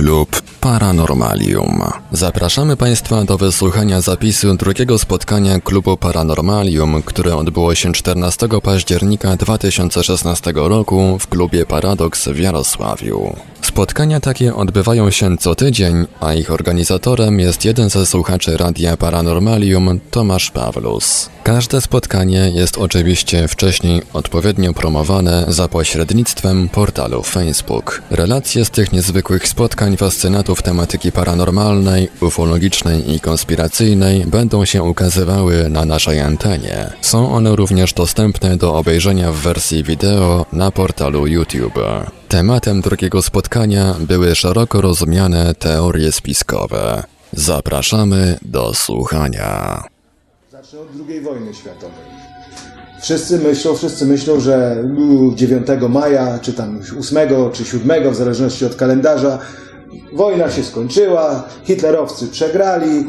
Klub 0.00 0.42
Paranormalium. 0.60 1.82
Zapraszamy 2.12 2.76
Państwa 2.76 3.24
do 3.24 3.38
wysłuchania 3.38 4.00
zapisu 4.00 4.54
drugiego 4.54 4.98
spotkania 4.98 5.60
Klubu 5.60 5.96
Paranormalium, 5.96 7.02
które 7.02 7.36
odbyło 7.36 7.74
się 7.74 7.92
14 7.92 8.48
października 8.62 9.36
2016 9.36 10.52
roku 10.54 11.18
w 11.18 11.26
klubie 11.28 11.66
Paradoks 11.66 12.28
w 12.28 12.38
Jarosławiu. 12.38 13.36
Spotkania 13.70 14.20
takie 14.20 14.54
odbywają 14.54 15.10
się 15.10 15.36
co 15.38 15.54
tydzień, 15.54 16.06
a 16.20 16.34
ich 16.34 16.50
organizatorem 16.50 17.40
jest 17.40 17.64
jeden 17.64 17.90
ze 17.90 18.06
słuchaczy 18.06 18.56
Radia 18.56 18.96
Paranormalium, 18.96 20.00
Tomasz 20.10 20.50
Pawlus. 20.50 21.30
Każde 21.42 21.80
spotkanie 21.80 22.50
jest 22.54 22.78
oczywiście 22.78 23.48
wcześniej 23.48 24.02
odpowiednio 24.12 24.72
promowane 24.72 25.44
za 25.48 25.68
pośrednictwem 25.68 26.68
portalu 26.68 27.22
Facebook. 27.22 28.02
Relacje 28.10 28.64
z 28.64 28.70
tych 28.70 28.92
niezwykłych 28.92 29.48
spotkań 29.48 29.96
fascynatów 29.96 30.62
tematyki 30.62 31.12
paranormalnej, 31.12 32.08
ufologicznej 32.20 33.14
i 33.14 33.20
konspiracyjnej 33.20 34.26
będą 34.26 34.64
się 34.64 34.82
ukazywały 34.82 35.70
na 35.70 35.84
naszej 35.84 36.20
antenie. 36.20 36.90
Są 37.00 37.32
one 37.32 37.56
również 37.56 37.92
dostępne 37.92 38.56
do 38.56 38.74
obejrzenia 38.74 39.32
w 39.32 39.36
wersji 39.36 39.84
wideo 39.84 40.46
na 40.52 40.70
portalu 40.70 41.26
YouTube. 41.26 41.78
Tematem 42.30 42.80
drugiego 42.80 43.22
spotkania 43.22 43.94
były 44.00 44.34
szeroko 44.34 44.80
rozumiane 44.80 45.54
teorie 45.54 46.12
spiskowe. 46.12 47.02
Zapraszamy 47.32 48.38
do 48.42 48.74
słuchania. 48.74 49.82
Zacznę 50.50 50.80
od 50.80 50.88
II 51.08 51.20
wojny 51.20 51.54
światowej. 51.54 52.04
Wszyscy 53.02 53.38
myślą, 53.38 53.76
wszyscy 53.76 54.06
myślą, 54.06 54.40
że 54.40 54.84
9 55.34 55.66
maja, 55.88 56.38
czy 56.38 56.52
tam 56.52 56.80
8, 57.00 57.18
czy 57.52 57.64
7, 57.64 58.10
w 58.10 58.16
zależności 58.16 58.64
od 58.64 58.74
kalendarza, 58.74 59.38
wojna 60.12 60.50
się 60.50 60.64
skończyła, 60.64 61.48
hitlerowcy 61.64 62.26
przegrali, 62.26 63.04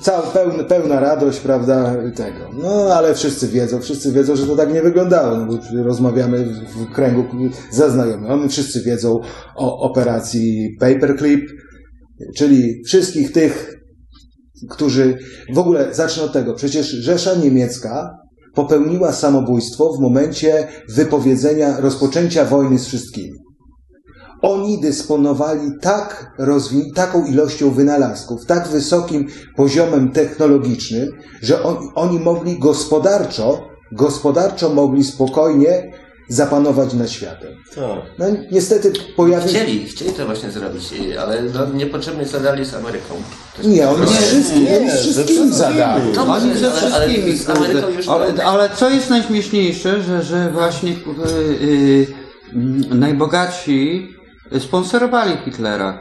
cała, 0.00 0.22
pełna, 0.22 0.64
pełna 0.64 1.00
radość, 1.00 1.40
prawda, 1.40 1.96
tego. 2.16 2.38
No, 2.62 2.94
ale 2.94 3.14
wszyscy 3.14 3.48
wiedzą, 3.48 3.80
wszyscy 3.80 4.12
wiedzą, 4.12 4.36
że 4.36 4.46
to 4.46 4.56
tak 4.56 4.74
nie 4.74 4.82
wyglądało, 4.82 5.36
no, 5.36 5.46
bo 5.46 5.82
rozmawiamy 5.84 6.44
w 6.44 6.92
kręgu 6.94 7.24
ze 7.70 7.90
znajomymi. 7.90 8.48
Wszyscy 8.48 8.82
wiedzą 8.82 9.20
o 9.56 9.80
operacji 9.80 10.76
Paperclip, 10.80 11.50
czyli 12.36 12.82
wszystkich 12.86 13.32
tych, 13.32 13.76
którzy, 14.70 15.18
w 15.54 15.58
ogóle 15.58 15.94
zacznę 15.94 16.22
od 16.22 16.32
tego, 16.32 16.54
przecież 16.54 16.86
Rzesza 16.86 17.34
Niemiecka 17.34 18.10
popełniła 18.54 19.12
samobójstwo 19.12 19.92
w 19.92 20.00
momencie 20.00 20.68
wypowiedzenia, 20.88 21.80
rozpoczęcia 21.80 22.44
wojny 22.44 22.78
z 22.78 22.86
wszystkimi. 22.86 23.49
Oni 24.42 24.80
dysponowali 24.80 25.70
tak 25.80 26.32
rozwin- 26.38 26.92
taką 26.94 27.24
ilością 27.26 27.70
wynalazków, 27.70 28.46
tak 28.46 28.68
wysokim 28.68 29.26
poziomem 29.56 30.12
technologicznym, 30.12 31.08
że 31.42 31.62
on, 31.62 31.76
oni 31.94 32.18
mogli 32.18 32.58
gospodarczo, 32.58 33.68
gospodarczo 33.92 34.68
mogli 34.68 35.04
spokojnie 35.04 35.92
zapanować 36.28 36.94
nad 36.94 37.10
światem. 37.10 37.48
Tak. 37.74 37.84
No 38.18 38.26
niestety 38.52 38.92
pojawił 39.16 39.48
Chcieli, 39.48 39.86
chcieli 39.86 40.12
to 40.12 40.26
właśnie 40.26 40.50
zrobić, 40.50 40.84
ale 41.20 41.42
no, 41.42 41.66
niepotrzebnie 41.74 42.26
zadali 42.26 42.64
z 42.64 42.74
Ameryką. 42.74 43.14
Nie, 43.64 43.88
oni 43.88 44.06
z 44.06 44.10
wszystkim, 44.10 44.64
nie, 45.46 45.52
zadali. 45.52 46.12
To 46.12 46.22
Oni 46.26 46.54
ze 46.58 46.72
ale- 46.72 46.94
ale 46.94 47.06
wszystkimi, 47.08 47.38
z 47.38 47.50
Ameryką 47.50 47.80
kurde. 47.82 47.96
już 47.96 48.08
ale, 48.08 48.44
ale 48.44 48.70
co 48.76 48.90
jest 48.90 49.10
najśmieszniejsze, 49.10 50.02
że, 50.02 50.22
że 50.22 50.50
właśnie 50.50 50.94
kurde, 50.94 51.24
y, 51.28 52.06
y, 52.92 52.94
najbogatsi 52.94 54.08
sponsorowali 54.58 55.36
Hitlera 55.44 55.98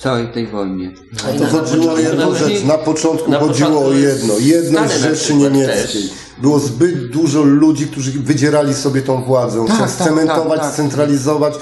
całej 0.00 0.28
tej 0.28 0.46
wojnie. 0.46 0.92
Ale 1.28 1.38
To 1.38 1.44
na 1.44 1.50
chodziło 1.50 1.84
o 1.92 1.96
początku 1.96 2.00
jedną 2.02 2.34
rzecz. 2.34 2.64
Na 2.64 2.78
początku 2.78 3.30
na 3.30 3.38
chodziło 3.38 3.68
początku 3.68 3.90
o 3.90 3.92
jedno. 3.98 4.34
Jedność 4.38 4.94
Rzeszy 4.94 5.14
przykład 5.24 5.52
Niemieckiej. 5.52 6.02
też. 6.02 6.10
Było 6.42 6.58
zbyt 6.58 7.10
dużo 7.10 7.42
ludzi, 7.42 7.86
którzy 7.86 8.10
wydzierali 8.12 8.74
sobie 8.74 9.02
tą 9.02 9.22
władzę. 9.24 9.58
Tak, 9.58 9.66
Chciał 9.76 9.78
tak, 9.86 9.90
scementować, 9.90 10.58
tak, 10.60 10.68
tak. 10.68 10.76
centralizować 10.76 11.54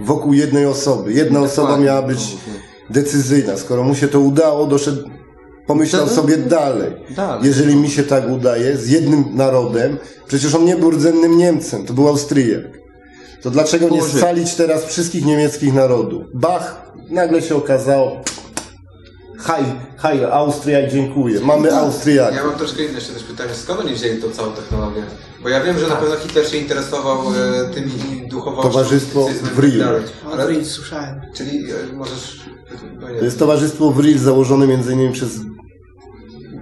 wokół 0.00 0.32
jednej 0.32 0.66
osoby. 0.66 1.12
Jedna 1.12 1.40
osoba 1.40 1.62
Dokładnie. 1.68 1.86
miała 1.86 2.02
być 2.02 2.36
decyzyjna. 2.90 3.56
Skoro 3.56 3.82
mu 3.84 3.94
się 3.94 4.08
to 4.08 4.20
udało, 4.20 4.66
doszedł, 4.66 5.10
pomyślał 5.66 6.06
To- 6.06 6.14
sobie 6.14 6.36
dalej. 6.36 6.92
Dalej. 7.16 7.46
Jeżeli 7.46 7.76
mi 7.76 7.90
się 7.90 8.02
tak 8.02 8.30
udaje, 8.30 8.76
z 8.76 8.88
jednym 8.88 9.24
narodem, 9.34 9.96
przecież 10.26 10.54
on 10.54 10.64
nie 10.64 10.76
był 10.76 10.90
rdzennym 10.90 11.36
Niemcem, 11.38 11.86
to 11.86 11.92
był 11.92 12.08
Austriak. 12.08 12.62
To 13.46 13.50
dlaczego 13.50 13.88
nie 13.88 14.02
scalić 14.02 14.54
teraz 14.54 14.84
wszystkich 14.84 15.24
niemieckich 15.24 15.74
narodów? 15.74 16.22
Bach, 16.34 16.92
nagle 17.10 17.42
się 17.42 17.56
okazało, 17.56 18.20
haj, 19.38 19.64
haj, 19.96 20.24
Austria, 20.24 20.90
dziękuję. 20.90 21.40
Mamy 21.40 21.74
Austriaka. 21.74 22.36
Ja 22.36 22.44
mam 22.44 22.58
troszkę 22.58 22.84
inne 22.84 22.94
jeszcze 22.94 23.12
też 23.12 23.22
pytanie, 23.22 23.54
skąd 23.54 23.80
oni 23.80 23.94
wzięli 23.94 24.22
tą 24.22 24.30
całą 24.30 24.52
technologię? 24.52 25.02
Bo 25.42 25.48
ja 25.48 25.64
wiem, 25.64 25.78
że 25.78 25.88
na 25.88 25.96
pewno 25.96 26.16
Hitler 26.16 26.46
się 26.48 26.56
interesował 26.56 27.18
e, 27.18 27.74
tymi 27.74 27.92
duchowością, 28.28 28.70
Towarzystwo 28.70 29.28
Vril. 29.54 29.78
tak 29.78 29.88
dalej. 29.88 30.02
Ale 30.32 30.64
słyszałem. 30.64 31.20
czyli 31.34 31.70
e, 31.70 31.92
możesz... 31.92 32.40
No 33.00 33.18
To 33.18 33.24
jest 33.24 33.38
towarzystwo 33.38 33.90
Vril 33.90 34.18
założone 34.18 34.66
między 34.66 34.92
innymi 34.92 35.12
przez 35.12 35.30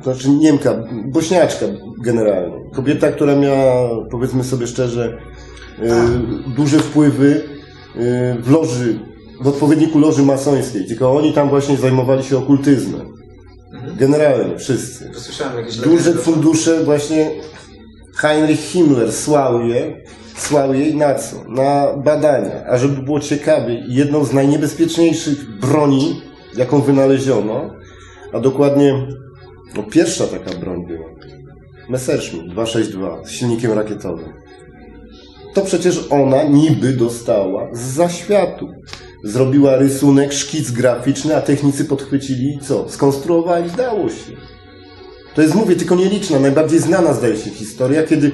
znaczy 0.02 0.30
Niemka, 0.30 0.74
Bośniaczka 1.04 1.66
generalnie. 2.04 2.70
Kobieta, 2.74 3.12
która 3.12 3.36
miała, 3.36 3.88
powiedzmy 4.10 4.44
sobie 4.44 4.66
szczerze, 4.66 5.18
duże 6.56 6.78
wpływy 6.78 7.42
y, 7.96 8.36
w 8.42 8.50
loży, 8.50 8.98
w 9.40 9.48
odpowiedniku 9.48 9.98
loży 9.98 10.22
masońskiej. 10.22 10.86
Tylko 10.86 11.16
oni 11.16 11.32
tam 11.32 11.48
właśnie 11.48 11.76
zajmowali 11.76 12.24
się 12.24 12.38
okultyzmem. 12.38 13.14
Generalnie, 13.96 14.58
wszyscy. 14.58 15.10
Duże 15.84 16.12
fundusze 16.12 16.84
właśnie 16.84 17.30
Heinrich 18.14 18.60
Himmler 18.60 19.12
słał 19.12 19.66
je, 19.66 20.02
słał 20.36 20.74
jej 20.74 20.96
na 20.96 21.14
co? 21.14 21.44
Na 21.48 21.96
badania. 21.96 22.66
A 22.68 22.78
żeby 22.78 23.02
było 23.02 23.20
ciekawie, 23.20 23.84
jedną 23.88 24.24
z 24.24 24.32
najniebezpieczniejszych 24.32 25.58
broni, 25.58 26.22
jaką 26.56 26.80
wynaleziono, 26.80 27.74
a 28.32 28.40
dokładnie 28.40 29.06
no, 29.76 29.82
pierwsza 29.82 30.26
taka 30.26 30.60
broń 30.60 30.86
była, 30.86 31.08
Messerschmitt 31.88 32.48
262 32.48 33.24
z 33.24 33.30
silnikiem 33.30 33.72
rakietowym. 33.72 34.43
To 35.54 35.62
przecież 35.62 36.06
ona 36.10 36.42
niby 36.42 36.92
dostała 36.92 37.68
z 37.72 37.80
zaświatu. 37.80 38.68
Zrobiła 39.24 39.76
rysunek, 39.76 40.32
szkic 40.32 40.70
graficzny, 40.70 41.36
a 41.36 41.40
technicy 41.40 41.84
podchwycili 41.84 42.54
i 42.54 42.58
co? 42.58 42.88
Skonstruowali, 42.88 43.70
dało 43.70 44.08
się. 44.08 44.32
To 45.34 45.42
jest, 45.42 45.54
mówię, 45.54 45.76
tylko 45.76 45.94
nieliczna, 45.94 46.40
najbardziej 46.40 46.78
znana 46.78 47.12
zdaje 47.12 47.36
się 47.36 47.50
historia, 47.50 48.02
kiedy 48.02 48.32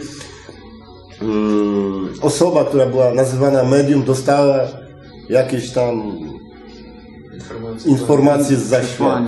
mm, 1.23 2.09
osoba, 2.23 2.65
która 2.65 2.87
była 2.87 3.15
nazywana 3.15 3.65
medium, 3.65 4.03
dostała 4.03 4.69
jakieś 5.29 5.71
tam 5.71 6.13
Informacje. 7.41 7.91
informacje 7.91 8.57
z 8.57 8.71
tam. 8.71 9.27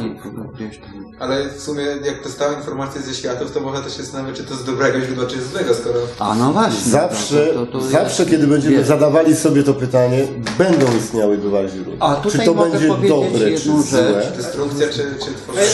Ale 1.19 1.49
w 1.51 1.61
sumie 1.61 1.83
jak 1.83 2.25
dostała 2.25 2.53
informacje 2.53 3.03
ze 3.03 3.15
światów, 3.15 3.53
to 3.53 3.61
można 3.61 3.81
też 3.81 3.97
się 3.97 4.03
zastanawiać, 4.03 4.37
czy 4.37 4.45
to 4.45 4.55
z 4.55 4.65
dobrego 4.65 5.01
źródła, 5.01 5.27
czy 5.27 5.41
z 5.41 5.51
złego, 5.51 5.75
skoro... 5.75 5.99
A 6.19 6.35
no 6.35 6.53
właśnie. 6.53 6.91
Zawsze, 6.93 7.47
to- 7.47 7.67
to- 7.67 7.73
to 7.73 7.81
zawsze 7.81 8.23
jest- 8.23 8.31
kiedy 8.31 8.47
będziemy 8.47 8.77
wiesz. 8.77 8.87
zadawali 8.87 9.37
sobie 9.37 9.63
to 9.63 9.75
pytanie, 9.75 10.27
będą 10.59 10.87
istniały 10.99 11.39
dwa 11.39 11.69
źródła. 11.69 11.95
A 12.01 12.17
czy 12.17 12.23
tutaj 12.31 12.47
to 12.47 12.55
mogę 12.55 12.71
będzie 12.71 13.09
dobre, 13.09 13.51
czy 13.59 13.69
złe? 13.69 13.83
rzecz. 13.83 14.37
Destrukcja, 14.37 14.87
czy, 14.89 14.93
czy 15.25 15.35
tworzenie... 15.35 15.67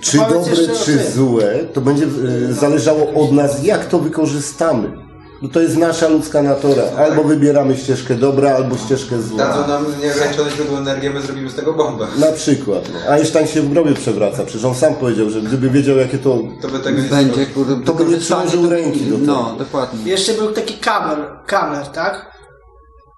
Czy 0.00 0.16
dobre, 0.18 0.52
czy 0.84 1.10
złe, 1.12 1.58
to 1.72 1.80
będzie 1.80 2.06
e, 2.48 2.52
zależało 2.52 3.12
od 3.24 3.32
nas, 3.32 3.64
jak 3.64 3.86
to 3.86 3.98
wykorzystamy. 3.98 5.07
No 5.42 5.48
to 5.48 5.60
jest 5.60 5.76
nasza 5.76 6.08
ludzka 6.08 6.42
natura. 6.42 6.82
Albo 6.98 7.24
wybieramy 7.24 7.76
ścieżkę 7.76 8.14
dobra, 8.14 8.56
albo 8.56 8.76
ścieżkę 8.76 9.16
Dadzą 9.16 9.28
zła. 9.36 9.66
nam 9.66 9.84
nieograniczone 10.02 10.50
źródło 10.50 10.78
energii, 10.78 11.10
my 11.10 11.20
zrobimy 11.22 11.50
z 11.50 11.54
tego 11.54 11.72
bombę. 11.72 12.06
Na 12.18 12.32
przykład. 12.32 12.90
No. 12.92 13.12
Einstein 13.12 13.46
się 13.46 13.62
w 13.62 13.70
grobie 13.72 13.94
przewraca. 13.94 14.44
Przecież 14.44 14.64
on 14.64 14.74
sam 14.74 14.94
powiedział, 14.94 15.30
że 15.30 15.40
gdyby 15.40 15.70
wiedział, 15.70 15.96
jakie 15.96 16.18
to... 16.18 16.38
To 16.62 16.68
by 16.68 16.78
tego 16.78 17.02
nie 17.02 17.08
Będzie 17.08 17.46
kurde, 17.46 17.84
To 17.84 17.94
by 17.94 18.04
nie 18.04 18.16
przyłożył 18.16 18.70
ręki 18.70 19.00
do 19.00 19.18
tego. 19.18 19.32
No, 19.32 19.54
dokładnie. 19.58 20.10
Jeszcze 20.10 20.32
był 20.32 20.52
taki 20.52 20.74
kamer, 20.74 21.18
kamer, 21.46 21.86
tak? 21.86 22.38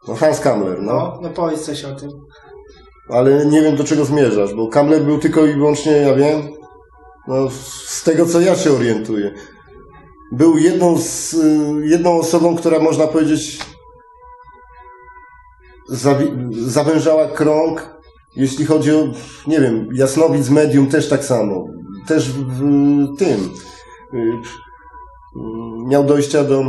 No 0.08 0.14
Hans 0.14 0.40
Kammler, 0.40 0.82
no. 0.82 0.92
No, 0.92 1.18
no 1.22 1.28
powiedz 1.28 1.60
coś 1.60 1.84
o 1.84 1.94
tym. 1.94 2.10
Ale 3.08 3.46
nie 3.46 3.62
wiem, 3.62 3.76
do 3.76 3.84
czego 3.84 4.04
zmierzasz, 4.04 4.54
bo 4.54 4.68
Kammler 4.68 5.02
był 5.02 5.18
tylko 5.18 5.46
i 5.46 5.52
wyłącznie, 5.54 5.92
ja 5.92 6.14
wiem, 6.14 6.42
no, 7.28 7.50
z 7.86 8.02
tego, 8.02 8.26
co 8.26 8.40
ja 8.40 8.56
się 8.56 8.72
orientuję. 8.72 9.34
Był 10.32 10.58
jedną, 10.58 10.98
z, 10.98 11.34
y, 11.34 11.86
jedną 11.86 12.18
osobą, 12.18 12.56
która 12.56 12.78
można 12.78 13.06
powiedzieć 13.06 13.58
zawężała 16.50 17.28
krąg, 17.28 18.00
jeśli 18.36 18.64
chodzi 18.64 18.92
o, 18.92 19.08
nie 19.46 19.60
wiem, 19.60 19.88
jasnowidz 19.94 20.50
medium 20.50 20.86
też 20.86 21.08
tak 21.08 21.24
samo. 21.24 21.66
Też 22.06 22.30
w, 22.30 23.16
tym. 23.18 23.50
y, 24.14 24.18
y, 24.18 24.30
Miał 25.86 26.04
dojścia 26.04 26.44
do. 26.44 26.64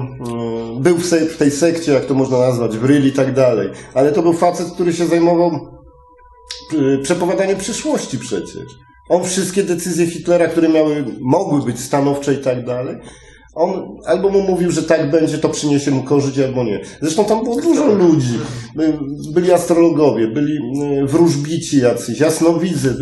Był 0.80 0.98
w, 0.98 1.06
se, 1.06 1.20
w 1.20 1.38
tej 1.38 1.52
sekcie, 1.52 1.92
jak 1.92 2.06
to 2.06 2.14
można 2.14 2.38
nazwać, 2.38 2.78
w 2.78 2.86
Ryl 2.86 3.08
i 3.08 3.12
tak 3.12 3.34
dalej. 3.34 3.70
Ale 3.94 4.12
to 4.12 4.22
był 4.22 4.34
facet, 4.34 4.68
który 4.74 4.94
się 4.94 5.06
zajmował 5.06 5.52
y, 6.74 7.00
przepowiadanie 7.04 7.56
przyszłości 7.56 8.20
przecież. 8.20 8.66
On 9.10 9.24
wszystkie 9.24 9.64
decyzje 9.64 10.08
Hitlera, 10.08 10.48
które 10.48 10.70
miały, 10.70 11.06
mogły 11.22 11.62
być 11.62 11.80
stanowcze 11.80 12.34
i 12.34 12.38
tak 12.38 12.66
dalej, 12.66 12.98
on 13.56 13.98
albo 14.06 14.30
mu 14.30 14.42
mówił, 14.42 14.72
że 14.72 14.84
tak 14.84 15.12
będzie, 15.12 15.38
to 15.38 15.50
przyniesie 15.50 15.92
mu 15.92 16.04
korzyść, 16.04 16.40
albo 16.40 16.64
nie. 16.64 16.82
Zresztą 17.02 17.26
tam 17.26 17.44
było 17.44 17.62
dużo 17.62 17.86
ludzi. 17.86 18.40
By- 18.76 18.98
Byli 19.34 19.52
astrologowie, 19.52 20.28
byli 20.28 20.54
y, 21.04 21.06
wróżbici 21.08 21.80
jacyś, 21.80 22.20
jasnowidzy. 22.20 22.96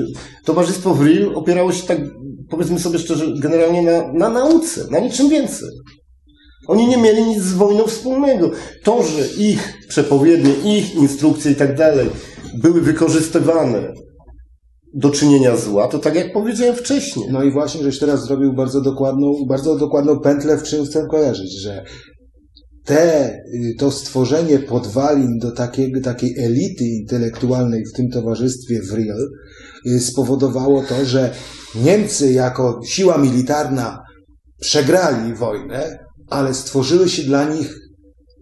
Towarzystwo 0.45 0.93
Vril 0.93 1.31
opierało 1.35 1.71
się 1.71 1.87
tak, 1.87 1.97
powiedzmy 2.49 2.79
sobie 2.79 2.99
szczerze, 2.99 3.25
generalnie 3.39 3.81
na, 3.81 4.13
na 4.13 4.29
nauce, 4.29 4.81
na 4.91 4.99
niczym 4.99 5.29
więcej. 5.29 5.69
Oni 6.67 6.87
nie 6.87 6.97
mieli 6.97 7.23
nic 7.23 7.43
z 7.43 7.53
wojną 7.53 7.87
wspólnego. 7.87 8.51
To, 8.83 9.03
że 9.03 9.27
ich 9.43 9.73
przepowiednie, 9.87 10.51
ich 10.77 10.95
instrukcje 10.95 11.51
i 11.51 11.55
tak 11.55 11.75
dalej 11.77 12.09
były 12.53 12.81
wykorzystywane 12.81 13.93
do 14.93 15.09
czynienia 15.09 15.57
zła, 15.57 15.87
to 15.87 15.99
tak 15.99 16.15
jak 16.15 16.33
powiedziałem 16.33 16.75
wcześniej. 16.75 17.25
No 17.31 17.43
i 17.43 17.51
właśnie, 17.51 17.83
żeś 17.83 17.99
teraz 17.99 18.25
zrobił 18.25 18.53
bardzo 18.53 18.81
dokładną, 18.81 19.45
bardzo 19.47 19.77
dokładną 19.77 20.19
pętlę, 20.19 20.57
w 20.57 20.63
czym 20.63 20.85
chcę 20.85 21.07
kojarzyć, 21.11 21.61
że 21.61 21.85
te, 22.85 23.33
y, 23.33 23.75
to 23.79 23.91
stworzenie 23.91 24.59
podwalin 24.59 25.37
do 25.41 25.51
takiej, 25.51 26.01
takiej 26.03 26.35
elity 26.39 26.85
intelektualnej 26.85 27.83
w 27.85 27.97
tym 27.97 28.09
towarzystwie 28.09 28.81
w 28.81 28.93
Real 28.93 29.29
y, 29.85 29.99
spowodowało 29.99 30.83
to, 30.83 31.05
że 31.05 31.33
Niemcy 31.75 32.33
jako 32.33 32.81
siła 32.85 33.17
militarna 33.17 34.03
przegrali 34.59 35.33
wojnę, 35.33 35.99
ale 36.29 36.53
stworzyły 36.53 37.09
się 37.09 37.23
dla 37.23 37.53
nich 37.53 37.88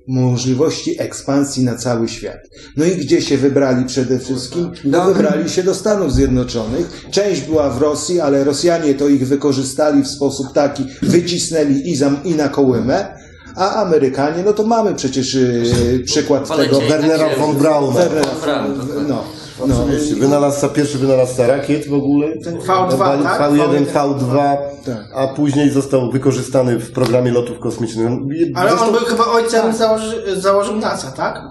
możliwości 0.08 1.02
ekspansji 1.02 1.64
na 1.64 1.76
cały 1.76 2.08
świat. 2.08 2.38
No 2.78 2.86
i 2.86 2.92
gdzie 2.92 3.22
się 3.22 3.38
wybrali 3.38 3.86
przede 3.86 4.20
wszystkim? 4.20 4.72
No 4.86 5.06
wybrali 5.06 5.50
się 5.50 5.64
do 5.64 5.76
Stanów 5.76 6.14
Zjednoczonych. 6.14 7.06
Część 7.12 7.42
była 7.42 7.70
w 7.70 7.82
Rosji, 7.82 8.20
ale 8.20 8.44
Rosjanie 8.44 8.96
to 8.96 9.08
ich 9.08 9.28
wykorzystali 9.28 10.04
w 10.04 10.08
sposób 10.08 10.54
taki, 10.54 10.86
wycisnęli 11.02 11.90
i, 11.90 11.96
za, 11.96 12.12
i 12.24 12.36
na 12.36 12.50
kołymę, 12.50 13.18
a 13.56 13.76
Amerykanie, 13.82 14.44
no 14.46 14.54
to 14.54 14.64
mamy 14.64 14.96
przecież 14.96 15.34
yy, 15.34 16.00
przykład 16.06 16.58
tego 16.58 16.82
Wernera 16.82 17.30
tak, 17.30 17.40
von 17.40 17.56
Brauna. 17.58 18.00
Wernera 18.00 18.28
Von 18.32 18.42
Braun, 18.42 18.74
von- 18.74 18.88
dokładnie. 18.88 19.10
no, 19.10 19.24
no, 19.68 19.84
Oczywiście, 19.84 20.16
wynalazca, 20.16 20.70
pierwszy 20.70 20.98
wynalazca 20.98 21.48
rakiet 21.48 21.88
w 21.88 21.94
ogóle. 21.94 22.28
Ten 22.44 22.58
V2, 22.58 23.24
tak? 23.24 23.52
V1, 23.52 23.86
V2, 23.86 24.58
Tak. 24.86 25.06
a 25.16 25.28
później 25.28 25.70
został 25.70 26.12
wykorzystany 26.12 26.80
w 26.80 26.92
programie 26.92 27.32
lotów 27.32 27.60
kosmicznych. 27.60 28.08
Ale 28.56 28.70
Zresztą- 28.70 28.86
on 28.88 28.92
był 28.94 29.02
chyba 29.06 29.26
ojcem 29.26 29.74
założy, 29.74 30.42
założył 30.42 30.76
NASA, 30.76 31.12
tak? 31.12 31.42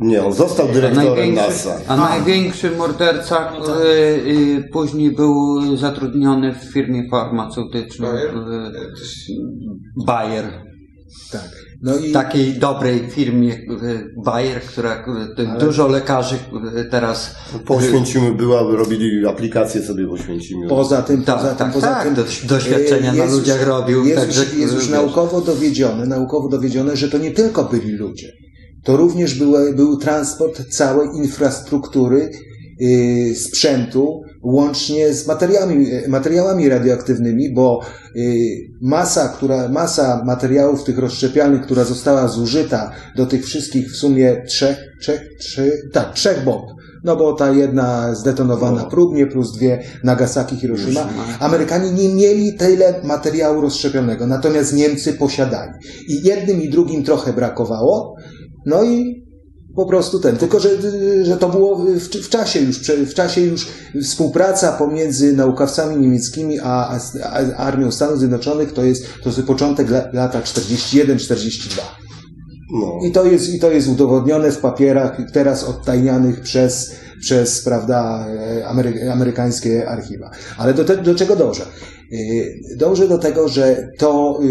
Nie, 0.00 0.24
on 0.24 0.32
został 0.32 0.68
dyrektorem 0.68 1.34
NASA. 1.34 1.76
a 1.88 1.96
największy 1.96 2.70
morderca 2.70 3.52
No 3.58 3.66
tak. 3.66 3.76
y, 3.76 3.88
y, 3.88 4.68
później 4.72 5.10
był 5.14 5.60
zatrudniony 5.76 6.54
w 6.54 6.72
firmie 6.72 7.02
farmaceutycznej 7.10 8.10
Bayer? 8.10 8.36
y, 8.36 8.72
Bayer. 10.06 10.44
tak. 11.32 11.50
No 11.84 11.96
i 11.96 12.12
Takiej 12.12 12.54
dobrej 12.54 13.10
firmie 13.10 13.54
y, 13.54 14.14
Bayer, 14.24 14.62
która 14.62 15.04
y, 15.56 15.58
dużo 15.60 15.88
lekarzy 15.88 16.36
y, 16.76 16.84
teraz 16.84 17.34
Po 17.66 17.74
Oświęcimiu 17.76 18.34
była, 18.34 18.62
robili 18.62 19.26
aplikacje 19.26 19.82
sobie 19.82 20.06
w 20.06 20.12
Oświęcimiu. 20.12 20.68
Poza 20.68 21.02
tym, 21.02 21.24
Tak, 21.24 21.36
poza 21.36 21.48
tym, 21.48 21.58
tak, 21.58 21.72
poza 21.72 21.86
tak, 21.86 22.04
tym 22.04 22.14
do- 22.14 22.24
doświadczenia 22.48 23.12
e, 23.12 23.16
na 23.16 23.24
ludziach 23.24 23.66
robił, 23.66 24.04
Jest, 24.04 24.20
także, 24.20 24.44
już, 24.44 24.54
jest 24.54 24.74
już 24.74 24.88
naukowo 24.88 25.40
dowiedzione, 25.40 26.06
naukowo 26.06 26.48
dowiedzione, 26.48 26.96
że 26.96 27.08
to 27.08 27.18
nie 27.18 27.30
tylko 27.30 27.64
byli 27.64 27.92
ludzie. 27.92 28.32
To 28.84 28.96
również 28.96 29.38
były, 29.38 29.74
był 29.74 29.96
transport 29.96 30.68
całej 30.68 31.08
infrastruktury, 31.16 32.30
y, 32.82 33.34
sprzętu, 33.36 34.22
łącznie 34.44 35.12
z 35.12 35.26
materiałami, 35.26 35.86
materiałami 36.08 36.68
radioaktywnymi, 36.68 37.54
bo 37.54 37.80
y, 38.16 38.46
masa, 38.80 39.28
która, 39.28 39.68
masa 39.68 40.22
materiałów 40.24 40.84
tych 40.84 40.98
rozszczepialnych, 40.98 41.62
która 41.62 41.84
została 41.84 42.28
zużyta 42.28 42.90
do 43.16 43.26
tych 43.26 43.44
wszystkich 43.44 43.92
w 43.92 43.96
sumie 43.96 44.42
trzech, 44.46 44.78
trzech, 45.00 45.20
trzy, 45.40 45.72
tak, 45.92 46.14
trzech 46.14 46.44
bomb. 46.44 46.74
No 47.04 47.16
bo 47.16 47.32
ta 47.32 47.50
jedna 47.50 48.14
zdetonowana 48.14 48.84
próbnie, 48.84 49.26
plus 49.26 49.52
dwie 49.52 49.82
Nagasaki, 50.04 50.56
Hiroshima. 50.56 51.08
Amerykanie 51.40 51.90
nie 51.90 52.14
mieli 52.14 52.54
tyle 52.54 53.00
materiału 53.02 53.60
rozszczepionego, 53.60 54.26
natomiast 54.26 54.72
Niemcy 54.72 55.12
posiadali. 55.12 55.72
I 56.08 56.22
jednym 56.22 56.62
i 56.62 56.70
drugim 56.70 57.04
trochę 57.04 57.32
brakowało. 57.32 58.16
No 58.66 58.84
i 58.84 59.23
po 59.76 59.86
prostu 59.86 60.20
ten. 60.20 60.36
Tylko, 60.36 60.60
że, 60.60 60.70
że 61.24 61.36
to 61.36 61.48
było 61.48 61.76
w, 61.76 61.98
w 62.00 62.28
czasie 62.28 62.60
już, 62.60 62.78
w 62.80 63.14
czasie 63.14 63.40
już 63.40 63.68
współpraca 64.02 64.72
pomiędzy 64.72 65.32
naukowcami 65.32 65.96
niemieckimi 65.96 66.60
a, 66.60 66.64
a, 66.64 66.98
a 67.22 67.56
Armią 67.56 67.92
Stanów 67.92 68.18
Zjednoczonych 68.18 68.72
to 68.72 68.84
jest, 68.84 69.06
to 69.22 69.28
jest 69.28 69.42
początek 69.42 69.90
la, 69.90 70.08
lata 70.12 70.40
41-42. 70.40 71.80
No. 72.72 73.08
I 73.08 73.12
to 73.12 73.26
jest, 73.26 73.54
i 73.54 73.60
to 73.60 73.70
jest 73.70 73.88
udowodnione 73.88 74.52
w 74.52 74.58
papierach 74.58 75.16
teraz 75.32 75.64
odtajnianych 75.64 76.40
przez, 76.40 76.94
przez 77.20 77.64
prawda, 77.64 78.26
e, 78.28 78.66
Amery, 78.66 79.10
amerykańskie 79.12 79.88
archiwa. 79.88 80.30
Ale 80.58 80.74
do, 80.74 80.84
te, 80.84 80.96
do 80.96 81.14
czego 81.14 81.36
dążę? 81.36 81.62
E, 81.62 82.16
Dążę 82.76 83.08
do 83.08 83.18
tego, 83.18 83.48
że 83.48 83.88
to, 83.98 84.40
y, 84.42 84.46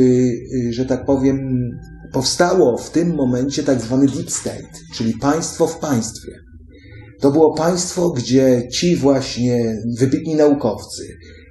y, 0.55 0.73
że 0.73 0.85
tak 0.85 1.05
powiem, 1.05 1.69
powstało 2.13 2.77
w 2.77 2.89
tym 2.89 3.15
momencie 3.15 3.63
tak 3.63 3.81
zwany 3.81 4.07
deep 4.07 4.31
state, 4.31 4.69
czyli 4.95 5.13
państwo 5.13 5.67
w 5.67 5.79
państwie. 5.79 6.31
To 7.21 7.31
było 7.31 7.53
państwo, 7.53 8.09
gdzie 8.09 8.67
ci 8.71 8.95
właśnie 8.95 9.75
wybitni 9.99 10.35
naukowcy, 10.35 11.03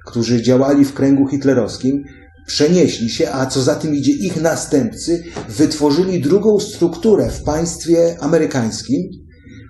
którzy 0.05 0.41
działali 0.41 0.85
w 0.85 0.93
kręgu 0.93 1.27
hitlerowskim, 1.27 2.03
przenieśli 2.47 3.09
się, 3.09 3.31
a 3.31 3.45
co 3.45 3.61
za 3.61 3.75
tym 3.75 3.95
idzie 3.95 4.11
ich 4.11 4.41
następcy, 4.41 5.23
wytworzyli 5.49 6.21
drugą 6.21 6.59
strukturę 6.59 7.29
w 7.29 7.43
państwie 7.43 8.17
amerykańskim, 8.19 9.09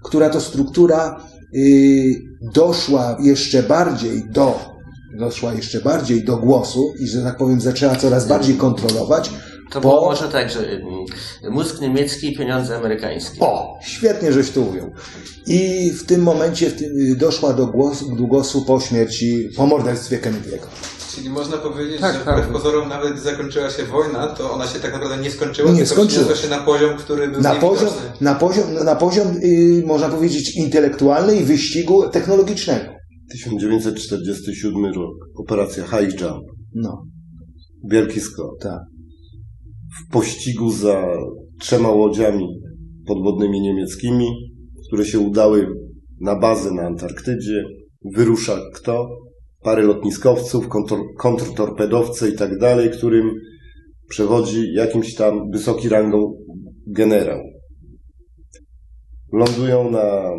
która 0.04 0.30
to 0.30 0.42
struktura 0.42 1.24
y, 1.56 2.04
doszła 2.54 3.18
jeszcze 3.22 3.64
bardziej 3.64 4.24
do 4.32 4.74
doszła 5.20 5.54
jeszcze 5.54 5.82
bardziej 5.82 6.24
do 6.24 6.38
głosu 6.38 6.94
i, 7.00 7.08
że 7.08 7.24
tak 7.24 7.38
powiem, 7.38 7.62
zaczęła 7.62 7.96
coraz 7.96 8.28
bardziej 8.28 8.56
kontrolować. 8.56 9.32
To 9.74 9.82
po- 9.82 9.90
było 9.90 10.06
może 10.10 10.30
tak, 10.30 10.50
że 10.50 10.60
mm, 10.60 10.84
mózg 11.52 11.82
niemiecki 11.82 12.28
i 12.34 12.38
pieniądze 12.38 12.78
amerykańskie. 12.78 13.38
O, 13.40 13.80
świetnie 13.82 14.32
żeś 14.34 14.52
to 14.52 14.62
ujął. 14.62 14.92
I 15.48 15.92
w 15.92 16.06
tym 16.06 16.22
momencie 16.24 16.70
w 16.70 16.76
tym, 16.76 16.90
y, 17.12 17.16
doszła 17.16 17.54
do 17.54 17.68
głosu, 17.68 18.16
do 18.16 18.24
głosu 18.24 18.66
po 18.66 18.80
śmierci, 18.80 19.50
po 19.58 19.66
morderstwie 19.68 20.20
Kennedy'ego. 20.20 20.68
Czyli 21.16 21.30
można 21.30 21.58
powiedzieć, 21.58 22.02
Tak, 22.02 22.14
że 22.16 22.26
tak. 22.26 22.36
wbrew 22.40 22.52
pozorom 22.54 22.90
nawet 22.90 23.20
zakończyła 23.20 23.70
się 23.70 23.84
wojna, 23.84 24.28
to 24.28 24.52
ona 24.54 24.68
się 24.68 24.80
tak 24.80 24.94
naprawdę 24.94 25.18
nie 25.18 25.32
skończyła, 25.32 25.72
Nie 25.72 25.78
tylko 25.78 25.94
skończyła 25.94 26.36
się 26.36 26.50
na 26.50 26.58
poziom, 26.58 26.98
który 26.98 27.28
był 27.28 27.42
Na 27.42 27.56
poziom, 27.56 27.90
na 28.22 28.36
poziom, 28.36 28.74
na 28.86 28.96
poziom 28.96 29.28
y, 29.44 29.84
można 29.86 30.10
powiedzieć, 30.10 30.56
intelektualny 30.58 31.36
i 31.36 31.44
wyścigu 31.44 32.10
technologicznego. 32.10 32.86
1947 33.32 34.86
rok. 34.86 35.16
Operacja 35.38 35.84
High 35.84 36.22
Jump. 36.22 36.44
No, 36.76 37.04
Wielki 37.90 38.20
skok. 38.22 38.60
tak. 38.62 38.80
W 40.00 40.12
pościgu 40.12 40.72
za 40.72 41.18
trzema 41.60 41.90
łodziami 41.90 42.48
podwodnymi 43.08 43.62
niemieckimi, 43.62 44.28
które 44.88 45.06
się 45.06 45.20
udały 45.20 45.68
na 46.22 46.40
bazę 46.40 46.72
na 46.72 46.82
Antarktydzie. 46.82 47.64
Wyrusza 48.16 48.60
kto? 48.74 49.10
Parę 49.62 49.84
lotniskowców, 49.84 50.68
kontr- 50.68 51.04
kontrtorpedowcy 51.18 52.30
i 52.30 52.38
tak 52.38 52.58
dalej, 52.58 52.90
którym 52.90 53.32
przewodzi 54.10 54.74
jakimś 54.74 55.16
tam 55.16 55.52
wysoki 55.52 55.90
rangą 55.90 56.34
generał. 56.88 57.40
Lądują 59.34 59.92
na 59.92 60.32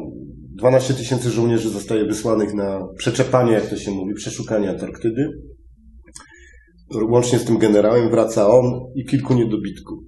12 0.59 0.95
tysięcy 0.95 1.31
żołnierzy 1.31 1.69
zostaje 1.69 2.05
wysłanych 2.05 2.55
na 2.55 2.81
przeczepanie, 2.97 3.53
jak 3.53 3.71
to 3.71 3.77
się 3.77 3.91
mówi, 3.91 4.15
przeszukanie 4.15 4.71
Antarktydy. 4.71 5.29
Łącznie 7.11 7.39
z 7.39 7.45
tym 7.45 7.59
generałem 7.59 8.11
wraca 8.11 8.49
on 8.49 8.65
i 8.95 9.05
kilku 9.05 9.35
niedobitków. 9.35 9.99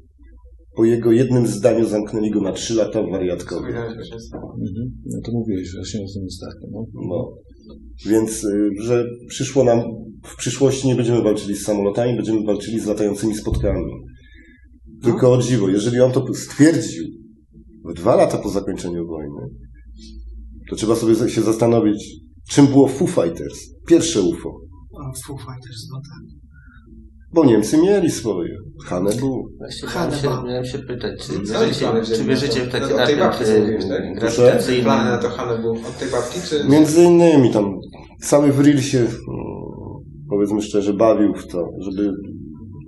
Po 0.76 0.84
jego 0.84 1.12
jednym 1.12 1.46
zdaniu 1.46 1.86
zamknęli 1.86 2.30
go 2.30 2.40
na 2.40 2.52
trzy 2.52 2.74
lata 2.74 3.02
w 3.02 3.10
wariatkowie. 3.10 3.68
Mhm. 3.68 3.96
No 5.06 5.18
to 5.24 5.32
mówiłeś 5.32 5.74
właśnie 5.74 6.00
o 6.00 6.06
tym 6.14 6.24
ostatnim. 6.26 6.70
No. 6.72 6.86
No. 7.08 7.32
Więc, 8.06 8.44
y, 8.44 8.70
że 8.82 9.04
przyszło 9.28 9.64
nam, 9.64 9.82
w 10.24 10.36
przyszłości 10.36 10.88
nie 10.88 10.94
będziemy 10.94 11.22
walczyli 11.22 11.56
z 11.56 11.62
samolotami, 11.62 12.16
będziemy 12.16 12.44
walczyli 12.44 12.80
z 12.80 12.86
latającymi 12.86 13.34
spotkami. 13.34 13.92
Tylko 15.02 15.32
o 15.32 15.42
dziwo, 15.42 15.68
jeżeli 15.68 16.00
on 16.00 16.12
to 16.12 16.34
stwierdził 16.34 17.04
w 17.84 17.94
dwa 17.94 18.16
lata 18.16 18.38
po 18.38 18.48
zakończeniu 18.48 19.06
wojny, 19.06 19.54
to 20.70 20.76
trzeba 20.76 20.96
sobie 20.96 21.30
się 21.30 21.42
zastanowić, 21.42 22.20
czym 22.48 22.66
było 22.66 22.88
Foo 22.88 23.06
Fighters, 23.06 23.58
pierwsze 23.88 24.22
UFO. 24.22 24.48
O, 24.48 25.12
Foo 25.26 25.38
Fighters, 25.38 25.88
no 25.92 26.00
tak. 26.00 26.45
Bo 27.36 27.44
Niemcy 27.44 27.78
mieli 27.78 28.10
swoje. 28.10 28.56
Hanebu. 28.84 29.48
Właśnie 29.58 29.88
Haneba. 29.88 30.22
miałem 30.22 30.42
się, 30.42 30.48
miałem 30.48 30.64
się 30.64 30.78
pytać, 30.78 31.12
czy 31.26 31.32
wierzycie, 31.32 31.80
plany 31.80 32.06
czy 32.06 32.24
wierzycie 32.24 32.60
w 32.60 32.72
to? 32.72 32.80
taki 32.80 32.94
No, 32.94 33.02
od 33.02 33.06
tej 33.06 33.16
babki 33.16 33.44
tak? 34.48 34.82
Plany 34.82 35.10
na 35.10 35.18
to 35.18 35.28
Hanę 35.28 35.58
był 35.58 35.72
od 35.72 35.98
tej 35.98 36.10
babki, 36.10 36.40
czy... 36.48 36.68
Między 36.68 37.02
innymi 37.02 37.50
tam 37.50 37.78
cały 38.20 38.52
Vril 38.52 38.80
się, 38.80 38.98
mm, 38.98 39.08
powiedzmy 40.30 40.62
szczerze, 40.62 40.92
bawił 40.92 41.34
w 41.34 41.46
to, 41.46 41.68
żeby 41.78 42.12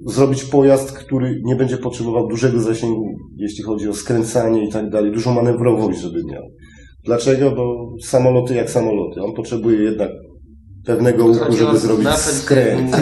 zrobić 0.07 0.45
pojazd, 0.45 0.93
który 0.93 1.41
nie 1.45 1.57
będzie 1.57 1.77
potrzebował 1.77 2.29
dużego 2.29 2.61
zasięgu, 2.61 3.07
jeśli 3.37 3.65
chodzi 3.65 3.89
o 3.89 3.95
skręcanie 3.95 4.69
i 4.69 4.73
tak 4.73 4.91
dalej, 4.91 5.13
dużą 5.13 5.35
manewrowość, 5.35 6.01
żeby 6.01 6.25
miał. 6.25 6.43
Dlaczego? 7.05 7.51
Bo 7.51 7.95
samoloty 8.03 8.55
jak 8.55 8.71
samoloty. 8.71 9.23
On 9.23 9.33
potrzebuje 9.33 9.83
jednak 9.83 10.11
pewnego 10.89 11.25
łuku, 11.25 11.57
żeby 11.57 11.79
zrobić 11.79 12.09
skręt. 12.19 12.97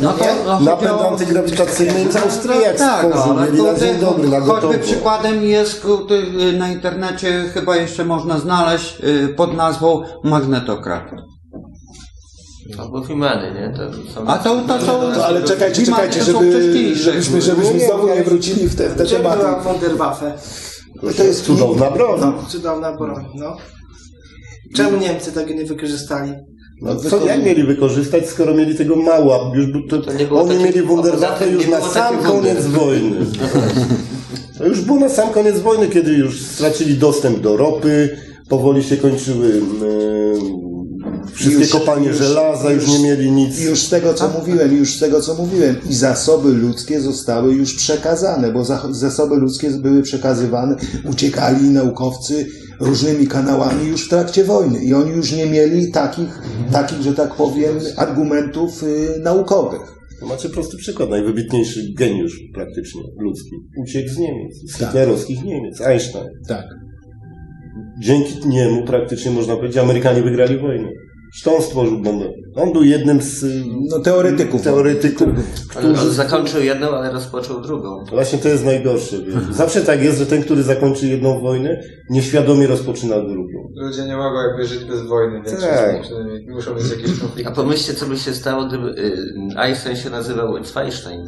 No 0.00 0.12
to 0.12 0.24
no, 0.44 0.48
chodzi 0.48 0.64
napęd 0.64 1.00
antygrawitacyjny 1.10 2.06
to 2.12 2.20
Austriak 2.20 2.76
tak, 2.76 3.06
no, 3.14 3.20
stworzył, 3.20 3.66
na 3.66 3.72
to 3.72 3.80
dzień 3.80 3.98
dobry, 3.98 4.28
na 4.28 4.40
gotowo. 4.40 4.60
choćby 4.68 4.82
przykładem 4.84 5.42
jest 5.42 5.86
ty- 6.08 6.52
na 6.58 6.68
internecie 6.68 7.44
chyba 7.54 7.76
jeszcze 7.76 8.04
można 8.04 8.38
znaleźć 8.38 9.00
y, 9.04 9.28
pod 9.28 9.56
nazwą 9.56 10.02
magnetokrat. 10.24 11.10
Albo 12.78 13.04
Fimany, 13.04 13.54
nie? 13.54 13.74
To 13.76 14.12
są... 14.12 14.26
A 14.26 14.38
to, 14.38 14.60
to 14.68 14.80
są... 14.80 15.10
No, 15.16 15.24
ale 15.24 15.42
czekajcie, 15.42 15.86
czekajcie, 15.86 16.20
to 16.20 16.24
żeby, 16.24 16.94
żebyśmy, 16.94 17.42
żebyśmy 17.42 17.80
znowu 17.80 18.08
nie 18.14 18.24
wrócili 18.24 18.68
w 18.68 18.76
te, 18.76 18.88
w 18.88 18.96
te 18.96 19.06
tematy. 19.06 19.42
To 21.16 21.24
jest 21.24 21.44
Cudowna 21.44 21.90
broń. 21.90 22.32
Cudowna 22.48 22.92
broń, 22.92 23.24
no. 23.34 23.56
Czemu 24.74 24.96
Niemcy 24.96 25.32
tego 25.32 25.54
nie 25.54 25.64
wykorzystali? 25.64 26.32
No, 26.82 26.96
co 26.96 27.26
jak 27.26 27.44
mieli 27.44 27.62
wykorzystać, 27.62 28.28
skoro 28.28 28.54
mieli 28.54 28.74
tego 28.74 28.96
mało? 28.96 29.52
Już 29.54 29.66
to, 29.88 29.98
To 30.28 30.40
oni 30.40 30.64
mieli 30.64 30.82
Wunderwaffe 30.82 31.48
już 31.48 31.68
na 31.68 31.80
sam 31.80 32.18
koniec 32.18 32.66
wojny. 32.66 33.16
To 34.58 34.66
już 34.66 34.80
było 34.80 34.98
na 34.98 35.08
sam 35.08 35.30
koniec 35.30 35.60
wojny, 35.60 35.88
kiedy 35.88 36.12
już 36.12 36.42
stracili 36.42 36.94
dostęp 36.94 37.40
do 37.40 37.56
ropy, 37.56 38.16
powoli 38.48 38.82
się 38.84 38.96
kończyły 38.96 39.48
e, 39.48 40.75
wszystkie 41.32 41.60
Już- 41.60 41.72
kopalnie 41.72 42.08
już- 42.08 42.16
żelaza, 42.16 42.72
już, 42.72 42.88
nie 42.88 42.98
mieli 42.98 43.30
nic. 43.30 43.60
Już 43.60 43.82
z 43.82 43.88
tego, 43.90 44.14
co 44.14 44.28
mówiłem, 44.28 44.76
już 44.76 44.96
z 44.96 45.00
tego, 45.00 45.20
co 45.20 45.34
mówiłem. 45.34 45.76
I 45.90 45.94
zasoby 45.94 46.52
ludzkie 46.52 47.00
zostały 47.00 47.54
już 47.54 47.74
przekazane, 47.74 48.52
bo 48.52 48.64
za- 48.64 48.88
zasoby 48.90 49.36
ludzkie 49.36 49.70
były 49.70 50.02
przekazywane, 50.02 50.76
uciekali 51.10 51.70
naukowcy 51.70 52.46
różnymi 52.80 53.26
kanałami 53.26 53.88
już 53.88 54.06
w 54.06 54.08
trakcie 54.08 54.44
wojny. 54.44 54.84
I 54.84 54.94
oni 54.94 55.10
już 55.10 55.32
nie 55.32 55.46
mieli 55.46 55.90
takich, 55.92 56.42
takich 56.72 57.00
że 57.02 57.14
tak 57.14 57.34
powiem, 57.34 57.78
argumentów 57.96 58.82
y, 58.82 59.20
naukowych. 59.22 59.80
To 60.20 60.26
macie 60.26 60.48
prosty 60.48 60.76
przykład, 60.76 61.10
najwybitniejszy 61.10 61.80
geniusz 61.98 62.40
praktycznie 62.54 63.02
ludzki. 63.18 63.50
Uciekł 63.82 64.08
z 64.08 64.18
Niemiec, 64.18 64.54
z 64.70 64.78
Tak. 64.78 64.88
hitlerowskich 64.88 65.44
Niemiec, 65.44 65.80
Einstein. 65.80 66.26
Tak. 66.48 66.64
Dzięki 68.02 68.48
niemu 68.48 68.84
praktycznie 68.84 69.30
można 69.30 69.56
powiedzieć, 69.56 69.76
Amerykanie 69.78 70.22
wygrali 70.22 70.58
wojnę. 70.58 70.88
Zresztą 71.36 71.56
on 71.56 71.62
stworzył 71.62 71.98
bombę. 71.98 72.24
On 72.54 72.72
był 72.72 72.84
jednym 72.84 73.22
z 73.22 73.42
y, 73.42 73.64
No 73.90 73.98
teoretyków. 73.98 74.62
teoretyków, 74.62 75.28
on 75.76 75.94
którzy... 75.94 76.10
zakończył 76.12 76.62
jedną, 76.62 76.88
ale 76.90 77.12
rozpoczął 77.12 77.60
drugą. 77.60 78.04
Właśnie 78.10 78.38
to 78.38 78.48
jest 78.48 78.64
najgorsze. 78.64 79.16
Wiesz. 79.22 79.34
Zawsze 79.50 79.80
tak 79.82 80.02
jest, 80.02 80.18
że 80.18 80.26
ten, 80.26 80.42
który 80.42 80.62
zakończy 80.62 81.06
jedną 81.06 81.40
wojnę, 81.40 81.80
nieświadomie 82.10 82.66
rozpoczyna 82.66 83.20
drugą. 83.20 83.72
Ludzie 83.74 84.04
nie 84.04 84.16
mogą 84.16 84.42
jakby 84.48 84.66
żyć 84.66 84.84
bez 84.84 85.02
wojny, 85.06 85.42
więc 85.46 85.60
Tak. 85.60 85.96
muszą 86.48 86.74
mieć 86.74 86.90
jakieś 86.90 87.10
A 87.18 87.20
konflikty. 87.20 87.52
pomyślcie, 87.54 87.94
co 87.94 88.06
by 88.06 88.16
się 88.18 88.32
stało, 88.34 88.64
gdyby 88.64 88.88
y, 88.88 89.58
Einstein 89.58 89.96
się 89.96 90.10
nazywał 90.10 90.64
Zweinstein. 90.64 91.26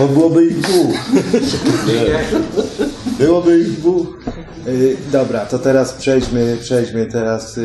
No 0.00 0.08
byłoby 0.08 0.44
ich 0.46 0.60
dwóch. 0.60 0.94
Byłoby 3.18 3.58
ich 3.58 3.70
dwóch. 3.72 4.06
Y, 4.68 4.96
Dobra, 5.12 5.46
to 5.46 5.58
teraz 5.58 5.92
przejdźmy, 5.92 6.56
przejdźmy 6.60 7.06
teraz, 7.06 7.58
y, 7.58 7.60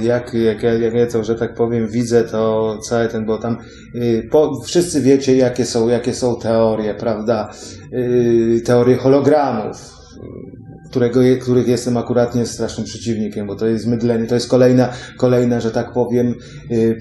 y, 0.00 0.04
jak, 0.04 0.34
jak, 0.34 0.62
ja- 0.62 0.74
jak 0.74 0.94
ja 0.94 1.06
to, 1.06 1.24
że 1.24 1.34
tak 1.34 1.54
powiem, 1.54 1.88
widzę 1.88 2.24
to 2.24 2.78
całe 2.88 3.08
ten, 3.08 3.26
bo 3.26 3.38
tam 3.38 3.56
po, 4.30 4.60
wszyscy 4.64 5.00
wiecie, 5.00 5.36
jakie 5.36 5.64
są, 5.66 5.88
jakie 5.88 6.14
są 6.14 6.36
teorie, 6.36 6.94
prawda? 6.94 7.50
Teorie 8.64 8.96
hologramów, 8.96 9.76
którego, 10.90 11.20
których 11.40 11.68
jestem 11.68 11.96
akuratnie 11.96 12.46
strasznym 12.46 12.86
przeciwnikiem, 12.86 13.46
bo 13.46 13.56
to 13.56 13.66
jest 13.66 13.86
mydlenie, 13.86 14.26
to 14.26 14.34
jest 14.34 14.48
kolejna, 14.50 14.88
kolejna, 15.16 15.60
że 15.60 15.70
tak 15.70 15.92
powiem, 15.92 16.34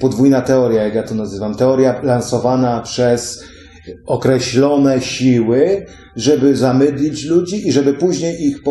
podwójna 0.01 0.41
teoria, 0.41 0.83
jak 0.83 0.95
ja 0.95 1.03
to 1.03 1.15
nazywam. 1.15 1.55
Teoria 1.55 2.01
lansowana 2.03 2.81
przez 2.81 3.43
określone 4.05 5.01
siły, 5.01 5.85
żeby 6.15 6.55
zamydlić 6.55 7.25
ludzi 7.25 7.67
i 7.67 7.71
żeby 7.71 7.93
później 7.93 8.47
ich, 8.47 8.63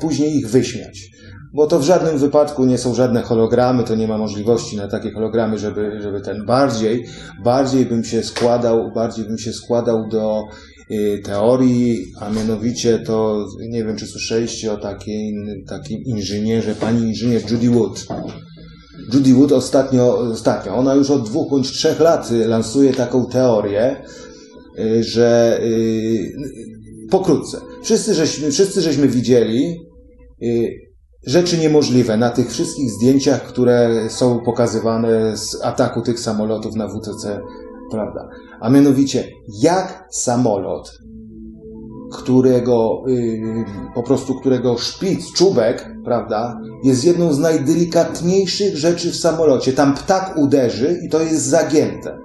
później 0.00 0.36
ich 0.36 0.48
wyśmiać. 0.48 1.10
Bo 1.54 1.66
to 1.66 1.78
w 1.78 1.84
żadnym 1.84 2.18
wypadku 2.18 2.64
nie 2.64 2.78
są 2.78 2.94
żadne 2.94 3.22
hologramy, 3.22 3.84
to 3.84 3.94
nie 3.94 4.08
ma 4.08 4.18
możliwości 4.18 4.76
na 4.76 4.88
takie 4.88 5.10
hologramy, 5.10 5.58
żeby, 5.58 6.00
żeby 6.02 6.20
ten 6.20 6.46
bardziej, 6.46 7.06
bardziej 7.44 7.86
bym 7.86 8.04
się 8.04 8.22
składał, 8.22 8.92
bardziej 8.94 9.24
bym 9.24 9.38
się 9.38 9.52
składał 9.52 10.08
do 10.08 10.42
y, 10.90 11.20
teorii, 11.24 12.04
a 12.20 12.30
mianowicie 12.30 12.98
to, 12.98 13.46
nie 13.68 13.84
wiem 13.84 13.96
czy 13.96 14.06
słyszeliście 14.06 14.72
o 14.72 14.76
takiej, 14.76 15.34
takim 15.68 15.98
inżynierze, 16.04 16.74
pani 16.74 17.02
inżynier 17.02 17.50
Judy 17.50 17.70
Wood. 17.70 18.06
Judy 19.14 19.34
Wood 19.34 19.52
ostatnio, 19.52 20.18
ostatnio, 20.18 20.76
ona 20.76 20.94
już 20.94 21.10
od 21.10 21.24
dwóch 21.24 21.50
bądź 21.50 21.70
trzech 21.70 22.00
lat 22.00 22.30
lansuje 22.30 22.92
taką 22.92 23.26
teorię, 23.26 24.02
że 25.00 25.60
y, 25.62 26.32
pokrótce. 27.10 27.60
Wszyscy 27.82 28.14
żeśmy, 28.14 28.50
wszyscy 28.50 28.80
żeśmy 28.80 29.08
widzieli 29.08 29.80
y, 30.42 30.70
rzeczy 31.26 31.58
niemożliwe 31.58 32.16
na 32.16 32.30
tych 32.30 32.50
wszystkich 32.50 32.90
zdjęciach, 32.90 33.42
które 33.42 34.06
są 34.08 34.40
pokazywane 34.44 35.36
z 35.36 35.62
ataku 35.62 36.02
tych 36.02 36.20
samolotów 36.20 36.74
na 36.74 36.88
WTC, 36.88 37.40
prawda? 37.90 38.28
A 38.60 38.70
mianowicie, 38.70 39.28
jak 39.62 40.04
samolot, 40.10 40.98
którego 42.12 43.02
y, 43.08 43.64
po 43.94 44.02
prostu 44.02 44.34
którego 44.34 44.78
szpic, 44.78 45.32
czubek, 45.32 45.90
prawda, 46.04 46.60
jest 46.84 47.04
jedną 47.04 47.32
z 47.32 47.38
najdelikatniejszych 47.38 48.76
rzeczy 48.76 49.10
w 49.10 49.16
samolocie. 49.16 49.72
Tam 49.72 49.94
ptak 49.94 50.34
uderzy 50.36 51.00
i 51.06 51.08
to 51.08 51.20
jest 51.22 51.46
zagięte. 51.46 52.18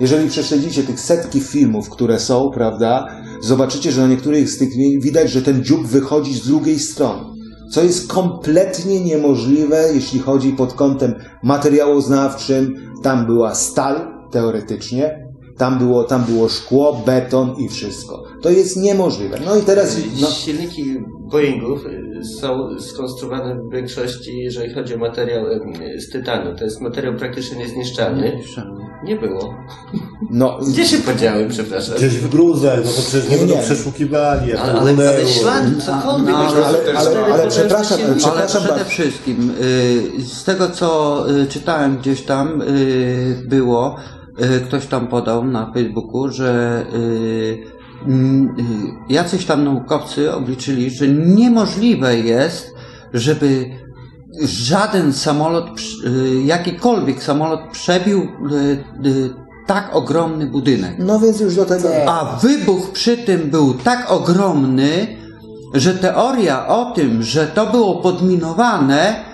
Jeżeli 0.00 0.28
prześledzicie 0.28 0.82
tych 0.82 1.00
setki 1.00 1.40
filmów, 1.40 1.90
które 1.90 2.20
są, 2.20 2.50
prawda, 2.50 3.08
zobaczycie, 3.42 3.92
że 3.92 4.00
na 4.00 4.08
niektórych 4.08 4.50
z 4.50 4.58
tych 4.58 4.72
widać, 5.00 5.30
że 5.30 5.42
ten 5.42 5.64
dziób 5.64 5.86
wychodzi 5.86 6.34
z 6.34 6.46
drugiej 6.46 6.78
strony. 6.78 7.36
Co 7.70 7.82
jest 7.82 8.08
kompletnie 8.08 9.00
niemożliwe, 9.00 9.90
jeśli 9.94 10.20
chodzi 10.20 10.52
pod 10.52 10.72
kątem 10.72 11.14
materiałoznawczym. 11.42 12.74
Tam 13.02 13.26
była 13.26 13.54
stal, 13.54 14.12
teoretycznie. 14.30 15.26
Tam 15.56 15.78
było, 15.78 16.04
tam 16.04 16.24
było 16.24 16.48
szkło, 16.48 17.02
beton 17.06 17.54
i 17.58 17.68
wszystko. 17.68 18.24
To 18.42 18.50
jest 18.50 18.76
niemożliwe. 18.76 19.40
No 19.44 19.56
i 19.56 19.62
teraz, 19.62 19.96
no, 20.20 20.26
Silniki 20.26 21.00
Boeingów 21.30 21.86
y, 21.86 22.24
są 22.24 22.80
skonstruowane 22.80 23.54
w 23.54 23.72
większości, 23.72 24.38
jeżeli 24.38 24.74
chodzi 24.74 24.94
o 24.94 24.98
materiał 24.98 25.44
z 25.98 26.10
tytanu. 26.10 26.56
To 26.56 26.64
jest 26.64 26.80
materiał 26.80 27.14
praktycznie 27.14 27.58
niezniszczalny. 27.58 28.40
Nie 29.04 29.16
było. 29.16 29.54
no, 30.30 30.58
Gdzie 30.70 30.84
się 30.84 30.98
podziały, 30.98 31.46
przepraszam? 31.48 31.96
Gdzieś 31.96 32.16
w 32.18 32.28
gruzach, 32.28 32.78
no 32.84 32.90
to 32.92 33.02
przecież 33.02 33.24
nie 33.28 33.30
Nie, 33.34 33.38
będą 33.38 33.54
nie. 33.56 33.62
przeszukiwali, 33.62 34.48
jak 34.50 34.60
Ale, 34.60 34.70
ale, 34.72 34.80
ale 34.80 34.90
runęło. 34.92 35.28
ślad, 35.28 35.64
cokolwiek. 35.86 36.28
No, 36.30 36.36
ale- 36.38 36.66
ale- 36.66 36.96
ale 36.96 37.36
potężne 37.36 37.48
przepraszam, 37.50 37.98
ale 38.00 38.06
Ale 38.08 38.16
Przepraszam 38.18 38.46
przede 38.62 38.68
bardzo. 38.68 38.84
wszystkim, 38.84 39.52
y, 40.18 40.22
z 40.22 40.44
tego 40.44 40.70
co 40.70 41.24
y, 41.30 41.46
czytałem 41.46 41.96
gdzieś 41.98 42.22
tam, 42.22 42.62
było, 43.44 43.96
ktoś 44.68 44.86
tam 44.86 45.06
podał 45.08 45.44
na 45.44 45.72
Facebooku, 45.72 46.28
że 46.28 46.82
jacyś 49.08 49.46
tam 49.46 49.64
naukowcy 49.64 50.32
obliczyli, 50.32 50.90
że 50.90 51.08
niemożliwe 51.08 52.18
jest, 52.18 52.74
żeby 53.14 53.70
żaden 54.42 55.12
samolot, 55.12 55.66
y, 56.06 56.42
jakikolwiek 56.44 57.22
samolot 57.22 57.60
przebił 57.72 58.20
y, 58.22 59.06
y, 59.08 59.30
tak 59.66 59.96
ogromny 59.96 60.46
budynek. 60.46 60.94
no 60.98 61.20
więc 61.20 61.40
już 61.40 61.54
do 61.54 61.64
tego. 61.64 61.88
A 62.06 62.36
wybuch 62.36 62.90
przy 62.90 63.16
tym 63.16 63.50
był 63.50 63.74
tak 63.74 64.10
ogromny, 64.10 65.16
że 65.74 65.94
teoria 65.94 66.68
o 66.68 66.92
tym, 66.94 67.22
że 67.22 67.46
to 67.46 67.66
było 67.66 67.96
podminowane, 67.96 69.24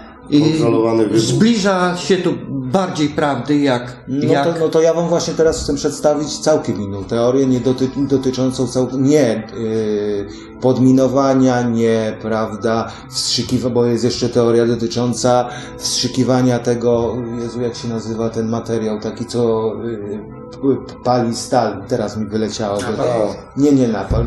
Kontrolowany 0.40 1.02
wybuch. 1.04 1.18
zbliża 1.20 1.96
się 1.96 2.16
tu 2.16 2.32
bardziej 2.50 3.08
prawdy, 3.08 3.58
jak, 3.58 4.04
No, 4.08 4.32
jak 4.32 4.44
to, 4.44 4.60
no 4.60 4.68
to 4.68 4.80
ja 4.82 4.94
wam 4.94 5.08
właśnie 5.08 5.34
teraz 5.34 5.62
chcę 5.62 5.74
przedstawić 5.74 6.38
całkiem 6.38 6.82
inną 6.82 7.04
teorię, 7.04 7.46
nie 7.46 7.60
doty, 7.60 7.88
dotyczącą 7.96 8.66
cał, 8.66 8.88
nie 8.98 9.48
yy, 9.58 10.26
podminowania, 10.60 11.62
nie, 11.62 12.16
prawda, 12.22 12.92
wstrzykiwania, 13.10 13.74
bo 13.74 13.86
jest 13.86 14.04
jeszcze 14.04 14.28
teoria 14.28 14.66
dotycząca 14.66 15.48
wstrzykiwania 15.78 16.58
tego, 16.58 17.16
Jezu, 17.42 17.60
jak 17.60 17.74
się 17.74 17.88
nazywa 17.88 18.30
ten 18.30 18.48
materiał, 18.48 19.00
taki 19.00 19.26
co 19.26 19.72
yy, 19.84 20.76
pali 21.04 21.34
stal, 21.36 21.82
teraz 21.88 22.16
mi 22.16 22.26
wyleciało. 22.26 22.76
O, 22.78 23.34
Nie, 23.56 23.72
nie 23.72 23.88
napal, 23.88 24.24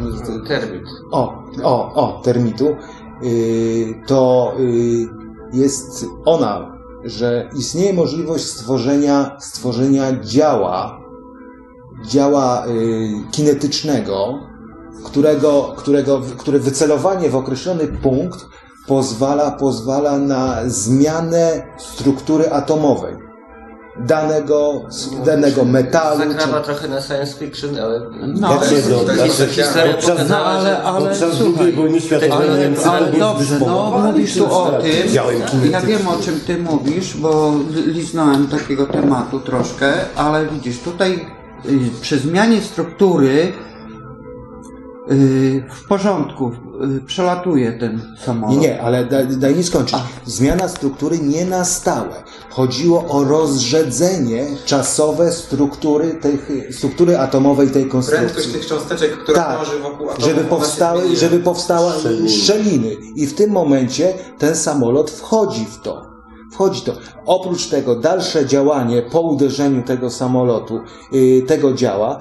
Termit. 0.47 0.83
o, 1.11 1.43
o, 1.63 1.93
o, 1.93 2.21
termitu, 2.23 2.75
yy, 3.21 3.93
to 4.07 4.51
yy, 4.59 5.24
jest 5.55 6.05
ona, 6.25 6.77
że 7.03 7.49
istnieje 7.57 7.93
możliwość 7.93 8.45
stworzenia, 8.45 9.37
stworzenia 9.39 10.19
działa, 10.23 10.99
działa 12.05 12.65
yy, 12.67 13.31
kinetycznego, 13.31 14.39
którego, 15.03 15.73
którego, 15.77 16.21
które 16.37 16.59
wycelowanie 16.59 17.29
w 17.29 17.35
określony 17.35 17.87
punkt 17.87 18.45
pozwala, 18.87 19.51
pozwala 19.51 20.17
na 20.17 20.57
zmianę 20.65 21.67
struktury 21.77 22.51
atomowej 22.51 23.24
danego, 23.99 24.81
danego 25.25 25.65
metalu. 25.65 26.17
Zakrawa 26.17 26.59
czy- 26.59 26.65
trochę 26.65 26.87
na 26.87 27.01
science 27.01 27.33
fiction, 27.39 27.79
ale... 27.79 28.01
No, 28.27 28.47
Dlaczego? 28.49 28.97
Dlaczego? 29.05 29.93
Podczas, 29.93 30.29
No, 30.29 30.37
ale, 30.45 30.83
ale 30.83 31.09
podczas 31.09 31.33
słuchaj, 31.33 31.65
II 31.65 31.73
wojny 31.75 32.01
światowej 32.01 32.31
ale, 32.49 32.59
Niemcy 32.59 32.85
ale 32.89 33.11
dobrze, 33.11 33.59
no 33.59 34.01
mówisz 34.05 34.37
tu 34.37 34.53
o 34.53 34.71
tym, 34.81 34.91
ja 35.71 35.81
wiem 35.81 36.07
o 36.07 36.17
czym 36.23 36.39
ty 36.39 36.57
mówisz, 36.57 37.17
bo 37.17 37.53
li- 37.69 37.93
liznąłem 37.93 38.47
takiego 38.47 38.85
tematu 38.85 39.39
troszkę, 39.39 39.93
ale 40.15 40.45
widzisz, 40.47 40.79
tutaj 40.79 41.25
y, 41.65 41.79
przy 42.01 42.19
zmianie 42.19 42.61
struktury 42.61 43.53
w 45.73 45.87
porządku, 45.87 46.51
y, 46.97 47.01
przelatuje 47.05 47.73
ten 47.73 48.01
samolot. 48.25 48.55
Nie, 48.55 48.61
nie, 48.61 48.81
ale 48.81 49.05
daj, 49.05 49.27
daj 49.27 49.55
mi 49.55 49.63
skończyć. 49.63 49.99
Zmiana 50.25 50.67
struktury 50.67 51.19
nie 51.19 51.45
na 51.45 51.65
stałe. 51.65 52.23
Chodziło 52.49 53.05
o 53.07 53.23
rozrzedzenie 53.23 54.45
czasowe 54.65 55.31
struktury, 55.31 56.13
tej, 56.21 56.39
struktury 56.73 57.17
atomowej 57.17 57.67
tej 57.67 57.85
Prędkość 57.85 58.09
konstrukcji. 58.09 58.53
tych 58.53 58.65
cząsteczek, 58.65 59.17
która 59.23 59.43
Tak, 59.43 59.55
krąży 59.55 59.79
wokół 59.79 60.09
atomu, 60.09 60.27
Żeby 60.27 60.41
powstały, 60.43 61.15
żeby 61.15 61.39
powstała 61.39 61.93
Szczeliny. 61.93 62.29
szczeliny. 62.29 62.95
I 63.15 63.27
w 63.27 63.33
tym 63.35 63.51
momencie 63.51 64.13
ten 64.37 64.55
samolot 64.55 65.11
wchodzi 65.11 65.65
w 65.65 65.81
to. 65.81 66.01
Wchodzi 66.53 66.81
to. 66.81 66.93
Oprócz 67.25 67.67
tego 67.67 67.95
dalsze 67.95 68.45
działanie 68.45 69.01
po 69.01 69.21
uderzeniu 69.21 69.83
tego 69.83 70.09
samolotu, 70.09 70.79
yy, 71.11 71.41
tego 71.41 71.73
działa. 71.73 72.19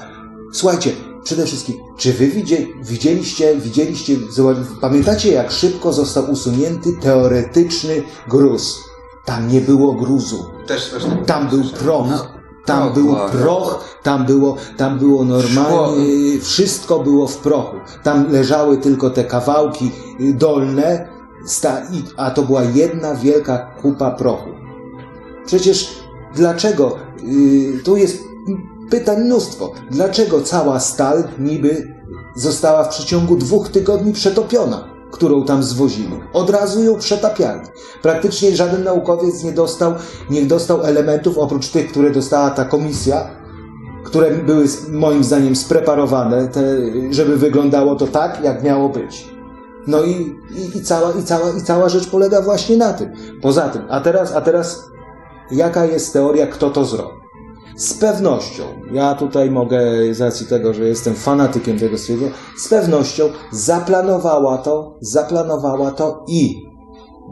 Słuchajcie, 0.53 0.93
przede 1.25 1.47
wszystkim, 1.47 1.77
czy 1.97 2.13
wy 2.13 2.27
widzie, 2.27 2.67
widzieliście, 2.83 3.57
widzieliście, 3.57 4.17
pamiętacie 4.81 5.33
jak 5.33 5.51
szybko 5.51 5.93
został 5.93 6.31
usunięty 6.31 6.93
teoretyczny 7.01 8.03
gruz? 8.29 8.79
Tam 9.25 9.49
nie 9.49 9.61
było 9.61 9.93
gruzu. 9.93 10.45
Też. 10.67 10.95
Tam 11.27 11.49
był 11.49 11.65
proch. 11.65 12.35
Tam 12.65 12.93
proch 12.93 12.95
był 12.95 13.17
proch, 13.33 13.99
tam 14.03 14.27
było, 14.27 14.57
tam 14.77 14.99
było 14.99 15.25
normalnie, 15.25 16.41
wszystko 16.41 16.99
było 16.99 17.27
w 17.29 17.37
prochu. 17.37 17.77
Tam 18.03 18.33
leżały 18.33 18.79
tylko 18.79 19.11
te 19.11 19.25
kawałki 19.25 19.91
y, 20.21 20.35
dolne, 20.35 21.09
a 22.17 22.31
to 22.31 22.43
była 22.43 22.63
jedna 22.63 23.15
wielka 23.15 23.59
kupa 23.83 24.11
prochu. 24.11 24.51
Przecież 25.47 26.01
dlaczego, 26.35 26.97
y, 27.23 27.83
tu 27.85 27.97
jest 27.97 28.34
pytań 28.91 29.25
mnóstwo, 29.25 29.73
dlaczego 29.91 30.41
cała 30.41 30.81
stal 30.81 31.25
niby 31.39 31.95
została 32.37 32.85
w 32.85 32.89
przeciągu 32.89 33.37
dwóch 33.37 33.69
tygodni 33.69 34.13
przetopiona, 34.13 34.85
którą 35.11 35.45
tam 35.45 35.63
zwozili. 35.63 36.21
Od 36.33 36.51
razu 36.51 36.85
ją 36.85 36.99
przetapiali. 36.99 37.61
Praktycznie 38.03 38.57
żaden 38.57 38.85
naukowiec 38.85 39.43
nie 39.45 39.53
dostał, 39.53 39.95
nie 40.31 40.43
dostał 40.43 40.83
elementów 40.83 41.39
oprócz 41.39 41.69
tych, 41.69 41.91
które 41.91 42.11
dostała 42.11 42.51
ta 42.51 42.65
komisja, 42.65 43.31
które 44.05 44.31
były 44.31 44.67
moim 44.91 45.25
zdaniem 45.25 45.57
spreparowane, 45.57 46.49
te, 46.49 46.63
żeby 47.11 47.37
wyglądało 47.37 47.97
to 47.97 48.07
tak, 48.07 48.45
jak 48.45 48.63
miało 48.63 48.89
być. 48.89 49.35
No 49.87 50.03
i, 50.03 50.11
i, 50.57 50.79
i, 50.79 50.83
cała, 50.83 51.13
i, 51.13 51.23
cała, 51.23 51.51
i 51.51 51.63
cała 51.63 51.89
rzecz 51.89 52.11
polega 52.11 52.43
właśnie 52.43 52.77
na 52.77 52.93
tym. 52.93 53.13
Poza 53.43 53.69
tym, 53.69 53.83
a 53.91 54.01
teraz, 54.01 54.33
a 54.33 54.41
teraz 54.41 54.85
jaka 55.51 55.85
jest 55.85 56.13
teoria, 56.13 56.47
kto 56.47 56.71
to 56.71 56.85
zrobił? 56.85 57.24
Z 57.77 57.95
pewnością, 57.95 58.63
ja 58.93 59.15
tutaj 59.15 59.51
mogę, 59.51 59.81
z 60.15 60.21
racji 60.21 60.47
tego, 60.47 60.75
że 60.75 60.85
jestem 60.85 61.15
fanatykiem 61.15 61.79
tego 61.79 61.99
stwierdzenia, 61.99 62.33
z 62.59 62.69
pewnością 62.69 63.25
zaplanowała 63.53 64.59
to, 64.59 64.99
zaplanowała 65.01 65.91
to 65.91 66.25
i 66.29 66.55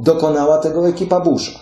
dokonała 0.01 0.59
tego 0.59 0.89
ekipa 0.89 1.21
Busha. 1.21 1.61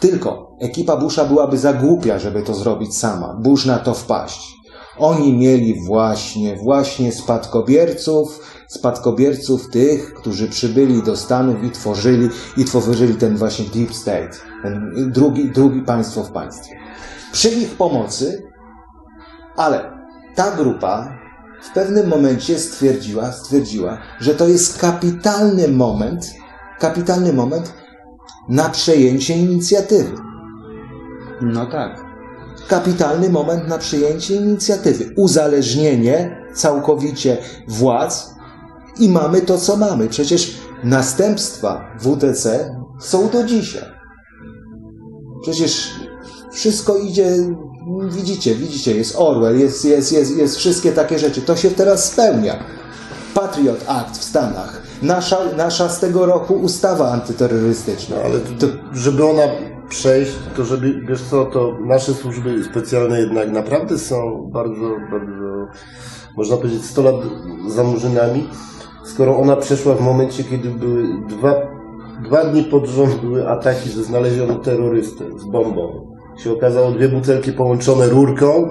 Tylko 0.00 0.56
ekipa 0.60 0.96
Busha 0.96 1.24
byłaby 1.24 1.58
za 1.58 1.72
głupia, 1.72 2.18
żeby 2.18 2.42
to 2.42 2.54
zrobić 2.54 2.96
sama. 2.96 3.36
Bush 3.42 3.66
na 3.66 3.78
to 3.78 3.94
wpaść. 3.94 4.60
Oni 4.98 5.36
mieli 5.36 5.84
właśnie, 5.86 6.56
właśnie 6.56 7.12
spadkobierców, 7.12 8.40
spadkobierców 8.68 9.70
tych, 9.70 10.14
którzy 10.14 10.48
przybyli 10.48 11.02
do 11.02 11.16
Stanów 11.16 11.64
i 11.64 11.70
tworzyli, 11.70 12.28
i 12.56 12.64
tworzyli 12.64 13.14
ten 13.14 13.36
właśnie 13.36 13.64
Deep 13.64 13.94
State, 13.94 14.30
ten 14.62 14.92
drugi, 15.12 15.50
drugi 15.50 15.82
państwo 15.82 16.24
w 16.24 16.30
państwie. 16.32 16.79
Przy 17.32 17.48
ich 17.48 17.76
pomocy, 17.76 18.42
ale 19.56 19.90
ta 20.34 20.56
grupa 20.56 21.18
w 21.62 21.72
pewnym 21.72 22.08
momencie 22.08 22.58
stwierdziła, 22.58 23.32
stwierdziła, 23.32 23.98
że 24.20 24.34
to 24.34 24.48
jest 24.48 24.78
kapitalny 24.78 25.68
moment, 25.68 26.30
kapitalny 26.78 27.32
moment 27.32 27.72
na 28.48 28.68
przejęcie 28.68 29.34
inicjatywy. 29.34 30.12
No 31.40 31.66
tak. 31.66 32.04
Kapitalny 32.68 33.30
moment 33.30 33.68
na 33.68 33.78
przejęcie 33.78 34.34
inicjatywy. 34.34 35.14
Uzależnienie 35.16 36.46
całkowicie 36.54 37.38
władz 37.68 38.34
i 38.98 39.08
mamy 39.08 39.40
to, 39.40 39.58
co 39.58 39.76
mamy. 39.76 40.08
Przecież 40.08 40.60
następstwa 40.84 41.96
WTC 42.00 42.74
są 43.00 43.28
do 43.28 43.44
dzisiaj. 43.44 43.84
Przecież 45.42 45.94
wszystko 46.52 46.96
idzie, 46.96 47.36
widzicie, 48.10 48.54
widzicie, 48.54 48.96
jest 48.96 49.16
Orwell, 49.18 49.58
jest, 49.58 49.84
jest, 49.84 50.12
jest, 50.12 50.36
jest 50.36 50.56
wszystkie 50.56 50.92
takie 50.92 51.18
rzeczy. 51.18 51.42
To 51.42 51.56
się 51.56 51.70
teraz 51.70 52.12
spełnia. 52.12 52.64
Patriot 53.34 53.84
Act 53.88 54.18
w 54.18 54.24
Stanach. 54.24 54.82
Nasza, 55.02 55.38
nasza 55.56 55.88
z 55.88 56.00
tego 56.00 56.26
roku 56.26 56.54
ustawa 56.54 57.12
antyterrorystyczna. 57.12 58.16
No, 58.16 58.22
ale 58.22 58.38
to, 58.38 58.66
żeby 58.92 59.26
ona 59.26 59.42
przejść, 59.88 60.32
to 60.56 60.64
żeby, 60.64 61.00
wiesz 61.08 61.22
co, 61.22 61.44
to 61.44 61.78
nasze 61.80 62.14
służby 62.14 62.64
specjalne 62.64 63.20
jednak 63.20 63.50
naprawdę 63.50 63.98
są 63.98 64.48
bardzo, 64.52 64.96
bardzo, 65.10 65.66
można 66.36 66.56
powiedzieć, 66.56 66.84
100 66.84 67.02
lat 67.02 67.14
za 67.68 67.84
murzynami, 67.84 68.48
skoro 69.04 69.38
ona 69.38 69.56
przeszła 69.56 69.94
w 69.94 70.00
momencie, 70.00 70.44
kiedy 70.44 70.70
były 70.70 71.04
dwa, 71.28 71.54
dwa 72.24 72.44
dni 72.44 72.64
pod 72.64 72.86
rząd 72.86 73.14
były 73.14 73.48
ataki, 73.48 73.90
że 73.90 74.04
znaleziono 74.04 74.54
terrorystę 74.54 75.24
z 75.38 75.44
bombą. 75.44 76.09
Się 76.44 76.52
okazało 76.52 76.90
dwie 76.90 77.08
butelki 77.08 77.52
połączone 77.52 78.08
rurką 78.08 78.70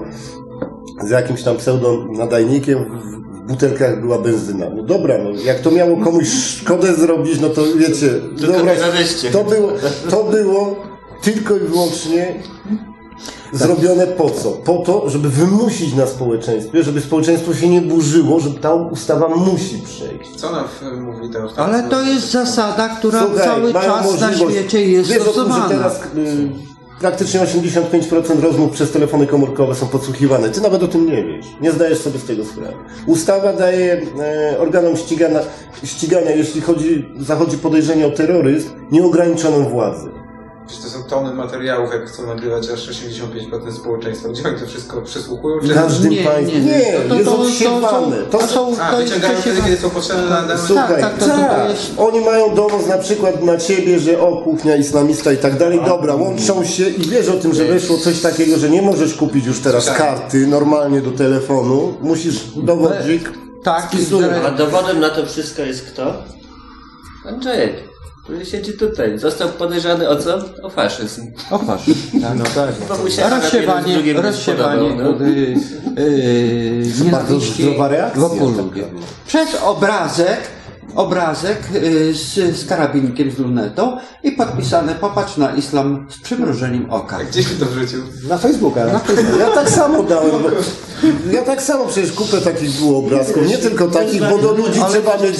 z 1.06 1.10
jakimś 1.10 1.42
tam 1.42 1.56
pseudo 1.56 2.06
nadajnikiem, 2.12 3.00
w 3.44 3.48
butelkach 3.48 4.00
była 4.00 4.18
benzyna. 4.18 4.66
No 4.76 4.82
dobra, 4.82 5.18
no 5.18 5.30
jak 5.44 5.60
to 5.60 5.70
miało 5.70 5.96
komuś 5.96 6.28
szkodę 6.28 6.94
zrobić, 6.94 7.40
no 7.40 7.48
to 7.48 7.62
wiecie, 7.76 8.10
dobra, 8.36 8.72
to 9.32 9.44
było, 9.44 9.72
to 10.10 10.24
było 10.24 10.76
tylko 11.22 11.56
i 11.56 11.60
wyłącznie 11.60 12.34
zrobione 13.52 14.06
po 14.06 14.30
co? 14.30 14.50
Po 14.50 14.76
to, 14.78 15.10
żeby 15.10 15.28
wymusić 15.28 15.94
na 15.94 16.06
społeczeństwie, 16.06 16.82
żeby 16.82 17.00
społeczeństwo 17.00 17.54
się 17.54 17.68
nie 17.68 17.80
burzyło, 17.80 18.40
że 18.40 18.50
ta 18.50 18.74
ustawa 18.74 19.28
musi 19.28 19.78
przejść. 19.78 20.36
Co 20.36 20.52
nam 20.52 20.64
mówi 21.00 21.30
ta 21.30 21.44
ustawa? 21.44 21.68
Ale 21.68 21.82
to 21.82 22.02
jest 22.02 22.30
zasada, 22.30 22.88
która 22.88 23.20
Słuchaj, 23.26 23.46
cały 23.46 23.72
czas 23.72 24.20
na 24.20 24.34
świecie 24.34 24.86
jest 24.86 25.10
Wiesz 25.10 25.22
tym, 25.22 25.32
stosowana. 25.32 25.68
teraz 25.68 26.00
y, 26.16 26.69
praktycznie 27.00 27.40
85% 27.40 28.40
rozmów 28.40 28.72
przez 28.72 28.90
telefony 28.90 29.26
komórkowe 29.26 29.74
są 29.74 29.86
podsłuchiwane. 29.86 30.50
Ty 30.50 30.60
nawet 30.60 30.82
o 30.82 30.88
tym 30.88 31.06
nie 31.06 31.24
wiesz. 31.24 31.46
Nie 31.60 31.72
zdajesz 31.72 31.98
sobie 31.98 32.18
z 32.18 32.24
tego 32.24 32.44
sprawy. 32.44 32.74
Ustawa 33.06 33.52
daje 33.52 34.02
e, 34.20 34.58
organom 34.58 34.96
ścigania, 34.96 35.40
ścigania, 35.84 36.30
jeśli 36.30 36.60
chodzi, 36.60 37.08
zachodzi 37.18 37.58
podejrzenie 37.58 38.06
o 38.06 38.10
terroryzm, 38.10 38.68
nieograniczoną 38.90 39.68
władzę. 39.68 40.29
Przecież 40.70 40.84
to 40.84 40.90
są 40.98 41.04
tony 41.04 41.34
materiałów, 41.34 41.92
jak 41.92 42.08
chcą 42.08 42.26
nagrywać 42.26 42.68
aż 42.68 42.88
65% 42.88 43.72
społeczeństwa. 43.72 44.28
Gdzie 44.28 44.48
oni 44.48 44.60
to 44.60 44.66
wszystko 44.66 45.02
przysłuchują? 45.02 45.60
W 45.60 45.68
Czy... 45.68 45.74
każdym 45.74 46.10
Nie, 46.10 46.24
państwie. 46.24 46.60
nie, 46.60 46.66
Nie, 46.78 46.92
to- 46.92 47.08
to- 47.08 47.14
jest 47.14 47.30
to- 47.30 47.36
to- 47.36 47.42
odsiewane. 47.42 48.16
to 48.16 48.38
To 48.38 48.46
są- 48.46 48.76
A, 48.80 48.96
wyciągają 48.96 49.40
wtedy, 49.40 49.62
kiedy 49.62 49.76
są 49.76 49.90
potrzebne 49.90 50.22
na 50.26 50.42
dane... 50.42 50.58
Słuchaj, 50.66 51.00
tak, 51.02 51.18
tak. 51.18 51.70
jest- 51.70 51.92
Oni 51.98 52.20
mają 52.20 52.54
dowód 52.54 52.86
na 52.88 52.98
przykład 52.98 53.42
na 53.44 53.56
ciebie, 53.56 53.98
że 53.98 54.20
o, 54.20 54.36
kuchnia 54.36 54.76
islamista 54.76 55.32
i 55.32 55.36
tak 55.36 55.58
dalej. 55.58 55.80
Dobra, 55.86 56.14
łączą 56.14 56.64
się 56.64 56.88
i 56.88 57.00
wiesz 57.00 57.28
o 57.28 57.32
tym, 57.32 57.54
że 57.54 57.64
weszło 57.64 57.96
coś 57.98 58.20
takiego, 58.20 58.58
że 58.58 58.70
nie 58.70 58.82
możesz 58.82 59.14
kupić 59.14 59.46
już 59.46 59.60
teraz 59.60 59.86
Tak. 59.86 59.98
karty 59.98 60.46
normalnie 60.46 61.00
do 61.00 61.10
telefonu. 61.10 61.94
Musisz 62.00 62.40
dowodzik. 62.56 63.30
Tak, 63.64 63.94
i 63.94 63.96
Spisuję. 63.96 64.26
że- 64.26 64.42
A 64.46 64.50
dowodem 64.50 65.00
na 65.00 65.10
to 65.10 65.26
wszystko 65.26 65.62
jest 65.62 65.86
kto? 65.92 66.12
Andrzejek, 67.28 67.89
który 68.30 68.46
siedzi 68.46 68.72
tutaj. 68.72 69.18
Został 69.18 69.48
podejrzany 69.48 70.08
o 70.08 70.16
co? 70.16 70.38
O 70.62 70.70
faszyzm. 70.70 71.26
O 71.50 71.58
faszyzm, 71.58 72.20
tak. 72.22 72.38
No 72.38 72.44
tak. 72.54 72.74
Bo 72.88 72.98
mu 72.98 73.10
się 73.10 73.22
jeden 73.22 73.40
z 73.40 73.44
Rozsiewanie, 73.44 74.12
rozsiewanie 74.12 74.88
spodobał, 74.90 75.18
no. 75.20 75.26
y, 75.26 75.54
y, 77.06 77.10
Bardzo 77.10 77.40
zdrowa 77.40 77.88
reakcja 77.88 78.20
wokół 78.20 78.48
ludzi. 78.48 78.82
Przez 79.26 79.54
obrazek, 79.54 80.40
obrazek 80.94 81.58
y, 81.74 82.14
z, 82.14 82.56
z 82.56 82.66
karabinkiem 82.66 83.30
z 83.30 83.38
lunetą 83.38 83.96
i 84.22 84.32
podpisane 84.32 84.94
popatrz 84.94 85.36
na 85.36 85.54
islam 85.54 86.06
z 86.10 86.20
przymrużeniem 86.20 86.90
oka. 86.90 87.24
Gdzieś 87.24 87.50
mi 87.50 87.56
to 87.56 87.66
wrzucił. 87.66 88.02
Na 88.28 88.38
Facebooka. 88.38 88.80
Ja 89.38 89.50
tak 89.54 89.70
samo 89.70 90.02
dałem. 90.02 90.42
Ja 91.32 91.42
tak 91.42 91.62
samo 91.62 91.86
przecież 91.86 92.12
kupę 92.12 92.40
takich 92.40 92.70
było 92.70 92.98
obrazków. 92.98 93.48
Nie 93.48 93.58
tylko 93.58 93.88
takich, 93.88 94.20
bo 94.20 94.38
do 94.38 94.52
ludzi 94.52 94.80
trzeba 94.90 95.18
mieć 95.18 95.36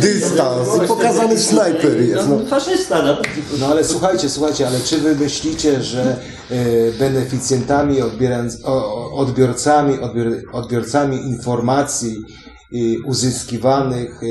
dystans. 0.00 0.68
I 0.84 0.88
pokazany 0.88 1.38
snajper 1.38 2.00
jest. 2.00 2.28
No. 2.28 2.36
No, 2.36 2.46
faszysta, 2.46 3.02
no. 3.02 3.16
No 3.60 3.66
ale 3.66 3.84
słuchajcie, 3.84 4.28
słuchajcie, 4.28 4.66
ale 4.66 4.80
czy 4.80 4.98
wy 4.98 5.14
myślicie, 5.14 5.82
że 5.82 6.16
e, 6.50 6.56
beneficjentami, 6.98 7.98
odbiorcami, 9.12 10.00
odbior, 10.00 10.26
odbiorcami 10.52 11.16
informacji 11.16 12.24
uzyskiwanych 13.04 14.20
e, 14.22 14.26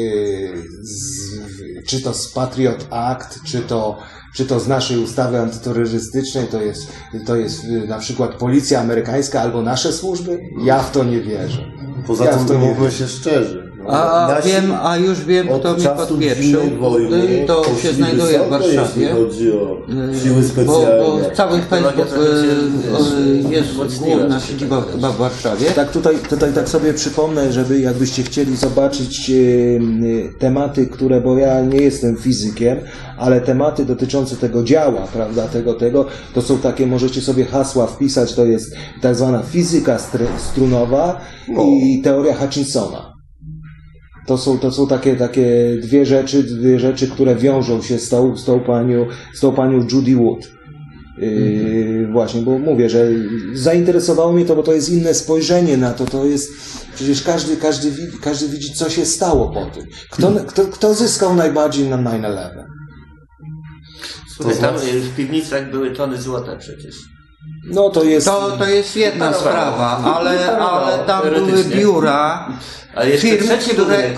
z, 0.82 1.86
czy 1.88 2.02
to 2.02 2.13
z 2.13 2.28
Patriot 2.28 2.88
Act, 2.89 3.39
czy 3.43 3.60
to, 3.62 4.00
czy 4.36 4.45
to 4.45 4.60
z 4.60 4.67
naszej 4.67 4.98
ustawy 4.98 5.39
antyterrorystycznej, 5.39 6.48
to 6.48 6.62
jest, 6.62 6.91
to 7.26 7.36
jest 7.36 7.63
e, 7.63 7.88
na 7.88 8.00
przykład 8.00 8.36
policja 8.36 8.80
amerykańska 8.80 9.41
albo 9.41 9.62
nasze 9.62 9.93
służby? 9.93 10.39
Ja 10.63 10.80
w 10.80 10.91
to 10.91 11.04
nie 11.04 11.21
wierzę. 11.21 11.71
Poza 12.08 12.26
ja 12.26 12.38
tym, 12.38 12.60
mówmy 12.60 12.91
się 12.91 13.08
szczerze. 13.08 13.75
No, 13.88 13.93
A 13.93 14.28
nasi 14.28 14.48
wiem, 14.50 14.71
a 14.84 14.98
już 14.98 15.26
wiem, 15.26 15.48
kto 15.60 15.76
mi 15.78 15.84
podpieprzył. 15.98 16.62
wojny 16.80 17.17
Y, 17.17 17.45
To 17.48 17.63
się 17.82 17.93
znajduje 17.93 18.39
w 18.39 18.50
Warszawie. 18.50 19.08
chodzi 19.13 19.52
o 19.52 19.78
Y, 20.13 20.19
siły 20.24 20.41
Bo, 20.41 20.48
specjalne. 20.48 21.04
bo 21.04 21.19
cały 21.36 21.62
Facebook 21.62 22.08
trochę 22.08 22.26
się, 22.26 22.48
y, 22.48 23.43
wiesz, 23.50 23.69
y, 23.71 23.84
jest 23.86 24.00
główna 24.00 24.39
siedziba 24.39 24.82
chyba 24.82 25.10
w 25.10 25.17
Warszawie. 25.17 25.65
Tak, 25.76 25.91
tutaj, 25.91 26.15
tutaj 26.30 26.54
tak 26.54 26.69
sobie 26.69 26.93
przypomnę, 26.93 27.52
żeby 27.54 27.80
jakbyście 27.80 28.24
chcieli 28.24 28.56
zobaczyć 28.58 29.30
e, 29.30 29.34
tematy, 30.39 30.88
które, 30.88 31.21
bo 31.21 31.38
ja 31.38 31.62
nie 31.62 31.78
jestem 31.78 32.17
fizykiem, 32.17 32.78
ale 33.17 33.41
tematy 33.41 33.86
dotyczące 33.86 34.36
tego 34.36 34.63
działa, 34.63 35.08
prawda, 35.13 35.48
tego, 35.48 35.74
tego, 35.74 36.06
to 36.34 36.41
są 36.41 36.58
takie, 36.58 36.88
możecie 36.88 37.21
sobie 37.21 37.45
hasła 37.45 37.88
wpisać, 37.88 38.34
to 38.34 38.45
jest 38.45 38.76
tak 39.02 39.15
zwana 39.15 39.43
fizyka 39.43 39.98
str- 39.98 40.38
strunowa 40.52 41.21
i 41.84 42.02
teoria 42.04 42.34
Hutchinsona. 42.36 43.14
To 44.26 44.38
są, 44.38 44.60
to 44.60 44.72
są 44.72 44.88
takie, 44.88 45.16
takie 45.16 45.78
dwie 45.82 46.06
rzeczy, 46.06 46.44
dwie 46.44 46.80
rzeczy, 46.80 47.08
które 47.08 47.36
wiążą 47.36 47.82
się 47.82 48.00
z 48.00 48.10
tą, 48.10 48.38
z 48.38 48.46
tą 48.46 48.60
panią, 48.60 49.06
z 49.34 49.40
tą 49.40 49.52
panią 49.52 49.88
Judy 49.92 50.16
Wood. 50.16 50.52
Yy, 51.18 52.08
Właśnie, 52.12 52.42
bo 52.42 52.60
mówię, 52.60 52.90
że 52.90 53.08
zainteresowało 53.54 54.34
mnie 54.34 54.46
to, 54.46 54.56
bo 54.56 54.64
to 54.64 54.74
jest 54.74 54.90
inne 54.90 55.14
spojrzenie 55.14 55.78
na 55.78 55.94
to. 55.94 56.06
To 56.06 56.26
jest 56.26 56.52
przecież 56.96 57.24
każdy, 57.24 57.58
każdy, 57.58 57.92
widzi, 57.92 58.18
każdy 58.22 58.48
widzi, 58.48 58.74
co 58.74 58.90
się 58.90 59.06
stało 59.06 59.50
po 59.50 59.66
tym. 59.66 59.86
Kto, 60.10 60.32
kto, 60.48 60.66
kto 60.66 60.94
zyskał 60.94 61.36
najbardziej 61.36 61.90
na 61.90 61.98
9-11? 61.98 62.76
Słuchaj, 64.36 64.58
tam 64.58 64.76
y, 64.76 64.80
w 65.00 65.16
piwnicach 65.16 65.72
były 65.72 65.92
tony 65.92 66.22
złota 66.22 66.56
przecież. 66.56 66.96
No 67.65 67.89
to 67.89 68.04
jest. 68.04 68.28
To, 68.28 68.51
to 68.51 68.65
jest 68.69 68.95
jedna 68.95 69.34
sprawa, 69.34 70.15
ale, 70.15 70.58
ale 70.58 71.06
tam 71.06 71.21
były 71.30 71.63
biura, 71.63 72.49
Ale 72.95 73.10
jeszcze 73.10 73.28
firmy, 73.28 73.58
trzeci 73.58 73.69
które 73.69 73.97
y, 73.97 74.13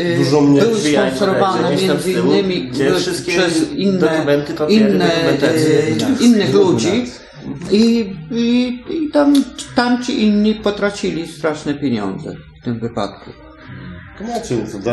y, 0.00 0.16
Dużo 0.18 0.40
mniej. 0.40 0.62
były 0.62 0.80
sponsorowane 0.80 1.76
między 1.76 2.12
innymi 2.12 2.70
y, 2.80 3.26
przez 3.26 3.72
inne, 3.72 4.26
papiery, 4.58 4.94
inne 4.94 5.32
y, 5.42 6.24
innych 6.24 6.54
ludzi 6.54 7.06
i, 7.70 8.12
i, 8.30 8.82
i 8.90 9.10
tam, 9.10 9.34
tam 9.74 10.02
ci 10.02 10.22
inni 10.22 10.54
potracili 10.54 11.28
straszne 11.28 11.74
pieniądze 11.74 12.34
w 12.60 12.64
tym 12.64 12.80
wypadku. 12.80 13.43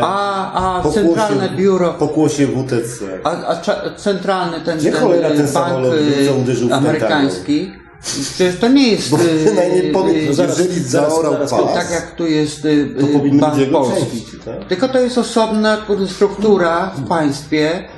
A, 0.02 0.52
a 0.52 0.82
Pokłosie- 0.82 0.94
centralne 0.94 1.50
biuro 1.50 1.94
Pokłosie 1.94 2.46
WTC. 2.46 3.20
A, 3.24 3.30
a 3.46 3.62
cza- 3.62 3.96
centralny 3.96 4.60
ten, 4.60 4.78
Gdzie 4.78 4.92
ten 4.92 5.00
cholera 5.00 5.28
ten 5.28 5.38
bank 5.38 5.48
samolot 5.48 5.94
y, 5.94 6.32
uderzył 6.42 6.74
amerykański, 6.74 7.72
przecież 8.34 8.58
to 8.58 8.68
nie 8.68 8.88
jest 8.88 9.10
Bo 9.10 9.16
y, 9.16 9.20
przynajmniej 9.44 9.90
y, 9.90 10.10
y, 10.10 10.24
jeżeli 10.24 10.80
zaorał 10.80 11.32
zaraz, 11.32 11.50
pas, 11.50 11.74
tak 11.74 11.90
jak 11.90 12.14
tu 12.16 12.26
jest 12.26 12.62
to 12.62 12.68
bank 13.38 13.70
polski. 13.72 14.00
części, 14.00 14.38
tak? 14.44 14.68
Tylko 14.68 14.88
to 14.88 15.00
jest 15.00 15.18
osobna 15.18 15.78
struktura 16.08 16.90
w 16.96 17.08
państwie 17.08 17.88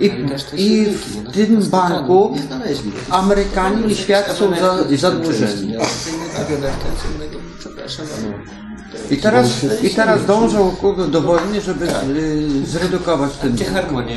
i, 0.00 0.12
i 0.56 0.86
w 0.86 1.24
no, 1.24 1.30
tym 1.30 1.62
banku 1.62 2.34
Nie. 2.34 2.92
Amerykanie 3.14 3.86
i 3.86 3.94
świat 3.94 4.36
są 4.36 4.50
za, 4.60 4.96
zadłużeni. 4.96 5.76
Przepraszam. 7.58 8.06
I 9.10 9.16
teraz, 9.16 9.46
I 9.82 9.90
teraz 9.90 10.26
dążą 10.26 10.70
kurde, 10.70 11.08
do 11.08 11.20
wojny, 11.20 11.60
żeby 11.60 11.86
y, 11.86 12.66
zredukować 12.66 13.36
ten 13.36 13.52
Gdzie 13.52 13.64
harmonie? 13.64 14.16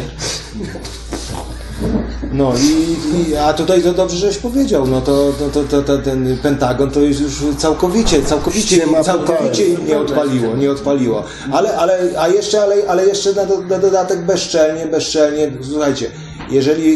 No 2.32 2.54
i, 2.58 2.96
i 3.30 3.36
a 3.36 3.54
tutaj 3.54 3.84
to 3.84 3.94
dobrze, 3.94 4.18
żeś 4.18 4.38
powiedział, 4.38 4.88
no 4.88 5.02
to, 5.02 5.34
to, 5.40 5.50
to, 5.50 5.64
to, 5.64 5.82
to 5.82 5.98
ten 5.98 6.38
Pentagon 6.38 6.92
to 6.92 7.02
jest 7.02 7.22
już 7.22 7.44
całkowicie, 7.58 8.22
całkowicie, 8.24 8.76
Ściema 8.76 9.04
całkowicie 9.04 9.64
nie 9.88 10.00
odpaliło, 10.00 10.56
nie 10.56 10.72
odpaliło. 10.72 11.24
Ale, 11.52 11.78
ale, 11.78 12.00
a 12.18 12.28
jeszcze, 12.28 12.62
ale, 12.62 12.76
ale 12.88 13.06
jeszcze 13.06 13.34
na, 13.34 13.46
do, 13.46 13.62
na 13.62 13.80
dodatek 13.80 14.22
bezczelnie, 14.26 14.86
bezczelnie, 14.86 15.52
słuchajcie, 15.62 16.12
jeżeli 16.50 16.94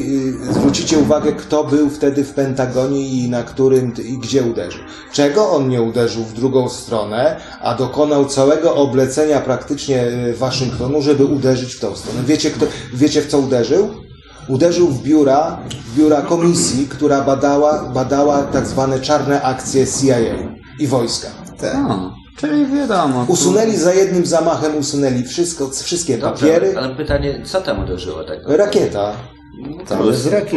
y, 0.49 0.53
zwrócicie 0.53 0.97
uwagę, 0.99 1.31
kto 1.33 1.63
był 1.63 1.89
wtedy 1.89 2.23
w 2.23 2.33
Pentagonie 2.33 3.07
i 3.09 3.29
na 3.29 3.43
którym 3.43 3.93
i 4.03 4.17
gdzie 4.17 4.43
uderzył. 4.43 4.81
Czego 5.13 5.49
on 5.51 5.69
nie 5.69 5.81
uderzył 5.81 6.23
w 6.23 6.33
drugą 6.33 6.69
stronę, 6.69 7.35
a 7.61 7.75
dokonał 7.75 8.25
całego 8.25 8.75
oblecenia 8.75 9.39
praktycznie 9.41 10.03
y, 10.07 10.33
Waszyngtonu, 10.33 11.01
żeby 11.01 11.25
uderzyć 11.25 11.73
w 11.75 11.79
tą 11.79 11.95
stronę. 11.95 12.19
Wiecie, 12.25 12.51
kto, 12.51 12.65
wiecie 12.93 13.21
w 13.21 13.27
co 13.27 13.39
uderzył? 13.39 13.89
Uderzył 14.47 14.87
w 14.87 15.03
biura, 15.03 15.59
w 15.93 15.97
biura 15.97 16.21
komisji, 16.21 16.87
która 16.87 17.21
badała, 17.21 17.83
badała 17.93 18.43
tak 18.43 18.67
zwane 18.67 18.99
czarne 18.99 19.41
akcje 19.41 19.87
CIA 19.87 20.15
i 20.79 20.87
wojska. 20.87 21.27
A, 21.73 22.11
czyli 22.37 22.65
wiadomo. 22.67 23.25
Usunęli 23.27 23.77
za 23.77 23.93
jednym 23.93 24.25
zamachem, 24.25 24.77
usunęli 24.77 25.23
wszystko, 25.23 25.69
wszystkie 25.69 26.17
Dobrze, 26.17 26.45
papiery. 26.45 26.73
ale 26.77 26.95
pytanie, 26.95 27.41
co 27.45 27.61
tam 27.61 27.83
uderzyło 27.83 28.23
tak? 28.23 28.37
Rakieta. 28.45 29.13
Tam. 29.87 30.01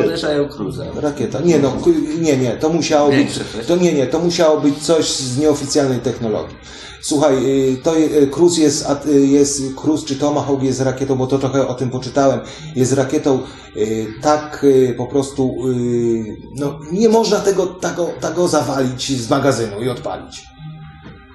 Uderzają 0.05 0.49
cruza. 0.49 0.85
Rakieta. 0.95 1.41
Nie 1.41 1.59
no, 1.59 1.77
nie, 2.21 2.37
nie, 2.37 2.51
to 2.51 2.69
musiało 2.69 3.09
być, 3.09 3.19
Większe 3.19 3.45
to 3.67 3.77
nie, 3.77 3.93
nie, 3.93 4.07
to 4.07 4.19
musiało 4.19 4.61
być 4.61 4.79
coś 4.79 5.17
z 5.17 5.39
nieoficjalnej 5.39 6.01
technologii. 6.01 6.57
Słuchaj, 7.03 7.37
y, 7.73 7.77
to 7.83 7.99
y, 7.99 8.27
Cruise 8.27 8.61
jest, 8.61 8.87
y, 9.07 9.27
jest 9.27 9.63
Cruise 9.77 10.07
czy 10.07 10.17
Tomahawk 10.17 10.63
jest 10.63 10.81
rakietą, 10.81 11.17
bo 11.17 11.27
to 11.27 11.39
trochę 11.39 11.69
o 11.69 11.75
tym 11.75 11.91
poczytałem, 11.91 12.41
jest 12.77 12.93
rakietą 12.93 13.43
y, 13.77 14.07
tak 14.23 14.65
y, 14.65 14.95
po 14.99 15.07
prostu, 15.07 15.69
y, 15.69 16.37
no 16.55 16.79
nie 16.93 17.09
można 17.09 17.41
tego, 17.41 17.67
tego, 17.67 18.11
tego 18.21 18.49
zawalić 18.49 19.23
z 19.23 19.31
magazynu 19.31 19.83
i 19.83 19.89
odpalić. 19.89 20.43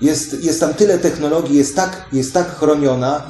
Jest, 0.02 0.44
jest 0.44 0.60
tam 0.60 0.74
tyle 0.74 1.00
technologii, 1.00 1.58
jest 1.58 1.76
tak, 1.76 2.06
jest 2.14 2.34
tak 2.34 2.56
chroniona, 2.56 3.22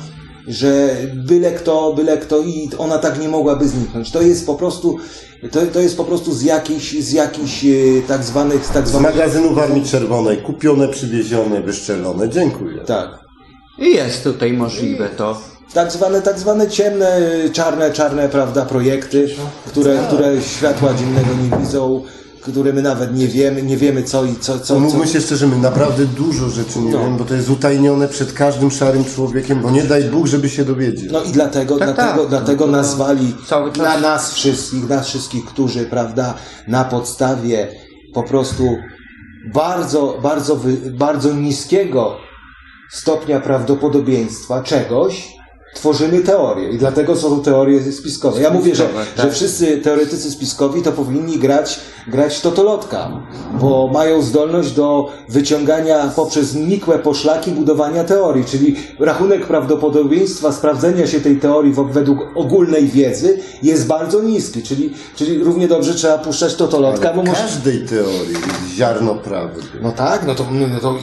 że 0.48 0.96
byle 1.14 1.52
kto, 1.52 1.94
byle 1.94 2.18
kto 2.18 2.40
i 2.40 2.70
ona 2.78 2.98
tak 2.98 3.20
nie 3.20 3.28
mogłaby 3.30 3.68
zniknąć. 3.68 4.12
To 4.12 4.22
jest 4.22 4.46
po 4.46 4.56
prostu, 4.56 4.98
to, 5.52 5.60
to 5.74 5.80
jest 5.80 5.98
po 5.98 6.04
prostu 6.04 6.34
z 6.34 6.42
jakichś, 6.42 6.92
z 7.00 7.12
jakichś 7.12 7.66
e, 7.66 7.68
tak 8.08 8.24
zwanych, 8.24 8.68
tak 8.68 8.88
Z 8.88 8.90
zwanych, 8.90 9.16
magazynu 9.16 9.54
w 9.54 9.60
Armii 9.60 9.86
Czerwonej. 9.86 10.38
Kupione, 10.38 10.88
przywiezione, 10.88 11.62
wyszczelone. 11.62 12.30
Dziękuję. 12.30 12.78
tak. 12.86 13.28
I 13.80 13.96
jest 13.96 14.24
tutaj 14.24 14.54
możliwe 14.54 15.10
to. 15.10 15.42
Tak 15.74 15.92
zwane, 15.92 16.22
tak 16.22 16.40
zwane 16.40 16.68
ciemne, 16.68 17.22
czarne, 17.54 17.92
czarne, 17.94 18.30
prawda, 18.30 18.66
projekty, 18.66 19.30
które, 19.68 20.00
które 20.08 20.42
światła 20.42 20.94
dziennego 20.94 21.30
nie 21.44 21.58
widzą. 21.58 22.04
Które 22.41 22.73
my 22.73 22.82
nawet 22.82 23.15
nie 23.15 23.28
wiemy, 23.28 23.63
nie 23.63 23.78
wiemy 23.78 24.04
co 24.04 24.26
i 24.26 24.36
co, 24.36 24.60
co, 24.60 24.65
Co, 24.65 24.80
mówmy 24.80 25.08
się 25.08 25.21
szczerze, 25.21 25.47
my 25.47 25.58
naprawdę 25.58 26.06
dużo 26.06 26.50
rzeczy 26.50 26.80
nie 26.80 26.91
No. 26.91 27.00
wiemy, 27.00 27.17
bo 27.17 27.26
to 27.26 27.34
jest 27.34 27.50
utajnione 27.50 28.08
przed 28.08 28.34
każdym 28.34 28.71
szarym 28.71 29.06
człowiekiem, 29.06 29.62
bo 29.62 29.71
nie 29.71 29.84
daj 29.84 30.04
Bóg, 30.04 30.28
żeby 30.28 30.50
się 30.50 30.65
dowiedzieć. 30.65 31.12
No 31.12 31.23
i 31.23 31.32
dlatego, 31.32 31.78
Tak, 31.78 31.88
dlatego, 31.95 32.19
tak. 32.19 32.30
dlatego 32.30 32.65
No, 32.65 32.71
nazwali 32.71 33.36
cały 33.47 33.71
czas- 33.71 33.84
na 33.84 34.00
nas 34.00 34.34
wszystkich, 34.34 34.89
nas 34.89 35.08
wszystkich, 35.08 35.45
którzy, 35.45 35.86
prawda, 35.86 36.34
na 36.67 36.84
podstawie 36.86 37.67
po 38.13 38.23
prostu 38.23 38.63
bardzo, 39.54 40.19
bardzo, 40.23 40.60
bardzo 40.91 41.34
niskiego 41.34 42.17
stopnia 42.91 43.39
prawdopodobieństwa 43.39 44.63
czegoś, 44.63 45.28
tworzymy 45.73 46.19
teorie 46.19 46.69
i 46.69 46.77
dlatego 46.77 47.15
są 47.15 47.41
teorie 47.43 47.91
spiskowe. 47.91 48.41
Ja 48.41 48.49
mówię, 48.49 48.75
że, 48.75 48.84
Spiskowe, 48.84 49.06
tak. 49.15 49.25
że 49.25 49.32
wszyscy 49.32 49.77
teoretycy 49.77 50.32
spiskowi 50.32 50.82
to 50.82 50.91
powinni 50.91 51.38
grać, 51.39 51.80
grać 52.08 52.41
totolotka, 52.41 53.12
bo 53.62 53.89
mają 53.93 54.21
zdolność 54.21 54.71
do 54.71 55.10
wyciągania 55.30 56.12
poprzez 56.15 56.56
nikłe 56.56 56.99
poszlaki 56.99 57.51
budowania 57.51 58.03
teorii, 58.03 58.45
czyli 58.45 58.75
rachunek 58.99 59.45
prawdopodobieństwa 59.47 60.51
sprawdzenia 60.51 61.08
się 61.08 61.21
tej 61.21 61.38
teorii 61.39 61.73
według 61.91 62.19
ogólnej 62.36 62.88
wiedzy 62.88 63.39
jest 63.63 63.88
bardzo 63.88 64.21
niski, 64.21 64.63
czyli, 64.63 64.93
czyli 65.15 65.43
równie 65.43 65.67
dobrze 65.67 65.93
trzeba 65.95 66.17
puszczać 66.17 66.56
totolotka, 66.56 67.13
bo 67.13 67.21
Ale 67.21 67.23
w 67.23 67.25
może... 67.27 67.41
każdej 67.41 67.86
teorii 67.86 68.36
ziarno 68.75 69.15
prawdy. 69.15 69.62
No 69.82 69.91
tak, 69.91 70.27
no 70.27 70.36
to, 70.36 70.45
no 70.73 70.80
to 70.80 70.95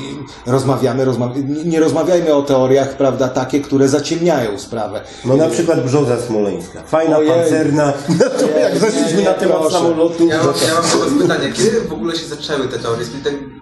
rozmawiamy, 0.46 1.04
rozmawia, 1.04 1.42
nie- 1.48 1.64
nie 1.64 1.80
rozmawiajmy 1.80 2.34
o 2.34 2.42
teoriach, 2.42 2.96
prawda, 2.96 3.28
takie, 3.28 3.60
które 3.60 3.88
zaciemniają 3.88 4.53
sprawę. 4.58 5.00
No 5.24 5.36
na 5.36 5.48
przykład 5.48 5.84
brzoza 5.84 6.20
smoleńska. 6.20 6.82
Fajna, 6.86 7.16
Ojej. 7.18 7.30
pancerna. 7.30 7.92
No 8.20 8.24
to 8.40 8.46
Nie, 8.46 8.60
jak 8.60 8.78
zeszliśmy 8.78 9.22
na 9.22 9.34
temat 9.34 9.58
proszę. 9.60 9.76
samolotu. 9.76 10.26
Ja 10.28 10.36
mam, 10.38 10.46
ja 10.68 10.74
mam 10.74 10.90
do 10.90 10.98
Was 10.98 11.08
pytanie, 11.22 11.52
kiedy 11.52 11.80
w 11.80 11.92
ogóle 11.92 12.16
się 12.16 12.26
zaczęły 12.26 12.68
te 12.68 12.78
teorie? 12.78 13.04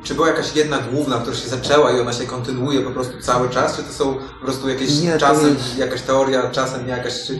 Czy 0.04 0.14
była 0.14 0.26
jakaś 0.28 0.56
jedna 0.56 0.78
główna, 0.92 1.18
która 1.18 1.36
się 1.36 1.48
zaczęła 1.48 1.92
i 1.92 2.00
ona 2.00 2.12
się 2.12 2.24
kontynuuje 2.26 2.80
po 2.80 2.90
prostu 2.90 3.12
cały 3.22 3.48
czas? 3.48 3.76
Czy 3.76 3.82
to 3.82 3.92
są 3.92 4.14
po 4.40 4.44
prostu 4.44 4.68
jakieś 4.68 5.00
Nie, 5.00 5.12
to 5.12 5.18
czasem 5.18 5.48
jest- 5.48 5.78
jakaś 5.78 6.02
teoria, 6.02 6.50
czasem 6.50 6.88
jakaś... 6.88 7.12
Czy, 7.26 7.38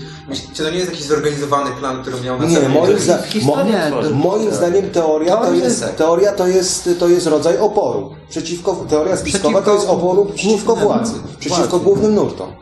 czy 0.55 0.62
to 0.65 0.71
nie 0.71 0.77
jest 0.79 0.91
jakiś 0.91 1.07
zorganizowany 1.07 1.71
plan, 1.81 2.03
który 2.03 2.21
miał 2.21 2.38
na 2.38 2.45
Nie, 2.45 2.57
celu... 2.57 2.69
moim, 2.69 2.99
zda, 2.99 3.17
mo, 3.17 3.23
Historia 3.23 3.91
to- 3.91 4.11
moim 4.11 4.55
zdaniem 4.55 4.91
teoria 4.91 5.37
to 5.37 5.43
Teoria 5.43 5.65
jest, 5.65 5.81
tak. 5.81 5.95
teoria 5.95 6.33
to 6.33 6.47
jest, 6.47 6.88
to 6.99 7.09
jest 7.09 7.27
rodzaj 7.27 7.59
oporu. 7.59 8.11
Przeciwko, 8.29 8.85
teoria 8.91 9.17
spiskowa 9.17 9.62
to 9.62 9.75
jest 9.75 9.88
oporu 9.88 10.25
przeciwko 10.25 10.77
władzy, 10.77 11.15
przeciwko 11.38 11.79
głównym 11.79 12.15
nurtom. 12.15 12.53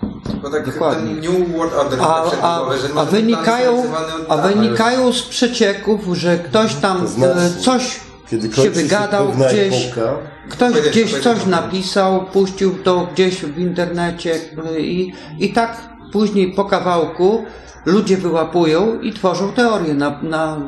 Bo 0.42 0.50
tak 0.50 0.66
Dokładnie. 0.72 1.14
New 1.14 1.56
World 1.56 1.74
Order 1.74 1.98
A, 2.02 2.24
a, 2.42 2.61
a, 2.96 3.04
wynikają, 3.04 3.83
a 4.28 4.37
wynikają 4.37 5.12
z 5.12 5.22
przecieków, 5.22 6.00
że 6.12 6.38
ktoś 6.38 6.74
tam 6.74 7.00
To 7.00 7.06
znaczy, 7.06 7.30
e, 7.59 7.61
coś 7.61 8.00
Kiedy 8.30 8.52
się 8.52 8.70
wygadał 8.70 9.28
gdzieś, 9.28 9.87
epoka, 9.87 10.12
ktoś 10.50 10.72
Powiedz, 10.72 10.88
gdzieś 10.88 11.11
powiedz, 11.11 11.24
coś 11.24 11.38
powiedz. 11.38 11.50
napisał, 11.50 12.26
puścił 12.26 12.83
to 12.83 13.09
gdzieś 13.12 13.44
w 13.44 13.59
internecie 13.59 14.40
i, 14.78 15.12
i 15.38 15.52
tak 15.52 15.76
później 16.12 16.52
po 16.52 16.64
kawałku 16.64 17.44
ludzie 17.87 18.16
wyłapują 18.16 19.01
i 19.01 19.12
tworzą 19.12 19.53
teorię 19.53 19.95
na, 19.95 20.19
na, 20.23 20.61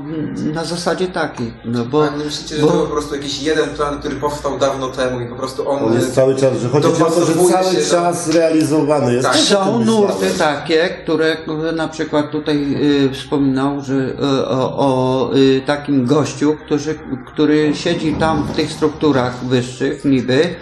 na 0.53 0.65
zasadzie 0.65 1.07
takiej. 1.07 1.55
No 1.65 1.85
bo, 1.85 2.09
A 2.09 2.17
nie 2.17 2.25
myślicie, 2.25 2.57
że 2.57 2.63
bo 2.63 2.69
to 2.69 2.73
był 2.73 2.87
po 2.87 2.93
prostu 2.93 3.15
jakiś 3.15 3.43
jeden 3.43 3.69
plan, 3.69 3.99
który 3.99 4.17
powstał 4.17 4.59
dawno 4.59 4.89
temu 4.89 5.21
i 5.21 5.27
po 5.27 5.37
prostu 5.37 5.71
on... 5.71 5.85
on 5.85 5.95
jest 5.95 6.15
cały 6.15 6.37
czas, 6.37 6.59
że 6.59 6.69
chodzi 6.69 6.87
o 6.87 7.11
to, 7.11 7.25
że 7.27 7.35
cały 7.35 7.75
się 7.75 7.91
czas 7.91 8.31
realizowany 8.35 9.15
jest. 9.15 9.29
Tak. 9.29 9.37
Są 9.37 9.85
nurty 9.85 10.31
takie, 10.39 10.89
które 11.03 11.37
na 11.77 11.89
przykład 11.89 12.31
tutaj 12.31 12.77
y, 13.05 13.11
wspominał, 13.15 13.81
że 13.81 13.95
y, 13.95 14.49
o, 14.49 14.79
o 14.79 15.31
y, 15.37 15.63
takim 15.67 16.07
gościu, 16.07 16.57
który, 16.65 16.99
który 17.27 17.75
siedzi 17.75 18.15
tam 18.15 18.47
w 18.53 18.57
tych 18.57 18.73
strukturach 18.73 19.45
wyższych 19.45 20.05
niby, 20.05 20.55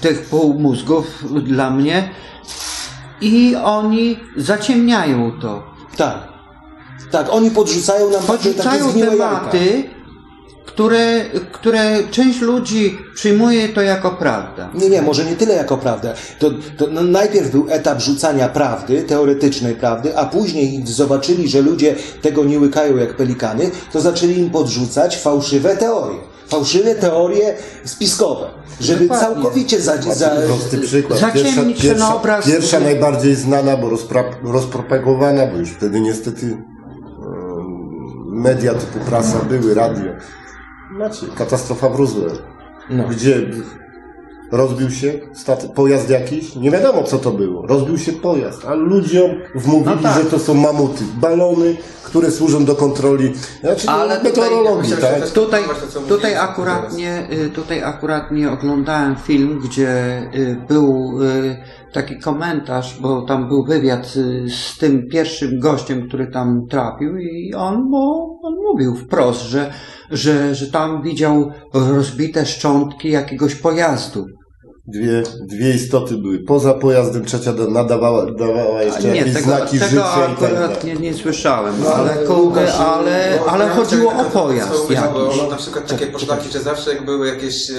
tych 0.00 0.22
półmózgów 0.22 1.06
dla 1.42 1.70
mnie 1.70 2.10
i 3.20 3.56
oni 3.64 4.16
zaciemniają 4.36 5.32
to. 5.40 5.73
Tak. 5.96 6.34
Tak, 7.10 7.26
oni 7.30 7.50
podrzucają 7.50 8.10
nam 8.10 8.20
takie- 8.22 8.30
takie 8.30 8.48
Podrzucają 8.54 8.90
zgniłe 8.90 9.10
tematy, 9.10 9.58
jajka. 9.66 9.88
które, 10.66 11.24
które 11.52 11.98
część 12.10 12.40
ludzi 12.40 12.98
przyjmuje 13.14 13.68
to 13.68 13.80
jako 13.82 14.10
prawda. 14.10 14.70
Nie, 14.74 14.88
nie, 14.90 15.02
może 15.02 15.24
nie 15.24 15.36
tyle 15.36 15.54
jako 15.54 15.78
prawdę. 15.78 16.14
To, 16.38 16.50
to 16.78 16.86
no, 16.90 17.02
najpierw 17.02 17.50
był 17.50 17.66
etap 17.70 18.00
rzucania 18.00 18.48
prawdy, 18.48 19.02
teoretycznej 19.02 19.74
prawdy, 19.74 20.18
a 20.18 20.26
później 20.26 20.86
zobaczyli, 20.86 21.48
że 21.48 21.60
ludzie 21.60 21.94
tego 22.22 22.44
nie 22.44 22.58
łykają 22.58 22.96
jak 22.96 23.16
pelikany, 23.16 23.70
to 23.92 24.00
zaczęli 24.00 24.38
im 24.38 24.50
podrzucać 24.50 25.16
fałszywe 25.18 25.76
teorie. 25.76 26.18
Fałszywe 26.48 26.94
teorie 26.94 27.54
spiskowe, 27.84 28.50
żeby 28.80 29.08
Dokładnie. 29.08 29.34
całkowicie 29.34 29.80
za, 29.80 30.02
za, 30.02 30.30
Prosty 30.46 30.78
przykład. 30.78 31.20
Pierwsza, 31.34 31.62
pierwsza, 31.82 32.14
obraz. 32.14 32.46
pierwsza 32.46 32.80
najbardziej 32.80 33.34
znana, 33.34 33.76
bo 33.76 33.90
rozpra, 33.90 34.24
rozpropagowana, 34.42 35.46
bo 35.46 35.56
już 35.56 35.70
wtedy 35.70 36.00
niestety 36.00 36.56
media 38.26 38.74
typu 38.74 38.98
prasa 38.98 39.38
były, 39.38 39.74
radio. 39.74 40.12
Macie, 40.90 41.26
katastrofa 41.38 41.88
w 41.88 41.96
Roswell. 41.96 42.38
No. 42.90 43.08
Gdzie 43.08 43.42
rozbił 44.52 44.90
się 44.90 45.12
stat- 45.34 45.72
pojazd 45.74 46.10
jakiś, 46.10 46.56
nie 46.56 46.70
wiadomo 46.70 47.02
co 47.02 47.18
to 47.18 47.30
było. 47.30 47.66
Rozbił 47.66 47.98
się 47.98 48.12
pojazd, 48.12 48.64
a 48.64 48.74
ludziom 48.74 49.30
wmówili, 49.54 49.96
No 49.96 50.02
tak. 50.02 50.24
że 50.24 50.30
to 50.30 50.38
są 50.38 50.54
mamuty, 50.54 51.04
balony, 51.20 51.76
które 52.02 52.30
służą 52.30 52.64
do 52.64 52.74
kontroli, 52.74 53.32
znaczy 53.60 53.88
Ale 53.90 54.16
do 54.18 54.24
meteorologii, 54.24 54.92
tutaj- 54.94 55.20
tak? 55.20 55.30
Tutaj, 55.30 55.62
to, 55.64 55.74
co 55.86 56.00
tutaj, 56.00 56.10
mówiliśmy 56.14 56.40
akuratnie, 56.40 57.28
y, 57.46 57.50
tutaj 57.50 57.82
akuratnie 57.82 58.50
oglądałem 58.50 59.16
film, 59.16 59.60
gdzie 59.64 59.88
y, 60.34 60.56
był 60.68 61.18
y, 61.22 61.56
taki 61.94 62.18
komentarz, 62.18 63.00
bo 63.00 63.22
tam 63.22 63.48
był 63.48 63.64
wywiad 63.64 64.16
y, 64.16 64.50
z 64.50 64.78
tym 64.78 65.08
pierwszym 65.08 65.58
gościem, 65.58 66.08
który 66.08 66.26
tam 66.26 66.66
trafił 66.70 67.16
i 67.18 67.54
on, 67.54 67.90
bo 67.90 67.98
on 68.42 68.54
mówił 68.54 68.96
wprost, 68.96 69.42
że, 69.42 69.72
że, 70.10 70.54
że 70.54 70.66
tam 70.66 71.02
widział 71.02 71.50
rozbite 71.74 72.46
szczątki 72.46 73.10
jakiegoś 73.10 73.54
pojazdu. 73.54 74.26
Dwie, 74.86 75.22
dwie 75.40 75.74
istoty 75.74 76.14
były 76.16 76.38
poza 76.38 76.74
pojazdem, 76.74 77.24
trzecia 77.24 77.52
da- 77.52 77.66
nadawała 77.66 78.26
dawała 78.32 78.82
jeszcze 78.82 79.02
nie, 79.08 79.16
jakieś 79.16 79.34
tego, 79.34 79.46
znaki 79.46 79.78
tego 79.78 79.90
życia 79.90 80.26
i 80.32 80.40
tak 80.40 80.52
akurat 80.52 80.78
dalej. 80.78 80.86
nie, 80.86 80.94
nie 80.94 81.14
słyszałem, 81.14 81.74
No, 81.84 81.94
ale, 81.94 82.10
ale 82.12 82.28
Łukasz, 82.30 82.74
ale, 82.80 83.38
ale 83.48 83.68
chodziło 83.68 84.12
o 84.12 84.24
pojazd. 84.24 84.70
Bo 85.14 85.50
na 85.50 85.56
przykład 85.56 85.86
takie 85.86 86.06
poszlaki, 86.06 86.52
że 86.52 86.60
zawsze 86.60 86.94
jak 86.94 87.04
były 87.04 87.26
jakieś 87.28 87.70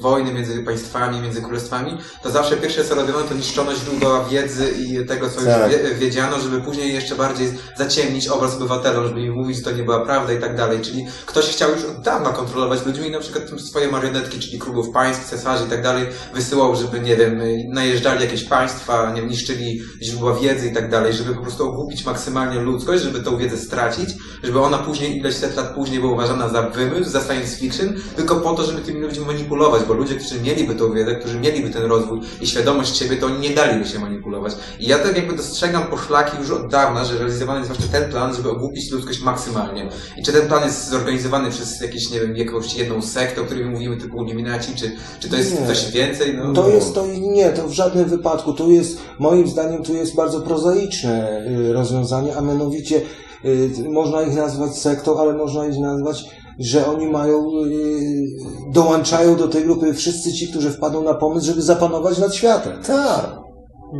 wojny 0.00 0.34
między 0.34 0.62
państwami, 0.62 1.20
między 1.20 1.42
królestwami, 1.42 1.98
to 2.22 2.30
zawsze 2.30 2.56
pierwsze 2.56 2.84
co 2.84 2.94
robiono 2.94 3.20
to 3.20 3.34
niszczono 3.34 3.70
źródła 3.74 4.24
wiedzy 4.24 4.70
i 4.78 5.06
tego, 5.06 5.30
co 5.30 5.40
Tak. 5.40 5.72
już 5.72 5.82
wie, 5.82 5.94
wiedziano, 5.94 6.40
żeby 6.40 6.60
później 6.60 6.94
jeszcze 6.94 7.14
bardziej 7.14 7.48
zaciemnić 7.76 8.28
obraz 8.28 8.54
obywatelom, 8.56 9.08
żeby 9.08 9.20
im 9.20 9.32
mówić, 9.32 9.56
że 9.56 9.62
to 9.62 9.70
nie 9.72 9.82
była 9.82 10.00
prawda 10.00 10.32
i 10.32 10.40
tak 10.40 10.56
dalej. 10.56 10.80
Czyli 10.80 11.06
ktoś 11.26 11.44
chciał 11.44 11.70
już 11.70 11.84
od 11.84 12.00
dawna 12.04 12.30
kontrolować 12.30 12.86
ludźmi 12.86 13.08
i 13.08 13.10
na 13.10 13.20
przykład 13.20 13.44
swoje 13.60 13.88
marionetki, 13.88 14.38
czyli 14.40 14.58
królów 14.58 14.90
państw, 14.90 15.30
cesarzy 15.30 15.64
i 15.66 15.70
tak 15.70 15.82
dalej, 15.82 16.06
wysyłał, 16.34 16.76
żeby, 16.76 17.00
nie 17.00 17.16
wiem, 17.16 17.40
najeżdżali 17.68 18.20
jakieś 18.20 18.44
państwa, 18.44 19.12
nie 19.14 19.20
wiem, 19.20 19.30
niszczyli 19.30 19.82
źródła 20.02 20.34
wiedzy 20.34 20.68
i 20.68 20.74
tak 20.74 20.90
dalej, 20.90 21.12
żeby 21.12 21.34
po 21.34 21.42
prostu 21.42 21.68
ogłupić 21.68 22.04
maksymalnie 22.04 22.60
ludzkość, 22.60 23.02
żeby 23.02 23.20
tą 23.20 23.36
wiedzę 23.36 23.56
stracić, 23.56 24.10
żeby 24.42 24.60
ona 24.60 24.78
później, 24.78 25.18
ileś 25.18 25.34
set 25.34 25.56
lat 25.56 25.74
później 25.74 26.00
była 26.00 26.12
uważana 26.12 26.48
za 26.48 26.62
wymysł, 26.62 27.10
za 27.10 27.20
science 27.20 27.56
fiction, 27.56 27.94
tylko 28.16 28.36
po 28.36 28.54
to, 28.54 28.64
żeby 28.64 28.80
tymi 28.80 29.00
ludźmi 29.00 29.26
manipulować, 29.26 29.82
bo 29.88 29.94
ludzie, 29.94 30.14
którzy 30.14 30.40
mieliby 30.40 30.74
tą 30.74 30.92
wiedzę, 30.92 31.14
którzy 31.14 31.40
mieliby 31.40 31.70
ten 31.70 31.82
rozwój 31.82 32.20
i 32.40 32.46
świadomość 32.46 32.96
siebie, 32.96 33.16
to 33.16 33.26
oni 33.26 33.38
nie 33.38 33.50
daliby 33.50 33.88
się 33.88 33.98
manipulować. 33.98 34.52
I 34.80 34.86
ja 34.86 34.98
tak 34.98 35.16
jakby 35.16 35.36
dostrzegam 35.36 35.86
poszlaki 35.86 36.36
już 36.38 36.50
od 36.50 36.70
dawna, 36.70 37.04
że 37.04 37.18
realizowany 37.18 37.58
jest 37.58 37.70
właśnie 37.72 37.92
ten 37.92 38.10
plan, 38.10 38.34
żeby 38.34 38.50
ogłupić 38.50 38.90
ludzkość 38.90 39.20
maksymalnie. 39.20 39.88
I 40.16 40.22
czy 40.22 40.32
ten 40.32 40.48
plan 40.48 40.64
jest 40.64 40.88
zorganizowany 40.88 41.50
przez 41.50 41.80
jakieś, 41.80 42.10
nie 42.10 42.20
wiem, 42.20 42.36
jakąś 42.36 42.74
jedną 42.74 43.02
sektę, 43.02 43.40
o 43.40 43.44
której 43.44 43.64
mówimy, 43.64 43.96
typu 43.96 44.24
Illuminaci, 44.24 44.74
czy, 44.76 44.92
czy 45.20 45.28
to 45.28 45.36
jest 45.36 45.60
Nie. 45.60 45.66
coś 45.66 45.90
więcej? 45.90 46.03
No, 46.44 46.52
To 46.52 46.68
jest, 46.68 46.94
to 46.94 47.06
nie, 47.20 47.50
to 47.50 47.68
w 47.68 47.72
żadnym 47.72 48.04
wypadku. 48.04 48.52
Tu 48.52 48.70
jest, 48.70 48.98
moim 49.18 49.48
zdaniem, 49.48 49.82
tu 49.82 49.94
jest 49.94 50.14
bardzo 50.14 50.40
prozaiczne 50.40 51.42
y, 51.46 51.72
rozwiązanie, 51.72 52.36
a 52.36 52.40
mianowicie 52.40 53.00
y, 53.44 53.70
można 53.88 54.22
ich 54.22 54.34
nazwać 54.34 54.76
sektą, 54.78 55.20
ale 55.20 55.32
można 55.32 55.66
ich 55.66 55.78
nazwać, 55.78 56.24
że 56.58 56.86
oni 56.86 57.06
mają, 57.06 57.50
y, 57.64 58.72
dołączają 58.72 59.36
do 59.36 59.48
tej 59.48 59.64
grupy 59.64 59.94
wszyscy 59.94 60.32
ci, 60.32 60.48
którzy 60.48 60.70
wpadną 60.70 61.02
na 61.02 61.14
pomysł, 61.14 61.46
żeby 61.46 61.62
zapanować 61.62 62.18
nad 62.18 62.34
światem. 62.34 62.72
Tak. 62.86 63.43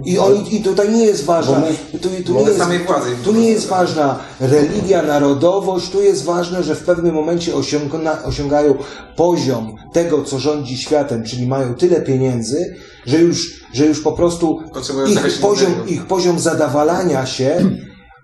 I, 0.05 0.19
oni, 0.19 0.57
I 0.57 0.63
tutaj 0.63 0.93
nie 0.93 1.05
jest 1.05 1.25
ważna, 1.25 1.63
Bo 1.93 1.99
tu, 1.99 2.09
tu, 2.27 2.35
nie 2.35 2.43
jest, 2.43 2.61
tu 3.25 3.33
nie 3.33 3.51
jest 3.51 3.67
ważna 3.67 4.19
religia, 4.41 5.03
narodowość, 5.03 5.91
tu 5.91 6.03
jest 6.03 6.25
ważne, 6.25 6.63
że 6.63 6.75
w 6.75 6.85
pewnym 6.85 7.15
momencie 7.15 7.55
osiągna, 7.55 8.23
osiągają 8.23 8.75
poziom 9.17 9.77
tego, 9.93 10.25
co 10.25 10.39
rządzi 10.39 10.79
światem, 10.79 11.25
czyli 11.25 11.47
mają 11.47 11.75
tyle 11.75 12.01
pieniędzy, 12.01 12.77
że 13.07 13.19
już, 13.19 13.61
że 13.73 13.87
już 13.87 14.01
po 14.01 14.13
prostu 14.13 14.61
ich 15.09 15.41
poziom, 15.41 15.73
innego. 15.73 15.87
ich 15.89 16.07
poziom 16.07 16.39
zadawalania 16.39 17.27
się 17.27 17.71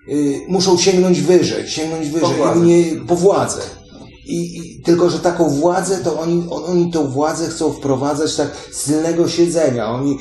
y, 0.09 0.41
muszą 0.49 0.79
sięgnąć 0.79 1.21
wyżej, 1.21 1.69
sięgnąć 1.69 2.09
wyżej, 2.09 2.37
władzę. 2.37 2.61
nie, 2.61 2.85
po 3.09 3.17
władzę. 3.17 3.61
I, 4.31 4.59
I 4.79 4.83
tylko, 4.83 5.11
że 5.11 5.19
taką 5.19 5.49
władzę, 5.51 5.99
to 6.05 6.21
oni, 6.21 6.47
on, 6.51 6.63
oni 6.65 6.93
tą 6.93 7.07
władzę 7.09 7.49
chcą 7.49 7.73
wprowadzać 7.73 8.37
tak 8.37 8.49
z 8.73 8.85
tylnego 8.85 9.29
siedzenia. 9.29 9.91
Oni 9.91 10.19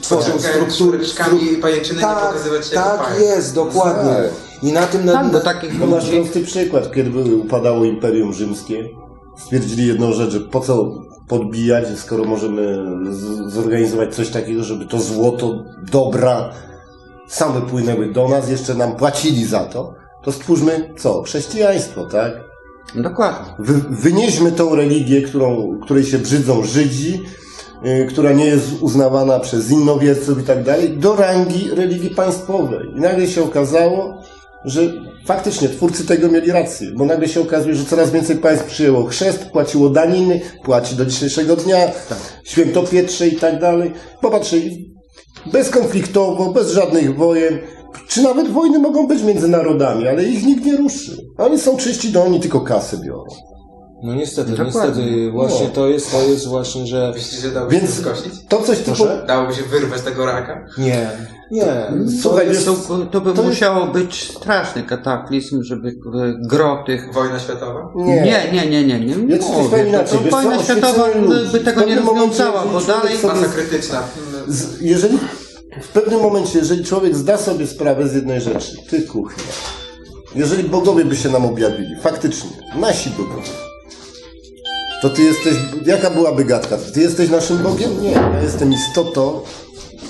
tworzą 0.00 0.38
struktury. 0.38 0.98
stru- 0.98 1.60
pajęczyny, 1.60 1.96
nie 2.00 2.06
tak, 2.06 2.26
pokazywać 2.26 2.66
się 2.66 2.74
jako 2.74 2.98
tak 3.04 3.20
jest, 3.20 3.54
dokładnie. 3.54 4.12
Tak. 4.12 4.30
I 4.62 4.72
na 4.72 4.86
tym... 4.86 5.04
Na, 5.04 5.24
do 5.24 5.32
na, 5.38 5.40
takich 5.44 5.78
No 5.80 5.86
masz 5.86 6.10
prosty 6.10 6.40
przykład, 6.44 6.92
kiedy 6.94 7.34
upadało 7.36 7.84
Imperium 7.84 8.32
Rzymskie. 8.32 8.88
Stwierdzili 9.38 9.86
jedną 9.86 10.12
rzecz, 10.12 10.30
że 10.30 10.40
po 10.40 10.60
co 10.60 10.90
podbijać, 11.28 11.98
skoro 11.98 12.24
możemy 12.24 12.84
z- 13.10 13.52
zorganizować 13.52 14.14
coś 14.14 14.28
takiego, 14.30 14.64
żeby 14.64 14.86
to 14.86 14.98
złoto, 15.00 15.64
dobra 15.92 16.52
same 17.28 17.60
płynęły 17.60 18.06
do 18.12 18.28
nas, 18.28 18.48
jeszcze 18.50 18.74
nam 18.74 18.96
płacili 18.96 19.46
za 19.46 19.64
to. 19.64 19.94
To 20.24 20.32
stwórzmy 20.32 20.94
co? 20.98 21.22
Chrześcijaństwo, 21.22 22.04
tak? 22.06 22.32
Dokładnie. 22.94 23.52
Wy, 23.58 23.80
wynieśmy 23.90 24.52
tą 24.52 24.74
religię, 24.74 25.22
którą, 25.22 25.78
której 25.82 26.04
się 26.04 26.18
brzydzą 26.18 26.64
Żydzi, 26.64 27.22
y, 27.86 28.06
która 28.06 28.32
nie 28.32 28.46
jest 28.46 28.82
uznawana 28.82 29.40
przez 29.40 29.70
innowierców 29.70 30.40
i 30.40 30.44
tak 30.44 30.62
dalej, 30.62 30.98
do 30.98 31.16
rangi 31.16 31.70
religii 31.70 32.10
państwowej. 32.10 32.88
I 32.96 33.00
nagle 33.00 33.26
się 33.26 33.42
okazało, 33.42 34.22
że 34.64 34.80
faktycznie 35.26 35.68
twórcy 35.68 36.06
tego 36.06 36.28
mieli 36.28 36.52
rację, 36.52 36.88
bo 36.96 37.04
nagle 37.04 37.28
się 37.28 37.40
okazuje, 37.40 37.74
że 37.74 37.84
coraz 37.84 38.10
więcej 38.10 38.36
państw 38.36 38.66
przyjęło 38.66 39.04
chrzest, 39.04 39.44
płaciło 39.44 39.90
daniny, 39.90 40.40
płaci 40.64 40.96
do 40.96 41.06
dzisiejszego 41.06 41.56
dnia, 41.56 41.78
święto 42.44 42.82
Pietrze 42.82 43.28
i 43.28 43.36
tak 43.36 43.60
dalej. 43.60 43.92
Popatrzyli, 44.20 44.94
bezkonfliktowo, 45.52 46.52
bez 46.52 46.70
żadnych 46.70 47.16
wojen, 47.16 47.58
czy 48.08 48.22
nawet 48.22 48.48
wojny 48.50 48.78
mogą 48.78 49.06
być 49.06 49.22
między 49.22 49.48
narodami, 49.48 50.08
ale 50.08 50.24
ich 50.24 50.46
nikt 50.46 50.64
nie 50.64 50.76
ruszy. 50.76 51.16
Oni 51.38 51.58
są 51.58 51.76
czyści, 51.76 52.12
do 52.12 52.24
oni 52.24 52.40
tylko 52.40 52.60
kasę 52.60 52.96
biorą. 52.96 53.24
no 54.02 54.14
niestety, 54.14 54.50
Dokładnie. 54.50 54.80
niestety. 54.80 55.30
Właśnie 55.30 55.64
No. 55.66 55.70
to 55.74 55.88
jest, 55.88 56.10
to 56.12 56.22
jest 56.22 56.46
właśnie, 56.48 56.86
że... 56.86 57.12
Myślisz, 57.14 57.40
że 57.40 57.50
dałoby 57.50 57.74
się 57.74 57.80
Więc 57.80 57.96
to 57.96 58.02
skosić? 58.02 58.32
to 58.48 58.62
coś 58.62 58.78
typu... 58.78 59.04
Dałoby 59.26 59.54
się 59.54 59.62
wyrwać 59.62 60.00
tego 60.02 60.26
raka? 60.26 60.66
Nie, 60.78 61.10
nie. 61.50 61.66
Słuchaj, 62.22 62.46
to 62.46 62.52
jest, 62.52 62.66
To, 62.66 62.98
to 63.10 63.20
by 63.20 63.32
to 63.32 63.42
jest- 63.42 63.54
musiało 63.54 63.86
być 63.86 64.30
straszny 64.38 64.82
kataklizm, 64.82 65.62
żeby 65.62 65.88
e, 65.88 65.92
gro 66.48 66.84
tych... 66.86 67.14
Wojna 67.14 67.38
światowa? 67.38 67.92
nie. 67.96 68.14
Nie, 68.22 68.50
nie, 68.52 68.66
nie, 68.70 68.84
nie. 68.84 69.00
nie, 69.00 69.16
nie 69.16 69.16
mówię. 69.16 69.88
inaczej. 69.88 70.18
To 70.24 70.30
wojna 70.30 70.62
światowa 70.62 71.04
by, 71.28 71.48
by 71.52 71.60
tego 71.60 71.84
nie 71.84 71.96
rozwiązała, 71.96 72.64
bo 72.72 72.80
dalej... 72.80 73.14
Masa 73.22 73.46
krytyczna. 73.54 74.02
Z, 74.48 74.80
jeżeli 74.80 75.18
w 75.80 75.88
pewnym 75.88 76.20
momencie, 76.20 76.58
jeżeli 76.58 76.84
człowiek 76.84 77.16
zda 77.16 77.38
sobie 77.38 77.66
sprawę 77.66 78.08
z 78.08 78.14
jednej 78.14 78.40
rzeczy, 78.40 78.76
ty 78.90 79.02
kuchnia, 79.02 79.52
jeżeli 80.34 80.64
bogowie 80.64 81.04
by 81.04 81.16
się 81.16 81.28
nam 81.28 81.46
objawili, 81.46 81.96
faktycznie, 82.02 82.50
nasi 82.76 83.10
bogowie, 83.10 83.50
to 85.02 85.10
ty 85.10 85.22
jesteś, 85.22 85.54
jaka 85.86 86.10
byłaby 86.10 86.44
gadka? 86.44 86.78
Ty 86.94 87.00
jesteś 87.00 87.30
naszym 87.30 87.58
Bogiem? 87.58 88.02
Nie, 88.02 88.10
ja 88.10 88.42
jestem 88.42 88.72
istotą, 88.72 89.40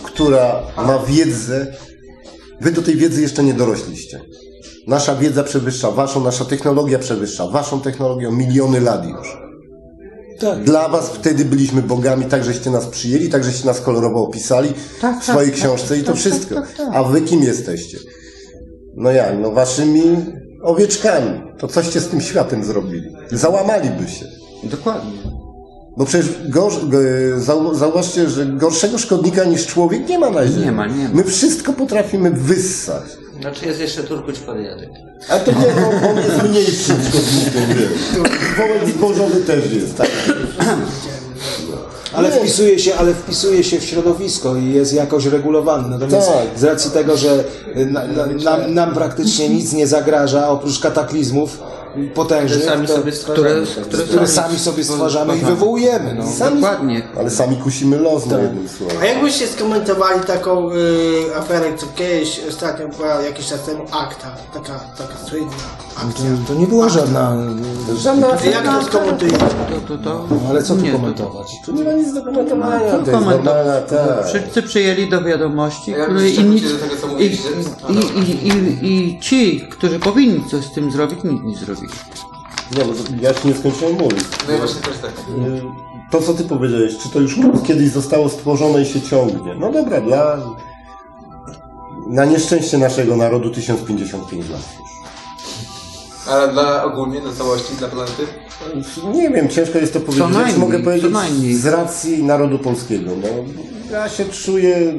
która 0.03 0.63
ma 0.77 0.99
wiedzę, 0.99 1.67
wy 2.61 2.73
do 2.73 2.83
tej 2.83 2.97
wiedzy 2.97 3.23
jeszcze 3.23 3.43
nie 3.43 3.55
dorośliście. 3.55 4.21
Nasza 4.87 5.15
wiedza 5.15 5.45
przewyższa 5.45 5.91
waszą, 5.91 6.25
nasza 6.25 6.45
technologia 6.45 6.99
przewyższa 6.99 7.47
waszą 7.49 7.81
technologię 7.81 8.29
o 8.29 8.33
miliony 8.33 8.81
lat 8.81 9.07
już. 9.07 9.42
Tak. 10.41 10.65
Dla 10.65 10.89
was 10.89 11.09
wtedy 11.09 11.45
byliśmy 11.45 11.83
bogami, 11.83 12.25
tak 12.25 12.45
żeście 12.45 12.71
nas 12.71 12.87
przyjęli, 12.87 13.29
tak 13.29 13.45
żeście 13.45 13.67
nas 13.67 13.81
kolorowo 13.81 14.23
opisali 14.23 14.73
Tak, 15.01 15.21
w 15.21 15.25
swojej 15.25 15.51
tak, 15.51 15.61
książce 15.61 15.89
tak, 15.89 15.99
i 15.99 16.01
to 16.01 16.13
tak, 16.13 16.21
wszystko. 16.21 16.55
tak, 16.55 16.69
tak, 16.69 16.77
tak. 16.77 16.89
A 16.93 17.03
wy 17.03 17.21
kim 17.21 17.43
jesteście? 17.43 17.99
No 18.97 19.11
jak? 19.11 19.39
No 19.41 19.51
waszymi 19.51 20.03
owieczkami. 20.63 21.41
To 21.59 21.69
coście 21.69 22.01
z 22.01 22.09
tym 22.09 22.21
światem 22.21 22.65
zrobili. 22.65 23.15
Załamaliby 23.31 24.09
się. 24.09 24.27
Dokładnie. 24.65 25.13
Bo 25.97 26.05
przecież 26.07 26.27
gorsz, 26.49 26.77
g- 26.87 27.01
zau, 27.41 27.75
zauważcie, 27.75 28.29
że 28.31 28.47
gorszego 28.47 28.99
szkodnika 28.99 29.45
niż 29.45 29.67
człowiek 29.67 30.09
nie 30.09 30.19
ma 30.19 30.31
na 30.31 30.47
ziemi. 30.47 30.65
Nie 30.65 30.73
ma, 30.73 30.87
nie 30.87 31.05
ma. 31.09 31.15
My 31.15 31.25
wszystko 31.25 31.73
potrafimy 31.73 32.31
wyssać. 32.31 33.03
Znaczy 33.41 33.67
jest 33.67 33.81
jeszcze 33.81 34.03
Turkuć 34.05 34.39
Podjadek. 34.39 34.91
A 35.29 35.39
to 35.39 35.51
nie, 35.53 35.59
on, 35.87 36.11
on 36.11 36.17
jest 36.17 36.43
mniejszym 36.43 36.97
szkodnikiem, 37.09 37.77
wiesz. 37.79 38.23
Wołek 38.59 38.89
zbożowy 38.97 39.41
też 39.41 39.73
jest, 39.73 39.97
tak? 39.97 40.09
Ale 42.13 42.31
wpisuje 42.31 42.79
się, 42.79 42.95
ale 42.95 43.15
wpisuje 43.15 43.65
się 43.65 43.81
w 43.81 43.85
środowisko 43.85 44.57
i 44.57 44.73
jest 44.73 44.93
jakoś 44.93 45.27
regulowany. 45.27 45.89
Natomiast 45.89 46.29
Tak. 46.29 46.59
z 46.59 46.65
racji 46.65 46.91
tego, 46.91 47.17
że 47.17 47.45
na, 47.77 48.07
na, 48.07 48.27
nam, 48.27 48.75
nam 48.75 48.95
praktycznie 48.95 49.49
nic 49.49 49.73
nie 49.73 49.87
zagraża 49.87 50.49
oprócz 50.49 50.81
kataklizmów 50.81 51.59
potężnych, 52.15 52.61
Że 52.63 52.67
sami 52.69 52.87
to, 52.87 52.95
sobie 52.97 53.13
stwarzamy. 53.13 53.49
które- 53.49 53.67
tak. 53.75 53.85
które 53.85 54.03
które 54.03 54.27
sami 54.29 54.59
sobie 54.59 54.85
stwarzamy 54.85 55.37
i 55.37 55.41
wywołujemy. 55.41 56.15
No. 56.19 56.27
Sami, 56.33 56.55
Dokładnie. 56.61 57.03
ale 57.19 57.31
sami 57.31 57.57
kusimy 57.57 57.99
los 57.99 58.27
na 58.27 58.39
jednym 58.41 58.69
słowie. 58.69 58.95
A 59.03 59.05
jakbyście 59.07 59.47
skomentowali 59.47 60.21
taką 60.21 60.71
y, 60.73 61.37
aferę, 61.37 61.67
co 61.79 61.87
kiedyś 61.97 62.41
ostatnio 62.49 62.89
była 62.89 63.23
jakiś 63.23 63.47
czas 63.47 63.63
temu 63.63 63.83
akta, 63.91 64.37
taka, 64.55 64.81
taka 64.99 65.29
słynna 65.29 65.53
akcja. 65.97 66.25
To, 66.47 66.53
to 66.55 66.61
nie 66.61 66.67
była 66.67 66.89
żadna... 66.89 67.37
Żadna 67.99 68.27
Jak 68.53 68.65
to 68.65 68.83
skomentujecie? 68.85 69.39
To, 69.39 69.97
to, 69.97 70.05
to, 70.05 70.27
No, 70.31 70.37
ale 70.51 70.63
co 70.63 70.75
tu 70.75 70.81
nie, 70.81 70.93
to- 70.93 70.99
komentować? 70.99 71.47
Tu 71.67 71.73
nie 71.73 71.85
ma 71.85 71.93
nic 71.93 72.15
do 72.15 72.23
komentowania, 72.23 72.91
Co 72.91 72.99
to 73.13 73.21
normalna, 73.21 73.81
tak. 73.81 74.27
Wszyscy 74.27 74.63
przyjęli 74.63 75.09
do 75.11 75.23
wiadomości, 75.23 75.91
Ja 75.91 76.05
które 76.05 76.29
inni, 76.31 76.63
i, 77.19 77.25
i, 77.25 77.29
i, 78.21 78.49
i, 78.49 78.87
i 79.17 79.21
ci, 79.21 79.61
którzy 79.71 79.99
powinni 79.99 80.45
coś 80.51 80.65
z 80.65 80.73
tym 80.73 80.93
zrobić, 80.93 81.19
nic 81.25 81.43
nie 81.43 81.57
zrobili. 81.57 81.82
Nie, 82.79 82.85
bo 82.85 82.93
to 82.93 82.99
ja 83.21 83.35
ci 83.35 83.49
nie 83.49 83.55
skończyłem 83.55 83.95
mówić. 83.95 84.25
No 84.49 84.55
i 84.55 84.59
właśnie 84.59 84.81
też 84.81 84.99
tak. 84.99 85.11
Y, 85.11 85.63
To, 86.11 86.21
co 86.23 86.35
ty 86.35 86.45
powiedziałeś, 86.45 86.99
czy 87.03 87.09
to 87.09 87.21
już 87.21 87.37
kiedyś 87.67 87.91
zostało 87.91 88.29
stworzone 88.29 88.83
i 88.83 88.87
się 88.87 89.01
ciągnie? 89.01 89.55
No 89.55 89.73
dobra, 89.73 90.01
dla... 90.01 90.39
Na 92.09 92.25
nieszczęście 92.25 92.79
naszego 92.79 93.17
narodu 93.17 93.51
1055 93.51 94.49
lat 94.51 94.61
już. 94.61 94.93
Ale 96.29 96.53
dla 96.53 96.85
ogólnie, 96.85 97.21
na 97.21 97.33
całości, 97.33 97.75
dla 97.79 97.89
planety? 97.89 98.23
Nie 99.15 99.31
wiem, 99.31 99.49
ciężko 99.49 99.79
jest 99.79 99.93
to 99.93 100.01
powiedzieć. 100.01 100.27
Ci 100.29 100.33
najmniej, 100.33 100.59
mogę 100.59 100.79
co 100.79 100.85
powiedzieć 100.85 101.13
najmniej. 101.13 101.55
z 101.55 101.67
racji 101.67 102.23
narodu 102.25 102.59
polskiego. 102.59 103.11
No, 103.23 103.29
ja 103.93 104.09
się 104.09 104.25
czuję 104.25 104.93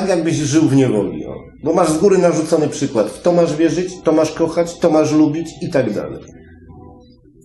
tak, 0.00 0.08
jakbyś 0.08 0.34
żył 0.34 0.62
w 0.68 0.76
niewoli. 0.76 1.26
Bo 1.62 1.72
masz 1.72 1.88
z 1.88 1.98
góry 1.98 2.18
narzucony 2.18 2.68
przykład. 2.68 3.10
W 3.10 3.22
to 3.22 3.32
masz 3.32 3.56
wierzyć, 3.56 3.92
to 4.04 4.12
masz 4.12 4.32
kochać, 4.32 4.78
to 4.78 4.90
masz 4.90 5.12
lubić 5.12 5.48
i 5.62 5.70
tak 5.70 5.92
dalej. 5.92 6.33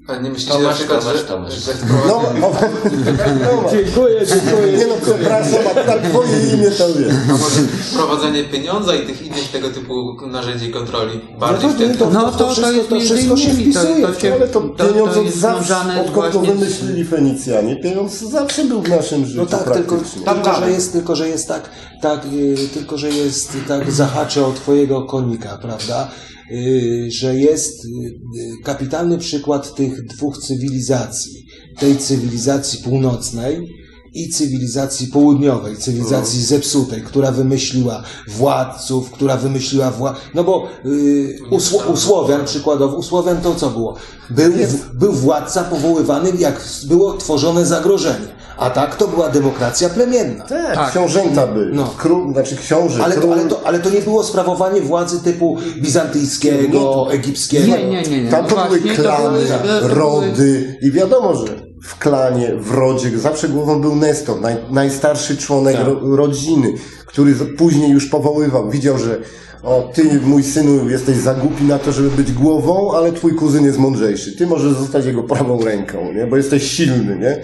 Ale 0.09 0.21
nie 0.23 0.29
myślicie 0.29 0.53
Tomasz, 0.53 0.67
na 0.67 0.73
przykład, 0.73 0.99
Tomasz, 1.01 1.17
że, 1.17 1.23
Tomasz. 1.23 1.53
że 1.53 1.71
No, 2.07 2.21
no, 2.39 2.39
no, 2.41 2.51
Dziękuję, 3.71 4.25
dziękuję. 4.25 4.77
nie 4.77 4.87
no, 4.87 4.93
przepraszam, 5.03 5.59
a 5.71 5.83
tak 5.83 6.01
twoje 6.01 6.53
imię 6.53 6.71
to 6.71 6.93
wie. 6.93 7.05
a 7.29 7.31
może 7.31 7.61
wprowadzenie 7.91 8.43
pieniądza 8.43 8.95
i 8.95 9.05
tych 9.07 9.21
innych 9.21 9.51
tego 9.51 9.69
typu 9.69 9.93
narzędzi 10.27 10.71
kontroli 10.71 11.19
bardziej 11.39 11.69
to- 11.69 11.75
wtedy? 11.75 11.95
to- 11.97 12.09
No 12.09 12.31
to, 12.31 12.37
to, 12.37 12.51
wszystko- 12.53 12.71
jest 12.71 12.89
to 12.89 12.99
wszystko 12.99 13.37
się 13.37 13.49
to, 13.49 13.53
wpisuje 13.55 14.07
to 14.07 14.19
się, 14.19 14.33
Ale 14.33 14.47
to 14.47 14.61
pieniądz 14.61 15.13
to 15.13 15.19
od 15.19 15.25
jest 15.25 15.37
zawsze, 15.37 15.75
odkąd 16.05 16.33
to 16.33 16.39
wymyślili 16.39 17.05
Fenicjanie, 17.05 17.75
pieniądz 17.81 18.19
zawsze 18.19 18.63
był 18.65 18.81
w 18.81 18.89
naszym 18.89 19.25
życiu 19.25 19.39
No 19.39 19.45
tak, 19.45 19.73
tylko, 19.73 19.95
praktycznie. 19.95 20.21
tylko, 20.25 20.53
że 20.61 20.71
jest, 20.71 20.91
tylko, 20.93 21.15
że 21.15 21.29
jest 21.29 21.47
tak, 21.47 21.69
tak 22.01 22.25
y, 22.25 22.67
tylko, 22.73 22.97
że 22.97 23.09
jest 23.09 23.51
tak, 23.67 23.91
zahaczę 23.91 24.45
o 24.45 24.51
twojego 24.51 25.01
konika, 25.03 25.57
prawda? 25.61 26.07
Y, 26.51 27.11
że 27.11 27.35
jest 27.35 27.85
y, 27.85 27.87
y, 27.87 28.63
kapitalny 28.63 29.17
przykład 29.17 29.75
tych 29.75 30.05
dwóch 30.07 30.37
cywilizacji. 30.37 31.45
Tej 31.79 31.97
cywilizacji 31.97 32.83
północnej 32.83 33.67
i 34.13 34.29
cywilizacji 34.29 35.07
południowej, 35.07 35.77
cywilizacji 35.77 36.43
zepsutej, 36.43 37.01
która 37.01 37.31
wymyśliła 37.31 38.03
władców, 38.27 39.11
która 39.11 39.37
wymyśliła 39.37 39.91
wła... 39.91 40.15
No 40.35 40.43
bo 40.43 40.67
y, 40.85 41.39
Sło- 41.59 41.91
u 41.93 41.97
Słowian 41.97 42.45
przykładowo, 42.45 42.97
u 42.97 43.03
Słowian 43.03 43.41
to 43.41 43.55
co 43.55 43.69
było? 43.69 43.95
Był, 44.29 44.53
był 44.93 45.13
władca 45.13 45.63
powoływany, 45.63 46.31
jak 46.39 46.67
było 46.87 47.17
tworzone 47.17 47.65
zagrożenie. 47.65 48.38
A 48.59 48.69
tak 48.69 48.95
to 48.95 49.07
była 49.07 49.29
demokracja 49.29 49.89
plemienna. 49.89 50.45
Tak, 50.45 50.75
Tak. 50.75 50.91
książęta 50.91 51.47
były. 51.47 51.69
No. 51.73 51.93
Król, 51.97 52.33
znaczy 52.33 52.55
książę, 52.55 53.03
Ale 53.03 53.15
król. 53.15 53.27
to, 53.27 53.33
ale, 53.33 53.49
to, 53.49 53.61
ale 53.67 53.79
to 53.79 53.89
nie 53.89 54.01
było 54.01 54.23
sprawowanie 54.23 54.81
władzy 54.81 55.23
typu 55.23 55.57
bizantyjskiego, 55.81 57.07
egipskiego. 57.11 57.67
Nie, 57.67 57.85
nie, 57.85 58.01
nie, 58.01 58.23
nie. 58.23 58.31
Tam 58.31 58.45
to 58.45 58.55
Właśnie, 58.55 58.77
były 58.79 58.95
klany, 58.95 59.39
to 59.45 59.59
były- 59.79 59.93
rody 59.93 60.77
i 60.81 60.91
wiadomo, 60.91 61.35
że 61.35 61.45
w 61.83 61.97
klanie, 61.99 62.55
w 62.55 62.71
rodzie 62.71 63.19
zawsze 63.19 63.49
głową 63.49 63.81
był 63.81 63.95
Nestor, 63.95 64.41
naj, 64.41 64.55
najstarszy 64.71 65.37
członek 65.37 65.75
Tak. 65.75 65.85
ro, 65.85 66.15
rodziny, 66.15 66.73
który 67.05 67.35
później 67.35 67.91
już 67.91 68.05
powoływał, 68.05 68.69
widział, 68.69 68.97
że 68.97 69.17
o, 69.63 69.89
ty, 69.93 70.19
mój 70.23 70.43
synu, 70.43 70.89
jesteś 70.89 71.17
za 71.17 71.33
głupi 71.33 71.63
na 71.63 71.79
to, 71.79 71.91
żeby 71.91 72.09
być 72.09 72.31
głową, 72.31 72.91
ale 72.95 73.11
twój 73.11 73.35
kuzyn 73.35 73.65
jest 73.65 73.77
mądrzejszy. 73.77 74.37
Ty 74.37 74.47
możesz 74.47 74.73
zostać 74.73 75.05
jego 75.05 75.23
prawą 75.23 75.61
ręką, 75.63 76.13
nie? 76.13 76.27
bo 76.27 76.37
jesteś 76.37 76.71
silny, 76.71 77.17
nie? 77.19 77.41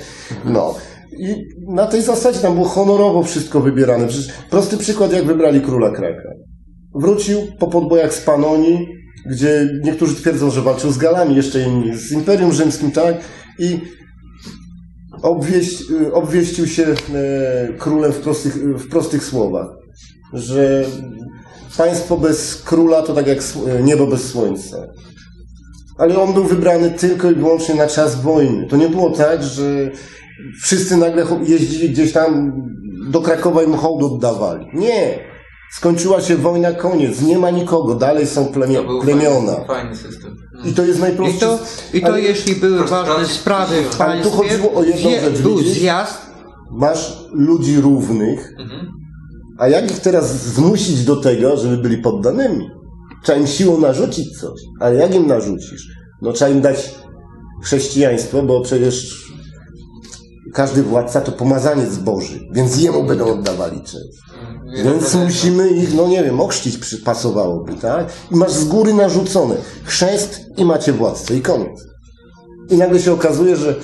No. 0.53 0.75
I 1.17 1.35
na 1.67 1.87
tej 1.87 2.01
zasadzie 2.01 2.39
tam 2.39 2.53
było 2.53 2.67
honorowo 2.67 3.23
wszystko 3.23 3.61
wybierane. 3.61 4.07
Przecież 4.07 4.33
prosty 4.49 4.77
przykład, 4.77 5.13
jak 5.13 5.25
wybrali 5.25 5.61
króla 5.61 5.91
Kraka. 5.91 6.29
Wrócił 6.95 7.39
po 7.59 7.67
podbojach 7.67 8.13
z 8.13 8.21
Panonii, 8.21 8.87
gdzie 9.31 9.69
niektórzy 9.83 10.15
twierdzą, 10.15 10.51
że 10.51 10.61
walczył 10.61 10.91
z 10.91 10.97
Galami, 10.97 11.35
jeszcze 11.35 11.61
inni 11.61 11.97
z 11.97 12.11
Imperium 12.11 12.51
Rzymskim, 12.53 12.91
tak? 12.91 13.15
I 13.59 13.79
obwieścił 16.13 16.67
się 16.67 16.85
e, 16.87 16.93
królem 17.77 18.11
w 18.11 18.19
prostych, 18.19 18.55
w 18.55 18.89
prostych 18.89 19.23
słowach, 19.23 19.67
że 20.33 20.85
państwo 21.77 22.17
bez 22.17 22.61
króla 22.61 23.01
to 23.01 23.13
tak 23.13 23.27
jak 23.27 23.39
sł- 23.39 23.83
niebo 23.83 24.07
bez 24.07 24.23
słońca. 24.23 24.77
Ale 25.97 26.19
on 26.19 26.33
był 26.33 26.43
wybrany 26.43 26.91
tylko 26.91 27.31
i 27.31 27.35
wyłącznie 27.35 27.75
na 27.75 27.87
czas 27.87 28.21
wojny. 28.21 28.67
To 28.67 28.77
nie 28.77 28.89
było 28.89 29.09
tak, 29.09 29.43
że 29.43 29.91
wszyscy 30.63 30.97
nagle 30.97 31.25
jeździli 31.43 31.89
gdzieś 31.89 32.11
tam 32.13 32.53
do 33.11 33.21
Krakowa 33.21 33.63
i 33.63 33.67
mu 33.67 33.77
hołd 33.77 34.03
oddawali. 34.03 34.65
Nie. 34.73 35.19
Skończyła 35.71 36.21
się 36.21 36.35
wojna, 36.35 36.71
koniec. 36.73 37.21
Nie 37.21 37.37
ma 37.37 37.49
nikogo. 37.51 37.95
Dalej 37.95 38.27
są 38.27 38.45
To 38.45 38.51
plemio- 38.59 38.85
był 38.87 39.01
plemiona. 39.01 39.51
Fajny, 39.55 39.67
fajny 39.67 39.95
system. 39.95 40.35
I 40.65 40.73
to 40.73 40.83
jest 40.85 40.99
I 40.99 41.01
najprostszy... 41.01 41.39
to, 41.39 41.59
i 41.93 42.01
to 42.01 42.07
ale 42.07 42.21
jeśli 42.21 42.55
były 42.55 42.83
ważne 42.87 43.25
sprawy 43.27 43.75
w 43.75 44.01
Ale 44.01 44.23
tu 44.23 44.29
państwie, 44.31 44.57
chodziło 44.57 44.73
o 44.73 44.83
jedną 44.83 45.09
zje- 45.09 45.21
rzecz, 45.21 45.41
był 45.41 45.57
widzisz? 45.57 45.73
zjazd, 45.73 46.25
Masz 46.71 47.17
ludzi 47.33 47.81
równych, 47.81 48.53
Mhm. 48.59 48.87
a 49.59 49.67
jak 49.67 49.91
ich 49.91 49.99
teraz 49.99 50.43
zmusić 50.53 51.03
do 51.05 51.15
tego, 51.15 51.57
żeby 51.57 51.77
byli 51.77 51.97
poddanymi? 51.97 52.69
Trzeba 53.23 53.37
im 53.39 53.47
siłą 53.47 53.79
narzucić 53.79 54.39
coś. 54.39 54.59
Ale 54.79 54.95
jak 54.95 55.15
im 55.15 55.27
narzucisz? 55.27 55.87
No 56.21 56.33
trzeba 56.33 56.51
im 56.51 56.61
dać 56.61 56.91
chrześcijaństwo, 57.63 58.41
bo 58.43 58.61
przecież 58.61 59.25
każdy 60.55 60.83
władca 60.83 61.21
to 61.21 61.31
pomazaniec 61.31 61.97
Boży, 61.97 62.39
więc 62.51 62.77
jemu 62.81 63.03
będą 63.03 63.25
oddawali 63.25 63.81
cześć. 63.81 64.19
Więc 64.83 65.13
musimy 65.15 65.69
ich, 65.69 65.93
no 65.93 66.07
nie 66.07 66.23
wiem, 66.23 66.41
ochrzcić 66.41 66.77
przy- 66.77 66.97
pasowałoby, 66.97 67.73
tak? 67.73 68.07
I 68.31 68.35
masz 68.35 68.51
z 68.51 68.65
góry 68.65 68.93
narzucone 68.93 69.55
chrzest 69.83 70.41
i 70.57 70.65
macie 70.65 70.93
władcę 70.93 71.35
i 71.35 71.41
koniec. 71.41 71.83
I 72.69 72.77
nagle 72.77 72.99
się 72.99 73.13
okazuje, 73.13 73.55
że 73.55 73.75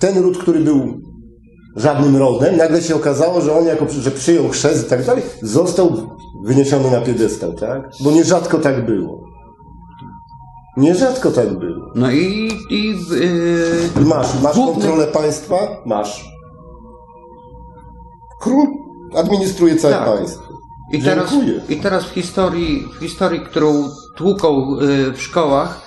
ten 0.00 0.18
ród, 0.18 0.38
który 0.38 0.60
był 0.60 1.00
żadnym 1.76 2.16
rodem, 2.16 2.56
nagle 2.56 2.82
się 2.82 2.94
okazało, 2.96 3.40
że 3.40 3.58
on 3.58 3.64
jako, 3.66 3.86
że 3.88 4.10
przyjął 4.10 4.48
chrzest 4.48 4.86
i 4.86 4.90
tak 4.90 5.04
dalej, 5.04 5.22
został 5.42 5.96
wyniesiony 6.44 6.90
na 6.90 7.00
piedestał, 7.00 7.52
tak? 7.52 7.82
Bo 8.00 8.10
nierzadko 8.10 8.58
tak 8.58 8.86
było. 8.86 9.29
Nierzadko 10.80 11.30
tak 11.30 11.58
było. 11.58 11.90
no 11.94 12.10
i, 12.10 12.50
i 12.70 12.86
yy, 13.96 14.04
masz, 14.04 14.40
masz 14.42 14.56
Główny- 14.56 14.72
kontrolę 14.74 15.06
państwa? 15.06 15.56
Masz. 15.86 16.24
Król 18.40 18.66
administruje 19.16 19.76
całe 19.76 19.94
Tak. 19.94 20.04
państwo. 20.04 20.42
I 20.92 21.02
teraz, 21.02 21.30
Dziękuję. 21.30 21.60
I 21.68 21.76
teraz 21.76 22.04
w 22.04 22.08
historii, 22.10 22.88
w 22.96 23.00
historii, 23.00 23.40
którą 23.40 23.88
tłuką 24.16 24.76
y, 24.80 25.12
w 25.12 25.22
szkołach, 25.22 25.80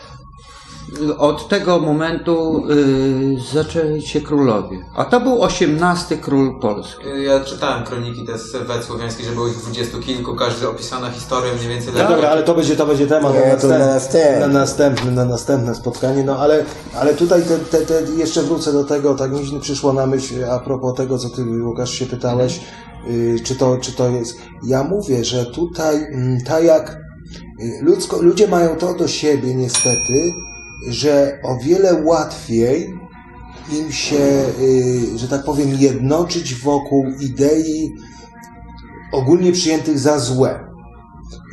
od 1.18 1.48
tego 1.48 1.80
momentu 1.80 2.64
y, 2.70 3.54
zaczęli 3.54 4.02
się 4.02 4.22
królowie. 4.22 4.78
A 4.96 5.06
to 5.06 5.20
był 5.20 5.42
osiemnasty 5.42 6.18
król 6.18 6.60
Polski. 6.60 7.04
Ja 7.26 7.40
czytałem 7.40 7.84
kroniki 7.84 8.26
te 8.26 8.38
z 8.38 8.52
Wet 8.52 8.88
że 9.28 9.32
było 9.32 9.48
ich 9.48 9.58
dwudziestu 9.58 10.00
kilku, 10.00 10.36
każdy 10.36 10.70
opisana 10.70 11.12
historia 11.12 11.54
mniej 11.54 11.68
więcej. 11.68 11.94
No 11.94 12.00
tak. 12.00 12.10
dobra, 12.10 12.30
ale 12.30 12.44
to 12.44 12.56
będzie, 12.56 12.76
to 12.76 12.86
będzie 12.86 13.08
temat 13.08 13.34
na, 13.34 13.40
to 13.56 13.68
następne, 13.68 13.78
na 13.78 13.84
następne. 13.84 14.48
na, 14.48 14.48
następne, 14.48 15.12
na 15.12 15.26
następne 15.26 15.76
spotkanie. 15.76 16.24
No 16.24 16.38
ale, 16.38 16.66
ale 16.96 17.14
tutaj 17.14 17.42
te, 17.44 17.60
te, 17.60 17.86
te, 17.86 18.12
jeszcze 18.12 18.44
wrócę 18.44 18.74
do 18.74 18.84
tego, 18.84 19.16
tak 19.16 19.32
mi 19.32 19.60
przyszło 19.60 19.94
na 19.94 20.06
myśl 20.06 20.46
a 20.52 20.60
propos 20.60 20.98
tego, 20.98 21.18
co 21.18 21.30
ty 21.30 21.44
Łukasz 21.62 21.92
się 21.92 22.06
pytałeś, 22.06 22.62
y, 23.08 23.40
czy, 23.44 23.56
to, 23.56 23.78
czy 23.78 23.92
to 23.92 24.10
jest. 24.10 24.38
Ja 24.64 24.84
mówię, 24.84 25.26
że 25.26 25.46
tutaj 25.46 25.96
mm, 25.96 26.42
tak 26.42 26.64
jak 26.64 26.98
y, 27.60 27.80
ludzko, 27.82 28.22
ludzie 28.22 28.48
mają 28.48 28.76
to 28.76 28.94
do 28.94 29.08
siebie 29.08 29.56
niestety, 29.56 30.34
że 30.88 31.40
o 31.44 31.58
wiele 31.58 32.04
łatwiej 32.04 32.94
im 33.80 33.92
się, 33.92 34.44
y, 34.62 35.18
że 35.18 35.28
tak 35.28 35.44
powiem, 35.44 35.70
jednoczyć 35.80 36.56
wokół 36.56 37.06
idei 37.20 37.92
ogólnie 39.12 39.52
przyjętych 39.52 40.00
za 40.00 40.20
złe. 40.20 40.60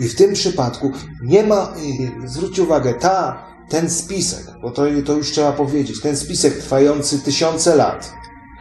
I 0.00 0.08
w 0.08 0.14
tym 0.14 0.32
przypadku 0.32 0.92
nie 1.24 1.42
ma, 1.42 1.72
y, 2.24 2.28
zwróćcie 2.28 2.62
uwagę, 2.62 2.94
ta, 2.94 3.42
ten 3.68 3.90
spisek, 3.90 4.46
bo 4.62 4.70
to, 4.70 4.82
to 5.06 5.12
już 5.12 5.30
trzeba 5.30 5.52
powiedzieć, 5.52 6.00
ten 6.00 6.16
spisek 6.16 6.58
trwający 6.58 7.18
tysiące 7.18 7.76
lat, 7.76 8.12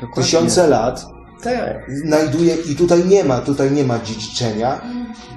Dokładnie. 0.01 0.24
tysiące 0.24 0.67
lat, 0.67 1.05
Tak. 1.43 1.91
znajduje 2.05 2.55
i 2.55 2.76
tutaj 2.76 3.05
nie 3.05 3.24
ma, 3.24 3.41
tutaj 3.41 3.72
nie 3.72 3.84
ma 3.84 3.99
dziedziczenia, 3.99 4.82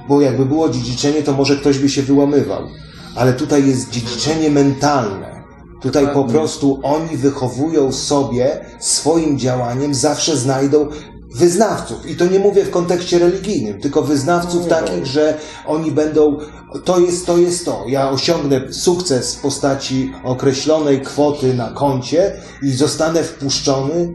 bo 0.08 0.20
jakby 0.20 0.46
było 0.46 0.68
dziedziczenie, 0.68 1.22
to 1.22 1.32
może 1.32 1.56
ktoś 1.56 1.78
by 1.78 1.88
się 1.88 2.02
wyłamywał. 2.02 2.68
Ale 3.16 3.32
tutaj 3.32 3.68
jest 3.68 3.90
dziedziczenie 3.90 4.50
mentalne. 4.50 5.42
Tutaj 5.80 6.08
po 6.14 6.24
prostu 6.24 6.80
oni 6.82 7.16
wychowują 7.16 7.92
sobie 7.92 8.64
swoim 8.80 9.38
działaniem, 9.38 9.94
zawsze 9.94 10.36
znajdą 10.36 10.88
wyznawców. 11.34 12.10
I 12.10 12.16
to 12.16 12.26
nie 12.26 12.38
mówię 12.38 12.64
w 12.64 12.70
kontekście 12.70 13.18
religijnym, 13.18 13.80
tylko 13.80 14.02
wyznawców 14.02 14.66
takich, 14.66 15.06
że 15.06 15.38
oni 15.66 15.90
będą, 15.90 16.38
to 16.84 17.00
jest 17.00 17.26
to, 17.26 17.38
jest 17.38 17.64
to. 17.64 17.84
Ja 17.88 18.10
osiągnę 18.10 18.72
sukces 18.72 19.34
w 19.34 19.40
postaci 19.40 20.12
określonej 20.24 21.00
kwoty 21.00 21.54
na 21.54 21.70
koncie 21.70 22.32
i 22.62 22.70
zostanę 22.70 23.22
wpuszczony 23.22 24.14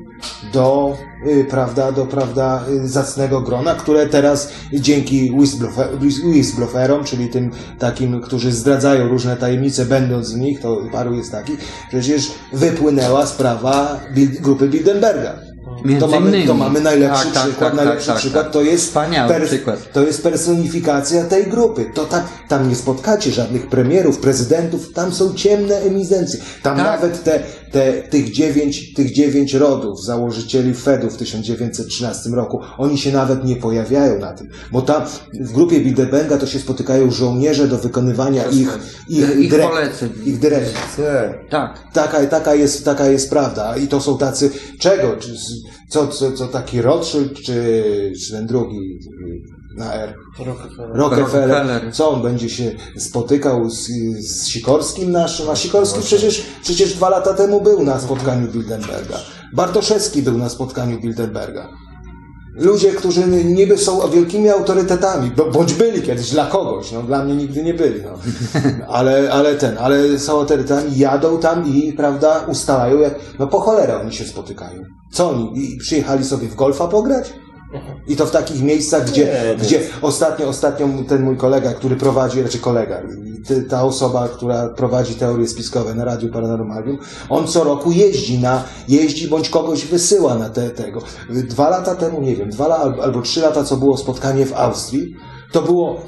do, 0.54 0.98
y, 1.28 1.46
prawda, 1.50 1.92
do, 1.92 2.06
prawda, 2.06 2.64
y, 2.70 2.88
zacnego 2.88 3.42
grona, 3.42 3.76
które 3.76 4.08
teraz 4.08 4.50
dzięki 4.74 5.32
whistleblower- 5.32 6.00
whistleblowerom, 6.26 7.04
czyli 7.04 7.30
tym 7.30 7.52
takim, 7.80 8.22
którzy 8.22 8.52
zdradzają 8.52 9.08
różne 9.08 9.38
tajemnice, 9.38 9.86
będąc 9.86 10.34
w 10.34 10.38
nich, 10.38 10.62
to 10.62 10.78
paru 10.92 11.16
jest 11.16 11.32
takich, 11.32 11.60
przecież 11.90 12.32
wypłynęła 12.54 13.26
sprawa 13.26 14.00
grupy 14.42 14.70
Bilderberga. 14.70 15.47
Między 15.86 16.00
To 16.00 16.08
mamy, 16.08 16.28
innymi. 16.30 16.48
to 16.48 16.54
mamy 16.54 16.82
najlepszy 16.82 17.24
Tak, 17.26 17.34
tak, 17.34 17.44
przykład, 17.44 17.70
tak, 17.70 17.76
najlepszy 17.78 18.08
tak, 18.08 18.16
tak, 18.16 18.22
przykład 18.22 18.52
to 18.52 18.62
jest 18.62 18.94
przykład. 19.46 19.92
to 19.94 20.04
jest 20.04 20.24
personifikacja 20.24 21.24
tej 21.24 21.48
grupy. 21.48 21.86
To 21.94 22.06
tam, 22.06 22.22
tam 22.48 22.70
nie 22.70 22.76
spotkacie 22.76 23.32
żadnych 23.32 23.68
premierów, 23.70 24.18
prezydentów, 24.18 24.94
tam 24.94 25.14
są 25.14 25.34
ciemne 25.34 25.76
eminencje. 25.76 26.40
Tam 26.64 26.78
Tak. 26.78 26.86
nawet 26.86 27.24
te, 27.24 27.40
te, 27.72 27.94
tych, 27.94 28.32
dziewięć, 28.32 28.94
tych 28.94 29.14
dziewięć 29.14 29.54
rodów, 29.54 30.04
założycieli 30.04 30.74
Fedu 30.74 31.10
w 31.10 31.18
1913 31.18 32.30
roku, 32.30 32.60
oni 32.78 32.98
się 32.98 33.12
nawet 33.12 33.46
nie 33.46 33.56
pojawiają 33.56 34.20
na 34.20 34.34
tym. 34.34 34.50
Bo 34.72 34.82
tam 34.82 35.02
w 35.42 35.52
grupie 35.52 35.80
Bilderberga 35.80 36.38
to 36.38 36.48
się 36.48 36.60
spotykają 36.60 37.12
żołnierze 37.12 37.68
do 37.68 37.78
wykonywania 37.78 38.44
ich, 38.46 38.80
ich, 39.10 39.38
Ich 39.40 39.52
dyrek- 39.54 39.70
poleceń. 39.70 40.10
ich 40.26 40.40
dyrekcji. 40.40 40.78
Tak. 40.98 41.50
Tak. 41.50 41.84
Taka, 41.94 42.26
taka, 42.26 42.56
jest, 42.56 42.86
taka 42.86 43.08
jest 43.08 43.30
prawda. 43.30 43.78
I 43.78 43.88
to 43.88 44.02
są 44.02 44.18
tacy, 44.18 44.52
czego? 44.80 45.16
Co, 45.90 46.08
co, 46.08 46.32
co 46.32 46.48
taki 46.48 46.82
Rothschild, 46.82 47.34
czy, 47.34 48.14
czy 48.26 48.32
ten 48.32 48.48
drugi 48.48 48.78
y, 48.78 49.78
na 49.78 49.94
R? 49.94 50.16
Rockefeller. 50.40 50.96
Rockefeller. 50.96 51.94
Co 51.94 52.10
on 52.10 52.22
będzie 52.22 52.50
się 52.50 52.72
spotykał 52.98 53.70
z, 53.70 53.88
z 54.20 54.48
Sikorskim 54.48 55.12
naszym? 55.12 55.50
A 55.50 55.56
Sikorski 55.56 56.02
przecież, 56.02 56.46
przecież 56.62 56.94
dwa 56.94 57.10
lata 57.10 57.34
temu 57.34 57.62
był 57.62 57.84
na 57.84 58.00
spotkaniu 58.00 58.48
Bilderberga. 58.48 59.20
Bartoszewski 59.54 60.22
był 60.22 60.38
na 60.38 60.50
spotkaniu 60.50 61.02
Bilderberga. 61.02 61.70
Ludzie, 62.58 62.92
którzy 62.92 63.28
niby 63.28 63.78
są 63.78 64.10
wielkimi 64.10 64.50
autorytetami, 64.50 65.32
bo- 65.32 65.52
bądź 65.52 65.74
byli 65.74 66.02
kiedyś 66.02 66.32
dla 66.32 66.46
kogoś, 66.46 66.92
no 66.92 67.04
dla 67.04 67.24
mnie 67.24 67.36
nigdy 67.36 67.64
nie 67.64 67.74
byli, 67.74 68.02
no. 68.04 68.10
ale, 68.98 69.32
ale 69.32 69.56
ten, 69.56 69.78
ale 69.78 70.20
są 70.20 70.40
autorytetami, 70.40 70.98
jadą 70.98 71.40
tam 71.40 71.68
i, 71.68 71.94
prawda, 71.94 72.46
ustalają, 72.48 73.00
jak, 73.00 73.16
no 73.40 73.48
po 73.48 73.60
cholerę 73.60 74.00
oni 74.02 74.14
się 74.14 74.26
spotykają. 74.26 74.82
Co 75.12 75.30
oni, 75.30 75.52
i 75.56 75.78
przyjechali 75.78 76.26
sobie 76.26 76.48
w 76.48 76.56
golfa 76.56 76.88
pograć? 76.88 77.34
I 78.08 78.16
to 78.16 78.26
w 78.26 78.32
takich 78.32 78.62
miejscach, 78.64 79.08
gdzie, 79.08 79.24
Nie, 79.26 79.56
gdzie 79.66 79.82
ostatnio, 80.02 80.48
ostatnio 80.48 80.88
ten 81.08 81.24
mój 81.24 81.38
kolega, 81.38 81.74
który 81.74 81.96
prowadzi, 81.96 82.42
raczej 82.42 82.62
kolega, 82.62 83.02
ty- 83.48 83.62
ta 83.64 83.84
osoba, 83.84 84.28
która 84.30 84.70
prowadzi 84.70 85.16
teorie 85.16 85.48
spiskowe 85.48 85.96
na 85.96 86.06
Radiu 86.06 86.32
Paranormalium, 86.32 86.98
on 87.30 87.48
co 87.48 87.64
roku 87.64 87.92
jeździ 87.92 88.40
na, 88.40 88.64
jeździ 88.88 89.28
bądź 89.28 89.50
kogoś 89.50 89.86
wysyła 89.86 90.36
na 90.36 90.50
te, 90.50 90.70
tego. 90.70 91.02
Dwa 91.30 91.70
lata 91.70 91.96
temu, 91.96 92.22
nie 92.22 92.36
wiem, 92.36 92.50
dwa 92.50 92.68
lata 92.68 92.84
albo, 92.84 93.04
albo 93.04 93.22
trzy 93.22 93.42
lata, 93.42 93.64
co 93.64 93.78
było 93.78 93.98
spotkanie 93.98 94.46
w 94.46 94.54
Austrii, 94.54 95.16
to 95.52 95.62
było 95.62 96.02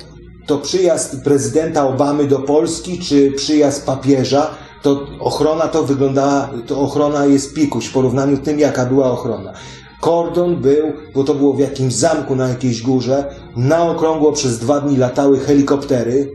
to 0.48 0.58
przyjazd 0.58 1.24
prezydenta 1.24 1.88
Obamy 1.88 2.28
do 2.28 2.40
Polski, 2.40 3.00
czy 3.00 3.32
przyjazd 3.32 3.86
papieża, 3.86 4.50
to 4.82 5.08
ochrona 5.20 5.68
to 5.68 5.84
wyglądała, 5.84 6.50
to 6.68 6.80
ochrona 6.82 7.26
jest 7.26 7.54
pikuś 7.54 7.86
w 7.86 7.94
porównaniu 7.94 8.38
z 8.38 8.42
tym, 8.42 8.60
jaka 8.60 8.86
była 8.86 9.12
ochrona. 9.12 9.54
Kordon 10.02 10.56
był, 10.56 10.94
bo 11.16 11.24
to 11.24 11.34
było 11.34 11.54
w 11.54 11.60
jakimś 11.60 11.94
zamku 11.94 12.36
na 12.36 12.48
jakiejś 12.48 12.82
górze, 12.82 13.36
na 13.56 13.84
okrągło 13.84 14.32
przez 14.32 14.60
dwa 14.60 14.82
dni 14.82 14.98
latały 14.98 15.40
helikoptery, 15.40 16.32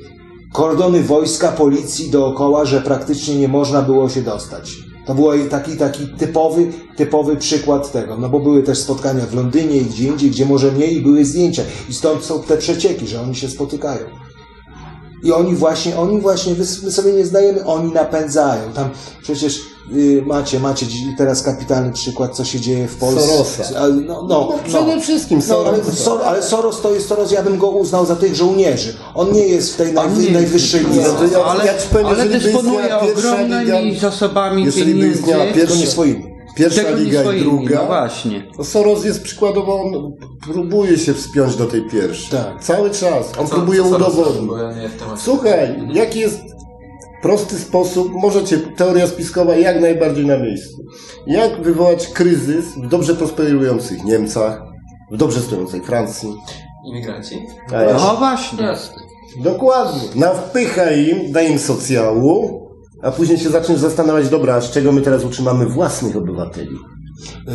kordony 0.53 1.03
wojska, 1.03 1.53
policji 1.53 2.11
dookoła, 2.11 2.65
że 2.65 2.81
praktycznie 2.81 3.37
nie 3.37 3.49
można 3.49 3.83
było 3.83 4.09
się 4.09 4.23
dostać. 4.23 4.73
To 5.07 5.15
był 5.15 5.49
taki, 5.51 5.77
taki 5.77 6.09
typowy, 6.09 6.73
typowy 6.97 7.37
przykład 7.37 7.93
tego, 7.93 8.19
no 8.19 8.29
bo 8.29 8.41
były 8.41 8.62
też 8.62 8.79
spotkania 8.79 9.27
w 9.27 9.35
Londynie 9.35 9.77
i 9.77 9.85
gdzie 9.85 10.09
indziej, 10.09 10.31
gdzie 10.31 10.47
może 10.47 10.73
mniej 10.73 11.01
były 11.01 11.25
zdjęcia. 11.25 11.62
I 11.89 11.95
stąd 11.95 12.25
są 12.25 12.43
te 12.43 12.57
przecieki, 12.57 13.07
że 13.07 13.21
oni 13.21 13.35
się 13.35 13.49
spotykają. 13.49 14.07
I 15.23 15.33
oni 15.33 15.55
właśnie, 15.55 15.97
oni 15.97 16.21
właśnie, 16.21 16.55
my 16.59 16.93
sobie 16.93 17.12
nie 17.12 17.27
zdajemy, 17.27 17.65
oni 17.65 17.93
napędzają. 17.93 18.73
Tam 18.73 18.89
przecież 19.23 19.61
macie, 20.26 20.61
macie 20.61 20.87
dziś 20.87 21.01
teraz 21.18 21.43
kapitalny 21.43 21.93
przykład, 21.93 22.37
co 22.37 22.45
się 22.45 22.61
dzieje 22.61 22.89
w 22.89 22.97
Polsce. 22.97 23.20
Sorosa. 23.28 23.78
A, 23.80 23.89
No, 23.89 24.05
no, 24.07 24.26
No, 24.28 24.59
przede 24.68 25.01
wszystkim 25.01 25.41
no, 25.49 25.57
ale, 25.66 25.76
Soros. 25.85 25.99
Sor, 25.99 26.20
ale 26.24 26.43
Soros 26.43 26.80
to 26.80 26.95
jest 26.95 27.09
Soros, 27.09 27.32
ja 27.32 27.43
bym 27.43 27.59
go 27.59 27.68
uznał 27.70 28.07
za 28.07 28.16
tych 28.16 28.35
żołnierzy. 28.35 28.97
On 29.14 29.32
nie 29.32 29.47
jest 29.47 29.74
w 29.74 29.76
tej 29.76 29.93
najwy, 29.93 30.22
nie 30.22 30.30
najwyższej. 30.30 30.80
No 30.97 31.03
to 31.12 31.24
ja- 31.39 31.45
ale, 31.45 31.66
ja 31.66 31.72
powiem, 31.93 32.07
ale 32.07 32.16
jeżeli 32.26 32.41
by 32.41 32.53
dysponuje 32.53 32.99
ogromnymi 32.99 33.93
liga- 33.97 34.01
zasobami 34.01 34.64
jeżeli 34.64 34.95
by 34.95 35.01
pieniędzy. 35.01 35.22
Tylko 35.22 35.45
nie 35.45 35.53
pierwsza, 35.53 35.87
swoimi. 35.87 36.24
pierwsza 36.57 36.82
Tego 36.85 36.99
nie 36.99 37.05
liga 37.05 37.20
i 37.20 37.24
swoimi, 37.24 37.43
druga, 37.43 37.80
No 37.80 37.87
właśnie. 37.87 38.45
to 38.57 38.64
Soros 38.64 39.05
jest 39.05 39.22
przykładowo, 39.22 39.82
on 39.82 40.12
próbuje 40.53 40.99
się 40.99 41.14
wspiąć 41.14 41.57
do 41.57 41.66
tej 41.66 41.82
pierwszej. 41.89 42.30
Tak. 42.39 42.64
Cały 42.64 42.91
czas. 42.91 43.26
On 43.39 43.47
Co- 43.47 43.55
próbuje 43.55 43.82
co 43.82 43.89
udowodnić. 43.97 44.51
nie. 44.76 45.16
Słuchaj, 45.16 45.89
jaki 45.93 46.18
jest 46.20 46.39
prosty 47.25 47.59
sposób, 47.59 48.12
możecie, 48.12 48.59
teoria 48.59 49.07
spiskowa 49.07 49.57
jak 49.57 49.81
najbardziej 49.81 50.27
na 50.27 50.39
miejscu. 50.39 50.77
Jak 51.27 51.62
wywołać 51.62 52.09
kryzys 52.09 52.64
w 52.64 52.89
dobrze 52.89 53.14
prosperujących 53.14 54.05
Niemcach, 54.05 54.62
w 55.12 55.16
dobrze 55.16 55.41
stojącej 55.41 55.81
Francji? 55.81 56.35
Imigranci? 56.91 57.47
No 57.93 58.16
właśnie. 58.16 58.59
Dokładnie. 59.43 60.01
Nawpychaj 60.14 61.09
im, 61.09 61.33
daj 61.33 61.51
im 61.51 61.59
socjału, 61.59 62.68
a 63.03 63.11
później 63.11 63.39
się 63.39 63.49
zaczniesz 63.49 63.79
zastanawiać, 63.79 64.29
dobra, 64.29 64.55
a 64.55 64.61
z 64.61 64.70
czego 64.70 64.93
my 64.93 65.01
teraz 65.01 65.25
utrzymamy 65.25 65.66
własnych 65.66 66.16
obywateli? 66.16 66.79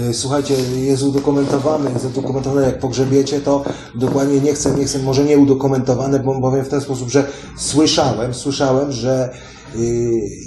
Y, 0.09 0.13
Słuchajcie, 0.13 0.55
jest 0.75 1.03
udokumentowane, 1.03 1.91
jest 1.91 2.05
udokumentowane, 2.05 2.65
jak 2.65 2.79
pogrzebiecie, 2.79 3.41
to 3.41 3.63
dokładnie 3.95 4.41
nie 4.41 4.53
chcę, 4.53 4.71
nie 4.71 4.85
chcę, 4.85 4.99
może 4.99 5.23
nie 5.23 5.37
udokumentowane, 5.37 6.19
bo 6.19 6.41
powiem 6.41 6.65
w 6.65 6.69
ten 6.69 6.81
sposób, 6.81 7.09
że 7.09 7.27
słyszałem, 7.57 8.33
słyszałem, 8.33 8.91
że 8.91 9.33
y, 9.75 9.79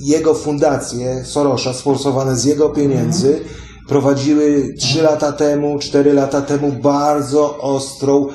jego 0.03 0.35
fundacje 0.35 1.25
Sorosza, 1.25 1.73
sponsorowane 1.73 2.37
z 2.37 2.45
jego 2.45 2.71
pieniędzy, 2.71 3.41
prowadziły 3.89 4.75
3 4.79 5.03
lata 5.03 5.33
temu, 5.33 5.79
4 5.79 6.13
lata 6.13 6.43
temu 6.43 6.73
bardzo 6.73 7.59
ostrą 7.59 8.29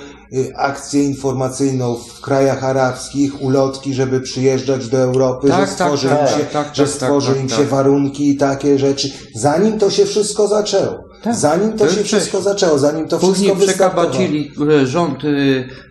akcję 0.55 1.03
informacyjną 1.03 1.95
w 1.95 2.21
krajach 2.21 2.63
arabskich, 2.63 3.41
ulotki, 3.41 3.93
żeby 3.93 4.21
przyjeżdżać 4.21 4.87
do 4.87 4.97
Europy, 4.97 5.47
Tak, 5.47 5.59
że 5.59 5.65
tak, 5.65 5.69
stworzy 5.69 6.09
tak, 6.09 6.21
im 6.21 6.27
się, 6.27 6.43
tak, 6.43 6.51
tak, 6.65 6.75
że 6.75 6.83
tak, 6.83 6.91
stworzy 6.91 7.31
tak, 7.31 7.41
im 7.41 7.47
tak. 7.47 7.57
się 7.57 7.65
warunki 7.65 8.29
i 8.29 8.37
takie 8.37 8.79
rzeczy. 8.79 9.09
Zanim 9.35 9.79
to 9.79 9.89
się 9.89 10.05
wszystko 10.05 10.47
zaczęło. 10.47 10.97
Tak, 11.23 11.35
zanim 11.35 11.71
to, 11.73 11.85
to 11.85 11.91
się 11.91 12.03
wszystko 12.03 12.41
zaczęło, 12.41 12.77
zanim 12.79 13.07
to 13.07 13.17
Później 13.19 13.49
wszystko 13.55 13.65
wystartowało. 13.65 14.09
przekabacili 14.09 14.51
e, 14.81 14.87
rząd 14.87 15.23
y, 15.23 15.27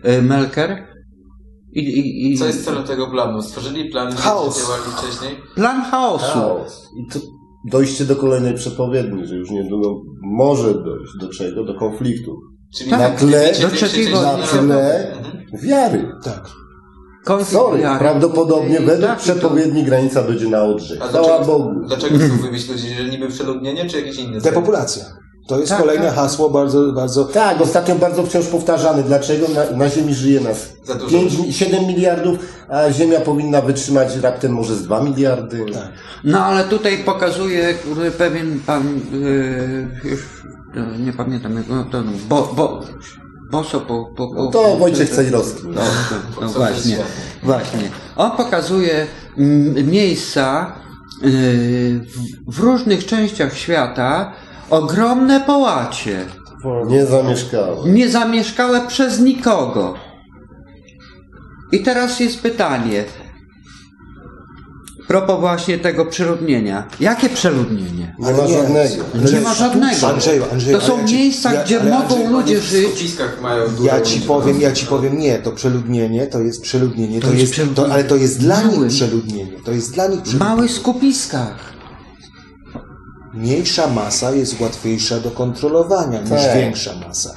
y, 0.05 0.21
Melker 0.21 0.87
i, 1.73 1.79
i, 1.79 2.33
i 2.33 2.37
Co 2.37 2.45
jest 2.45 2.65
celem 2.65 2.83
tego 2.83 3.07
planu? 3.11 3.41
Stworzyli 3.41 3.89
plan, 3.91 4.15
Chaos. 4.15 4.57
działali 4.65 4.83
wcześniej? 4.97 5.37
plan 5.55 5.81
chaosu. 5.81 6.25
Chaos. 6.25 6.83
I 6.99 7.13
to 7.13 7.19
dojście 7.71 8.05
do 8.05 8.15
kolejnej 8.15 8.53
przepowiedni, 8.53 9.25
że 9.25 9.35
już 9.35 9.49
niedługo 9.51 10.01
może 10.23 10.73
dojść 10.73 11.11
do 11.21 11.29
czego? 11.29 11.63
Do 11.63 11.79
konfliktu. 11.79 12.39
Czyli 12.75 12.89
Tak. 12.89 12.99
Na 12.99 13.09
tle- 13.27 13.61
do 13.61 13.69
trzeciego 13.69 14.21
Na 14.21 14.37
tle 14.37 15.17
wiary. 15.53 16.11
Tak. 16.23 16.49
Sorry, 17.45 17.81
wiary. 17.81 17.99
prawdopodobnie 17.99 18.79
według 18.79 19.09
tak, 19.09 19.17
i 19.25 19.27
to- 19.27 19.33
przepowiedni 19.33 19.83
granica 19.83 20.23
dojdzie 20.23 20.47
na 20.49 20.63
Odrze. 20.63 20.97
A 21.01 21.07
Chwała 21.07 21.27
dlaczego, 21.27 21.45
Bogu. 21.59 21.87
dlaczego 21.87 22.17
chcą 22.17 22.37
wywieźć 22.37 22.69
ludzi? 22.69 22.89
Że 22.95 23.03
niby 23.05 23.27
przeludnienie, 23.27 23.89
czy 23.89 23.97
jakieś 23.99 24.15
inne? 24.17 24.41
Depopulacja. 24.41 25.03
To 25.47 25.59
jest 25.59 25.69
Tak, 25.69 25.79
kolejne 25.79 26.05
tak. 26.05 26.15
hasło 26.15 26.49
bardzo, 26.49 26.91
bardzo. 26.93 27.25
Tak, 27.25 27.61
ostatnio 27.61 27.95
bardzo 27.95 28.23
wciąż 28.23 28.45
powtarzany. 28.45 29.03
Dlaczego 29.03 29.45
na, 29.47 29.77
na 29.77 29.89
Ziemi 29.89 30.13
żyje 30.13 30.39
nas 30.41 30.69
Za 30.83 30.95
dużo. 30.95 31.09
5, 31.17 31.37
mi- 31.37 31.53
7 31.53 31.85
miliardów, 31.85 32.37
a 32.69 32.91
Ziemia 32.91 33.19
powinna 33.19 33.61
wytrzymać 33.61 34.15
raptem 34.15 34.51
może 34.53 34.75
z 34.75 34.83
2 34.83 35.01
miliardy? 35.03 35.65
Tak. 35.73 35.87
No 36.23 36.45
ale 36.45 36.63
tutaj 36.63 36.97
pokazuje 36.97 37.73
pewien 38.17 38.59
pan, 38.65 38.99
y, 39.13 39.87
już 40.03 40.19
y, 40.19 40.99
nie 40.99 41.13
pamiętam, 41.13 41.55
jak- 41.57 41.67
no, 41.69 41.85
to, 41.91 42.01
no, 42.01 42.11
bo, 42.29 42.53
bo, 42.55 42.81
Boso 43.51 43.81
po, 43.81 44.05
po, 44.17 44.27
po, 44.27 44.33
No 44.43 44.51
to 44.51 44.77
Wojciech 44.77 45.09
Cejrowski. 45.09 45.61
No, 45.67 45.81
no, 45.81 46.41
no 46.41 46.47
właśnie, 46.49 46.97
właśnie. 47.43 47.91
On 48.15 48.31
pokazuje 48.31 49.07
mm, 49.37 49.89
miejsca 49.91 50.73
y, 51.23 51.27
w, 52.47 52.55
w 52.55 52.59
różnych 52.59 53.05
częściach 53.05 53.57
świata, 53.57 54.33
ogromne 54.69 55.39
połacie, 55.41 56.25
Nie 56.87 57.05
zamieszkała. 57.05 57.87
niezamieszkałe 57.87 58.87
przez 58.87 59.19
nikogo. 59.19 59.93
I 61.71 61.79
teraz 61.83 62.19
jest 62.19 62.41
pytanie. 62.41 63.03
Propos 65.07 65.39
właśnie 65.39 65.77
tego 65.79 66.05
przeludnienia. 66.05 66.87
Jakie 66.99 67.29
przeludnienie? 67.29 68.15
Nie 68.19 68.31
ma 68.33 68.47
żadnego. 68.47 69.03
Nie 69.33 69.41
ma 69.41 69.53
żadnego. 69.53 70.07
Andrzeju, 70.07 70.43
Andrzeju, 70.51 70.79
to 70.79 70.85
są 70.85 70.99
ja 71.01 71.05
ci- 71.07 71.15
miejsca, 71.15 71.53
ja- 71.53 71.63
gdzie 71.63 71.79
mogą 71.83 71.97
Andrzej, 72.15 72.27
ludzie 72.27 72.59
W 72.59 72.63
żyć. 72.63 72.87
skupiskach 72.87 73.41
mają 73.41 73.67
dużo 73.69 73.83
Ja 73.83 74.01
ci 74.01 74.19
powiem, 74.21 74.61
ja 74.61 74.71
ci 74.71 74.85
powiem, 74.85 75.17
nie, 75.19 75.39
to 75.39 75.51
przeludnienie, 75.51 76.27
to 76.27 76.39
jest 76.41 76.61
przeludnienie, 76.61 77.19
to, 77.21 77.27
To 77.27 77.33
jest 77.33 77.41
jest, 77.41 77.53
przeludnienie. 77.53 77.87
to, 77.87 77.93
ale 77.93 78.03
to 78.03 78.15
jest 78.15 78.39
dla 78.39 78.63
Mały. 78.63 78.77
nich 78.77 78.87
przeludnienie, 78.87 79.51
to 79.65 79.71
jest 79.71 79.93
dla 79.93 80.07
nich 80.07 80.19
W 80.19 80.21
przeludnienie. 80.23 80.55
małych 80.55 80.71
skupiskach. 80.71 81.76
Mniejsza 83.37 83.87
masa 83.87 84.31
jest 84.31 84.61
łatwiejsza 84.61 85.19
do 85.19 85.31
kontrolowania 85.31 86.21
niż 86.21 86.29
Tak. 86.29 86.57
większa 86.57 86.95
masa. 87.07 87.35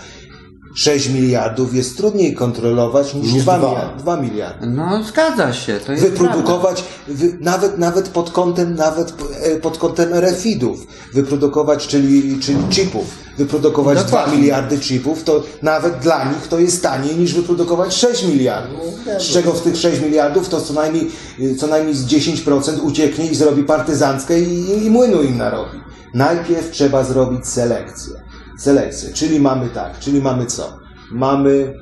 6 0.74 1.08
miliardów 1.08 1.74
jest 1.74 1.96
trudniej 1.96 2.34
kontrolować 2.34 3.14
niż, 3.14 3.32
Niż 3.32 3.42
2, 3.42 3.58
dwa. 3.58 3.68
miliardy, 3.68 4.02
2 4.02 4.16
miliardy. 4.16 4.66
No, 4.66 5.04
zgadza 5.04 5.52
się. 5.52 5.80
To 5.86 5.92
jest 5.92 6.04
wyprodukować, 6.04 6.84
wy, 7.08 7.38
nawet, 7.40 7.78
nawet 7.78 8.08
pod 8.08 8.30
kątem, 8.30 8.74
nawet 8.74 9.14
e, 9.42 9.56
pod 9.56 9.78
kątem 9.78 10.14
RFID-ów, 10.14 10.86
wyprodukować, 11.14 11.86
czyli, 11.86 12.38
czyli 12.40 12.58
chipów, 12.70 13.04
wyprodukować 13.38 13.98
Dokładnie. 13.98 14.32
2 14.32 14.40
miliardy 14.40 14.78
chipów, 14.78 15.24
to 15.24 15.42
nawet 15.62 15.98
dla 15.98 16.24
nich 16.24 16.48
to 16.48 16.58
jest 16.58 16.82
taniej 16.82 17.16
niż 17.16 17.34
wyprodukować 17.34 17.94
6 17.94 18.24
miliardów. 18.24 18.80
Z 19.18 19.22
czego 19.22 19.56
z 19.56 19.62
tych 19.62 19.76
6 19.76 20.00
miliardów 20.02 20.48
to 20.48 20.60
co 20.60 20.72
najmniej, 20.72 21.10
y, 21.40 21.54
co 21.56 21.66
najmniej 21.66 21.94
z 21.94 22.06
10% 22.06 22.80
ucieknie 22.82 23.26
i 23.26 23.34
zrobi 23.34 23.64
partyzanckę 23.64 24.40
i, 24.40 24.60
i, 24.70 24.86
i 24.86 24.90
młynu 24.90 25.22
im 25.22 25.38
narobi. 25.38 25.80
Najpierw 26.14 26.70
trzeba 26.70 27.04
zrobić 27.04 27.46
selekcję. 27.48 28.19
Selekcję, 28.60 29.12
czyli 29.12 29.40
mamy 29.40 29.68
tak, 29.68 29.98
czyli 29.98 30.22
mamy 30.22 30.46
co? 30.46 30.78
Mamy 31.10 31.74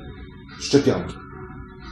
szczepionki. 0.59 1.18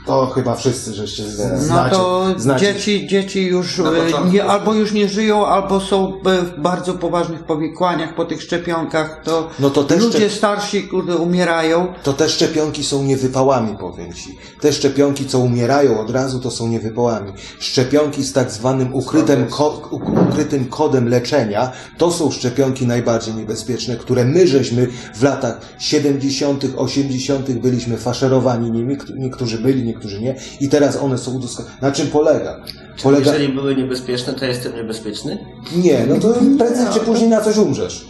To 0.08 0.26
chyba 0.26 0.56
wszyscy 0.56 0.94
żeście 0.94 1.24
z- 1.24 1.52
No 1.52 1.58
znacie. 1.60 1.96
to 1.96 2.26
znacie. 2.38 2.66
dzieci, 2.74 3.08
dzieci 3.08 3.46
już 3.46 3.76
początku. 3.78 4.34
nie, 4.34 4.46
albo 4.46 4.74
już 4.74 4.92
nie 4.94 5.08
żyją, 5.10 5.46
albo 5.48 5.80
są 5.80 6.14
e, 6.26 6.42
w 6.42 6.60
bardzo 6.62 6.94
poważnych 6.94 7.44
powikłaniach 7.44 8.16
po 8.16 8.26
tych 8.26 8.42
szczepionkach. 8.42 9.22
To, 9.24 9.50
No 9.60 9.70
to 9.70 9.82
ludzie 9.82 10.20
szczep- 10.20 10.30
starsi 10.38 10.84
kurde, 10.84 11.16
umierają. 11.16 11.94
To 12.04 12.14
te 12.14 12.30
szczepionki 12.30 12.84
są 12.84 13.04
niewypałami, 13.04 13.78
powiem 13.80 14.14
Ci. 14.14 14.38
Te 14.62 14.74
szczepionki, 14.74 15.26
co 15.26 15.40
umierają 15.40 16.00
od 16.00 16.10
razu, 16.10 16.40
to 16.40 16.52
są 16.52 16.68
niewypałami. 16.68 17.32
Szczepionki 17.60 18.24
z 18.24 18.34
tak 18.34 18.52
zwanym 18.52 18.94
ukrytym, 18.96 19.46
ko- 19.48 19.82
uk- 19.92 20.30
ukrytym 20.30 20.66
kodem 20.66 21.08
leczenia, 21.10 21.72
to 21.98 22.12
są 22.12 22.32
szczepionki 22.32 22.88
najbardziej 22.88 23.34
niebezpieczne, 23.36 23.96
które 23.96 24.26
my 24.26 24.48
żeśmy 24.48 24.88
w 25.16 25.24
latach 25.24 25.60
70., 25.80 26.64
80. 26.78 27.52
byliśmy 27.60 27.98
faszerowani 27.98 28.72
nimi, 28.72 28.98
niektórzy 29.18 29.58
byli, 29.58 29.84
niektórzy 29.84 29.97
nie, 30.06 30.36
i 30.62 30.70
teraz 30.70 30.96
one 30.98 31.18
są 31.18 31.34
udoskonalone. 31.36 31.78
Na 31.82 31.92
czym 31.92 32.08
polega? 32.08 32.64
Polega... 33.04 33.32
Jeżeli 33.32 33.54
były 33.54 33.76
niebezpieczne, 33.76 34.34
to 34.34 34.46
jestem 34.46 34.76
niebezpieczny? 34.76 35.38
Nie, 35.76 36.06
no 36.10 36.16
to 36.20 36.34
prędzej 36.58 36.86
czy 36.94 37.00
później 37.00 37.30
na 37.30 37.42
coś 37.42 37.58
umrzesz. 37.58 38.08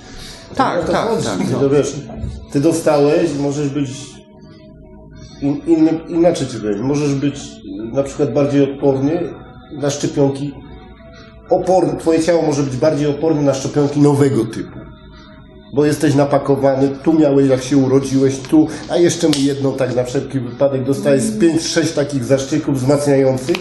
Tak, 0.56 0.82
No 0.88 0.94
tak, 0.94 1.08
chodzi. 1.10 1.26
tak. 1.26 1.38
Ty 1.48 1.54
to 1.54 1.70
wiesz, 1.70 1.96
ty 2.52 2.60
dostałeś, 2.60 3.30
możesz 3.40 3.70
być 3.70 3.90
in, 5.42 5.62
inny, 5.68 6.00
inaczej 6.08 6.48
ci 6.48 6.58
powiem, 6.58 6.82
możesz 6.82 7.16
być 7.16 7.40
na 7.94 8.04
przykład 8.04 8.34
bardziej 8.34 8.64
odporny 8.74 9.34
na 9.72 9.90
szczepionki 9.90 10.54
oporny, 11.50 12.00
twoje 12.00 12.24
ciało 12.24 12.42
może 12.42 12.64
być 12.64 12.78
bardziej 12.78 13.08
oporne 13.08 13.42
na 13.42 13.54
szczepionki 13.54 14.00
nowego 14.02 14.46
typu. 14.46 14.78
Bo 15.74 15.86
jesteś 15.86 16.16
napakowany, 16.16 16.90
tu 17.04 17.14
miałeś 17.14 17.48
jak 17.50 17.64
się 17.64 17.78
urodziłeś, 17.78 18.40
tu, 18.40 18.68
a 18.90 18.98
jeszcze 18.98 19.28
mu 19.28 19.34
jedną 19.38 19.74
tak 19.74 19.96
na 19.96 20.04
wszelki 20.04 20.40
wypadek 20.40 20.84
dostałeś 20.84 21.22
z 21.22 21.40
5-6 21.40 21.96
takich 21.96 22.24
zaszczyków 22.24 22.76
wzmacniających, 22.76 23.58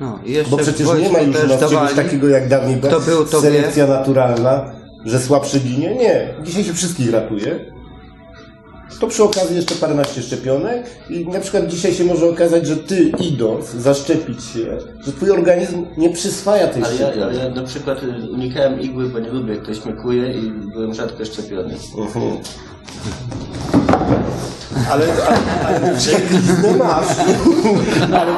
No, 0.00 0.18
jeszcze 0.24 0.50
bo 0.50 0.56
przecież 0.56 0.88
nie 1.02 1.08
ma 1.10 1.20
już 1.20 1.36
nas 1.48 1.60
czegoś 1.60 1.94
takiego 1.94 2.28
jak 2.28 2.48
dawniej 2.48 2.80
Kto 2.80 3.00
był, 3.00 3.24
wie. 3.24 3.40
selekcja 3.40 3.86
naturalna, 3.86 4.72
że 5.04 5.20
słabszy 5.20 5.60
ginie. 5.60 5.94
Nie, 5.94 6.34
dzisiaj 6.44 6.64
się 6.64 6.72
wszystkich 6.72 7.12
ratuje. 7.12 7.73
To 9.00 9.06
przy 9.06 9.22
okazji 9.24 9.56
jeszcze 9.56 9.74
paręnaście 9.74 10.22
szczepionek 10.22 10.86
i 11.10 11.28
na 11.28 11.40
przykład 11.40 11.66
dzisiaj 11.66 11.94
się 11.94 12.04
może 12.04 12.26
okazać, 12.30 12.66
że 12.66 12.76
ty 12.76 13.12
idąc 13.20 13.70
zaszczepić 13.70 14.44
się, 14.44 14.78
że 15.06 15.12
twój 15.12 15.30
organizm 15.30 15.86
nie 15.96 16.10
przyswaja 16.10 16.68
tej 16.68 16.82
Ale 16.82 16.92
ja, 16.94 16.98
szczepionki. 17.06 17.22
ale 17.38 17.48
ja 17.48 17.54
na 17.54 17.62
przykład 17.62 18.02
y, 18.02 18.30
unikałem 18.32 18.80
igły, 18.80 19.08
bo 19.08 19.18
nie 19.18 19.28
lubię, 19.28 19.54
jak 19.54 19.62
ktoś 19.62 19.84
mnie 19.84 19.94
kuje 19.94 20.32
i 20.32 20.50
byłem 20.50 20.94
rzadko 20.94 21.24
szczepiony. 21.24 21.74
Mhm. 21.98 22.36
Ale, 24.90 25.06
ale, 25.66 25.80
ale, 26.62 26.76
masz. 26.76 27.06
ale, 28.12 28.32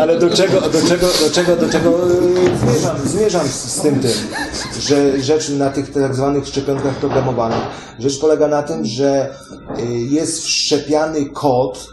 ale 0.00 0.18
do 0.18 0.30
czego, 0.30 0.60
do 0.60 0.82
czego, 0.88 1.06
do 1.06 1.30
czego, 1.32 1.56
do 1.56 1.68
czego 1.68 1.90
e, 1.90 2.58
zmierzam, 2.58 2.96
zmierzam 3.04 3.48
z, 3.48 3.80
tym 3.80 4.00
tym, 4.00 4.10
że 4.80 5.20
rzecz 5.20 5.48
na 5.48 5.70
tych 5.70 5.92
tak 5.92 6.14
zwanych 6.14 6.46
szczepionkach 6.46 6.94
programowanych, 6.94 7.60
rzecz 7.98 8.20
polega 8.20 8.48
na 8.48 8.62
tym, 8.62 8.84
że 8.84 9.34
e, 9.76 9.84
jest 9.92 10.44
wszczepiany 10.44 11.30
kod, 11.30 11.88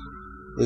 e, 0.59 0.63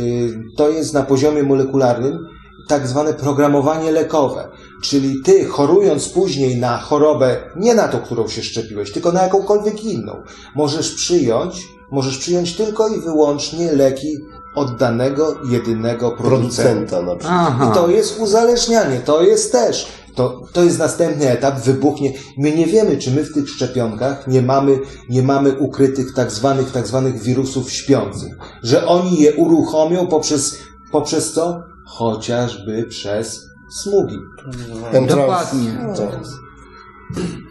to 0.58 0.70
jest 0.70 0.94
na 0.94 1.04
poziomie 1.04 1.44
molekularnym, 1.44 2.20
tak 2.68 2.88
zwane 2.88 3.14
programowanie 3.14 3.92
lekowe. 3.92 4.48
Czyli 4.84 5.22
ty 5.24 5.46
chorując 5.46 6.10
później 6.10 6.58
na 6.58 6.78
chorobę, 6.78 7.38
nie 7.56 7.76
na 7.76 7.88
tą, 7.88 8.00
którą 8.00 8.28
się 8.28 8.44
szczepiłeś, 8.44 8.92
tylko 8.92 9.12
na 9.12 9.24
jakąkolwiek 9.24 9.84
inną, 9.84 10.24
możesz 10.56 10.96
przyjąć, 10.96 11.77
możesz 11.92 12.18
przyjąć 12.18 12.56
tylko 12.56 12.88
i 12.88 13.02
wyłącznie 13.02 13.72
leki 13.72 14.18
od 14.56 14.76
danego, 14.78 15.36
jedynego 15.52 16.12
producenta. 16.12 16.64
Producenta 16.64 17.02
na 17.02 17.16
przykład. 17.16 17.40
Aha. 17.48 17.70
I 17.72 17.74
to 17.76 17.90
jest 17.90 18.20
uzależnianie, 18.20 19.00
to 19.00 19.24
jest 19.24 19.52
też. 19.52 19.88
To, 20.16 20.42
to 20.54 20.64
jest 20.64 20.80
następny 20.80 21.30
etap, 21.30 21.60
wybuchnie. 21.60 22.14
My 22.38 22.52
nie 22.56 22.66
wiemy, 22.66 22.98
czy 22.98 23.12
my 23.12 23.24
w 23.24 23.34
tych 23.34 23.50
szczepionkach 23.50 24.28
nie 24.28 24.42
mamy, 24.42 24.80
nie 25.10 25.24
mamy 25.24 25.54
ukrytych 25.60 26.14
tak 26.14 26.32
zwanych, 26.32 26.72
tak 26.72 26.88
zwanych 26.88 27.22
wirusów 27.22 27.72
śpiących. 27.72 28.34
Że 28.64 28.88
oni 28.88 29.22
je 29.22 29.36
uruchomią 29.36 30.08
poprzez, 30.08 30.58
poprzez 30.92 31.34
co? 31.34 31.60
Chociażby 31.86 32.84
przez 32.90 33.46
smugi. 33.82 34.18
Ten 34.92 35.08
trans- 35.08 35.18
Dokładnie. 35.18 35.94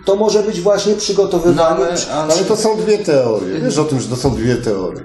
To 0.06 0.16
może 0.16 0.42
być 0.42 0.60
właśnie 0.60 0.94
przygotowywanie 0.94 1.56
No, 1.56 1.84
ale- 1.86 1.96
ale- 2.22 2.32
Ale 2.34 2.44
to 2.44 2.56
są 2.56 2.76
dwie 2.76 2.98
teorie. 2.98 3.58
Wiesz 3.60 3.78
o 3.78 3.84
tym, 3.84 4.00
że 4.00 4.08
to 4.08 4.16
są 4.16 4.34
dwie 4.34 4.56
teorie. 4.56 5.02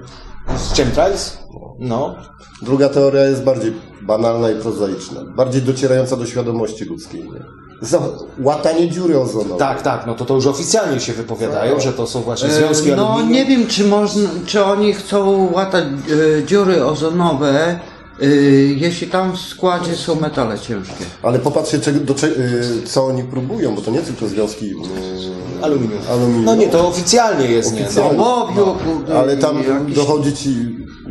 z 0.58 0.76
chemtrails? 0.78 1.38
No. 1.80 2.16
Druga 2.62 2.90
teoria 2.90 3.24
jest 3.24 3.44
bardziej 3.44 3.74
banalna 4.02 4.52
i 4.52 4.56
prozaiczna. 4.56 5.22
Bardziej 5.36 5.62
docierająca 5.62 6.16
do 6.16 6.26
świadomości 6.26 6.86
ludzkiej. 6.86 7.24
Nie? 7.24 7.40
Za 7.82 8.00
łatanie 8.40 8.90
dziury 8.90 9.20
ozonowej. 9.20 9.58
Tak, 9.60 9.82
tak, 9.82 10.08
no 10.08 10.16
to 10.16 10.26
to 10.26 10.36
już 10.36 10.48
oficjalnie 10.48 11.00
się 11.00 11.14
wypowiadają, 11.14 11.80
że 11.80 11.94
to 11.94 12.08
są 12.08 12.22
właśnie 12.22 12.50
związki 12.50 12.92
E, 12.92 12.96
No 12.96 13.08
aluminium. 13.10 13.34
nie 13.34 13.46
wiem, 13.46 13.68
czy 13.68 13.84
można, 13.84 14.30
czy 14.46 14.64
oni 14.66 14.94
chcą 14.94 15.50
łatać 15.54 15.84
e, 16.40 16.44
dziury 16.44 16.86
ozonowe, 16.86 17.80
jeśli 18.76 19.08
tam 19.08 19.32
w 19.32 19.40
składzie 19.40 19.96
są 19.96 20.16
metale 20.16 20.60
ciężkie. 20.60 21.06
Ale 21.24 21.40
popatrzcie, 21.40 21.80
czego, 21.80 22.00
do, 22.00 22.14
cze- 22.16 22.28
y, 22.28 22.64
co 22.86 23.06
oni 23.06 23.24
próbują, 23.24 23.76
bo 23.76 23.82
to 23.82 23.92
nie 23.92 24.00
tylko 24.02 24.28
związki 24.28 24.66
y, 24.72 24.76
Aluminium. 25.62 26.00
aluminium. 26.12 26.46
No 26.46 26.56
nie, 26.56 26.68
to 26.68 26.88
oficjalnie 26.88 27.46
jest, 27.46 27.74
nie? 27.74 27.86
Oficjalnie. 27.86 28.18
No. 28.18 28.36
Ołowiu, 28.36 28.66
kurde, 28.86 29.20
Ale 29.20 29.38
tam 29.38 29.58
jakiś- 29.64 29.96
dochodzi 29.96 30.34
ci 30.34 30.56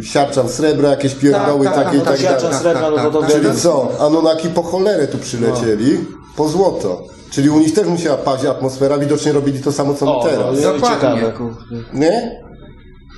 siarczan 0.02 0.48
srebra, 0.48 0.88
jakieś 0.90 1.14
pierdoły 1.14 1.64
Tak, 1.64 1.74
tak, 1.74 1.84
takie 1.84 1.96
i 1.96 2.00
tak, 2.00 2.18
tak 2.18 2.62
Tak, 2.62 2.76
no 2.90 2.96
to 2.96 3.11
to 3.11 3.20
tak, 3.20 3.32
tak. 3.32 3.42
Czyli 3.42 3.56
co? 3.56 3.88
Anunnaki 4.00 4.48
po 4.48 4.62
cholerę 4.62 5.08
tu 5.08 5.18
przylecieli, 5.18 5.98
po 6.36 6.48
złoto. 6.48 7.04
Czyli 7.30 7.50
u 7.50 7.58
nich 7.61 7.74
też 7.74 7.86
musiała 7.86 8.16
paść 8.16 8.44
atmosfera, 8.44 8.98
widocznie 8.98 9.32
robili 9.32 9.61
to 9.61 9.72
samo 9.72 9.94
co 9.94 10.06
my 10.06 10.30
teraz. 10.30 10.56
no, 10.62 10.72
Dokładnie, 10.72 10.88
ciekawe. 10.96 11.32
kurde. 11.32 11.76
Nie? 11.94 12.40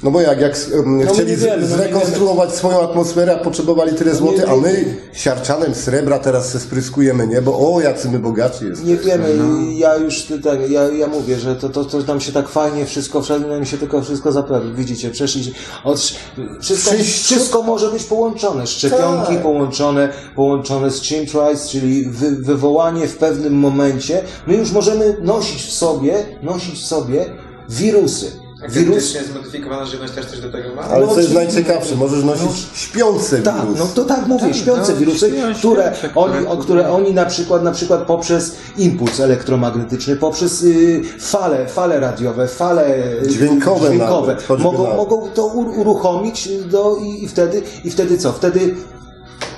No 0.03 0.11
bo 0.11 0.21
jak, 0.21 0.41
jak 0.41 0.57
my 0.87 1.07
chcieli 1.07 1.31
nie 1.31 1.37
wiemy, 1.37 1.67
z- 1.67 1.71
no 1.71 1.77
nie 1.77 1.83
zrekonstruować 1.83 2.55
swoją 2.55 2.81
atmosferę, 2.83 3.35
a 3.41 3.45
potrzebowali 3.45 3.95
tyle 3.95 4.15
złotych, 4.15 4.49
a 4.51 4.55
nie- 4.55 4.61
my 4.61 4.97
siarczanem 5.13 5.75
srebra 5.75 6.19
teraz 6.19 6.49
se 6.49 6.61
spryskujemy 6.61 7.27
niebo. 7.27 7.75
O, 7.75 7.81
jacy 7.81 8.09
my 8.09 8.19
bogaci 8.19 8.65
jesteśmy. 8.65 8.91
Nie 8.91 8.97
wiemy, 8.97 9.29
ja 9.75 9.97
już 9.97 10.27
tak, 10.45 10.71
ja, 10.71 10.83
ja 10.89 11.07
mówię, 11.07 11.39
że 11.39 11.57
to, 11.57 11.69
to, 11.69 11.85
to 11.85 11.99
nam 11.99 12.21
się 12.21 12.33
tak 12.33 12.49
fajnie 12.49 12.87
wszystko, 12.87 13.23
wszędzie 13.23 13.49
nam 13.49 13.65
się 13.67 13.79
tylko 13.79 14.03
wszystko 14.03 14.33
zapewni. 14.33 14.75
Widzicie, 14.75 15.11
przeszli 15.11 15.53
od, 15.85 15.99
wszystko, 16.01 16.91
Wszystko- 16.91 16.95
wszystko 17.05 17.63
może 17.63 17.91
być 17.91 18.05
połączone. 18.05 18.67
Szczepionki 18.67 19.33
Tak. 19.33 19.43
połączone, 19.43 20.09
połączone 20.37 20.91
z 20.91 21.03
chemtrails, 21.09 21.69
czyli 21.69 22.05
wy, 22.11 22.31
wywołanie 22.31 23.09
w 23.09 23.17
pewnym 23.17 23.55
momencie. 23.55 24.23
My 24.47 24.55
już 24.57 24.73
możemy 24.73 25.17
nosić 25.21 25.63
w 25.63 25.73
sobie, 25.73 26.15
nosić 26.43 26.75
w 26.81 26.87
sobie 26.87 27.25
wirusy. 27.69 28.42
Wirus, 28.69 28.75
Genetycznie 28.89 29.23
zmodyfikowana 29.23 29.85
żywność 29.87 30.13
też 30.13 30.27
coś 30.27 30.41
do 30.41 30.51
tego 30.53 30.75
ma? 30.75 30.83
Ale 30.83 31.07
No 31.07 31.15
co 31.15 31.21
jest 31.21 31.35
najciekawsze, 31.35 31.97
możesz 31.97 32.25
nosić 32.25 32.67
śpiące 32.75 33.43
Tak, 33.43 33.61
wirusy. 33.63 33.79
no 33.79 33.87
to 33.95 34.05
tak 34.05 34.27
mówię, 34.27 34.45
Tak, 34.47 34.55
śpiące 34.57 34.93
no, 34.93 34.99
wirusy, 34.99 35.31
śpią- 35.31 35.55
które 35.59 35.93
śpiące, 35.99 36.15
oni, 36.21 36.33
które- 36.35 36.49
o, 36.51 36.57
które 36.57 36.91
oni 36.91 37.15
na 37.15 37.25
przykład, 37.27 37.63
na 37.63 37.73
przykład 37.73 38.03
poprzez 38.07 38.57
impuls 38.79 39.21
elektromagnetyczny, 39.21 40.17
poprzez 40.17 40.63
y, 40.63 41.03
fale, 41.21 41.67
fale 41.69 42.01
radiowe, 42.01 42.49
fale 42.49 42.97
y, 43.23 43.29
Dźwiękowe 43.29 43.87
dźwiękowe 43.91 44.35
nawet, 44.35 44.59
mogą, 44.65 44.83
nawet. 44.83 44.97
mogą 44.97 45.29
to 45.35 45.47
uruchomić 45.47 46.49
do, 46.71 46.97
i, 46.97 47.25
i 47.25 47.29
wtedy, 47.29 47.63
i 47.85 47.91
wtedy 47.91 48.19
co? 48.19 48.33
Wtedy 48.33 48.75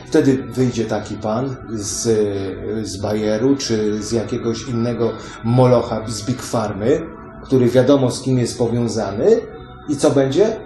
Wtedy 0.08 0.44
wyjdzie 0.54 0.84
taki 0.84 1.14
pan 1.14 1.56
z, 1.72 2.06
y, 2.06 2.86
z 2.86 2.96
Bayeru, 2.96 3.56
czy 3.56 4.02
z 4.02 4.12
jakiegoś 4.12 4.68
innego 4.68 5.10
molocha 5.44 6.00
z 6.08 6.22
Big 6.22 6.42
Farmy, 6.42 7.00
który 7.44 7.68
wiadomo 7.68 8.10
z 8.10 8.20
kim 8.22 8.38
jest 8.38 8.58
powiązany 8.58 9.40
i 9.88 9.96
co 9.96 10.10
będzie? 10.10 10.56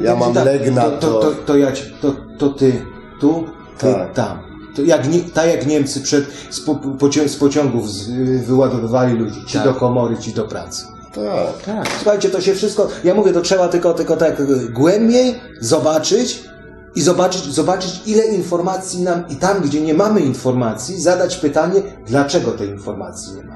Ja 0.00 0.16
mam 0.16 0.34
leg 0.34 0.74
na 0.74 0.82
to, 0.82 0.90
to, 0.98 1.20
to. 1.20 1.32
to, 1.46 1.56
ja, 1.56 1.72
ci- 1.72 1.94
to, 2.02 2.12
to 2.38 2.48
ty 2.48 2.82
tu, 3.20 3.44
ty 3.78 3.86
Tak. 3.92 4.12
tam. 4.14 4.38
To 4.76 4.82
jak, 4.82 5.02
tak 5.34 5.46
jak 5.46 5.66
Niemcy 5.66 6.00
przed, 6.00 6.24
z, 6.50 6.60
po, 6.60 6.74
poci- 6.74 7.28
z 7.28 7.36
pociągów 7.36 7.90
z, 7.92 8.10
wyładowywali 8.46 9.18
ludzi, 9.18 9.44
ci 9.46 9.52
Tak. 9.58 9.64
do 9.64 9.74
komory, 9.74 10.16
ci 10.18 10.32
do 10.32 10.44
pracy. 10.44 10.84
Tak. 11.14 11.62
Tak. 11.76 11.88
Słuchajcie, 11.96 12.30
to 12.30 12.40
się 12.40 12.54
wszystko, 12.54 12.88
ja 13.04 13.14
mówię, 13.14 13.32
to 13.32 13.40
trzeba 13.40 13.68
tylko, 13.68 13.94
tylko 13.94 14.16
tak 14.16 14.42
głębiej 14.72 15.34
zobaczyć 15.60 16.44
i 16.94 17.02
zobaczyć, 17.02 17.42
zobaczyć, 17.54 18.02
ile 18.06 18.24
informacji 18.26 19.02
nam, 19.02 19.24
i 19.28 19.36
tam, 19.36 19.60
gdzie 19.62 19.80
nie 19.80 19.94
mamy 19.94 20.20
informacji, 20.20 21.00
zadać 21.00 21.36
pytanie, 21.36 21.82
dlaczego 22.06 22.50
tej 22.52 22.68
informacji 22.68 23.36
nie 23.36 23.42
mamy. 23.44 23.55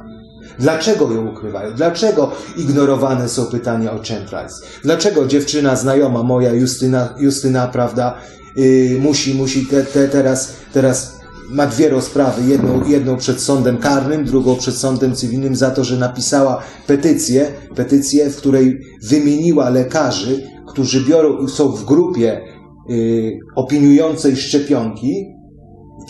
Dlaczego 0.58 1.12
ją 1.12 1.26
ukrywają? 1.26 1.74
Dlaczego 1.74 2.30
ignorowane 2.56 3.28
są 3.28 3.46
pytania 3.46 3.92
o 3.92 3.98
chemtrails? 4.02 4.62
Dlaczego 4.82 5.26
dziewczyna 5.26 5.76
znajoma 5.76 6.22
moja, 6.22 6.52
Justyna, 6.52 7.14
Justyna 7.18 7.68
prawda, 7.68 8.14
yy, 8.56 8.98
musi, 9.00 9.34
musi 9.34 9.66
te, 9.66 9.84
te, 9.84 10.08
teraz, 10.08 10.52
teraz 10.72 11.20
ma 11.50 11.66
dwie 11.66 11.88
rozprawy, 11.88 12.50
jedną, 12.50 12.84
jedną 12.84 13.16
przed 13.16 13.40
sądem 13.40 13.78
karnym, 13.78 14.24
drugą 14.24 14.56
przed 14.56 14.74
sądem 14.74 15.14
cywilnym 15.14 15.56
za 15.56 15.70
to, 15.70 15.84
że 15.84 15.96
napisała 15.96 16.62
petycję, 16.86 17.52
petycję, 17.74 18.30
w 18.30 18.36
której 18.36 18.80
wymieniła 19.02 19.70
lekarzy, 19.70 20.42
którzy 20.68 21.04
biorą, 21.04 21.48
są 21.48 21.68
w 21.68 21.84
grupie 21.84 22.40
yy, 22.88 23.38
opiniującej 23.54 24.36
szczepionki, 24.36 25.39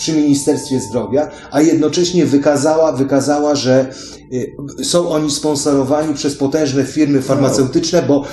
przy 0.01 0.13
Ministerstwie 0.13 0.81
Zdrowia, 0.81 1.31
a 1.51 1.61
jednocześnie 1.61 2.27
wykazała, 2.27 2.93
wykazała, 2.93 3.55
że 3.55 3.91
y, 4.33 4.85
są 4.85 5.09
oni 5.09 5.31
sponsorowani 5.31 6.15
przez 6.15 6.37
potężne 6.37 6.85
firmy 6.85 7.23
farmaceutyczne, 7.23 8.03
bo 8.03 8.25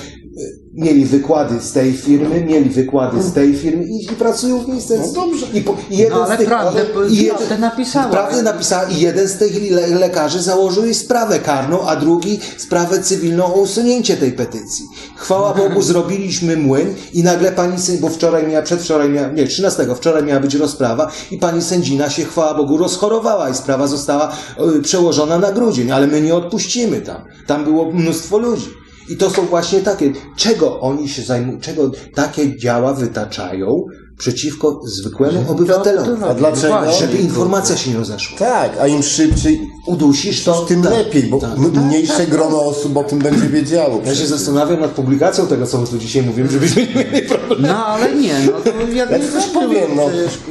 mieli 0.78 1.04
wykłady 1.04 1.60
z 1.60 1.72
tej 1.72 1.92
firmy, 1.92 2.44
mieli 2.44 2.70
wykłady 2.70 3.22
z 3.22 3.32
tej 3.32 3.54
firmy 3.54 3.84
i, 3.84 4.04
i 4.04 4.08
pracują 4.08 4.58
w 4.58 4.68
ministerstwie. 4.68 5.20
No 5.20 5.26
dobrze. 5.26 5.46
I, 5.54 5.60
po, 5.60 5.76
i 5.90 5.96
jeden 5.96 6.18
No, 6.18 6.24
ale 6.24 6.34
z 6.34 6.38
tych, 6.38 6.48
prawdę- 6.48 7.10
i 7.10 7.30
napisała. 7.60 8.10
Prawdę 8.10 8.42
napisała 8.42 8.84
i 8.84 9.00
jeden 9.00 9.28
z 9.28 9.36
tych 9.38 9.70
le, 9.72 9.86
lekarzy 9.86 10.42
założył 10.42 10.84
jej 10.84 10.94
sprawę 10.94 11.38
karną, 11.38 11.82
a 11.82 11.96
drugi 11.96 12.40
sprawę 12.56 13.02
cywilną 13.02 13.54
o 13.54 13.60
usunięcie 13.60 14.16
tej 14.16 14.32
petycji. 14.32 14.84
Chwała 15.16 15.54
Bogu, 15.54 15.82
zrobiliśmy 15.92 16.56
młyn 16.56 16.94
i 17.12 17.22
nagle 17.22 17.52
pani 17.52 17.80
sędzia, 17.80 18.02
bo 18.02 18.08
wczoraj 18.08 18.46
miała, 18.46 18.62
przedwczoraj 18.62 19.10
miała, 19.10 19.28
nie, 19.28 19.46
13, 19.46 19.86
wczoraj 19.96 20.22
miała 20.22 20.40
być 20.40 20.54
rozprawa 20.54 21.10
i 21.30 21.38
pani 21.38 21.62
sędzina 21.62 22.10
się, 22.10 22.24
chwała 22.24 22.54
Bogu, 22.54 22.76
rozchorowała 22.76 23.50
i 23.50 23.54
sprawa 23.54 23.86
została 23.86 24.32
y, 24.76 24.82
przełożona 24.82 25.38
na 25.38 25.52
grudzień, 25.52 25.90
ale 25.90 26.06
my 26.06 26.20
nie 26.20 26.34
odpuścimy 26.34 27.00
tam. 27.00 27.24
Tam 27.46 27.64
było 27.64 27.92
mnóstwo 27.92 28.38
ludzi. 28.38 28.87
I 29.08 29.16
to 29.16 29.30
są 29.30 29.42
właśnie 29.46 29.80
takie, 29.80 30.12
czego 30.36 30.80
oni 30.80 31.08
się 31.08 31.22
zajmują, 31.22 31.60
czego 31.60 31.90
takie 32.14 32.56
działa 32.56 32.94
wytaczają 32.94 33.84
przeciwko 34.18 34.80
zwykłemu 34.84 35.44
obywatelowi. 35.50 36.10
A 36.30 36.34
dlaczego? 36.34 36.92
Żeby 37.00 37.16
informacja 37.18 37.76
się 37.76 37.90
nie 37.90 37.96
rozeszła. 37.96 38.38
Tak, 38.38 38.70
a 38.80 38.86
im 38.86 39.02
szybciej, 39.02 39.70
Udusisz 39.86 40.44
to, 40.44 40.54
tym 40.54 40.82
tak. 40.82 40.92
lepiej, 40.92 41.22
bo 41.22 41.38
Tak. 41.38 41.50
m- 41.56 41.86
mniejsze 41.86 42.26
grono 42.26 42.64
osób 42.64 42.96
o 42.96 43.04
tym 43.04 43.18
będzie 43.18 43.46
wiedziało. 43.46 44.00
Ja 44.04 44.14
się 44.14 44.26
zastanawiam 44.26 44.80
nad 44.80 44.90
publikacją 44.90 45.46
tego, 45.46 45.66
co 45.66 45.78
my 45.78 45.86
tu 45.86 45.98
dzisiaj 45.98 46.22
mówimy, 46.22 46.50
żebyśmy 46.50 46.86
nie 46.86 46.94
mieli 46.94 47.22
problemu. 47.28 47.62
No 47.66 47.86
ale 47.86 48.14
nie, 48.14 48.34
no 48.46 48.52
to 48.52 48.70
Ja 48.94 49.06
ci 49.18 49.32
coś 49.32 49.44
powiem, 49.46 49.90
no 49.96 50.02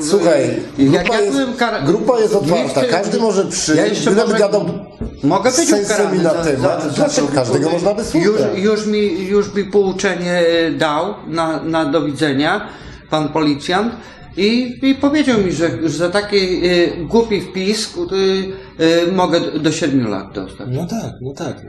słuchaj, 0.02 0.60
grupa, 0.78 0.94
jak 0.98 1.10
ja 1.10 1.22
jest, 1.22 1.38
kar... 1.58 1.86
grupa 1.86 2.20
jest 2.20 2.36
otwarta, 2.36 2.64
Jeszcze- 2.82 2.86
każdy 2.98 3.20
może 3.20 3.46
przyjść, 3.46 3.78
Ja 3.80 3.86
jeszcze 3.86 4.12
gadał 4.40 4.66
Mogę 5.24 5.52
być 5.52 5.70
ukarany 5.86 6.18
na 6.24 6.34
za- 6.34 6.44
temat, 6.44 6.84
za- 6.84 6.90
za 6.90 6.96
dlaczego 6.96 7.28
to, 7.28 7.34
każdego 7.34 7.70
można 7.70 7.94
wysłuchać. 7.94 8.24
Już, 8.26 8.64
już, 8.64 8.86
mi, 8.86 9.28
już 9.28 9.54
mi 9.54 9.64
pouczenie 9.64 10.44
dał 10.78 11.14
na, 11.28 11.64
na 11.64 11.86
do 11.86 12.02
widzenia 12.02 12.68
pan 13.10 13.30
policjant 13.30 13.94
i, 14.38 14.80
i 14.82 14.96
powiedział 14.96 15.42
mi, 15.42 15.52
że, 15.52 15.70
że 15.82 15.90
za 15.90 16.10
taki 16.10 16.66
y, 16.66 17.06
głupi 17.06 17.42
wpis 17.42 17.98
y, 17.98 18.84
y, 18.84 19.12
mogę 19.12 19.42
do 19.60 19.72
7 19.72 20.08
lat 20.08 20.34
dostać. 20.34 20.68
No 20.72 20.86
tak, 20.88 21.14
no 21.22 21.34
tak. 21.34 21.62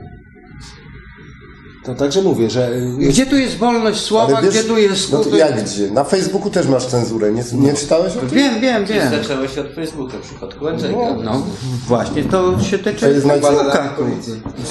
To 1.85 1.95
także 1.95 2.21
mówię, 2.21 2.49
że... 2.49 2.69
y, 2.71 2.95
Gdzie 2.97 3.25
tu 3.25 3.35
jest 3.37 3.57
wolność 3.57 4.01
słowa, 4.01 4.41
wiesz, 4.41 4.51
gdzie 4.51 4.63
tu 4.63 4.77
jest 4.77 5.11
no 5.11 5.19
to 5.19 5.35
jak 5.35 5.63
gdzie? 5.63 5.91
Na 5.91 6.03
Facebooku 6.03 6.49
też 6.49 6.67
masz 6.67 6.85
cenzurę, 6.85 7.31
nie, 7.31 7.43
nie 7.53 7.73
czytałeś 7.73 8.17
o 8.17 8.19
tym? 8.19 8.29
Wiem, 8.29 8.61
wiem, 8.61 8.85
wiem. 8.85 9.09
Zaczęło 9.11 9.47
się 9.47 9.61
od 9.61 9.73
Facebooka 9.75 10.17
w 10.17 10.21
przypadku 10.21 10.67
Andrzejka. 10.67 11.13
No 11.23 11.41
właśnie, 11.87 12.23
to 12.23 12.59
się 12.63 12.77
To 12.79 12.83
tyczy 12.83 13.09
jest 13.09 13.25
najciekawsze. 13.25 13.71
Facebooka. 13.71 13.95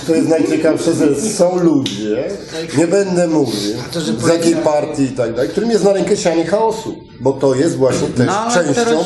To 0.07 0.15
jest 0.15 0.29
najciekawsze, 0.29 0.93
że 0.95 1.21
są 1.21 1.59
ludzie, 1.59 2.29
nie 2.79 2.87
będę 2.87 3.29
mówił, 3.29 3.73
z 4.25 4.29
jakiej 4.29 4.57
partii 4.57 5.03
i 5.03 5.09
tak 5.09 5.35
dalej, 5.35 5.51
którym 5.51 5.71
jest 5.71 5.85
na 5.85 5.93
rękę 5.93 6.17
sianie 6.17 6.47
chaosu, 6.47 6.95
bo 7.21 7.33
to 7.33 7.55
jest 7.55 7.77
właśnie 7.77 8.09
też 8.09 8.27
No, 8.27 8.51
częścią 8.55 8.75
teraz- 8.85 9.05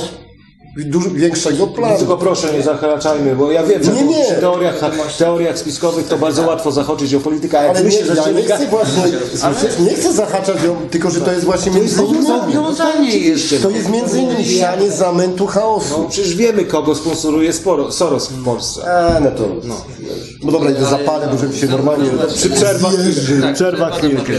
dużo 0.77 1.11
większego 1.11 1.67
planu. 1.67 1.99
Tylko 1.99 2.17
proszę, 2.17 2.53
nie 2.53 2.63
zahaczajmy, 2.63 3.37
bo 3.37 3.53
ja 3.53 3.63
wiem, 3.63 3.85
że 3.85 3.93
Nie, 3.93 4.05
nie. 4.05 4.25
przy 4.25 4.35
teoriach, 4.35 4.75
teoriach 5.19 5.59
spiskowych 5.59 6.07
to 6.09 6.19
bardzo 6.19 6.47
łatwo 6.47 6.73
zahaczyć 6.73 7.15
o 7.15 7.21
politykę, 7.21 7.57
jak 7.57 7.71
Ale 7.71 7.79
nie, 7.79 7.85
myślę, 7.85 8.07
że 8.07 8.15
ja 8.15 8.21
nie 8.29 8.35
dziennika... 8.35 8.57
chcę 8.57 8.67
właśnie, 8.67 9.03
słyszysz, 9.37 9.79
nie 9.79 9.95
chcę 9.95 10.13
zahaczać 10.13 10.63
ją, 10.63 10.77
tylko 10.91 11.11
że 11.11 11.21
to 11.21 11.33
jest 11.33 11.45
właśnie 11.45 11.73
między 11.73 12.03
innymi, 12.05 12.27
Zobowiązanie 12.27 13.19
jest. 13.19 13.63
to 13.63 13.71
jest 13.71 13.89
między 13.89 14.21
innymi 14.21 14.45
sianie 14.45 14.91
zamętu 14.91 15.47
chaosu. 15.47 16.03
No 16.03 16.09
przecież 16.09 16.37
wiemy, 16.37 16.65
kogo 16.65 16.95
sponsoruje 16.95 17.53
sporo, 17.53 17.93
Soros 17.93 18.29
w 18.29 18.45
Polsce. 18.45 18.95
A, 18.95 19.21
no 19.21 19.31
to, 19.31 19.49
no. 19.65 19.75
no 20.43 20.53
dobra, 20.53 20.71
idę 20.71 20.85
zapalę, 20.85 21.29
bo 21.33 21.39
żeby 21.39 21.57
się 21.57 21.67
normalnie... 21.67 22.11
Przy 22.35 22.51
przerwach, 22.51 22.93
przerwach 23.55 23.99
chwilkę. 23.99 24.33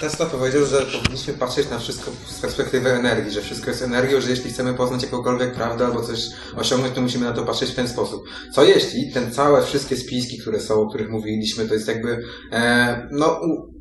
Tesla 0.00 0.26
powiedział, 0.26 0.66
że 0.66 0.86
powinniśmy 0.86 1.34
patrzeć 1.34 1.70
na 1.70 1.78
wszystko 1.78 2.10
z 2.28 2.40
perspektywy 2.40 2.90
energii, 2.90 3.32
że 3.32 3.42
wszystko 3.42 3.70
jest 3.70 3.82
energią, 3.82 4.20
że 4.20 4.30
jeśli 4.30 4.50
chcemy 4.50 4.74
poznać 4.74 5.02
jakąkolwiek 5.02 5.54
prawdę 5.54 5.86
albo 5.86 6.02
coś 6.02 6.18
osiągnąć, 6.56 6.94
to 6.94 7.00
musimy 7.00 7.24
na 7.24 7.32
to 7.32 7.44
patrzeć 7.44 7.70
w 7.70 7.74
ten 7.74 7.88
sposób. 7.88 8.24
Co 8.54 8.64
jeśli 8.64 9.12
ten 9.12 9.32
całe 9.32 9.62
wszystkie 9.62 9.96
spiski, 9.96 10.38
które 10.38 10.60
są, 10.60 10.74
o 10.74 10.88
których 10.88 11.10
mówiliśmy, 11.10 11.68
to 11.68 11.74
jest 11.74 11.88
jakby, 11.88 12.22
e, 12.52 13.08
no, 13.10 13.40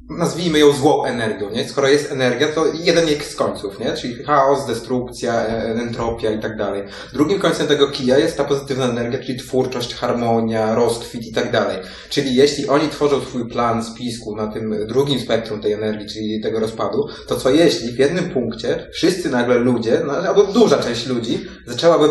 nazwijmy 0.09 0.59
ją 0.59 0.71
złą 0.71 1.03
energią, 1.05 1.49
nie? 1.49 1.69
Skoro 1.69 1.87
jest 1.87 2.11
energia, 2.11 2.47
to 2.47 2.65
jeden 2.73 3.05
z 3.23 3.35
końców, 3.35 3.79
nie? 3.79 3.93
Czyli 3.93 4.23
chaos, 4.23 4.65
destrukcja, 4.67 5.33
e, 5.33 5.63
entropia 5.63 6.31
i 6.31 6.39
tak 6.39 6.57
dalej. 6.57 6.83
Drugim 7.13 7.39
końcem 7.39 7.67
tego 7.67 7.87
kija 7.87 8.17
jest 8.17 8.37
ta 8.37 8.43
pozytywna 8.43 8.85
energia, 8.85 9.19
czyli 9.19 9.39
twórczość, 9.39 9.95
harmonia, 9.95 10.75
rozkwit 10.75 11.27
i 11.27 11.33
tak 11.33 11.51
dalej. 11.51 11.77
Czyli 12.09 12.35
jeśli 12.35 12.67
oni 12.67 12.89
tworzą 12.89 13.21
swój 13.21 13.49
plan 13.49 13.83
spisku 13.83 14.35
na 14.35 14.47
tym 14.47 14.87
drugim 14.87 15.19
spektrum 15.19 15.61
tej 15.61 15.73
energii, 15.73 16.07
czyli 16.09 16.41
tego 16.41 16.59
rozpadu, 16.59 17.07
to 17.27 17.35
co 17.35 17.49
jeśli 17.49 17.91
w 17.91 17.99
jednym 17.99 18.29
punkcie 18.29 18.87
wszyscy 18.93 19.29
nagle 19.29 19.55
ludzie, 19.55 20.01
no, 20.07 20.13
albo 20.13 20.43
duża 20.43 20.77
część 20.77 21.07
ludzi, 21.07 21.45
zaczęłaby, 21.67 22.05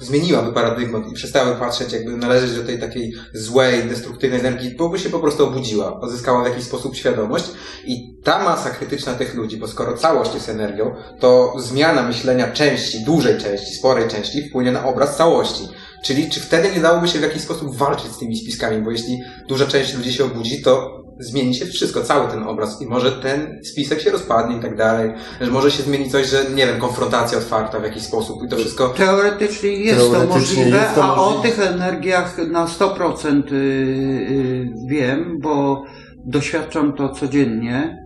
zmieniłaby 0.00 0.52
paradygmat 0.52 1.08
i 1.10 1.14
przestałaby 1.14 1.60
patrzeć, 1.60 1.92
jakby 1.92 2.16
należeć 2.16 2.56
do 2.56 2.64
tej 2.64 2.78
takiej 2.78 3.12
złej, 3.34 3.84
destruktywnej 3.84 4.40
energii, 4.40 4.74
bo 4.76 4.88
by 4.88 4.98
się 4.98 5.10
po 5.10 5.18
prostu 5.18 5.46
obudziła, 5.46 6.00
odzyskała 6.00 6.42
w 6.42 6.46
jakiś 6.46 6.64
sposób 6.64 6.96
świadomość 6.96 7.44
i 7.84 8.16
ta 8.24 8.44
masa 8.44 8.70
krytyczna 8.70 9.14
tych 9.14 9.34
ludzi, 9.34 9.56
bo 9.56 9.68
skoro 9.68 9.96
całość 9.96 10.34
jest 10.34 10.48
energią, 10.48 10.94
to 11.20 11.54
zmiana 11.58 12.02
myślenia 12.02 12.52
części, 12.52 13.04
dużej 13.04 13.38
części, 13.38 13.74
sporej 13.74 14.08
części 14.08 14.48
wpłynie 14.48 14.72
na 14.72 14.86
obraz 14.86 15.16
całości. 15.16 15.68
Czyli 16.04 16.30
czy 16.30 16.40
wtedy 16.40 16.72
nie 16.72 16.80
dałoby 16.80 17.08
się 17.08 17.18
w 17.18 17.22
jakiś 17.22 17.42
sposób 17.42 17.76
walczyć 17.76 18.12
z 18.12 18.18
tymi 18.18 18.36
spiskami, 18.36 18.82
bo 18.82 18.90
jeśli 18.90 19.22
duża 19.48 19.66
część 19.66 19.94
ludzi 19.94 20.12
się 20.12 20.24
obudzi, 20.24 20.62
to 20.62 20.99
zmieni 21.20 21.54
się 21.54 21.66
wszystko, 21.66 22.00
cały 22.02 22.30
ten 22.30 22.42
obraz 22.42 22.82
i 22.82 22.86
może 22.86 23.12
ten 23.12 23.58
spisek 23.64 24.00
się 24.00 24.10
rozpadnie 24.10 24.56
i 24.56 24.60
tak 24.60 24.76
dalej, 24.76 25.10
że 25.40 25.50
może 25.50 25.70
się 25.70 25.82
zmieni 25.82 26.10
coś, 26.10 26.26
że 26.26 26.44
nie 26.54 26.66
wiem, 26.66 26.80
konfrontacja 26.80 27.38
otwarta 27.38 27.80
w 27.80 27.82
jakiś 27.84 28.02
sposób 28.02 28.42
i 28.46 28.48
to 28.48 28.56
wszystko 28.56 28.88
Teoretycznie 28.88 29.70
jest 29.70 30.00
to 30.00 30.10
Teoretycznie 30.10 30.38
możliwe, 30.38 30.78
jest 30.78 30.94
to 30.94 31.04
a 31.04 31.14
o 31.14 31.32
tych 31.42 31.58
energiach 31.58 32.38
na 32.50 32.66
100% 32.66 33.52
y, 33.52 33.56
y, 33.56 34.68
wiem, 34.88 35.38
bo 35.42 35.84
doświadczam 36.26 36.92
to 36.92 37.08
codziennie, 37.08 37.96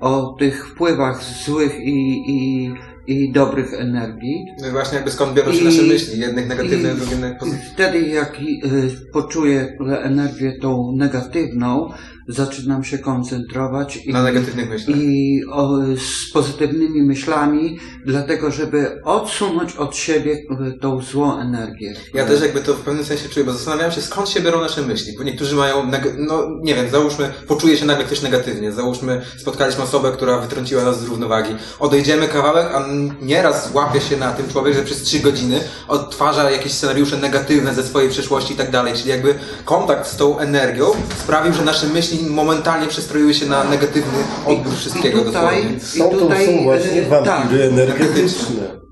o 0.00 0.36
tych 0.38 0.68
wpływach 0.68 1.22
złych 1.46 1.74
i, 1.80 2.22
i, 2.26 2.72
i 3.06 3.32
dobrych 3.32 3.74
energii. 3.74 4.44
no 4.60 4.68
i 4.68 4.70
właśnie 4.70 4.96
jakby 4.96 5.10
skąd 5.10 5.34
biorą 5.34 5.52
się 5.52 5.60
I- 5.60 5.64
nasze 5.64 5.82
myśli, 5.82 6.20
jednych 6.20 6.48
negatywnych, 6.48 6.96
drugich 6.96 7.38
pozytywnych. 7.38 7.72
wtedy 7.72 8.00
jak 8.00 8.40
y, 8.40 8.90
poczuję 9.12 9.76
energię 10.02 10.52
tą 10.62 10.92
negatywną, 10.96 11.90
zaczynam 12.28 12.84
się 12.84 12.98
koncentrować 12.98 13.96
i, 13.96 14.12
Na 14.12 14.22
negatywnych 14.22 14.68
myślach. 14.70 14.96
i 14.98 15.40
o, 15.52 15.78
z 15.96 16.32
pozytywnymi 16.32 17.02
myślami, 17.02 17.78
dlatego 18.06 18.50
żeby 18.50 19.00
odsunąć 19.04 19.76
od 19.76 19.96
siebie 19.96 20.32
y, 20.32 20.78
tą 20.80 21.00
złą 21.02 21.38
energię. 21.40 21.94
Ja 22.14 22.24
też 22.26 22.40
jakby 22.40 22.60
to 22.60 22.74
w 22.74 22.80
pewnym 22.80 23.04
sensie 23.04 23.28
czuję, 23.28 23.46
bo 23.46 23.52
zastanawiam 23.52 23.92
się 23.92 24.00
skąd 24.02 24.28
się 24.28 24.40
biorą 24.40 24.60
nasze 24.60 24.82
myśli, 24.82 25.12
bo 25.18 25.24
niektórzy 25.24 25.56
mają, 25.56 25.90
no 26.18 26.48
nie 26.62 26.74
wiem, 26.74 26.90
załóżmy, 26.90 27.32
poczuje 27.48 27.76
się 27.76 27.84
nagle 27.86 28.04
ktoś 28.04 28.22
negatywnie, 28.22 28.72
załóżmy, 28.72 29.22
spotkaliśmy 29.38 29.82
osobę, 29.84 30.12
która 30.12 30.38
wytrąciła 30.38 30.84
nas 30.84 31.00
z 31.00 31.04
równowagi, 31.04 31.54
odejdziemy 31.78 32.28
kawałek, 32.28 32.66
a 32.74 32.84
nieraz 33.22 33.70
łapie 33.74 34.00
się 34.00 34.16
na 34.16 34.32
tym 34.32 34.48
człowiek, 34.48 34.74
że 34.74 34.82
przez 34.82 35.02
trzy 35.02 35.18
godziny 35.20 35.60
odtwarza 35.88 36.50
jakieś 36.50 36.72
scenariusze 36.72 37.16
negatywne 37.16 37.74
ze 37.74 37.82
swojej 37.82 38.10
przeszłości 38.10 38.54
i 38.54 38.56
tak 38.56 38.70
dalej, 38.70 38.94
czyli 38.94 39.08
jakby 39.10 39.34
kontakt 39.64 40.06
z 40.08 40.16
tą 40.16 40.38
energią 40.38 40.84
sprawił, 41.18 41.52
że 41.54 41.64
nasze 41.64 41.86
myśli 41.86 42.11
momentalnie 42.20 42.86
przestroiły 42.86 43.34
się 43.34 43.46
na 43.46 43.64
negatywny 43.64 44.18
odbiór 44.46 44.74
wszystkiego 44.74 45.20
i 45.20 45.24
tutaj- 45.24 45.62
dosłownie. 45.62 45.80
Są 45.80 46.10
to 46.10 46.16
tutaj, 46.16 46.46
są 46.46 46.62
właśnie 46.62 47.02
e, 47.02 47.08
wampiry 47.08 47.58
tak. 47.58 47.72
energetyczne. 47.72 48.82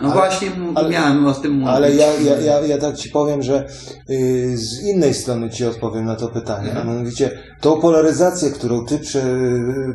No 0.00 0.10
właśnie 0.10 0.48
m- 0.48 0.72
ale- 0.76 0.88
miałem 0.90 1.26
o 1.26 1.32
tym 1.34 1.52
mówić. 1.52 1.68
Ale 1.68 1.94
ja, 1.94 2.06
ja, 2.12 2.36
ja, 2.40 2.60
ja 2.60 2.78
tak 2.78 2.96
ci 2.96 3.10
powiem, 3.10 3.42
że 3.42 3.66
y, 4.10 4.56
z 4.56 4.82
innej 4.82 5.14
strony 5.14 5.50
ci 5.50 5.66
odpowiem 5.66 6.04
na 6.04 6.16
to 6.16 6.28
pytanie. 6.28 6.72
A 6.80 6.84
mianowicie, 6.84 7.38
tą 7.60 7.80
polaryzację, 7.80 8.50
którą 8.50 8.84
ty 8.86 8.98
przy, 8.98 9.22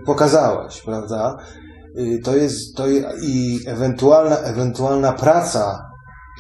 pokazałeś, 0.06 0.82
prawda? 0.82 1.38
Y, 1.98 2.20
to 2.24 2.36
jest, 2.36 2.76
to 2.76 2.88
je, 2.88 3.04
i 3.22 3.60
ewentualna, 3.68 4.38
ewentualna 4.38 5.14
praca, 5.14 5.82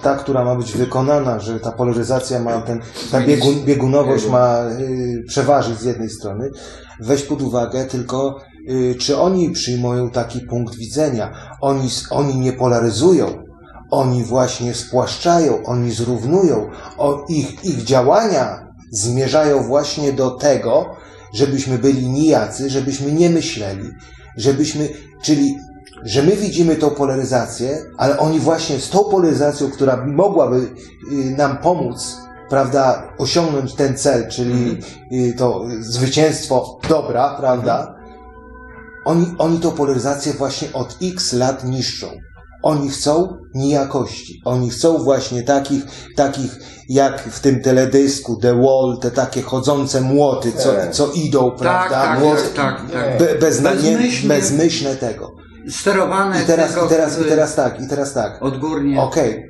ta, 0.04 0.16
która 0.16 0.46
ma 0.46 0.56
być 0.56 0.74
wykonana, 0.74 1.40
że 1.40 1.60
ta 1.60 1.72
polaryzacja 1.72 2.40
ma 2.40 2.62
ten, 2.62 2.82
ta 3.12 3.22
biegun, 3.22 3.64
biegunowość 3.66 4.28
ma 4.28 4.64
y, 4.80 5.24
przeważyć 5.28 5.80
z 5.80 5.84
jednej 5.84 6.10
strony, 6.10 6.50
weź 7.00 7.22
pod 7.24 7.42
uwagę 7.42 7.86
tylko, 7.86 8.40
y, 8.70 8.96
czy 9.00 9.18
oni 9.18 9.50
przyjmują 9.50 10.10
taki 10.10 10.42
punkt 10.42 10.76
widzenia. 10.76 11.32
Oni, 11.62 11.90
oni 12.10 12.36
nie 12.36 12.54
polaryzują, 12.54 13.44
oni 13.92 14.24
właśnie 14.24 14.74
spłaszczają, 14.74 15.64
oni 15.64 15.92
zrównują. 15.92 16.70
O, 16.98 17.26
ich, 17.30 17.66
ich 17.66 17.84
działania 17.84 18.68
zmierzają 18.92 19.64
właśnie 19.64 20.14
do 20.14 20.32
tego, 20.32 20.86
żebyśmy 21.34 21.78
byli 21.78 22.10
nijacy, 22.10 22.70
żebyśmy 22.70 23.12
nie 23.12 23.30
myśleli, 23.30 23.90
żebyśmy, 24.38 24.90
czyli, 25.24 25.56
że 26.06 26.24
my 26.24 26.36
widzimy 26.36 26.76
tą 26.76 26.90
polaryzację, 26.90 27.78
ale 27.98 28.18
oni 28.20 28.40
właśnie 28.40 28.80
z 28.80 28.90
tą 28.90 29.04
polaryzacją, 29.04 29.72
która 29.72 30.06
mogłaby 30.06 30.58
y, 31.12 31.36
nam 31.38 31.58
pomóc, 31.58 32.18
prawda, 32.50 33.14
osiągnąć 33.18 33.74
ten 33.74 33.98
cel, 33.98 34.28
czyli 34.30 34.78
y, 35.12 35.34
to 35.38 35.66
zwycięstwo 35.80 36.80
dobra, 36.90 37.36
prawda, 37.40 37.96
oni, 39.06 39.36
oni 39.38 39.60
tą 39.60 39.72
polaryzację 39.72 40.34
właśnie 40.34 40.74
od 40.74 40.98
x 41.02 41.34
lat 41.34 41.64
niszczą. 41.64 42.08
Oni 42.64 42.90
chcą 42.90 43.38
nijakości. 43.54 44.42
Oni 44.46 44.70
chcą 44.70 44.98
właśnie 45.04 45.44
takich, 45.44 45.84
takich 46.16 46.60
jak 46.90 47.22
w 47.22 47.40
tym 47.40 47.62
teledysku 47.62 48.36
The 48.36 48.56
Wall, 48.62 48.98
te 49.02 49.12
takie 49.12 49.42
chodzące 49.42 50.02
młoty, 50.02 50.52
co, 50.52 50.70
co 50.92 51.12
idą, 51.12 51.52
tak, 51.52 51.60
prawda? 51.60 51.96
tak, 51.96 52.20
tak, 52.20 52.54
tak, 52.56 52.92
tak. 52.92 53.20
Be, 53.20 53.36
beznamie, 53.36 53.76
Bezmyślnie. 53.82 54.36
bezmyślne 54.36 54.96
tego. 54.96 55.35
Sterowane 55.70 56.44
I 56.44 56.46
teraz, 56.46 56.72
i 56.86 56.90
teraz, 56.90 57.20
i 57.20 57.24
teraz 57.24 57.56
tak, 57.56 57.82
i 57.82 57.88
teraz 57.88 58.14
tak. 58.14 58.38
odgórnie. 58.44 59.02
Okej, 59.02 59.46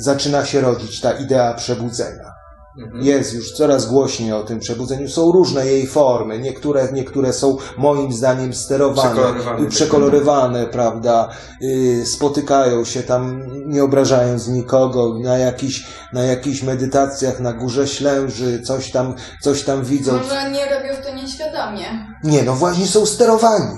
zaczyna 0.00 0.44
się 0.44 0.60
rodzić 0.60 1.00
ta 1.00 1.12
idea 1.12 1.54
przebudzenia. 1.54 2.32
Mhm. 2.78 3.04
Jest 3.04 3.34
już 3.34 3.52
coraz 3.52 3.86
głośniej 3.86 4.32
o 4.32 4.42
tym 4.42 4.58
przebudzeniu. 4.60 5.08
Są 5.08 5.32
różne 5.32 5.66
jej 5.66 5.86
formy. 5.86 6.38
Niektóre, 6.38 6.88
niektóre 6.92 7.32
są 7.32 7.56
moim 7.78 8.12
zdaniem 8.12 8.54
sterowane, 8.54 9.10
Przekolorywane. 9.14 9.60
y, 9.60 9.66
przekolorywane, 9.66 10.66
prawda? 10.66 11.28
Y, 11.62 12.06
Spotykają 12.06 12.84
się 12.84 13.02
tam, 13.02 13.42
nie 13.66 13.84
obrażając 13.84 14.48
nikogo, 14.48 15.18
na 15.18 15.38
jakichś, 15.38 15.86
na 16.12 16.22
jakichś 16.22 16.62
medytacjach 16.62 17.40
na 17.40 17.52
górze 17.52 17.88
Ślęży, 17.88 18.62
coś 18.62 18.90
tam, 18.90 19.14
coś 19.40 19.62
tam 19.62 19.84
widzą. 19.84 20.12
Może 20.12 20.50
nie 20.50 20.64
robią 20.64 21.02
to 21.02 21.14
nieświadomie. 21.14 22.06
Nie, 22.24 22.42
no 22.42 22.54
właśnie 22.54 22.86
są 22.86 23.06
sterowani. 23.06 23.76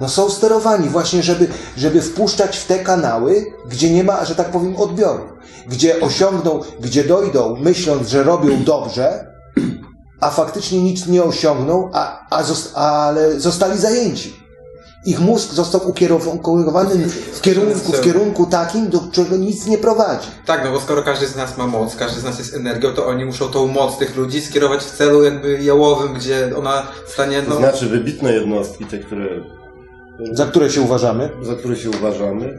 No 0.00 0.08
są 0.08 0.30
sterowani 0.30 0.88
właśnie, 0.88 1.22
żeby, 1.22 1.48
żeby 1.76 2.02
wpuszczać 2.02 2.56
w 2.56 2.66
te 2.66 2.78
kanały, 2.78 3.46
gdzie 3.68 3.90
nie 3.90 4.04
ma, 4.04 4.24
że 4.24 4.34
tak 4.34 4.50
powiem, 4.50 4.76
odbioru. 4.76 5.24
Gdzie 5.66 6.00
osiągną, 6.00 6.60
gdzie 6.80 7.04
dojdą, 7.04 7.56
myśląc, 7.60 8.08
że 8.08 8.22
robią 8.22 8.64
dobrze, 8.64 9.26
a 10.20 10.30
faktycznie 10.30 10.82
nic 10.82 11.06
nie 11.06 11.22
osiągną, 11.22 11.90
a, 11.92 12.26
a 12.30 12.42
zost, 12.42 12.76
ale 12.76 13.40
zostali 13.40 13.78
zajęci. 13.78 14.46
Ich 15.06 15.20
mózg 15.20 15.52
został 15.52 15.88
ukierunkowany 15.88 17.08
w 17.08 17.40
kierunku, 17.40 17.92
w 17.92 18.00
kierunku 18.00 18.46
takim, 18.46 18.88
do 18.88 19.00
którego 19.00 19.36
nic 19.36 19.66
nie 19.66 19.78
prowadzi. 19.78 20.28
Tak, 20.46 20.64
no 20.64 20.72
bo 20.72 20.80
skoro 20.80 21.02
każdy 21.02 21.26
z 21.26 21.36
nas 21.36 21.56
ma 21.56 21.66
moc, 21.66 21.96
każdy 21.96 22.20
z 22.20 22.24
nas 22.24 22.38
jest 22.38 22.54
energią, 22.54 22.92
to 22.92 23.06
oni 23.06 23.24
muszą 23.24 23.48
tą 23.48 23.66
moc 23.66 23.98
tych 23.98 24.16
ludzi 24.16 24.40
skierować 24.40 24.82
w 24.82 24.96
celu 24.96 25.22
jakby 25.22 25.62
jałowym, 25.62 26.14
gdzie 26.14 26.50
ona 26.56 26.86
stanie, 27.06 27.42
To 27.42 27.50
no... 27.50 27.56
znaczy 27.56 27.86
wybitne 27.86 28.32
jednostki, 28.32 28.84
te, 28.84 28.98
które, 28.98 29.26
Za 30.32 30.46
które 30.46 30.70
się 30.70 30.80
uważamy? 30.80 31.30
za 31.42 31.54
które 31.54 31.76
się 31.76 31.90
uważamy, 31.90 32.58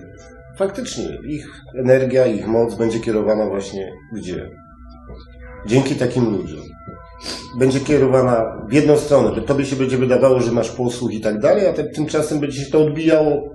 faktycznie 0.58 1.04
ich 1.28 1.62
energia, 1.76 2.26
ich 2.26 2.48
moc 2.48 2.76
będzie 2.76 3.00
kierowana 3.00 3.46
właśnie 3.46 3.92
gdzie? 4.14 4.50
Dzięki 5.68 5.96
takim 5.96 6.30
ludziom. 6.38 6.64
Będzie 7.60 7.80
kierowana 7.80 8.66
w 8.70 8.74
jedną 8.74 8.98
stronę, 8.98 9.36
że 9.36 9.42
tobie 9.42 9.66
się 9.66 9.76
będzie 9.76 9.98
wydawało, 9.98 10.40
że 10.40 10.52
masz 10.52 10.72
posłuch 10.72 11.14
i 11.14 11.22
tak 11.22 11.40
dalej, 11.40 11.68
a 11.68 11.74
te, 11.74 11.84
tymczasem 11.84 12.40
będzie 12.40 12.62
się 12.62 12.72
to 12.72 12.86
odbijało 12.86 13.50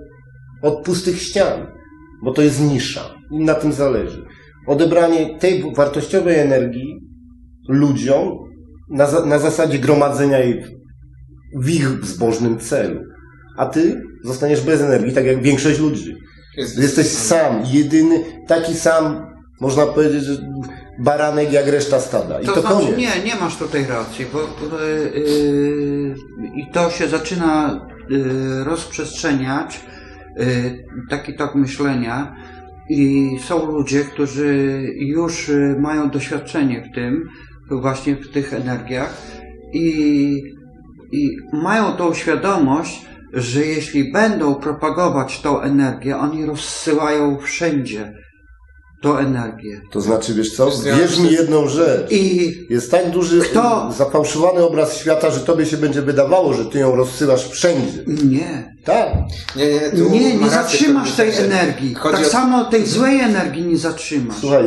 od 0.61 0.85
pustych 0.85 1.21
ścian, 1.21 1.67
bo 2.23 2.31
to 2.31 2.41
jest 2.41 2.61
nisza. 2.61 3.01
Im 3.31 3.45
na 3.45 3.53
tym 3.53 3.73
zależy. 3.73 4.25
Odebranie 4.67 5.39
tej 5.39 5.73
wartościowej 5.75 6.39
energii 6.39 6.99
ludziom 7.69 8.37
na, 8.89 9.25
na 9.25 9.39
zasadzie 9.39 9.79
gromadzenia 9.79 10.39
jej 10.39 10.63
w 11.61 11.69
ich 11.69 12.05
zbożnym 12.05 12.59
celu. 12.59 13.12
A 13.57 13.65
ty 13.65 14.01
zostaniesz 14.23 14.61
bez 14.61 14.81
energii, 14.81 15.13
tak 15.13 15.25
jak 15.25 15.41
większość 15.41 15.79
ludzi. 15.79 16.15
Jest, 16.57 16.77
Jesteś 16.77 17.07
sam, 17.07 17.61
jedyny, 17.71 18.23
taki 18.47 18.73
sam, 18.73 19.25
można 19.61 19.85
powiedzieć, 19.85 20.23
że 20.23 20.37
baranek 20.99 21.51
jak 21.51 21.67
reszta 21.67 21.99
stada. 21.99 22.41
I 22.41 22.45
to, 22.45 22.53
To 22.53 22.61
znaczy, 22.61 22.75
koniec. 22.75 22.97
nie, 22.97 23.23
nie 23.25 23.35
masz 23.35 23.57
tutaj 23.57 23.85
racji, 23.85 24.25
bo 24.33 24.39
yy, 24.39 26.15
i 26.55 26.71
to 26.71 26.89
się 26.89 27.07
zaczyna 27.07 27.81
yy, 28.09 28.63
rozprzestrzeniać, 28.63 29.81
yy, 30.37 30.45
taki 31.09 31.35
tok 31.35 31.55
myślenia 31.55 32.35
i 32.89 33.29
są 33.45 33.71
ludzie, 33.71 34.03
którzy 34.03 34.81
już 34.95 35.51
mają 35.79 36.09
doświadczenie 36.09 36.89
w 36.91 36.95
tym, 36.95 37.29
właśnie 37.71 38.15
w 38.15 38.31
tych 38.31 38.53
energiach 38.53 39.17
i, 39.73 40.43
i 41.11 41.37
mają 41.53 41.91
tą 41.91 42.13
świadomość, 42.13 43.05
że 43.33 43.65
jeśli 43.65 44.11
będą 44.11 44.55
propagować 44.55 45.41
tą 45.41 45.61
energię, 45.61 46.17
oni 46.17 46.45
rozsyłają 46.45 47.37
wszędzie 47.37 48.13
tą 49.01 49.17
energię. 49.17 49.81
To 49.91 50.01
znaczy, 50.01 50.33
wiesz 50.33 50.55
co, 50.55 50.71
wierz 50.97 51.19
mi 51.19 51.31
jedną 51.31 51.67
rzecz. 51.67 52.11
I 52.11 52.51
Jest 52.69 52.91
tak 52.91 53.09
duży, 53.09 53.39
Kto? 53.41 53.91
zafałszowany 53.97 54.63
obraz 54.63 54.97
świata, 54.97 55.31
że 55.31 55.39
tobie 55.39 55.65
się 55.65 55.77
będzie 55.77 56.01
wydawało, 56.01 56.53
że 56.53 56.65
ty 56.65 56.79
ją 56.79 56.95
rozsyłasz 56.95 57.49
wszędzie. 57.49 58.03
nie, 58.07 58.73
Tak. 58.85 59.07
Nie, 59.55 59.67
nie, 59.73 59.79
tu 59.79 60.09
Nie, 60.09 60.35
nie 60.37 60.49
zatrzymasz 60.49 61.11
tej 61.11 61.35
energii. 61.37 61.93
Chodzi 61.93 62.17
Tak 62.17 62.25
o- 62.27 62.29
samo 62.29 62.65
tej 62.65 62.85
złej 62.85 63.19
energii 63.19 63.61
nie 63.65 63.77
zatrzymasz. 63.77 64.37
Słuchaj, 64.41 64.63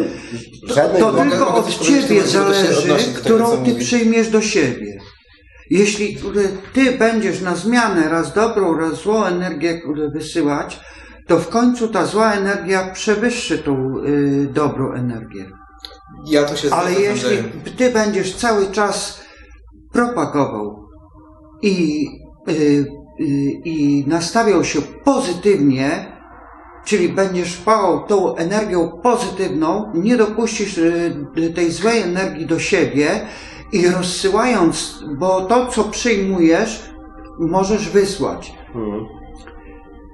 żadnej... 0.74 1.02
To 1.02 1.12
mogę- 1.12 1.30
tylko 1.30 1.54
od 1.54 1.78
ciebie 1.78 2.22
to 2.22 2.28
zależy, 2.28 3.12
którą 3.14 3.50
ty 3.50 3.70
mówi. 3.72 3.84
przyjmiesz 3.84 4.28
do 4.28 4.40
siebie. 4.40 4.95
Jeśli 5.70 6.18
ty 6.72 6.92
będziesz 6.92 7.40
na 7.40 7.56
zmianę 7.56 8.08
raz 8.08 8.34
dobrą, 8.34 8.78
raz 8.78 8.94
złą 8.94 9.24
energię 9.24 9.80
wysyłać, 10.14 10.80
to 11.26 11.38
w 11.38 11.48
końcu 11.48 11.88
ta 11.88 12.06
zła 12.06 12.32
energia 12.32 12.90
przewyższy 12.90 13.58
tą 13.58 13.98
y, 13.98 14.48
dobrą 14.52 14.92
energię. 14.92 15.50
Ja 16.26 16.44
tu 16.44 16.56
się 16.56 16.70
Ale 16.70 16.92
jeśli 16.92 17.36
ty 17.76 17.90
będziesz 17.90 18.36
cały 18.36 18.66
czas 18.66 19.20
propagował 19.92 20.88
i, 21.62 22.06
y, 22.48 22.52
y, 22.52 23.24
i 23.64 24.04
nastawiał 24.06 24.64
się 24.64 24.82
pozytywnie, 24.82 26.16
czyli 26.84 27.08
będziesz 27.08 27.56
pałał 27.56 28.06
tą 28.06 28.36
energią 28.36 29.00
pozytywną, 29.02 29.92
nie 29.94 30.16
dopuścisz 30.16 30.78
y, 30.78 31.52
tej 31.54 31.70
złej 31.70 32.02
energii 32.02 32.46
do 32.46 32.58
siebie 32.58 33.26
i 33.72 33.88
rozsyłając, 33.88 35.04
bo 35.18 35.40
to, 35.40 35.66
co 35.66 35.84
przyjmujesz, 35.84 36.90
możesz 37.38 37.90
wysłać. 37.90 38.54
Mhm. 38.74 39.06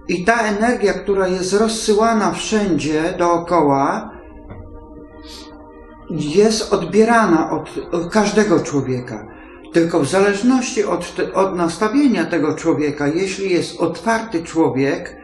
I 0.08 0.24
ta 0.24 0.42
energia, 0.42 0.92
która 0.92 1.28
jest 1.28 1.52
rozsyłana 1.52 2.32
wszędzie 2.32 3.14
dookoła, 3.18 4.10
jest 6.10 6.72
odbierana 6.72 7.50
od, 7.50 7.70
od 7.92 8.12
każdego 8.12 8.60
człowieka. 8.60 9.26
Tylko 9.72 10.00
w 10.00 10.08
zależności 10.08 10.84
od, 10.84 11.16
od 11.34 11.56
nastawienia 11.56 12.24
tego 12.24 12.54
człowieka, 12.54 13.08
jeśli 13.08 13.50
jest 13.50 13.80
otwarty 13.80 14.42
człowiek, 14.42 15.22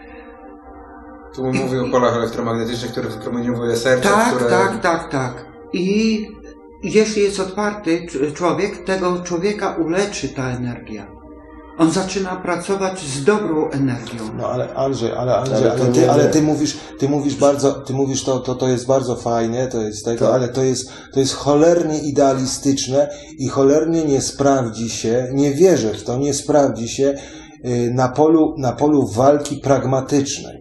Tu 1.35 1.45
mówię 1.45 1.83
o 1.83 1.89
polach 1.89 2.16
elektromagnetycznych, 2.16 2.93
które 2.93 3.09
wypromieniowuje 3.09 3.76
serce, 3.76 4.09
tak, 4.09 4.35
które... 4.35 4.51
tak, 4.51 4.81
tak, 4.81 5.11
tak. 5.11 5.45
I 5.72 6.26
jeśli 6.83 7.22
jest 7.22 7.41
otwarty 7.41 8.07
cz- 8.11 8.33
człowiek, 8.33 8.85
tego 8.85 9.20
człowieka 9.24 9.76
uleczy 9.76 10.29
ta 10.29 10.51
energia. 10.51 11.18
On 11.79 11.91
zaczyna 11.91 12.37
pracować 12.37 13.01
z 13.01 13.24
dobrą 13.24 13.70
energią. 13.70 14.22
No 14.37 14.47
ale 14.49 14.74
Andrzej, 14.74 15.12
ale 15.12 15.37
Andrzej, 15.37 15.68
Ale 15.70 15.93
ty, 15.93 16.11
ale 16.11 16.24
ty 16.29 16.43
mówisz, 16.43 16.76
ty 16.99 17.09
mówisz 17.09 17.35
bardzo, 17.37 17.72
ty 17.72 17.93
mówisz 17.93 18.24
to, 18.24 18.39
to, 18.41 18.55
to 18.55 18.68
jest 18.68 18.87
bardzo 18.87 19.16
fajne, 19.16 19.66
to 19.68 19.83
jest 19.83 20.05
tego, 20.05 20.26
Tak. 20.26 20.35
ale 20.35 20.49
to 20.49 20.62
jest, 20.64 20.91
to 21.12 21.20
jest 21.20 21.35
cholernie 21.35 21.99
idealistyczne 21.99 23.09
i 23.39 23.49
cholernie 23.49 24.05
nie 24.05 24.20
sprawdzi 24.20 24.91
się, 24.91 25.29
nie 25.33 25.55
wierzę 25.55 25.95
w 25.95 26.05
to, 26.05 26.16
nie 26.16 26.35
sprawdzi 26.35 26.89
się 26.89 27.14
y, 27.64 27.91
na 27.95 28.09
polu, 28.09 28.55
na 28.59 28.72
polu 28.72 29.07
walki 29.07 29.57
pragmatycznej. 29.57 30.57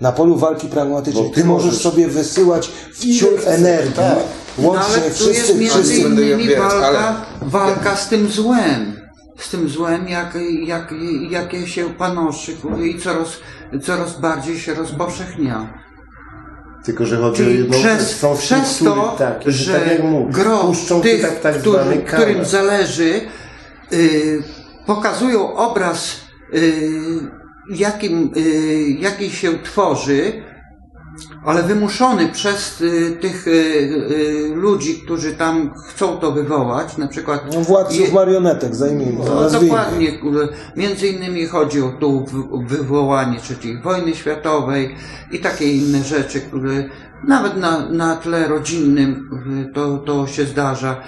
Na 0.00 0.12
polu 0.12 0.36
walki 0.36 0.68
pragmatycznej. 0.68 1.30
Ty 1.30 1.44
możesz 1.44 1.76
sobie 1.78 2.08
wysyłać 2.08 2.70
chcesz, 2.92 3.24
energii, 3.46 3.92
tak. 3.92 4.18
No 4.58 4.68
łącznie 4.68 5.02
ale 5.02 5.10
tu 5.10 5.28
jest 5.28 5.58
między 5.58 5.74
wszyscy, 5.74 5.98
innymi 5.98 6.56
walka, 6.56 6.86
ale- 6.86 7.14
walka 7.42 7.96
z 7.96 8.08
tym 8.08 8.28
złem. 8.28 8.96
Z 9.38 9.50
tym 9.50 9.68
złem, 9.68 10.08
jak, 10.08 10.38
jak, 10.66 10.94
jakie 11.30 11.66
się 11.66 11.90
panoszy 11.90 12.56
kurde, 12.56 12.86
i 12.86 13.00
coraz, 13.00 13.28
coraz 13.82 14.20
bardziej 14.20 14.58
się 14.58 14.74
rozpowszechnia. 14.74 15.84
Tylko, 16.84 17.06
że 17.06 17.16
chodzi 17.16 17.42
o 17.42 17.46
Czyli 17.46 17.58
jedną 17.58 17.78
przez, 17.78 18.00
rzecz. 18.00 18.16
Są 18.18 18.36
przez 18.36 18.78
to, 18.78 19.14
takie, 19.18 19.52
że 19.52 19.72
tak 19.72 19.86
jak 19.88 20.30
gro 20.30 20.58
puszczą 20.58 21.00
tych, 21.00 21.16
ci 21.16 21.22
tak, 21.22 21.40
tak 21.40 21.60
zwany 21.60 21.96
którym 21.96 22.44
zależy, 22.44 23.20
y, 23.92 24.42
pokazują 24.86 25.54
obraz, 25.56 26.16
y, 26.54 26.90
jakim, 27.70 28.30
y, 28.36 28.40
jaki 29.00 29.30
się 29.30 29.58
tworzy, 29.58 30.42
ale 31.44 31.62
wymuszony 31.62 32.28
przez 32.28 32.80
y, 32.80 33.16
tych 33.20 33.48
y, 33.48 34.52
ludzi, 34.54 35.00
którzy 35.04 35.32
tam 35.32 35.74
chcą 35.88 36.16
to 36.18 36.32
wywołać, 36.32 36.96
na 36.96 37.08
przykład 37.08 37.54
no, 37.54 37.60
władców 37.60 38.08
je- 38.08 38.12
marionetek, 38.14 38.74
zajmijmy, 38.74 39.24
no, 39.24 39.50
dokładnie. 39.50 40.18
Między 40.76 41.08
innymi 41.08 41.46
chodzi 41.46 41.82
o 41.82 41.92
tu 42.00 42.26
wywołanie 42.66 43.38
III 43.62 43.82
wojny 43.82 44.14
światowej 44.14 44.94
i 45.32 45.38
takie 45.38 45.72
inne 45.72 46.02
rzeczy, 46.02 46.40
które 46.40 46.84
nawet 47.28 47.56
na, 47.56 47.88
na 47.90 48.16
tle 48.16 48.48
rodzinnym 48.48 49.30
to, 49.74 49.98
to 49.98 50.26
się 50.26 50.44
zdarza. 50.44 51.00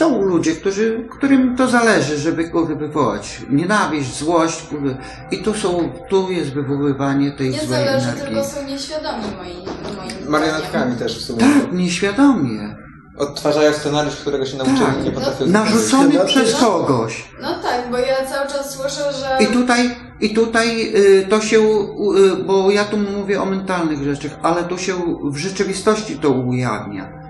Są 0.00 0.22
ludzie, 0.22 0.52
którzy, 0.56 1.08
którym 1.10 1.56
to 1.56 1.68
zależy, 1.68 2.18
żeby 2.18 2.48
kurde, 2.48 2.74
wywołać 2.76 3.42
nienawiść, 3.50 4.18
złość 4.18 4.62
kurde. 4.62 4.96
i 5.30 5.38
tu 5.42 5.54
są, 5.54 5.92
tu 6.08 6.30
jest 6.30 6.52
wywoływanie 6.52 7.32
tej 7.32 7.50
Nie 7.50 7.58
złej 7.58 7.68
zależy, 7.68 8.08
energii. 8.08 8.26
tylko 8.26 8.44
są 8.44 8.66
nieświadomi 8.66 9.22
moi, 9.36 9.54
moim 9.96 10.28
Marionetkami 10.30 10.96
też 10.96 11.18
w 11.18 11.24
sumie. 11.24 11.38
Tak, 11.38 11.72
nieświadomie. 11.72 12.76
Odtwarzają 13.18 13.72
scenariusz, 13.72 14.16
którego 14.16 14.46
się 14.46 14.56
nauczyli, 14.56 14.78
Tak. 14.80 15.04
nie 15.04 15.10
potrafią... 15.10 15.46
Narzucony 15.46 16.14
No, 16.18 16.24
przez 16.24 16.60
no. 16.60 16.68
kogoś. 16.68 17.28
No 17.42 17.62
tak, 17.62 17.90
bo 17.90 17.98
ja 17.98 18.16
cały 18.26 18.48
czas 18.48 18.74
słyszę, 18.74 19.12
że... 19.12 19.44
I 19.44 19.46
tutaj, 19.46 19.96
i 20.20 20.34
tutaj 20.34 20.92
y, 20.96 21.26
to 21.30 21.40
się, 21.40 21.58
y, 21.58 22.44
bo 22.44 22.70
ja 22.70 22.84
tu 22.84 22.96
mówię 22.96 23.42
o 23.42 23.46
mentalnych 23.46 24.02
rzeczach, 24.02 24.38
ale 24.42 24.64
to 24.64 24.78
się 24.78 24.94
w 25.24 25.36
rzeczywistości 25.36 26.18
to 26.18 26.30
ujawnia. 26.30 27.20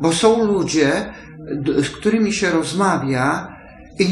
Bo 0.00 0.12
są 0.12 0.44
ludzie, 0.44 1.12
z 1.82 1.88
którymi 1.90 2.32
się 2.32 2.50
rozmawia 2.50 3.56
i 3.98 4.06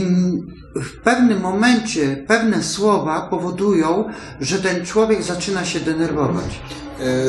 w 0.74 1.02
pewnym 1.04 1.40
momencie 1.40 2.24
pewne 2.28 2.62
słowa 2.62 3.20
powodują, 3.30 4.04
że 4.40 4.58
ten 4.58 4.86
człowiek 4.86 5.22
zaczyna 5.22 5.64
się 5.64 5.80
denerwować. 5.80 6.60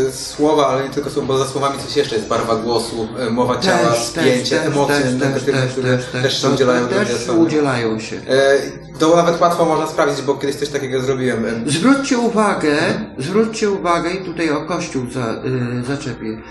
E, 0.07 0.11
Słowa, 0.11 0.67
ale 0.67 0.83
nie 0.83 0.89
tylko 0.89 1.09
słowa, 1.09 1.27
bo 1.27 1.37
za 1.37 1.45
słowami 1.45 1.79
coś 1.79 1.95
jeszcze 1.97 2.15
jest 2.15 2.27
barwa 2.27 2.55
głosu, 2.55 3.07
e, 3.19 3.29
mowa 3.29 3.59
ciała, 3.59 3.93
spięcie, 3.95 4.63
emocje 4.63 4.95
negatywne, 5.19 5.67
które 5.67 5.97
też, 5.97 6.41
się 6.41 6.49
udzielają 6.49 6.87
też 6.87 7.29
udzielają 7.29 7.99
się. 7.99 8.15
E, 8.15 8.57
To 8.99 9.15
nawet 9.15 9.41
łatwo 9.41 9.65
można 9.65 9.87
sprawdzić, 9.87 10.25
bo 10.25 10.33
kiedyś 10.35 10.55
coś 10.55 10.69
takiego 10.69 11.01
zrobiłem. 11.01 11.45
Zwróćcie 11.65 12.17
uwagę, 12.17 12.75
zwróćcie 13.17 13.69
uwagę 13.69 14.11
i 14.11 14.25
tutaj 14.25 14.49
o 14.51 14.65
kościół 14.65 15.03
za, 15.11 15.41
zaczepię. 15.87 16.41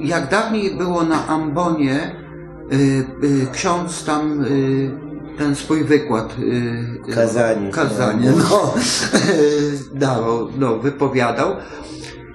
Jak 0.00 0.30
dawniej 0.30 0.76
było 0.76 1.02
na 1.02 1.26
Ambonie, 1.26 2.27
ksiądz 3.52 4.04
tam 4.04 4.44
y, 4.44 4.90
ten 5.38 5.56
swój 5.56 5.84
wykład. 5.84 6.36
y, 6.38 7.14
Kazanie. 7.14 7.70
Kazanie, 7.70 8.32
no. 8.36 8.74
dawał, 10.00 10.48
no, 10.58 10.78
wypowiadał. 10.78 11.56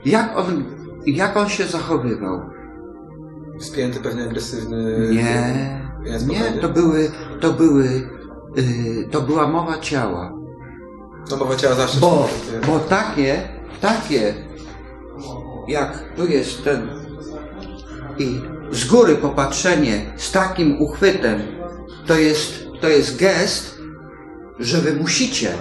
Jak 0.05 0.37
on, 0.37 0.63
jak 1.05 1.37
on 1.37 1.49
się 1.49 1.63
zachowywał? 1.63 2.41
Spięty, 3.59 3.99
pewnie 3.99 4.23
agresywny. 4.23 5.09
Nie, 5.11 5.81
nie, 6.27 6.61
to 6.61 6.69
były, 6.69 7.11
to 7.39 7.53
były, 7.53 7.85
y, 8.57 9.09
to 9.11 9.21
była 9.21 9.47
mowa 9.47 9.79
ciała. 9.79 10.33
No 11.31 11.37
mowa 11.37 11.55
ciała 11.55 11.75
zawsze. 11.75 11.99
Bo, 11.99 12.29
bo 12.67 12.79
takie, 12.79 13.49
takie, 13.81 14.33
jak 15.67 16.03
tu 16.15 16.27
jest 16.27 16.63
ten 16.63 16.89
i 18.17 18.41
z 18.73 18.85
góry 18.85 19.15
popatrzenie 19.15 20.13
z 20.17 20.31
takim 20.31 20.81
uchwytem, 20.81 21.41
to 22.07 22.15
jest, 22.15 22.63
to 22.81 22.89
jest 22.89 23.17
gest, 23.17 23.77
że 24.59 24.77
wy 24.77 24.93
musicie 24.93 25.51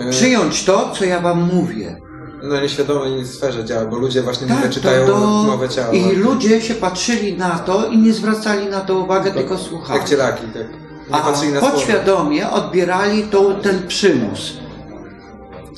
E, 0.00 0.10
przyjąć 0.10 0.64
to, 0.64 0.90
co 0.98 1.04
ja 1.04 1.20
wam 1.20 1.42
mówię. 1.54 1.96
No 2.42 2.60
nieświadomej 2.60 3.26
sferze 3.26 3.64
działa, 3.64 3.84
bo 3.86 3.98
ludzie 3.98 4.22
właśnie 4.22 4.46
Tak, 4.46 4.62
to 4.62 4.72
czytają 4.72 5.06
do... 5.06 5.16
mowę 5.46 5.68
ciała. 5.68 5.92
I 5.92 6.16
ludzie 6.16 6.60
się 6.60 6.74
patrzyli 6.74 7.36
na 7.36 7.58
to 7.58 7.86
i 7.86 7.98
nie 7.98 8.12
zwracali 8.12 8.66
na 8.66 8.80
to 8.80 8.98
uwagę, 8.98 9.30
tylko 9.30 9.58
słuchali. 9.58 10.00
Jak 10.00 10.08
cielaki, 10.08 10.42
tak. 10.46 10.66
Nie 11.10 11.14
A 11.14 11.18
patrzyli 11.20 11.52
na 11.52 11.60
słowo. 11.60 11.74
podświadomie 11.74 12.50
odbierali 12.50 13.22
to, 13.22 13.54
ten 13.54 13.86
przymus. 13.86 14.52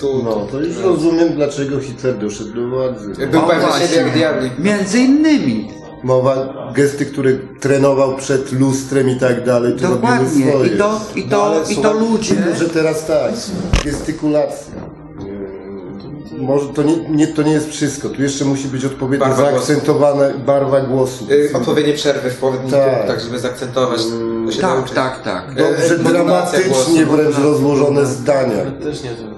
Tu, 0.00 0.22
No, 0.24 0.46
to 0.50 0.60
już 0.60 0.76
rozumiem, 0.78 1.28
dlaczego 1.34 1.80
Hitler 1.80 2.18
doszedł 2.18 2.54
do 2.54 2.68
władzy. 2.68 3.26
Był 3.30 3.40
O, 3.40 3.46
pewny 3.48 3.68
siebie 3.88 3.96
jak 3.96 4.12
diabli. 4.12 4.50
Między 4.58 4.98
innymi. 4.98 5.68
Mowa, 6.06 6.54
gesty, 6.74 7.06
które 7.06 7.32
trenował 7.60 8.16
przed 8.16 8.52
lustrem 8.52 9.10
i 9.10 9.16
tak 9.16 9.44
dalej, 9.44 9.72
to 9.80 9.88
Dokładnie. 9.88 10.28
swoje. 10.50 10.74
I 10.74 10.78
to, 10.78 11.00
i 11.16 11.24
No, 11.24 11.30
to, 11.30 11.44
ale 11.46 11.72
i 11.72 11.76
to 11.76 11.92
ludzie. 11.92 12.34
że 12.58 12.68
teraz 12.68 13.06
tak, 13.06 13.32
gestykulacja. 13.84 14.72
Yy, 16.32 16.42
Może 16.42 16.66
to 16.68 16.82
nie, 16.82 16.96
nie, 17.10 17.26
to 17.26 17.42
nie 17.42 17.52
jest 17.52 17.68
wszystko. 17.68 18.08
Tu 18.08 18.22
jeszcze 18.22 18.44
musi 18.44 18.68
być 18.68 18.84
odpowiednio 18.84 19.26
Barwa 19.26 19.50
głosu. 19.50 19.66
zaakcentowana 19.66 20.24
barwa 20.46 20.80
głosu. 20.80 21.26
Y, 21.30 21.50
Odpowiednie 21.54 21.92
przerwy 21.92 22.30
w 22.30 22.36
połowniku, 22.36 22.70
Tak. 22.70 23.06
tak. 23.06 23.20
żeby 23.20 23.38
zaakcentować, 23.38 24.00
to 24.46 24.52
się 24.52 24.60
Tak, 24.60 24.70
nauczyć. 24.76 24.94
tak, 24.94 25.22
tak. 25.22 25.54
Dobrze 25.54 25.94
E, 25.94 25.98
modulacja 25.98 26.58
dramatycznie 26.60 27.04
głosu. 27.04 27.16
wręcz 27.22 27.38
rozłożone 27.38 28.06
zdania. 28.06 28.56
Też 28.82 29.02
nie 29.02 29.10
wiem. 29.10 29.36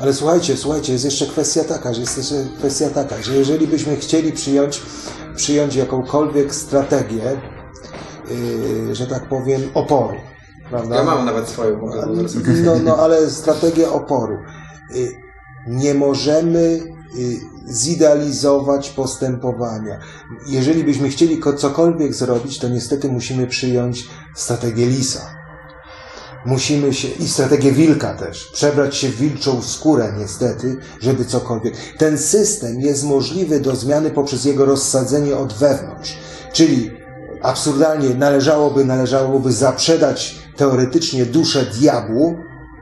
Ale 0.00 0.14
słuchajcie, 0.14 0.56
słuchajcie, 0.56 0.92
jest 0.92 1.04
jeszcze 1.04 1.26
kwestia 1.26 1.64
taka, 1.64 1.94
że 1.94 2.00
jest 2.00 2.16
jeszcze 2.18 2.34
kwestia 2.58 2.90
taka, 2.90 3.22
że 3.22 3.34
jeżeli 3.36 3.66
byśmy 3.66 3.96
chcieli 3.96 4.32
przyjąć, 4.32 4.82
przyjąć 5.38 5.74
jakąkolwiek 5.76 6.54
strategię, 6.54 7.40
yy, 8.88 8.94
że 8.94 9.06
tak 9.06 9.28
powiem, 9.28 9.60
oporu, 9.74 10.16
prawda? 10.70 10.96
Ja 10.96 11.04
mam 11.04 11.24
nawet 11.26 11.48
swoją, 11.48 11.80
No, 12.64 12.78
no 12.84 12.96
ale 12.96 13.30
strategia 13.30 13.92
oporu. 13.92 14.34
Y, 14.94 15.12
Nie 15.66 15.94
możemy 15.94 16.58
y, 16.58 16.80
zidealizować 17.66 18.90
postępowania. 18.90 20.00
Jeżeli 20.46 20.84
byśmy 20.84 21.08
chcieli 21.08 21.38
ko- 21.38 21.52
cokolwiek 21.54 22.14
zrobić, 22.14 22.58
to 22.58 22.68
niestety 22.68 23.08
musimy 23.08 23.46
przyjąć 23.46 24.08
strategię 24.34 24.86
lisa. 24.86 25.20
Musimy 26.48 26.94
się, 26.94 27.08
i 27.08 27.28
strategię 27.28 27.72
wilka 27.72 28.14
też, 28.14 28.50
przebrać 28.52 28.96
się 28.96 29.08
w 29.08 29.16
wilczą 29.16 29.62
skórę 29.62 30.14
niestety, 30.18 30.76
żeby 31.00 31.24
cokolwiek. 31.24 31.74
Ten 31.98 32.18
system 32.18 32.80
jest 32.80 33.04
możliwy 33.04 33.60
do 33.60 33.76
zmiany 33.76 34.10
poprzez 34.10 34.44
jego 34.44 34.64
rozsadzenie 34.64 35.36
od 35.36 35.52
wewnątrz. 35.52 36.16
Czyli 36.52 36.90
absurdalnie 37.42 38.14
należałoby, 38.14 38.84
należałoby 38.84 39.52
zaprzedać 39.52 40.38
teoretycznie 40.56 41.26
duszę 41.26 41.66
diabłu, 41.80 42.36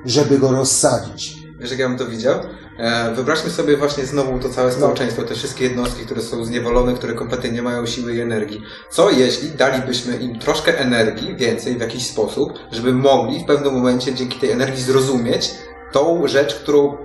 żeby 0.05 0.39
go 0.39 0.53
rozsadzić. 0.53 1.37
Wiesz, 1.61 1.71
jak 1.71 1.81
ja 1.81 1.89
bym 1.89 1.99
to 1.99 2.07
widział? 2.07 2.35
E, 2.79 3.15
wyobraźmy 3.15 3.51
sobie 3.51 3.77
właśnie 3.77 4.07
znowu 4.07 4.39
to 4.39 4.49
całe 4.49 4.73
społeczeństwo, 4.73 5.23
te 5.23 5.35
wszystkie 5.35 5.65
jednostki, 5.65 6.05
które 6.05 6.23
są 6.23 6.45
zniewolone, 6.45 6.95
które 6.95 7.15
kompletnie 7.15 7.51
nie 7.51 7.63
mają 7.63 7.87
siły 7.87 8.15
i 8.15 8.21
energii. 8.21 8.63
Co 8.91 9.11
jeśli 9.11 9.51
dalibyśmy 9.51 10.17
im 10.17 10.39
troszkę 10.39 10.79
energii, 10.79 11.37
więcej 11.37 11.77
w 11.77 11.81
jakiś 11.81 12.07
sposób, 12.07 12.53
żeby 12.73 12.93
mogli 12.93 13.41
w 13.41 13.47
pewnym 13.47 13.75
momencie 13.75 14.15
dzięki 14.15 14.41
tej 14.41 14.51
energii 14.51 14.83
zrozumieć 14.83 15.51
tą 15.93 16.29
rzecz, 16.29 16.55
którą 16.55 16.97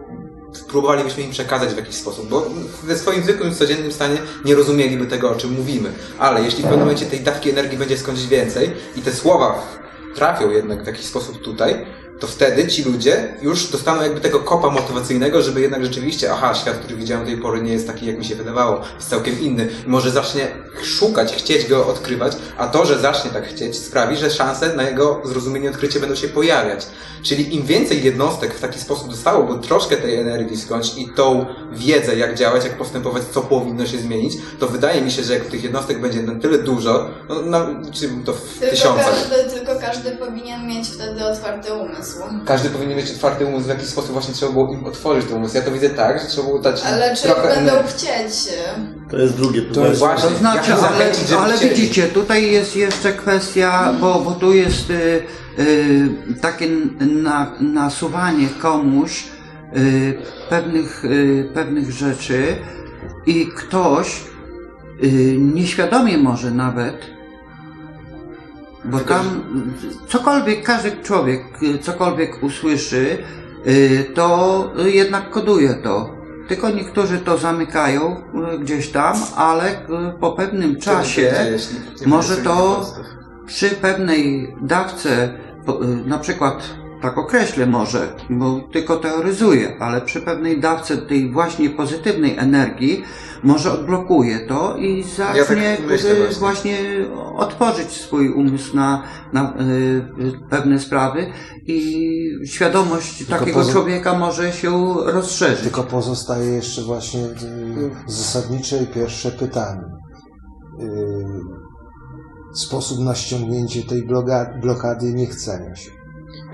próbowalibyśmy 0.67 1.23
im 1.23 1.31
przekazać 1.31 1.69
w 1.69 1.77
jakiś 1.77 1.95
sposób, 1.95 2.29
bo 2.29 2.45
we 2.83 2.97
swoim 2.97 3.23
zwykłym, 3.23 3.55
codziennym 3.55 3.91
stanie 3.91 4.17
nie 4.45 4.55
rozumieliby 4.55 5.05
tego, 5.05 5.31
o 5.31 5.35
czym 5.35 5.51
mówimy. 5.51 5.89
Ale 6.19 6.43
jeśli 6.43 6.59
w 6.59 6.63
pewnym 6.63 6.79
momencie 6.79 7.05
tej 7.05 7.19
dawki 7.19 7.49
energii 7.49 7.77
będzie 7.77 7.97
skądś 7.97 8.27
więcej 8.27 8.71
i 8.95 9.01
te 9.01 9.13
słowa 9.13 9.67
trafią 10.15 10.49
jednak 10.49 10.83
w 10.83 10.87
jakiś 10.87 11.05
sposób 11.05 11.41
tutaj, 11.41 11.85
to 12.21 12.27
wtedy 12.27 12.67
ci 12.67 12.83
ludzie 12.83 13.33
już 13.41 13.67
dostaną 13.67 14.01
jakby 14.01 14.21
tego 14.21 14.39
kopa 14.39 14.69
motywacyjnego, 14.69 15.41
żeby 15.41 15.61
jednak 15.61 15.85
rzeczywiście, 15.85 16.31
aha, 16.33 16.55
świat, 16.55 16.77
który 16.77 16.95
widziałem 16.95 17.25
do 17.25 17.31
tej 17.31 17.41
pory 17.41 17.61
nie 17.61 17.73
jest 17.73 17.87
taki, 17.87 18.05
jak 18.05 18.17
mi 18.17 18.25
się 18.25 18.35
wydawało, 18.35 18.81
jest 18.95 19.09
całkiem 19.09 19.41
inny. 19.41 19.69
I 19.85 19.89
może 19.89 20.11
zacznie 20.11 20.47
szukać, 20.83 21.35
chcieć 21.35 21.67
go 21.67 21.87
odkrywać, 21.87 22.33
a 22.57 22.67
to, 22.67 22.85
że 22.85 22.99
zacznie 22.99 23.31
tak 23.31 23.47
chcieć, 23.47 23.77
sprawi, 23.77 24.17
że 24.17 24.29
szanse 24.29 24.75
na 24.75 24.83
jego 24.83 25.21
zrozumienie, 25.25 25.69
odkrycie 25.69 25.99
będą 25.99 26.15
się 26.15 26.27
pojawiać. 26.27 26.87
Czyli 27.23 27.55
im 27.55 27.63
więcej 27.63 28.03
jednostek 28.03 28.53
w 28.53 28.61
taki 28.61 28.79
sposób 28.79 29.09
dostało, 29.09 29.43
bo 29.43 29.57
troszkę 29.57 29.97
tej 29.97 30.15
energii 30.15 30.57
skądś 30.57 30.97
i 30.97 31.09
tą 31.15 31.45
wiedzę, 31.71 32.15
jak 32.15 32.35
działać, 32.35 32.63
jak 32.63 32.77
postępować, 32.77 33.23
co 33.33 33.41
powinno 33.41 33.85
się 33.85 33.97
zmienić, 33.97 34.37
to 34.59 34.67
wydaje 34.67 35.01
mi 35.01 35.11
się, 35.11 35.23
że 35.23 35.33
jak 35.33 35.45
tych 35.45 35.63
jednostek 35.63 36.01
będzie 36.01 36.23
na 36.23 36.39
tyle 36.39 36.57
dużo, 36.57 37.09
no, 37.29 37.41
na, 37.41 37.67
to 38.25 38.33
w 38.33 38.59
Tylko 38.59 38.75
tysiącach, 38.75 39.29
każdy, 39.29 39.51
tylko 39.51 39.79
każdy 39.79 40.11
powinien 40.11 40.67
mieć 40.67 40.87
wtedy 40.89 41.25
otwarty 41.25 41.73
umysł. 41.73 42.10
Każdy 42.45 42.69
powinien 42.69 42.97
mieć 42.97 43.11
otwarty 43.11 43.45
umysł, 43.45 43.65
w 43.65 43.69
jakiś 43.69 43.87
sposób 43.87 44.11
właśnie 44.11 44.33
trzeba 44.33 44.51
było 44.51 44.73
im 44.73 44.85
otworzyć 44.85 45.25
ten 45.25 45.37
umysł. 45.37 45.55
Ja 45.55 45.61
to 45.61 45.71
widzę 45.71 45.89
tak, 45.89 46.19
że 46.19 46.27
trzeba 46.27 46.47
było 46.47 46.59
dać 46.59 46.81
Ale 46.85 47.15
czy 47.15 47.23
trochę 47.23 47.55
będą 47.55 47.71
energii. 47.71 47.93
chcieć? 47.93 48.53
To 49.11 49.17
jest 49.17 49.35
drugie 49.35 49.61
To 49.61 49.87
jest 49.87 49.99
Właśnie, 49.99 50.29
To 50.29 50.35
znaczy, 50.35 50.73
ale, 50.73 51.11
ale 51.39 51.57
widzicie, 51.57 52.07
tutaj 52.07 52.51
jest 52.51 52.75
jeszcze 52.75 53.13
kwestia, 53.13 53.93
bo, 54.01 54.19
bo 54.19 54.31
tu 54.31 54.53
jest 54.53 54.89
y, 54.89 55.23
y, 55.59 56.09
takie 56.41 56.67
na, 56.99 57.51
nasuwanie 57.59 58.47
komuś 58.61 59.23
y, 59.77 60.13
pewnych, 60.49 61.05
y, 61.05 61.49
pewnych 61.53 61.91
rzeczy 61.91 62.55
i 63.25 63.47
ktoś 63.47 64.21
y, 65.03 65.35
nieświadomie 65.39 66.17
może 66.17 66.51
nawet, 66.51 66.95
bo 68.85 68.99
tam 68.99 69.43
cokolwiek, 70.07 70.63
każdy 70.63 70.91
człowiek 71.03 71.63
y, 71.63 71.79
cokolwiek 71.79 72.43
usłyszy, 72.43 73.17
y, 73.67 74.11
to 74.13 74.71
jednak 74.85 75.29
koduje 75.29 75.73
to. 75.73 76.09
Tylko 76.47 76.69
niektórzy 76.69 77.17
to 77.17 77.37
zamykają 77.37 78.23
y, 78.55 78.59
gdzieś 78.59 78.91
tam, 78.91 79.17
ale 79.35 79.87
po 80.19 80.31
pewnym 80.31 80.79
czasie 80.79 81.33
może 82.05 82.37
to 82.37 82.85
przy 83.45 83.69
pewnej 83.69 84.55
dawce, 84.61 85.33
na 86.05 86.17
przykład 86.17 86.80
tak 87.01 87.17
określę 87.17 87.65
może, 87.65 88.15
bo 88.29 88.61
tylko 88.73 88.97
teoryzuję, 88.97 89.75
ale 89.79 90.01
przy 90.01 90.21
pewnej 90.21 90.59
dawce 90.59 90.97
tej 90.97 91.31
właśnie 91.31 91.69
pozytywnej 91.69 92.37
energii 92.37 93.03
może 93.43 93.71
odblokuje 93.71 94.39
to 94.39 94.77
i 94.77 95.03
zacznie 95.03 95.77
tak 95.77 95.87
myślę 95.87 96.11
y, 96.11 96.15
właśnie. 96.15 96.39
właśnie 96.39 96.77
otworzyć 97.35 97.91
swój 97.91 98.29
umysł 98.29 98.75
na, 98.75 99.03
na 99.33 99.53
y, 99.61 100.01
pewne 100.49 100.79
sprawy 100.79 101.27
i 101.67 102.07
świadomość 102.45 103.25
takiego 103.27 103.59
poza- 103.59 103.71
człowieka 103.71 104.17
może 104.19 104.51
się 104.53 104.93
rozszerzyć. 105.05 105.59
Tylko 105.61 105.83
pozostaje 105.83 106.51
jeszcze 106.51 106.81
właśnie 106.81 107.21
y, 107.25 107.31
zasadnicze 108.07 108.83
i 108.83 108.87
pierwsze 108.87 109.31
pytanie. 109.31 109.81
Y, 110.81 111.61
Sposób 112.53 112.99
na 112.99 113.15
ściągnięcie 113.15 113.83
tej 113.83 114.07
bloga- 114.07 114.59
blokady 114.61 115.13
niechcenia 115.13 115.75
się. 115.75 115.91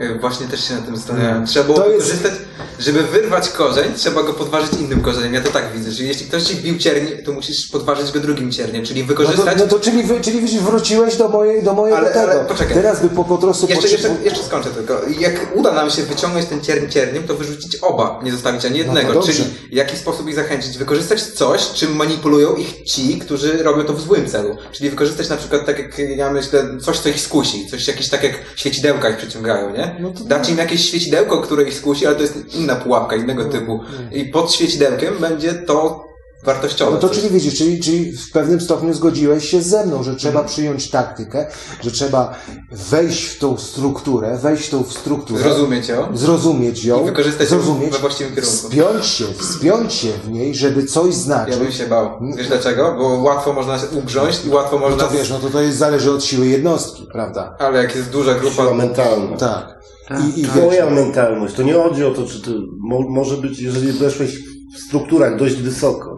Y, 0.02 0.20
Właśnie 0.20 0.48
też 0.48 0.64
się 0.68 0.74
na 0.76 0.82
tym 0.82 0.95
zastanawiałem. 0.98 1.45
Trzeba 1.45 1.66
było 1.66 1.78
To 1.80 1.89
jest- 1.89 2.06
wykorzystać, 2.08 2.34
żeby 2.80 3.04
wyrwać 3.04 3.50
korzeń, 3.50 3.93
trzeba 3.95 4.24
go 4.24 4.34
podważyć 4.34 4.74
innym 4.74 5.02
korzeniem. 5.02 5.34
Ja 5.34 5.41
to 5.41 5.50
tak 5.52 5.74
widzę, 5.74 5.91
że 5.91 6.04
jeśli 6.04 6.26
ktoś 6.26 6.43
ci 6.43 6.54
wbił 6.56 6.78
cierń, 6.78 7.06
to 7.26 7.32
musisz 7.32 7.68
podważyć 7.68 8.12
go 8.12 8.20
drugim 8.20 8.52
cierniem, 8.52 8.86
czyli 8.86 9.02
No 9.02 9.08
to, 9.08 9.14
wykorzystać... 9.14 9.58
no 9.60 9.68
to 9.68 9.80
czyli, 9.80 10.04
wy, 10.04 10.22
czyli 10.22 10.60
wróciłeś 10.60 11.16
do, 11.16 11.30
mojej, 11.30 11.64
do 11.64 11.74
mojego 11.74 11.98
Ale- 11.98 12.14
ale 12.14 12.34
tego. 12.34 12.45
poczekaj. 12.45 12.74
Teraz 12.74 13.02
by 13.02 13.10
po, 13.10 13.24
po 13.24 13.38
prostu 13.38 13.68
Jeszcze, 13.70 13.88
jeszcze, 13.88 14.10
potrzeb- 14.10 14.24
jeszcze 14.26 14.43
skończę 14.43 14.70
tylko. 14.70 15.02
Jak 15.20 15.48
uda 15.56 15.72
nam 15.72 15.89
się 15.89 16.04
wyciągnąć 16.04 16.45
ten 16.45 16.62
cierń 16.62 16.89
cierniem, 16.89 17.24
to 17.28 17.36
wyrzucić 17.36 17.76
oba, 17.76 18.20
nie 18.24 18.32
zostawić 18.32 18.66
ani 18.66 18.78
jednego. 18.78 19.14
No. 19.14 19.22
Czyli 19.24 19.43
w 19.72 19.74
jaki 19.76 19.98
sposób 19.98 20.28
ich 20.30 20.36
zachęcić? 20.36 20.78
Wykorzystać 20.78 21.22
coś, 21.24 21.72
czym 21.74 21.95
manipulują 21.95 22.56
ich 22.56 22.84
ci, 22.84 23.20
którzy 23.20 23.64
robią 23.64 23.84
to 23.84 23.93
w 23.93 24.02
złym 24.02 24.26
celu. 24.28 24.58
Czyli 24.72 24.89
wykorzystać 24.89 25.30
na 25.30 25.38
przykład, 25.38 25.66
tak 25.66 25.80
jak 25.80 26.00
ja 26.00 26.32
myślę, 26.32 26.64
coś, 26.82 27.00
co 27.00 27.10
ich 27.10 27.22
skusi. 27.22 27.68
Coś 27.72 27.88
jakieś 27.88 28.10
tak 28.10 28.24
jak 28.24 28.34
świecidełka 28.56 29.10
ich 29.10 29.18
przyciągają, 29.18 29.70
nie? 29.74 29.87
No 30.00 30.12
to- 30.12 30.24
Dać 30.24 30.50
im 30.50 30.58
jakieś 30.58 30.86
świecidełko, 30.88 31.42
które 31.42 31.64
ich 31.64 31.74
skusi, 31.74 32.06
ale 32.06 32.16
to 32.16 32.22
jest 32.22 32.56
inna 32.56 32.76
pułapka, 32.76 33.16
innego 33.16 33.46
typu. 33.46 33.80
I 34.12 34.26
pod 34.26 34.52
świecidełkiem 34.54 35.14
będzie 35.20 35.54
to 35.54 36.07
wartościowe. 36.48 36.91
No 36.91 36.98
to 36.98 37.08
coś. 37.10 37.18
czyli 37.18 37.30
widzisz, 37.34 37.56
czyli, 37.58 37.80
czyli 37.80 38.12
w 38.18 38.32
pewnym 38.32 38.62
stopniu 38.62 38.93
zgodziłeś 38.93 39.50
się 39.50 39.62
ze 39.62 39.86
mną, 39.86 40.04
że 40.04 40.16
trzeba 40.16 40.39
Mhm. 40.39 40.48
przyjąć 40.48 40.89
taktykę, 40.89 41.48
że 41.84 41.91
trzeba 41.91 42.36
wejść 42.72 43.24
w 43.24 43.39
tą 43.39 43.58
strukturę, 43.58 44.38
wejść 44.38 44.68
w 44.68 44.70
tą 44.70 44.84
strukturę, 44.84 45.43
Zrozumieć 45.43 45.88
ją. 45.88 46.18
zrozumieć 46.18 46.86
ją, 46.86 47.02
I 47.04 47.06
wykorzystać 47.06 47.52
ją 47.52 47.58
zrozumieć, 47.60 47.91
we 47.91 48.00
właściwym 48.00 48.36
kierunku. 48.36 48.56
spiąć 48.58 49.06
się, 49.06 49.26
spiąć 49.56 49.93
się 49.93 50.10
w 50.24 50.30
niej, 50.30 50.56
żeby 50.56 50.84
coś 50.86 51.14
znaczyć. 51.14 51.54
Ja 51.56 51.60
bym 51.64 51.72
się 51.72 51.86
bał. 51.88 52.10
Wiesz 52.38 52.48
dlaczego? 52.48 52.95
Bo 52.98 53.08
łatwo 53.10 53.54
można 53.54 53.80
się 53.80 53.86
ugrząść 53.88 54.45
i 54.45 54.50
łatwo 54.50 54.76
No 54.80 54.89
można... 54.89 55.04
to 55.04 55.14
wiesz, 55.14 55.30
no 55.30 55.39
to 55.39 55.50
to 55.50 55.62
jest, 55.62 55.78
zależy 55.78 56.12
od 56.12 56.24
siły 56.24 56.48
jednostki, 56.48 57.08
prawda? 57.12 57.56
Ale 57.60 57.84
jak 57.84 57.95
jest 57.95 58.10
duża 58.10 58.34
grupa... 58.34 58.56
Siła 58.56 58.74
mentalna. 58.74 59.38
Tak. 59.38 59.78
Tak, 60.08 60.20
I, 60.36 60.39
i 60.41 60.45
tak. 60.45 60.56
wiesz, 60.56 60.64
Twoja 60.64 60.89
mentalność. 60.89 61.54
To 61.56 61.64
nie 61.64 61.74
chodzi 61.74 62.06
o 62.06 62.12
to, 62.12 62.26
czy 62.28 62.41
ty 62.41 62.52
mo, 62.80 63.00
może 63.10 63.38
być, 63.38 63.60
jeżeli 63.60 63.91
weszłeś 63.91 64.38
w 64.76 64.80
strukturach 64.88 65.39
dość 65.39 65.56
wysoko, 65.56 66.16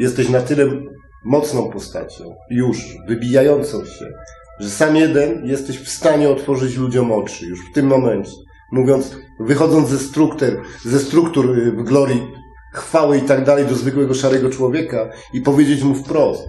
jesteś 0.00 0.28
na 0.28 0.40
tyle 0.40 0.66
mocną 1.24 1.70
postacią, 1.70 2.34
już 2.50 2.78
wybijającą 3.08 3.84
się, 3.84 4.12
że 4.60 4.70
sam 4.70 4.96
jeden 4.96 5.46
jesteś 5.46 5.78
w 5.78 5.88
stanie 5.88 6.28
otworzyć 6.28 6.76
ludziom 6.76 7.12
oczy 7.12 7.46
już 7.46 7.70
w 7.70 7.72
tym 7.74 7.86
momencie. 7.86 8.32
Mówiąc, 8.72 9.16
wychodząc 9.40 9.88
ze 9.88 9.98
struktur, 9.98 10.62
ze 10.84 10.98
struktur 10.98 11.58
y, 11.58 11.72
w 11.72 11.82
glorii, 11.82 12.22
chwały 12.74 13.18
i 13.18 13.22
tak 13.22 13.44
dalej 13.44 13.66
do 13.66 13.74
zwykłego 13.74 14.14
szarego 14.14 14.50
człowieka 14.50 15.10
i 15.32 15.40
powiedzieć 15.40 15.82
mu 15.82 15.94
wprost 15.94 16.48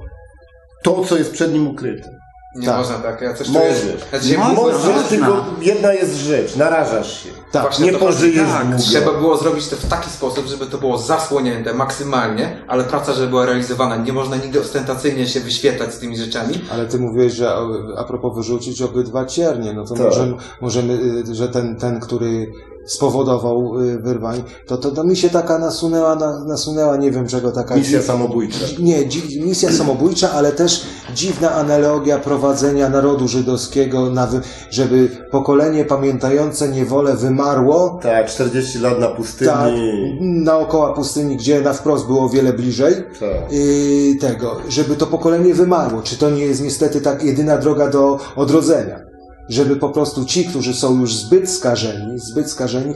to, 0.84 1.06
co 1.06 1.18
jest 1.18 1.32
przed 1.32 1.54
nim 1.54 1.68
ukryte. 1.68 2.20
Nie 2.56 2.68
Tak. 2.68 2.78
można 2.78 2.95
tak, 2.95 3.22
ja 3.22 3.34
coś 3.34 3.49
Możesz. 3.49 3.82
czuję. 3.82 4.38
Można. 4.38 4.54
Możesz, 4.54 4.86
można. 4.86 5.04
tylko 5.10 5.45
jedna 5.62 5.93
jest 5.93 6.16
rzecz, 6.16 6.56
narażasz 6.56 7.24
się. 7.24 7.30
tak. 7.52 7.62
Właśnie 7.62 7.86
Nie 7.86 7.91
to 7.91 7.99
pożyjesz 7.99 8.49
tak, 8.49 8.68
długo. 8.68 8.84
Trzeba 8.84 9.14
było 9.14 9.38
zrobić 9.38 9.68
to 9.68 9.76
w 9.76 9.86
taki 9.86 10.10
sposób, 10.10 10.45
żeby 10.47 10.66
to 10.66 10.78
było 10.78 10.97
zasłonięte 10.97 11.74
maksymalnie, 11.74 12.58
ale 12.68 12.84
praca, 12.84 13.14
żeby 13.14 13.28
była 13.28 13.45
realizowana. 13.45 13.95
Nie 13.95 14.14
można 14.14 14.36
nigdy 14.36 14.62
ostentacyjnie 14.62 15.28
się 15.28 15.39
wyświetlać 15.39 15.93
z 15.93 15.99
tymi 15.99 16.18
rzeczami. 16.18 16.62
Ale 16.72 16.86
ty 16.86 16.99
mówiłeś, 16.99 17.34
że 17.34 17.54
a 17.97 18.04
propos 18.04 18.36
wyrzucić 18.36 18.82
obydwa 18.82 19.26
ciernie, 19.26 19.74
no 19.74 19.84
to 19.86 19.93
Tak. 19.93 20.04
możemy, 20.06 20.34
możemy, 20.62 20.93
y, 21.30 21.36
że 21.36 21.47
ten, 21.49 21.76
ten, 21.76 21.99
który 21.99 22.52
spowodował 22.86 23.80
y, 23.82 24.00
wyrwań, 24.00 24.44
to, 24.68 24.78
to, 24.78 24.92
to 24.92 25.04
mi 25.04 25.16
się 25.18 25.30
taka 25.30 25.58
nasunęła, 25.60 26.16
na, 26.16 26.44
nasunęła, 26.46 26.98
nie 26.98 27.12
wiem 27.12 27.28
czego, 27.28 27.52
taka 27.52 27.76
Misja 27.76 28.02
samobójcza. 28.02 28.66
Nie, 28.80 29.06
dzi- 29.06 29.42
misja 29.46 29.72
samobójcza, 29.72 30.32
ale 30.32 30.52
też 30.52 30.84
dziwna 31.16 31.52
analogia 31.52 32.20
prowadzenia 32.20 32.90
narodu 32.90 33.28
żydowskiego, 33.28 34.10
na 34.10 34.28
wy, 34.28 34.42
żeby 34.72 35.10
pokolenie 35.32 35.86
pamiętające 35.86 36.70
niewolę 36.70 37.16
wymarło, 37.16 38.00
Tak, 38.04 38.28
40 38.30 38.80
lat 38.80 39.00
na 39.00 39.08
pustyni. 39.08 39.50
tak, 39.52 39.74
naokoła 40.22 40.94
pustyni, 40.94 41.38
gdzie 41.38 41.62
na 41.62 41.74
wprost 41.74 42.08
było 42.08 42.22
o 42.26 42.30
wiele 42.30 42.54
bliżej, 42.54 42.94
Tak. 43.20 43.52
yy, 43.52 44.16
tego, 44.16 44.56
żeby 44.70 44.96
to 44.96 45.08
pokolenie 45.08 45.54
wymarło. 45.54 46.02
Czy 46.02 46.18
to 46.18 46.30
nie 46.30 46.46
jest 46.46 46.64
niestety 46.64 47.02
tak 47.02 47.24
jedyna 47.24 47.58
droga 47.58 47.88
do 47.90 48.20
odrodzenia? 48.36 49.11
Żeby 49.52 49.76
po 49.76 49.89
prostu 49.89 50.26
ci, 50.26 50.45
którzy 50.45 50.74
są 50.74 50.99
już 50.99 51.16
zbyt 51.16 51.49
skażeni, 51.49 52.20
zbyt 52.20 52.49
skażeni, 52.49 52.93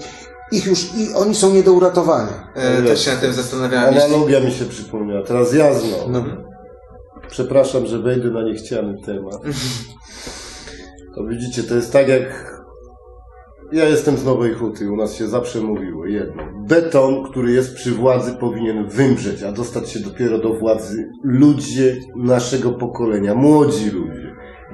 ich 0.52 0.66
już, 0.66 0.96
i 0.98 1.14
oni 1.14 1.36
są 1.36 1.54
nie 1.54 1.64
do 1.64 1.74
uratowania. 1.74 2.52
E, 2.56 2.82
też 2.82 3.06
się 3.06 3.12
nad 3.12 3.22
tym 3.22 3.34
zastanawiałem. 3.34 3.94
Jeśli... 3.94 4.14
Analogia 4.14 4.40
mi 4.40 4.52
się 4.52 4.66
przypomniała. 4.66 5.24
Teraz 5.24 5.54
ja 5.54 5.74
znowu. 5.74 6.12
No. 6.12 6.26
Przepraszam, 7.30 7.86
że 7.86 8.00
wejdę 8.00 8.30
na 8.30 8.44
niechciany 8.44 8.98
temat. 9.06 9.42
To 11.16 11.24
widzicie, 11.24 11.64
to 11.64 11.76
jest 11.76 11.94
tak 11.94 12.08
jak... 12.08 12.56
Ja 13.72 13.86
jestem 13.86 14.18
z 14.18 14.26
Nowej 14.26 14.54
Huty, 14.54 14.92
u 14.92 14.96
nas 14.96 15.14
się 15.14 15.28
zawsze 15.28 15.62
mówiło 15.62 16.06
jedno. 16.06 16.44
Beton, 16.68 17.24
który 17.24 17.52
jest 17.52 17.76
przy 17.76 17.92
władzy 17.92 18.34
powinien 18.34 18.88
wymrzeć, 18.88 19.44
a 19.44 19.52
dostać 19.52 19.90
się 19.90 20.00
dopiero 20.00 20.38
do 20.38 20.54
władzy 20.54 21.10
ludzie 21.24 21.98
naszego 22.16 22.72
pokolenia, 22.72 23.36
młodzi 23.36 23.90
ludzie. 23.90 24.15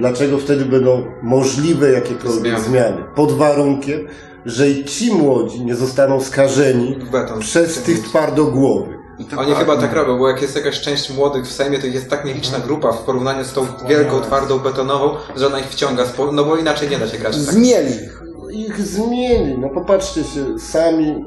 Dlaczego 0.02 0.38
wtedy 0.38 0.66
będą 0.66 1.06
możliwe 1.22 1.92
jakiekolwiek 1.92 2.60
Zmiany. 2.60 2.64
zmiany? 2.64 3.04
Pod 3.16 3.32
warunkiem, 3.32 4.08
że 4.46 4.70
i 4.70 4.86
ci 4.86 5.14
młodzi 5.14 5.66
nie 5.66 5.76
zostaną 5.76 6.22
skażeni 6.22 6.98
beton. 7.12 7.40
przez 7.40 7.82
tych 7.82 8.00
twardogłowych. 8.00 8.98
Oni 9.38 9.56
chyba 9.56 9.78
tak 9.78 9.94
robią, 9.94 10.18
bo 10.18 10.30
jak 10.30 10.42
jest 10.42 10.56
jakaś 10.56 10.82
część 10.82 11.14
młodych 11.16 11.46
w 11.46 11.52
Sejmie, 11.52 11.80
to 11.80 11.88
jest 11.88 12.10
tak 12.10 12.26
nieliczna 12.26 12.60
grupa 12.60 12.92
w 12.92 13.04
porównaniu 13.04 13.44
z 13.44 13.54
tą 13.54 13.66
wielką, 13.90 14.22
twardą 14.22 14.60
betonową, 14.60 15.16
że 15.36 15.48
ona 15.48 15.60
ich 15.60 15.70
wciąga, 15.70 16.06
no 16.34 16.44
bo 16.46 16.58
inaczej 16.58 16.90
nie 16.90 17.00
da 17.00 17.08
się 17.08 17.18
grać. 17.18 17.34
Tak. 17.34 17.44
Zmieli 17.44 17.94
ich. 17.96 18.22
ich 18.52 18.82
zmieni. 18.82 19.58
No 19.58 19.70
popatrzcie 19.70 20.24
się 20.24 20.60
sami. 20.60 21.26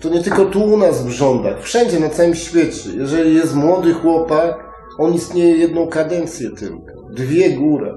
To 0.00 0.08
nie 0.08 0.22
tylko 0.22 0.44
tu 0.44 0.64
u 0.64 0.76
nas 0.76 1.06
w 1.06 1.08
rządach, 1.08 1.62
wszędzie 1.62 2.00
na 2.00 2.08
całym 2.08 2.34
świecie. 2.34 2.90
Jeżeli 2.94 3.34
jest 3.34 3.54
młody 3.54 3.94
chłopak, 3.94 4.64
on 4.98 5.14
istnieje 5.14 5.56
jedną 5.56 5.86
kadencję 5.86 6.50
tylko. 6.50 6.97
Dwie 7.10 7.50
góra. 7.50 7.94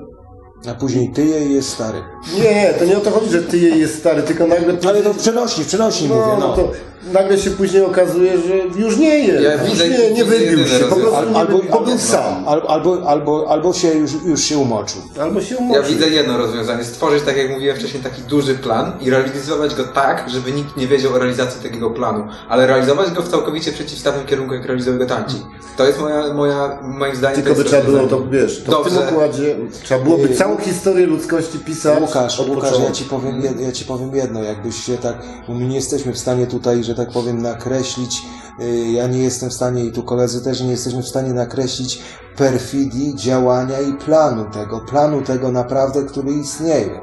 A 0.70 0.74
później 0.74 1.10
ty 1.10 1.26
je 1.26 1.46
jest 1.46 1.70
stary. 1.70 1.98
Nie, 2.38 2.74
to 2.80 2.86
nie 2.86 2.98
o 2.98 3.02
to 3.02 3.12
chodzi, 3.12 3.30
że 3.30 3.44
ty 3.44 3.58
jej 3.58 3.80
jest 3.80 4.00
stary, 4.00 4.24
tylko 4.24 4.48
nagle... 4.48 4.78
Ale 4.90 5.02
to 5.02 5.14
w 5.14 5.18
przenośni, 5.18 5.64
w 5.64 5.68
przenośni 5.68 6.08
no, 6.08 6.16
mówię, 6.16 6.28
no 6.40 6.48
no. 6.48 6.56
to 6.56 6.72
nagle 7.14 7.38
się 7.38 7.52
później 7.52 7.84
okazuje, 7.84 8.38
że 8.38 8.80
już 8.82 8.98
nie 8.98 9.20
jest. 9.20 9.44
Ja 9.44 9.54
już 9.54 9.72
widzę- 9.72 9.90
nie, 9.90 10.12
nie 10.12 10.26
wybił 10.26 10.68
się, 10.68 10.80
po 10.90 10.96
prostu 10.96 11.30
nie 11.30 11.36
Albo, 11.38 11.58
wybił, 11.58 11.72
bo 11.72 11.80
był 11.82 11.98
sam. 11.98 12.48
Albo, 12.48 12.70
albo, 12.70 13.08
albo, 13.10 13.46
albo 13.50 13.74
się 13.74 13.88
już, 13.94 14.12
już 14.26 14.42
się 14.42 14.58
umoczył. 14.58 15.02
Albo 15.22 15.42
się 15.42 15.56
Ja 15.56 15.62
umoczył. 15.62 15.84
widzę 15.84 16.10
jedno 16.10 16.38
rozwiązanie, 16.38 16.84
stworzyć, 16.84 17.24
tak 17.24 17.38
jak 17.38 17.50
mówiłem 17.52 17.78
wcześniej, 17.78 18.04
taki 18.04 18.22
duży 18.22 18.56
plan 18.56 18.92
i 19.02 19.10
realizować 19.10 19.76
go 19.76 19.84
tak, 19.84 20.30
żeby 20.30 20.52
nikt 20.52 20.78
nie 20.78 20.88
wiedział 20.88 21.14
o 21.14 21.18
realizacji 21.20 21.64
takiego 21.64 21.90
planu, 21.90 22.28
ale 22.50 22.68
realizować 22.68 23.12
go 23.12 23.22
w 23.22 23.30
całkowicie 23.30 23.72
przeciwstawnym 23.72 24.26
kierunku, 24.26 24.54
jak 24.54 24.66
realizują 24.66 24.98
go 24.98 25.06
tamci. 25.06 25.36
To 25.78 25.88
jest 25.88 26.00
moja, 26.00 26.34
moja 26.34 26.80
moim 26.84 27.16
zdaniem... 27.16 27.36
Tylko 27.36 27.50
to 27.56 27.64
by 27.64 27.64
trzeba 27.70 27.84
było 27.84 28.08
to, 28.08 28.28
wiesz, 28.32 28.64
to 28.64 28.84
w 28.84 28.90
tym 28.90 28.98
układzie 29.14 29.56
trzeba 29.84 30.04
byłoby 30.04 30.30
całą 30.30 30.58
historię 30.58 31.08
ludzkości 31.08 31.60
pisać 31.60 32.02
Łukasz, 32.02 32.40
od 32.40 32.50
Łukasz, 32.50 32.80
ja 32.86 32.92
ci 32.92 33.04
powiem, 33.04 33.42
jed- 33.42 33.60
ja 33.62 33.72
ci 33.72 33.86
powiem 33.86 34.16
jedno, 34.16 34.44
jakbyś 34.44 34.76
się 34.84 34.98
tak, 34.98 35.16
my 35.50 35.66
nie 35.68 35.76
jesteśmy 35.76 36.14
w 36.14 36.18
stanie 36.18 36.48
tutaj, 36.48 36.84
że 36.84 36.91
tak 36.96 37.12
powiem, 37.12 37.42
nakreślić, 37.42 38.22
y, 38.62 38.92
ja 38.92 39.08
nie 39.08 39.20
jestem 39.20 39.50
w 39.50 39.54
stanie 39.54 39.86
i 39.86 39.92
tu 39.92 40.04
koledzy 40.04 40.44
też 40.44 40.62
nie 40.62 40.72
jesteśmy 40.72 41.04
w 41.04 41.08
stanie 41.08 41.34
nakreślić 41.34 42.02
perfidii 42.38 43.16
działania 43.16 43.80
i 43.82 43.94
planu 43.94 44.46
tego, 44.46 44.80
planu 44.80 45.22
tego 45.22 45.52
naprawdę, 45.52 46.04
który 46.04 46.32
istnieje. 46.32 47.02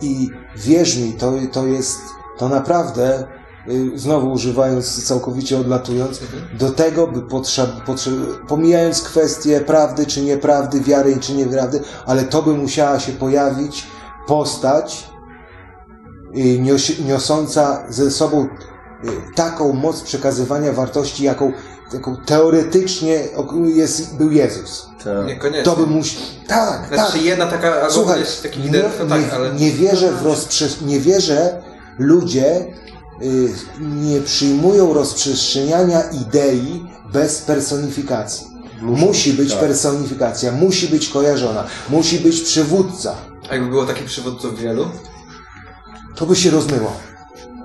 I 0.00 0.30
wierz 0.56 0.96
mi, 0.96 1.12
to, 1.12 1.32
to 1.52 1.66
jest, 1.66 1.98
to 2.38 2.48
naprawdę, 2.48 3.26
y, 3.68 3.98
znowu 3.98 4.32
używając, 4.32 5.04
całkowicie 5.04 5.58
odlatując, 5.58 6.20
do 6.58 6.70
tego 6.70 7.06
by 7.06 7.22
potrzeb, 7.22 7.70
potrzeb, 7.86 8.14
pomijając 8.48 9.02
kwestie 9.02 9.60
prawdy 9.60 10.06
czy 10.06 10.22
nieprawdy, 10.22 10.80
wiary 10.80 11.16
czy 11.20 11.34
nieprawdy, 11.34 11.80
ale 12.06 12.22
to 12.22 12.42
by 12.42 12.54
musiała 12.54 13.00
się 13.00 13.12
pojawić 13.12 13.86
postać 14.26 15.10
y, 16.36 16.58
nios, 16.58 16.98
niosąca 17.06 17.84
ze 17.88 18.10
sobą 18.10 18.48
taką 19.34 19.72
moc 19.72 20.00
przekazywania 20.00 20.72
wartości, 20.72 21.24
jaką, 21.24 21.52
jaką 21.92 22.16
teoretycznie 22.16 23.24
jest, 23.64 24.16
był 24.16 24.32
Jezus. 24.32 24.88
Tak. 25.04 25.26
Niekoniecznie. 25.26 25.62
To 25.62 25.76
by 25.76 25.86
musi... 25.86 26.16
Tak, 26.48 26.88
Znaczy 26.94 27.12
tak. 27.12 27.22
jedna 27.22 27.46
taka, 27.46 27.90
Słuchaj, 27.90 28.22
taki 28.42 28.58
nie, 28.58 28.64
lider, 28.66 28.90
tak, 29.08 29.20
nie, 29.20 29.32
ale... 29.32 29.54
nie 29.54 29.70
wierzę 29.70 30.12
w 30.12 30.22
rozprze- 30.22 30.86
nie 30.86 31.00
wierzę, 31.00 31.62
ludzie 31.98 32.66
y, 33.22 33.50
nie 33.80 34.20
przyjmują 34.20 34.92
rozprzestrzeniania 34.94 36.02
idei 36.02 36.86
bez 37.12 37.38
personifikacji. 37.42 38.46
Musi 38.82 39.32
być 39.32 39.50
tak. 39.50 39.60
personifikacja, 39.60 40.52
musi 40.52 40.88
być 40.88 41.08
kojarzona, 41.08 41.66
musi 41.88 42.18
być 42.18 42.40
przywódca. 42.40 43.14
A 43.50 43.54
jakby 43.54 43.70
było 43.70 43.84
takich 43.86 44.04
przywódców 44.04 44.58
wielu? 44.60 44.88
To 46.14 46.26
by 46.26 46.36
się 46.36 46.50
rozmyło. 46.50 46.92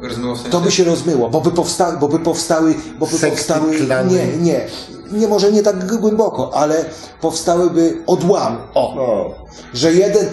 Rozumiem 0.08 0.34
w 0.36 0.38
sensie... 0.38 0.52
To 0.52 0.60
by 0.60 0.72
się 0.72 0.84
rozmyło, 0.84 1.30
bo 1.30 1.42
by 1.42 1.52
powstały, 1.52 1.98
bo 1.98 2.08
by 2.08 2.20
powstały, 2.20 2.76
bo 3.00 3.06
by 3.06 3.12
Sekty, 3.18 3.38
powstały, 3.38 3.78
klany. 3.80 4.12
nie, 4.14 4.38
nie, 4.38 4.68
nie 5.12 5.28
może 5.28 5.52
nie 5.52 5.64
tak 5.64 5.98
głęboko, 6.00 6.52
ale 6.54 6.86
powstałyby 7.22 8.04
odłamy. 8.08 8.58
O, 8.74 8.94
No, 8.96 9.36
że 9.74 9.94
jeden, 9.94 10.28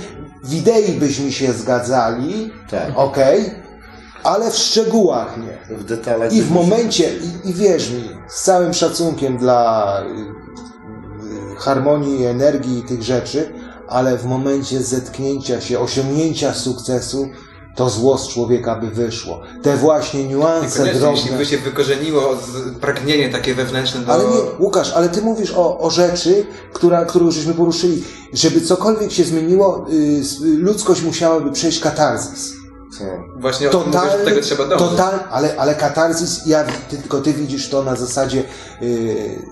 w 0.44 0.54
idei 0.54 0.92
byśmy 0.92 1.32
się 1.32 1.52
zgadzali, 1.52 2.50
tak. 2.70 2.92
okej, 2.96 3.50
ale 4.24 4.50
w 4.50 4.56
szczegółach 4.56 5.36
nie. 5.36 5.76
W 5.76 5.84
detalach. 5.84 6.32
I 6.32 6.42
w 6.42 6.50
momencie, 6.50 7.10
i, 7.44 7.48
i 7.48 7.54
wierz 7.54 7.90
mi, 7.90 8.08
z 8.28 8.42
całym 8.42 8.74
szacunkiem 8.74 9.38
dla 9.38 9.96
y, 10.02 10.04
y, 11.52 11.56
harmonii, 11.56 12.26
energii 12.26 12.78
i 12.78 12.82
tych 12.82 13.02
rzeczy, 13.02 13.52
ale 13.88 14.16
w 14.18 14.24
momencie 14.24 14.82
zetknięcia 14.82 15.60
się, 15.60 15.78
osiągnięcia 15.78 16.54
sukcesu, 16.54 17.28
to 17.76 17.90
zło 17.90 18.18
z 18.18 18.28
człowieka 18.28 18.74
by 18.76 18.90
wyszło. 18.90 19.40
Te 19.62 19.76
właśnie 19.76 20.24
niuanse 20.28 20.78
Niekoniecznie, 20.84 21.10
jeśli 21.10 21.24
drobne. 21.24 21.38
by 21.38 21.46
się 21.46 21.58
wykorzeniło 21.58 22.36
z, 22.36 22.78
pragnienie 22.78 23.28
takie 23.28 23.54
wewnętrzne 23.54 24.00
do... 24.00 24.12
Ale 24.12 24.24
nie, 24.24 24.36
Łukasz, 24.58 24.92
ale 24.92 25.08
ty 25.08 25.22
mówisz 25.22 25.52
o, 25.56 25.78
o 25.78 25.90
rzeczy, 25.90 26.46
która, 26.72 27.04
którą 27.04 27.30
żeśmy 27.30 27.54
poruszyli. 27.54 28.04
Żeby 28.32 28.60
cokolwiek 28.60 29.12
się 29.12 29.24
zmieniło, 29.24 29.86
y, 29.92 30.22
ludzkość 30.42 31.02
musiałaby 31.02 31.52
przejść 31.52 31.80
katarzys. 31.80 32.52
Co? 32.98 33.04
Właśnie 33.40 33.68
o 33.68 33.70
tym 33.70 33.80
mówię, 33.86 34.10
że 34.12 34.18
do 34.18 34.24
tego 34.24 34.40
trzeba 34.40 34.66
dążyć. 34.66 34.88
total, 34.88 35.20
ale, 35.30 35.56
ale 35.56 35.74
katarzis, 35.74 36.46
ja, 36.46 36.64
ty, 36.90 36.96
tylko 36.96 37.20
ty 37.20 37.32
widzisz 37.32 37.70
to 37.70 37.82
na 37.82 37.96
zasadzie 37.96 38.44
yy, 38.80 39.42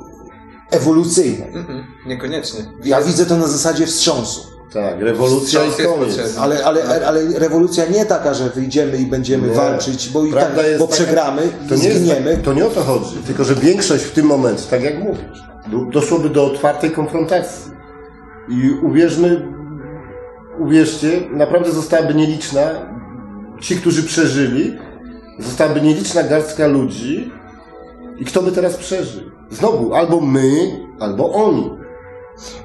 ewolucyjnej. 0.70 1.48
Mhm, 1.55 1.84
Niekoniecznie. 2.06 2.72
Ja 2.84 3.02
widzę 3.02 3.26
to 3.26 3.36
na 3.36 3.47
zasadzie 3.47 3.86
wstrząsu. 3.86 4.40
Tak, 4.72 5.01
rewolucja 5.01 5.60
i 5.64 5.70
koniec. 5.86 6.38
Ale, 6.38 6.64
ale, 6.64 7.06
ale 7.06 7.38
rewolucja 7.38 7.86
nie 7.86 8.05
taka, 8.06 8.34
że 8.34 8.51
wyjdziemy 8.51 8.97
i 8.98 9.06
będziemy 9.06 9.48
Nie. 9.48 9.55
walczyć, 9.55 10.09
bo 10.09 10.24
i 10.24 10.32
tak, 10.32 10.38
Prawda 10.52 10.62
bo 10.78 10.86
taka- 10.86 10.97
przegramy, 10.97 11.42
To 11.68 11.74
nie, 11.74 11.92
zginiemy. 11.94 12.36
to 12.44 12.52
nie 12.55 12.66
o 12.66 12.70
to 12.70 12.80
chodzi, 12.80 13.16
tylko 13.26 13.44
że 13.44 13.55
większość 13.55 14.05
w 14.05 14.12
tym 14.12 14.26
momencie, 14.26 14.62
tak 14.70 14.82
jak 14.82 14.98
mówisz, 14.98 15.42
do- 15.66 15.84
doszłoby 16.01 16.28
do 16.30 16.44
otwartej 16.47 16.90
konfrontacji. 16.90 17.70
I 18.48 18.70
uwierzmy, 18.86 19.48
uwierzcie, 20.59 21.20
naprawdę 21.30 21.72
zostałaby 21.72 22.14
nieliczna, 22.14 22.60
ci, 23.60 23.76
którzy 23.76 24.02
przeżyli, 24.02 24.78
zostałaby 25.38 25.80
nieliczna 25.80 26.22
garstka 26.22 26.66
ludzi 26.66 27.32
i 28.18 28.24
kto 28.24 28.42
by 28.42 28.52
teraz 28.52 28.76
przeżył? 28.76 29.22
Znowu, 29.51 29.94
albo 29.94 30.20
my, 30.20 30.51
albo 31.01 31.32
oni. 31.32 31.70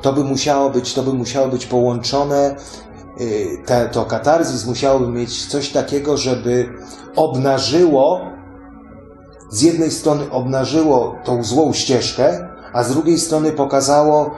To 0.02 0.14
by 0.14 0.24
musiało 0.24 0.70
być, 0.70 0.94
to 0.94 1.04
by 1.04 1.14
musiało 1.14 1.48
być 1.48 1.66
połączone, 1.66 2.56
yy, 3.20 3.58
te, 3.66 3.90
to 3.90 4.06
katarzis 4.06 4.66
musiałoby 4.66 5.08
mieć 5.08 5.46
coś 5.46 5.70
takiego, 5.70 6.18
żeby 6.18 6.70
obnażyło, 7.16 8.22
z 9.52 9.62
jednej 9.62 9.92
strony 9.92 10.32
obnażyło 10.32 11.16
tą 11.24 11.44
złą 11.44 11.74
ścieżkę, 11.74 12.48
a 12.74 12.84
z 12.84 12.90
drugiej 12.90 13.20
strony 13.20 13.52
pokazało 13.52 14.32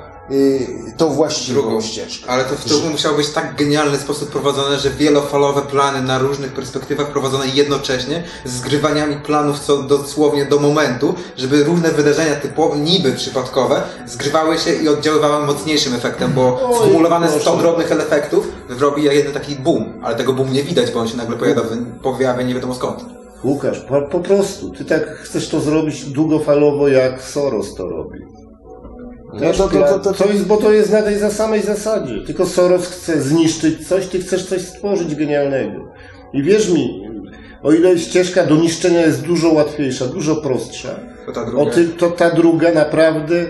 tą 0.97 1.09
właściwą 1.09 1.61
Drugą. 1.61 1.81
ścieżkę. 1.81 2.29
Ale 2.29 2.43
to 2.43 2.55
w 2.55 2.65
to 2.65 2.89
musiało 2.89 3.17
być 3.17 3.29
tak 3.29 3.55
genialny 3.55 3.97
sposób 3.97 4.29
prowadzone, 4.29 4.79
że 4.79 4.89
wielofalowe 4.89 5.61
plany 5.61 6.01
na 6.01 6.19
różnych 6.19 6.53
perspektywach 6.53 7.11
prowadzone 7.11 7.47
jednocześnie, 7.47 8.23
z 8.45 8.51
zgrywaniami 8.51 9.15
planów 9.15 9.59
co 9.59 9.83
dosłownie 9.83 10.45
do 10.45 10.59
momentu, 10.59 11.15
żeby 11.37 11.63
różne 11.63 11.91
wydarzenia 11.91 12.35
typowe, 12.35 12.77
niby 12.77 13.11
przypadkowe, 13.11 13.81
zgrywały 14.05 14.57
się 14.57 14.73
i 14.73 14.89
oddziaływały 14.89 15.45
mocniejszym 15.45 15.93
efektem, 15.93 16.33
bo 16.33 16.71
skumulowane 16.77 17.39
100 17.39 17.57
drobnych 17.57 17.91
efektów 17.91 18.47
robi 18.79 19.03
jeden 19.03 19.33
taki 19.33 19.55
boom, 19.55 19.93
ale 20.03 20.15
tego 20.15 20.33
boom 20.33 20.53
nie 20.53 20.63
widać, 20.63 20.91
bo 20.91 20.99
on 20.99 21.07
się 21.07 21.17
nagle 21.17 21.37
pojawia, 21.37 21.61
pojawia 22.03 22.41
nie 22.41 22.53
wiadomo 22.53 22.75
skąd. 22.75 23.05
Łukasz, 23.43 23.79
po, 23.79 24.01
po 24.01 24.19
prostu, 24.19 24.69
ty 24.69 24.85
tak 24.85 25.09
chcesz 25.09 25.49
to 25.49 25.59
zrobić 25.59 26.05
długofalowo, 26.05 26.87
jak 26.87 27.23
Soros 27.23 27.75
to 27.75 27.89
robi. 27.89 28.36
Też 29.39 29.57
to- 29.57 29.67
to- 29.67 29.79
to- 29.83 29.99
to- 29.99 30.13
to 30.13 30.25
jest, 30.27 30.45
bo 30.47 30.57
to 30.57 30.71
jest 30.71 30.91
na 30.91 31.01
tej 31.01 31.19
za 31.19 31.31
samej 31.31 31.61
zasadzie. 31.61 32.21
Tylko 32.25 32.45
Soros 32.45 32.87
chce 32.87 33.21
zniszczyć 33.21 33.87
coś, 33.87 34.07
ty 34.07 34.19
chcesz 34.19 34.45
coś 34.45 34.61
stworzyć 34.61 35.15
genialnego. 35.15 35.91
I 36.33 36.43
wierz 36.43 36.69
mi, 36.71 37.01
o 37.63 37.71
ile 37.73 37.97
ścieżka 37.99 38.45
do 38.45 38.55
niszczenia 38.55 39.01
jest 39.01 39.21
dużo 39.25 39.49
łatwiejsza, 39.53 40.05
dużo 40.07 40.35
prostsza, 40.35 40.89
To 41.25 41.31
ta 41.31 41.41
o 41.41 41.45
druga. 41.45 41.71
ty, 41.71 41.85
to 41.87 42.09
ta 42.11 42.29
druga 42.31 42.71
naprawdę 42.73 43.45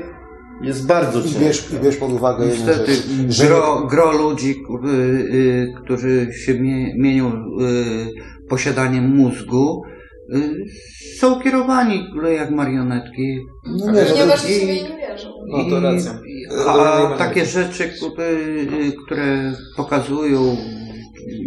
jest 0.62 0.86
bardzo 0.86 1.20
I 1.20 1.24
ciężka. 1.24 1.40
bierz, 1.40 1.72
I 1.74 1.84
bierz 1.84 1.95
pod 1.98 2.12
uwagę 2.12 2.45
jedną 2.45 2.66
Niestety, 2.68 2.94
rzecz, 2.95 3.06
że 3.30 3.45
gro, 3.48 3.88
gro 3.90 4.12
ludzi, 4.12 4.56
y, 4.86 4.90
y, 4.90 5.74
którzy 5.84 6.28
się 6.45 6.54
mie- 6.54 6.94
mienią 6.98 7.32
y, 7.32 8.48
posiadaniem 8.49 9.16
mózgu, 9.16 9.84
są 11.20 11.41
kierowani 11.41 12.04
jak 12.36 12.52
marionetki. 12.52 13.38
no 13.66 13.91
nie, 13.91 14.02
no, 14.02 14.08
Ponieważ 14.10 14.44
i- 14.49 14.54
w 14.54 14.60
siebie 14.60 14.74
nie 14.84 14.98
wierzą. 14.98 15.30
No 15.48 15.70
to 15.70 15.80
racja. 15.80 16.12
I- 16.12 16.48
Dodajmy 16.49 17.14
A 17.14 17.18
takie 17.18 17.45
rzeczy, 17.45 17.84
y, 17.84 18.94
które 19.06 19.54
pokazują 19.78 20.58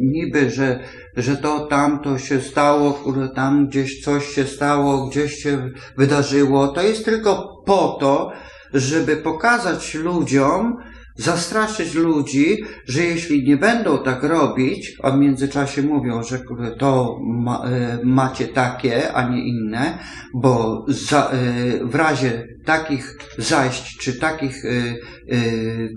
niby, 0.00 0.50
że, 0.50 0.80
że 1.16 1.36
to 1.36 1.66
tamto 1.66 2.18
się 2.18 2.40
stało, 2.40 2.92
kurde, 2.92 3.28
tam 3.28 3.68
gdzieś 3.68 4.00
coś 4.00 4.26
się 4.26 4.44
stało, 4.44 5.06
gdzieś 5.06 5.34
się 5.34 5.70
wydarzyło, 5.96 6.68
to 6.68 6.82
jest 6.82 7.04
tylko 7.04 7.62
po 7.66 7.96
to, 8.00 8.32
żeby 8.74 9.16
pokazać 9.16 9.94
ludziom, 9.94 10.76
zastraszyć 11.20 11.94
ludzi, 11.94 12.64
że 12.86 13.04
jeśli 13.04 13.44
nie 13.44 13.56
będą 13.56 14.02
tak 14.02 14.22
robić, 14.22 14.96
a 15.02 15.10
w 15.10 15.18
międzyczasie 15.18 15.82
mówią, 15.82 16.22
że 16.22 16.38
to 16.78 17.18
ma, 17.22 17.64
e, 17.64 17.98
macie 18.04 18.48
takie, 18.48 19.12
a 19.12 19.28
nie 19.28 19.48
inne, 19.48 19.98
bo 20.34 20.84
za, 20.88 21.30
e, 21.30 21.84
w 21.84 21.94
razie 21.94 22.46
takich 22.64 23.18
zajść 23.38 23.96
czy 23.98 24.18
takich 24.18 24.64
e, 24.64 24.70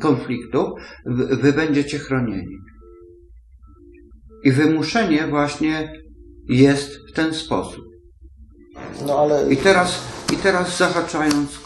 konfliktów 0.02 0.70
wy, 1.06 1.38
wy 1.38 1.54
będziecie 1.54 2.00
chronieni. 2.00 2.58
I 4.44 4.52
wymuszenie 4.52 5.28
właśnie 5.28 5.94
jest 6.50 7.00
w 7.10 7.14
ten 7.16 7.34
sposób. 7.34 7.86
no 9.08 9.20
ale 9.20 9.54
I 9.54 9.58
teraz, 9.58 10.13
i 10.34 10.36
teraz 10.38 10.78
zahaczając 10.78 11.60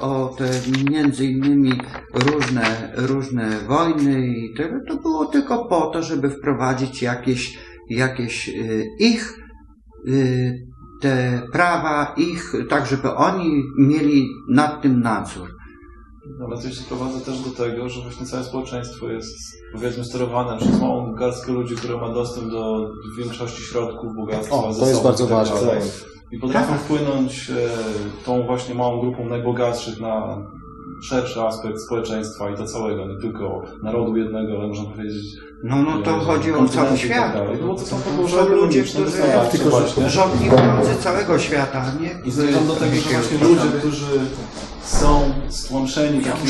o 0.00 0.34
te 0.38 0.50
między 0.90 1.26
innymi 1.26 1.72
różne, 2.14 2.92
różne 2.96 3.60
wojny 3.68 4.26
i 4.26 4.54
te, 4.54 4.80
to 4.88 4.96
było 4.96 5.26
tylko 5.26 5.64
po 5.64 5.86
to, 5.86 6.02
żeby 6.02 6.30
wprowadzić 6.30 7.02
jakieś, 7.02 7.58
jakieś 7.90 8.48
y, 8.48 8.86
ich 8.98 9.38
y, 10.08 10.66
te 11.00 11.42
prawa, 11.52 12.14
ich, 12.16 12.52
tak 12.68 12.86
żeby 12.86 13.14
oni 13.14 13.62
mieli 13.78 14.28
nad 14.50 14.82
tym 14.82 15.00
nadzór. 15.00 15.48
Ale 16.46 16.62
to 16.62 16.70
się 16.70 16.84
prowadzi 16.88 17.20
też 17.20 17.40
do 17.40 17.50
tego, 17.50 17.88
że 17.88 18.00
właśnie 18.00 18.26
całe 18.26 18.44
społeczeństwo 18.44 19.08
jest 19.08 19.36
powiedzmy 19.72 20.04
sterowane 20.04 20.58
przez 20.58 20.80
małą 20.80 21.14
garstkę 21.14 21.52
ludzi, 21.52 21.76
która 21.76 21.98
ma 21.98 22.14
dostęp 22.14 22.50
do 22.50 22.90
większości 23.18 23.62
środków, 23.62 24.16
bogactwa, 24.16 24.56
O, 24.56 24.74
to 24.74 24.86
jest 24.88 25.02
bardzo 25.02 25.26
tak 25.26 25.32
ważne. 25.36 25.80
I 26.32 26.38
potrafią 26.38 26.74
wpłynąć 26.74 27.50
e, 27.50 27.54
tą 28.24 28.46
właśnie 28.46 28.74
małą 28.74 29.00
grupą 29.00 29.24
najbogatszych 29.28 30.00
na 30.00 30.38
szerszy 31.02 31.42
aspekt 31.42 31.80
społeczeństwa 31.80 32.50
i 32.50 32.56
to 32.56 32.66
całego, 32.66 33.06
nie 33.06 33.20
tylko 33.20 33.62
narodu 33.82 34.16
jednego, 34.16 34.58
ale 34.58 34.68
można 34.68 34.84
powiedzieć 34.84 35.24
No, 35.64 35.76
no 35.82 36.02
to 36.02 36.16
e, 36.16 36.20
chodzi 36.20 36.52
o 36.52 36.68
cały 36.68 36.88
tak 36.88 36.98
świat. 36.98 37.32
dalej. 37.32 37.58
No 37.60 37.66
bo 37.66 37.74
to 37.74 37.80
są 37.80 37.96
To 38.22 38.28
są 38.28 38.48
ludzie, 38.48 38.82
którzy 38.82 39.04
gospodarcze 39.04 39.58
właśnie. 39.58 40.10
rządni 40.10 40.48
władzy 40.50 40.96
całego 41.00 41.38
świata, 41.38 41.84
nie? 42.00 42.20
I 42.24 42.30
zmierzam 42.30 42.66
do 42.66 42.74
tego, 42.76 42.96
że 42.96 43.10
właśnie 43.10 43.38
ludzie, 43.38 43.78
którzy 43.78 44.06
są 44.84 45.20
stłamszeni 45.48 46.20
takim, 46.24 46.48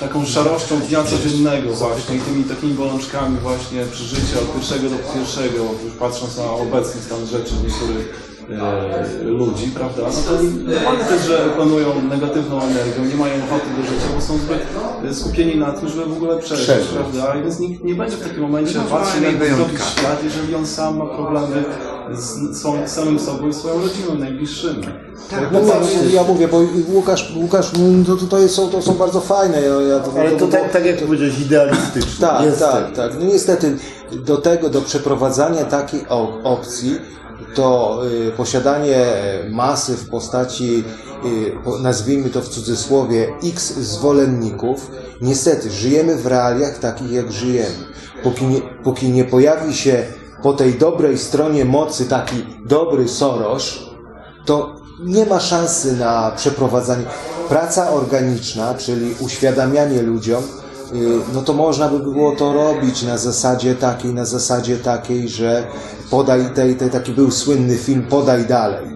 taką 0.00 0.24
szarością 0.26 0.80
dnia 0.80 1.04
codziennego 1.04 1.70
właśnie 1.72 2.16
i 2.16 2.20
tymi 2.20 2.44
takimi 2.44 2.74
bolączkami 2.74 3.36
właśnie 3.38 3.84
przeżycia 3.92 4.38
od 4.40 4.54
pierwszego 4.54 4.90
do 4.90 4.96
pierwszego, 5.14 5.64
już 5.84 5.94
patrząc 5.98 6.36
na 6.38 6.44
obecny 6.52 7.00
stan 7.00 7.26
rzeczy 7.26 7.54
niektórych 7.64 8.37
e, 8.50 9.22
ludzi, 9.24 9.70
prawda? 9.74 10.02
No 10.02 10.08
to 10.36 10.42
normalne 10.74 11.04
też, 11.04 11.22
że 11.26 11.38
planują 11.56 12.02
negatywną 12.10 12.62
energią, 12.62 13.04
nie 13.04 13.16
mają 13.16 13.34
ochoty 13.34 13.66
do 13.76 13.82
życia, 13.82 14.06
bo 14.14 14.20
są 14.20 14.34
zbyt 14.38 15.16
skupieni 15.18 15.56
na 15.56 15.72
tym, 15.72 15.88
żeby 15.88 16.04
w 16.04 16.12
ogóle 16.12 16.38
przeżyć, 16.38 16.64
Przeżyć. 16.66 16.88
prawda? 16.88 17.34
I 17.34 17.42
więc 17.42 17.60
nikt 17.60 17.84
nie 17.84 17.94
będzie 17.94 18.16
w 18.16 18.22
takim 18.22 18.40
momencie 18.42 18.78
patrzył 18.90 19.22
jak 19.22 19.54
zrobić 19.54 19.78
świat, 19.82 20.24
jeżeli 20.24 20.54
on 20.54 20.66
sam 20.66 20.96
ma 20.96 21.06
problemy 21.06 21.64
z 22.12 22.58
swoim, 22.58 22.88
samym 22.88 23.18
sobą 23.18 23.48
i 23.48 23.54
swoją 23.54 23.74
rodziną 23.82 24.14
najbliższymi. 24.18 24.82
Tak, 25.30 25.52
no, 25.52 25.60
to 25.60 25.66
ja, 25.66 26.10
ja 26.12 26.22
mówię, 26.24 26.48
bo 26.48 26.60
Łukasz, 26.88 27.32
Łukasz 27.36 27.72
no, 27.72 28.04
to, 28.06 28.16
to, 28.16 28.26
to, 28.26 28.48
są, 28.48 28.68
to 28.68 28.82
są 28.82 28.92
bardzo 28.94 29.20
fajne. 29.20 29.60
Ja, 29.62 29.74
ja, 29.94 30.00
to, 30.00 30.12
Ale 30.20 30.30
to 30.30 30.46
bo- 30.46 30.52
tak, 30.52 30.72
tak 30.72 30.86
jak 30.86 30.96
powiedziałeś, 31.06 31.38
idealistyczne. 31.40 32.26
Tak, 32.28 32.42
Niestety. 32.46 32.72
tak, 32.72 32.92
tak. 32.96 33.12
No 33.20 33.26
niestety 33.26 33.76
do 34.12 34.36
tego, 34.36 34.68
do 34.70 34.80
przeprowadzania 34.82 35.64
takiej 35.64 36.00
op- 36.08 36.40
opcji, 36.44 36.94
to 37.54 38.00
y, 38.28 38.32
posiadanie 38.36 39.06
masy 39.50 39.96
w 39.96 40.08
postaci, 40.08 40.84
y, 41.24 41.82
nazwijmy 41.82 42.30
to 42.30 42.40
w 42.40 42.48
cudzysłowie, 42.48 43.28
x 43.44 43.74
zwolenników, 43.74 44.90
niestety 45.20 45.70
żyjemy 45.70 46.16
w 46.16 46.26
realiach 46.26 46.78
takich, 46.78 47.10
jak 47.10 47.32
żyjemy. 47.32 47.76
Póki 48.22 48.46
nie, 48.46 48.60
póki 48.60 49.08
nie 49.08 49.24
pojawi 49.24 49.74
się 49.74 50.04
po 50.42 50.52
tej 50.52 50.74
dobrej 50.74 51.18
stronie 51.18 51.64
mocy 51.64 52.06
taki 52.06 52.46
dobry 52.64 53.08
Soros, 53.08 53.78
to 54.44 54.76
nie 55.00 55.26
ma 55.26 55.40
szansy 55.40 55.96
na 55.96 56.32
przeprowadzanie. 56.36 57.04
Praca 57.48 57.90
organiczna, 57.90 58.74
czyli 58.74 59.14
uświadamianie 59.20 60.02
ludziom, 60.02 60.42
no 61.34 61.42
to 61.42 61.52
można 61.52 61.88
by 61.88 61.98
było 61.98 62.36
to 62.36 62.52
robić 62.52 63.02
na 63.02 63.18
zasadzie 63.18 63.74
takiej, 63.74 64.14
na 64.14 64.24
zasadzie 64.24 64.76
takiej, 64.76 65.28
że 65.28 65.66
podaj, 66.10 66.50
tej, 66.54 66.76
tej, 66.76 66.90
taki 66.90 67.12
był 67.12 67.30
słynny 67.30 67.76
film 67.76 68.02
Podaj 68.02 68.44
dalej. 68.46 68.86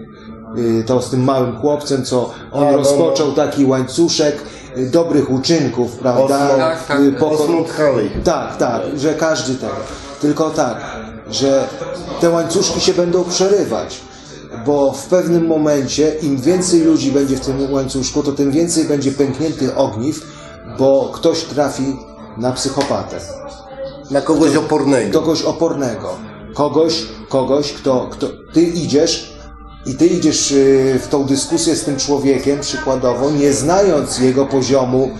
Y, 0.57 0.83
To 0.87 1.01
z 1.01 1.09
tym 1.09 1.23
małym 1.23 1.55
chłopcem, 1.59 2.05
co 2.05 2.29
on 2.51 2.67
A, 2.67 2.71
no, 2.71 2.77
rozpoczął 2.77 3.31
taki 3.31 3.65
łańcuszek 3.65 4.35
y, 4.77 4.89
dobrych 4.89 5.31
uczynków, 5.31 5.91
prawda? 5.91 6.37
Osmond- 6.37 6.57
Tak, 6.57 6.85
tak. 6.87 6.99
Y, 7.01 7.11
poko- 7.11 7.65
Halley. 7.67 8.09
tak, 8.23 8.57
tak, 8.57 8.81
że 8.97 9.13
każdy 9.13 9.55
tak. 9.55 9.75
Tylko 10.21 10.49
tak, 10.49 10.77
że 11.29 11.67
te 12.21 12.29
łańcuszki 12.29 12.81
się 12.81 12.93
będą 12.93 13.23
przerywać. 13.23 14.01
Bo 14.65 14.91
w 14.91 15.05
pewnym 15.07 15.47
momencie, 15.47 16.15
im 16.21 16.41
więcej 16.41 16.81
ludzi 16.81 17.11
będzie 17.11 17.35
w 17.35 17.39
tym 17.39 17.73
łańcuszku, 17.73 18.23
to 18.23 18.31
tym 18.31 18.51
więcej 18.51 18.85
będzie 18.85 19.11
pękniętych 19.11 19.77
ogniw, 19.77 20.21
bo 20.79 21.09
ktoś 21.13 21.41
trafi 21.43 21.97
na 22.37 22.51
psychopatę, 22.51 23.19
Na 24.11 24.21
kogoś 24.21 24.55
opornego. 24.55 25.19
kogoś 25.19 25.41
opornego. 25.43 26.09
kogoś, 26.55 27.05
kogoś, 27.29 27.73
kto, 27.73 28.07
kto 28.11 28.27
ty 28.53 28.61
idziesz 28.61 29.33
i 29.85 29.95
ty 29.95 30.05
idziesz 30.07 30.51
y, 30.51 30.99
w 31.03 31.07
tą 31.07 31.23
dyskusję 31.25 31.75
z 31.75 31.83
tym 31.83 31.97
człowiekiem 31.97 32.59
przykładowo, 32.59 33.31
nie 33.31 33.53
znając 33.53 34.19
jego 34.19 34.45
poziomu 34.45 35.11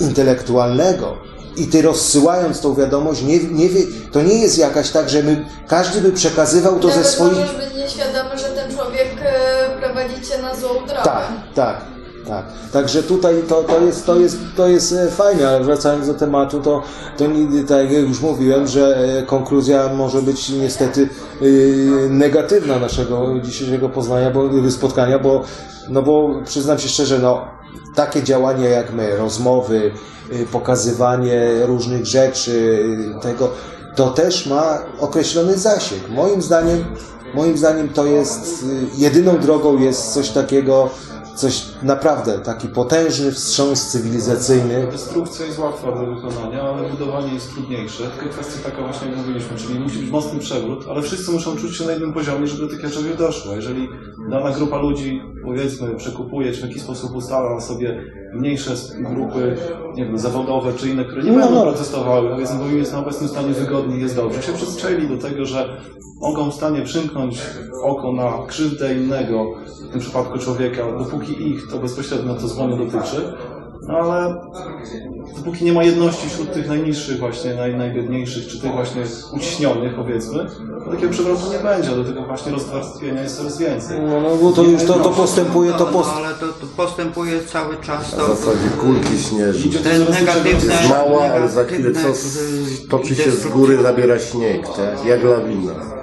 intelektualnego. 0.00 1.16
I 1.56 1.66
ty 1.66 1.82
rozsyłając 1.82 2.60
tą 2.60 2.74
wiadomość, 2.74 3.22
nie, 3.22 3.38
nie 3.38 3.68
wie, 3.68 3.82
to 4.12 4.22
nie 4.22 4.34
jest 4.38 4.58
jakaś 4.58 4.90
tak, 4.90 5.10
że 5.10 5.22
my, 5.22 5.46
każdy 5.68 6.00
by 6.00 6.12
przekazywał 6.12 6.78
to 6.78 6.88
ze 6.88 6.94
Nawet 6.96 7.06
swoich... 7.10 7.32
możesz 7.38 7.56
być 7.56 7.74
nieświadomy, 7.76 8.38
że 8.38 8.44
ten 8.44 8.76
człowiek 8.76 9.08
e, 9.22 9.80
prowadzi 9.80 10.14
cię 10.28 10.42
na 10.42 10.54
złą 10.54 10.68
drogę. 10.74 11.02
Tak, 11.04 11.28
tak, 11.54 11.80
tak. 12.28 12.46
Także 12.72 13.02
tutaj 13.02 13.34
to, 13.48 13.62
to, 13.62 13.80
jest, 13.80 14.06
to, 14.06 14.18
jest, 14.18 14.38
to 14.56 14.68
jest 14.68 14.92
e, 14.92 15.10
fajne, 15.10 15.48
ale 15.48 15.64
wracając 15.64 16.06
do 16.06 16.14
tematu, 16.14 16.60
to, 16.60 16.82
to 17.16 17.26
nie, 17.26 17.64
tak 17.64 17.92
jak 17.92 18.08
już 18.08 18.20
mówiłem, 18.20 18.66
że 18.66 18.96
e, 18.96 19.22
konkluzja 19.22 19.88
może 19.94 20.22
być 20.22 20.48
niestety 20.48 21.08
yy, 21.40 22.08
negatywna 22.10 22.78
naszego 22.78 23.40
dzisiejszego 23.40 23.88
poznania, 23.88 24.30
bo, 24.30 24.70
spotkania, 24.70 25.18
bo, 25.18 25.44
no 25.88 26.02
bo 26.02 26.30
przyznam 26.44 26.78
się 26.78 26.88
szczerze, 26.88 27.18
no, 27.18 27.44
takie 27.94 28.22
działania 28.22 28.68
jak 28.68 28.92
my, 28.92 29.16
rozmowy, 29.16 29.90
pokazywanie 30.52 31.66
różnych 31.66 32.06
rzeczy, 32.06 32.82
tego, 33.22 33.50
to 33.96 34.10
też 34.10 34.46
ma 34.46 34.78
określony 35.00 35.58
zasięg. 35.58 36.08
Moim 36.10 36.42
zdaniem, 36.42 36.84
moim 37.34 37.58
zdaniem 37.58 37.88
to 37.88 38.06
jest, 38.06 38.66
jedyną 38.96 39.38
drogą 39.38 39.78
jest 39.78 40.12
coś 40.14 40.30
takiego, 40.30 40.90
coś 41.38 41.66
naprawdę, 41.82 42.38
taki 42.38 42.68
potężny 42.68 43.32
wstrząs 43.32 43.86
cywilizacyjny. 43.86 44.88
Destrukcja 44.92 45.46
jest 45.46 45.58
łatwa 45.58 45.92
do 45.92 46.14
wykonania, 46.14 46.62
ale 46.62 46.88
budowanie 46.88 47.34
jest 47.34 47.54
trudniejsze. 47.54 48.04
Tylko 48.04 48.34
kwestia 48.34 48.70
taka 48.70 48.82
właśnie, 48.82 49.08
jak 49.08 49.16
mówiliśmy, 49.16 49.56
czyli 49.56 49.80
musi 49.80 49.98
być 49.98 50.10
mocny 50.10 50.38
przewrót, 50.38 50.84
ale 50.90 51.02
wszyscy 51.02 51.30
muszą 51.30 51.56
czuć 51.56 51.76
się 51.76 51.84
na 51.84 51.92
jednym 51.92 52.12
poziomie, 52.12 52.46
żeby 52.46 52.62
do 52.62 52.68
takiego 52.68 52.94
czegoś 52.94 53.16
doszło. 53.16 53.54
Jeżeli 53.54 53.88
dana 54.30 54.50
grupa 54.50 54.78
ludzi, 54.78 55.22
powiedzmy, 55.44 55.94
przekupuje, 55.96 56.52
czy 56.52 56.60
w 56.60 56.68
jakiś 56.68 56.82
sposób 56.82 57.16
ustala 57.16 57.60
sobie 57.60 58.02
mniejsze 58.34 58.70
grupy, 59.14 59.56
nie 59.94 60.04
wiem, 60.06 60.18
zawodowe 60.18 60.72
czy 60.72 60.88
inne, 60.88 61.04
które 61.04 61.22
nie 61.22 61.32
No, 61.32 61.38
będą 61.38 61.54
no. 61.54 61.62
protestowały, 61.62 62.30
powiedzmy, 62.30 62.58
bo 62.58 62.66
im 62.66 62.78
jest 62.78 62.92
na 62.92 62.98
obecnym 62.98 63.28
stanie 63.28 63.52
wygodnie, 63.52 63.96
jest 63.98 64.16
dobrze, 64.16 64.42
się 64.42 64.52
przyzwyczaili 64.52 65.08
do 65.08 65.18
tego, 65.18 65.44
że 65.44 65.68
mogą 66.20 66.50
w 66.50 66.54
stanie 66.54 66.82
przymknąć 66.82 67.40
oko 67.84 68.12
na 68.12 68.32
krzywdę 68.46 68.94
innego, 68.94 69.44
w 69.88 69.92
tym 69.92 70.00
przypadku 70.00 70.38
człowieka, 70.38 70.82
dopóki 70.98 71.48
ich 71.50 71.70
to 71.70 71.78
bezpośrednio 71.78 72.34
to 72.34 72.48
zło 72.48 72.66
nie 72.66 72.76
dotyczy, 72.76 73.32
no 73.88 73.98
ale 73.98 74.34
dopóki 75.36 75.64
nie 75.64 75.72
ma 75.72 75.84
jedności 75.84 76.28
wśród 76.28 76.52
tych 76.52 76.68
najniższych 76.68 77.18
właśnie, 77.18 77.54
naj, 77.54 77.74
najbiedniejszych, 77.76 78.46
czy 78.46 78.60
tych 78.60 78.72
właśnie 78.72 79.02
uciśnionych 79.32 79.94
powiedzmy, 79.94 80.46
to 80.84 80.90
takiego 80.90 81.12
przewrotu 81.12 81.52
nie 81.52 81.58
będzie, 81.58 81.90
do 81.90 82.04
tego 82.04 82.22
właśnie 82.22 82.52
rozwarstwienia 82.52 83.22
jest 83.22 83.36
coraz 83.36 83.58
więcej. 83.58 83.98
No, 84.00 84.20
no 84.20 84.36
bo 84.36 84.52
to 84.52 84.62
już 84.62 84.82
to, 84.84 84.94
to 84.94 85.10
postępuje, 85.10 85.72
to 85.72 85.78
No, 85.84 85.86
post... 85.86 86.10
ale 86.16 86.34
to, 86.34 86.46
to 86.46 86.66
postępuje 86.76 87.40
cały 87.44 87.76
czas. 87.76 88.06
W 88.10 88.16
To, 88.16 88.26
zasadzie 88.36 88.68
kulki 88.80 89.18
śnieżne. 89.28 89.80
te 89.80 89.98
negatywne... 89.98 90.74
Jest 90.74 90.88
mała, 90.88 91.22
ale 91.24 91.48
za 91.48 91.64
chwilę 91.64 91.90
co 91.92 92.08
toczy 92.90 93.14
się 93.14 93.30
z 93.30 93.46
góry, 93.46 93.82
zabiera 93.82 94.18
śnieg, 94.18 94.66
tak? 94.76 95.04
Jak 95.06 95.24
lawina. 95.24 95.97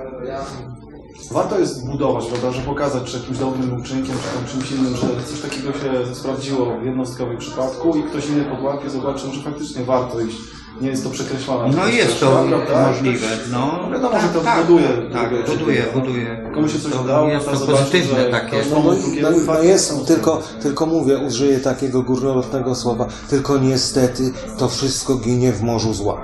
Warto 1.32 1.60
jest 1.60 1.86
budować, 1.86 2.26
prawda, 2.26 2.52
że 2.52 2.62
pokazać 2.62 3.04
czy 3.04 3.18
jakimś 3.18 3.38
dobrym 3.38 3.74
uczynkiem, 3.82 4.16
czy 4.16 4.38
tam 4.38 4.46
czymś 4.52 4.72
innym, 4.72 4.96
że 4.96 5.08
coś 5.26 5.42
takiego 5.42 5.72
się 5.72 6.16
sprawdziło 6.16 6.78
w 6.82 6.86
jednostkowych 6.86 7.38
przypadku 7.38 7.96
i 7.98 8.04
ktoś 8.04 8.28
inny 8.30 8.46
podłapie 8.46 8.90
zobaczył, 8.90 9.32
że 9.34 9.42
faktycznie 9.42 9.84
warto 9.84 10.20
iść. 10.22 10.38
Nie 10.82 10.90
jest 10.90 11.04
to 11.04 11.10
przekreślone. 11.10 11.76
No 11.78 11.88
jest 11.88 12.20
to 12.20 12.46
prawda? 12.50 12.88
możliwe, 12.88 13.28
no. 13.52 13.90
Wiadomo, 13.92 14.20
że 14.20 14.28
to 14.28 14.42
tak, 14.42 14.66
buduje. 14.66 14.88
Tak, 15.14 15.30
buduje- 15.30 15.58
buduje, 15.58 15.84
buduje. 15.94 16.52
Komu 16.54 16.68
się 16.70 16.80
coś 16.80 16.92
To 16.92 17.02
udało, 17.02 17.28
jest 17.28 17.46
to 17.46 17.52
to 17.52 17.58
zobaczy, 17.58 17.80
pozytywne 17.84 18.24
że 18.24 18.30
takie. 18.30 18.58
No, 18.72 18.84
no, 18.84 18.92
no, 19.22 19.30
no 19.48 19.62
jest, 19.62 20.08
tylko, 20.08 20.42
tylko 20.62 20.86
mówię, 20.86 21.18
użyję 21.18 21.60
takiego 21.60 22.02
górnolotnego 22.02 22.76
słowa, 22.76 23.08
tylko 23.30 23.58
niestety 23.58 24.32
to 24.58 24.70
wszystko 24.70 25.16
ginie 25.16 25.54
w 25.54 25.62
morzu 25.64 25.94
zła. 25.94 26.22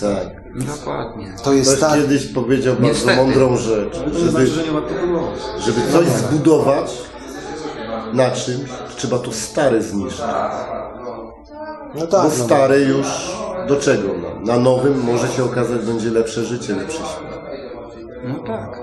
Tak. 0.00 0.39
Dokładnie. 0.54 1.32
To 1.44 1.52
jest 1.52 1.70
Ktoś 1.76 1.80
tak, 1.80 2.00
kiedyś 2.00 2.26
powiedział 2.26 2.74
bardzo 2.74 2.88
Niestety. 2.88 3.16
mądrą 3.16 3.56
rzecz, 3.56 3.94
żeby, 4.12 4.30
znaczy, 4.30 4.50
żeby 5.58 5.80
coś 5.92 6.06
zbudować 6.06 6.90
na 8.12 8.30
czymś, 8.30 8.70
trzeba 8.96 9.18
to 9.18 9.32
stare 9.32 9.82
zniszczyć. 9.82 10.24
no 11.94 12.06
tak, 12.06 12.22
Bo 12.22 12.28
no, 12.38 12.44
stare 12.44 12.80
już 12.80 13.06
do 13.68 13.76
czego? 13.76 14.08
No? 14.22 14.52
Na 14.52 14.58
nowym 14.60 15.04
może 15.04 15.28
się 15.28 15.44
okazać 15.44 15.80
będzie 15.80 16.10
lepsze 16.10 16.44
życie, 16.44 16.76
lepszy 16.76 16.96
świat. 16.96 17.30
No 18.24 18.34
tak. 18.38 18.78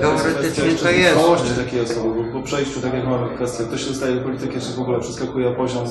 Teoretycznie 0.00 0.72
to 0.82 0.90
jest. 0.90 1.14
Trwałości 1.14 1.50
takiej 1.64 1.80
osoby, 1.80 2.08
bo 2.24 2.32
po 2.32 2.42
przejściu, 2.46 2.80
tak 2.80 2.94
jak 2.94 3.04
mamy 3.04 3.34
kwestię, 3.36 3.64
ktoś 3.64 3.84
się 3.84 3.94
staje 3.94 4.16
politykiem, 4.16 4.60
czy 4.60 4.72
w 4.72 4.80
ogóle 4.80 5.00
przeskakuje 5.00 5.50
poziom 5.50 5.84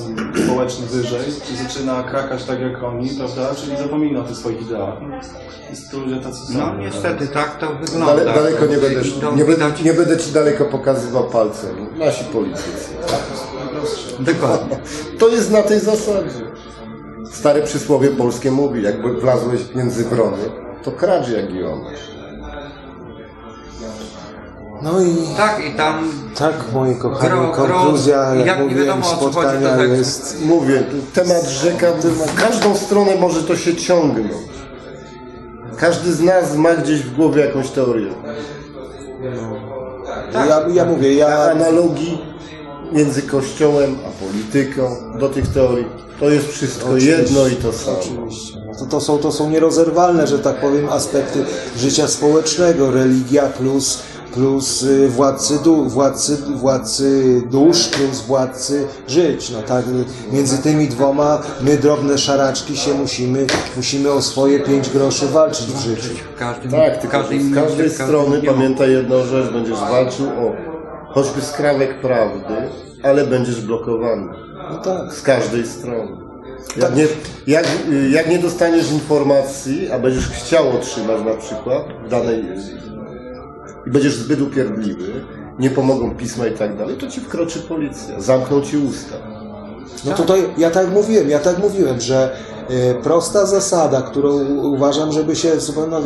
społeczny 0.44 0.86
wyżej, 0.86 1.20
czy 1.46 1.56
zaczyna 1.56 2.02
krakać 2.02 2.44
tak 2.44 2.60
jak 2.60 2.82
oni, 2.82 3.10
prawda, 3.10 3.54
czyli 3.54 3.76
zapomina 3.76 4.20
o 4.20 4.24
tych 4.24 4.36
swoich 4.36 4.62
ideach. 4.62 4.94
Jest 5.70 5.90
to 5.90 5.98
ludzie 5.98 6.16
tacy 6.16 6.52
są. 6.52 6.58
No 6.58 6.74
niestety 6.78 7.28
tak 7.28 7.58
to 7.58 7.74
wygląda. 7.74 8.06
Dale, 8.06 8.24
daleko 8.24 8.66
nie 8.66 8.76
będę, 8.76 9.00
nie, 9.36 9.44
będę, 9.44 9.72
nie 9.84 9.92
będę 9.92 10.16
ci 10.16 10.32
daleko 10.32 10.64
pokazywał 10.64 11.24
palcem. 11.24 11.76
Nasi 11.98 12.24
politycy. 12.24 12.90
Dokładnie. 14.20 14.78
To 15.18 15.28
jest 15.28 15.50
na 15.50 15.62
tej 15.62 15.80
zasadzie. 15.80 16.48
Stare 17.32 17.62
przysłowie 17.62 18.08
polskie 18.08 18.50
mówi, 18.50 18.82
jakby 18.82 19.20
wlazłeś 19.20 19.60
między 19.74 20.04
wrony, 20.04 20.38
to 20.82 20.92
kracz 20.92 21.28
jak 21.28 21.54
i 21.54 21.64
one. 21.64 22.17
No 24.82 25.00
i 25.00 25.36
Tak 25.36 25.64
i 25.64 25.76
tam 25.76 26.10
tak, 26.38 26.54
moi 26.74 26.96
kochani, 26.96 27.30
Gro- 27.30 27.52
gro- 27.52 27.54
konkluzja, 27.54 28.34
jak, 28.34 28.46
jak 28.46 28.58
nie 28.58 28.64
mówiłem, 28.64 28.86
wiadomo, 28.86 29.06
o 29.06 29.10
co 29.10 29.16
chodzi, 29.16 29.34
to 29.34 29.40
spotkania 29.40 29.76
tak- 29.76 29.88
jest... 29.88 30.44
Mówię, 30.44 30.82
temat 31.14 31.48
rzeka, 31.48 31.86
w 32.26 32.34
każdą 32.34 32.74
stronę 32.74 33.16
może 33.16 33.42
to 33.42 33.56
się 33.56 33.76
ciągnąć. 33.76 34.32
Każdy 35.76 36.12
z 36.12 36.20
nas 36.20 36.56
ma 36.56 36.74
gdzieś 36.74 37.02
w 37.02 37.16
głowie 37.16 37.44
jakąś 37.44 37.70
teorię. 37.70 38.10
Ja, 40.34 40.60
ja 40.72 40.84
mówię, 40.84 41.14
ja... 41.14 41.38
Analogii 41.38 42.18
między 42.92 43.22
Kościołem 43.22 43.98
a 44.06 44.24
polityką 44.24 44.96
do 45.18 45.28
tych 45.28 45.48
teorii. 45.48 45.86
To 46.20 46.30
jest 46.30 46.48
wszystko 46.48 46.86
Oczywiście, 46.86 47.10
jedno 47.10 47.46
i 47.46 47.56
to 47.56 47.72
samo. 47.72 47.98
Oczywiście. 47.98 48.58
No 48.66 48.74
to, 48.78 48.86
to, 48.86 49.00
są, 49.00 49.18
to 49.18 49.32
są 49.32 49.50
nierozerwalne, 49.50 50.26
że 50.26 50.38
tak 50.38 50.60
powiem, 50.60 50.88
aspekty 50.88 51.44
życia 51.76 52.08
społecznego. 52.08 52.90
Religia 52.90 53.46
plus, 53.46 54.02
plus 54.34 54.82
y, 54.82 55.08
władcy, 55.08 55.58
du, 55.64 55.88
władcy, 55.88 56.36
władcy 56.36 57.42
dusz 57.50 57.88
plus 57.88 58.20
władcy 58.20 58.86
żyć. 59.08 59.50
No 59.50 59.62
tak, 59.62 59.84
y, 59.86 60.34
między 60.34 60.58
tymi 60.58 60.88
dwoma 60.88 61.42
my 61.60 61.76
drobne 61.76 62.18
szaraczki 62.18 62.76
się 62.76 62.94
musimy, 62.94 63.46
musimy 63.76 64.12
o 64.12 64.22
swoje 64.22 64.60
pięć 64.60 64.90
groszy 64.90 65.26
walczyć 65.26 65.66
w 65.66 65.80
życiu. 65.80 66.14
Tak, 66.70 66.98
tylko 67.00 67.18
każdym 67.18 67.52
z 67.52 67.54
każdej 67.54 67.90
strony 67.90 68.42
pamiętaj 68.42 68.90
jedną 68.90 69.26
rzecz, 69.26 69.52
będziesz 69.52 69.78
walczył 69.78 70.26
o 70.26 70.52
choćby 71.14 71.40
skrawek 71.40 72.00
prawdy, 72.00 72.54
ale 73.02 73.26
będziesz 73.26 73.60
blokowany. 73.60 74.28
No 74.70 74.78
tak. 74.78 75.12
Z 75.12 75.22
każdej 75.22 75.66
strony. 75.66 76.28
Jak 76.76 76.96
nie, 76.96 77.06
jak, 77.46 77.66
jak 78.10 78.28
nie 78.28 78.38
dostaniesz 78.38 78.92
informacji, 78.92 79.90
a 79.92 79.98
będziesz 79.98 80.28
chciał 80.28 80.70
otrzymać 80.70 81.24
na 81.24 81.34
przykład 81.34 81.82
w 82.04 82.08
danej 82.08 82.44
i 83.86 83.90
będziesz 83.90 84.16
zbyt 84.16 84.40
upierdliwy, 84.40 85.24
nie 85.58 85.70
pomogą 85.70 86.14
pisma 86.14 86.46
i 86.46 86.54
tak 86.54 86.76
dalej, 86.76 86.96
to 86.96 87.06
ci 87.06 87.20
wkroczy 87.20 87.60
policja, 87.60 88.20
zamkną 88.20 88.60
ci 88.60 88.76
usta. 88.76 89.16
No 90.04 90.12
tutaj 90.12 90.44
ja 90.58 90.70
tak 90.70 90.90
mówiłem, 90.90 91.30
ja 91.30 91.38
tak 91.38 91.58
mówiłem, 91.58 92.00
że 92.00 92.36
e, 92.68 92.94
prosta 92.94 93.46
zasada, 93.46 94.02
którą 94.02 94.38
uważam, 94.62 95.12
żeby 95.12 95.36
się 95.36 95.60
zupełnie... 95.60 95.96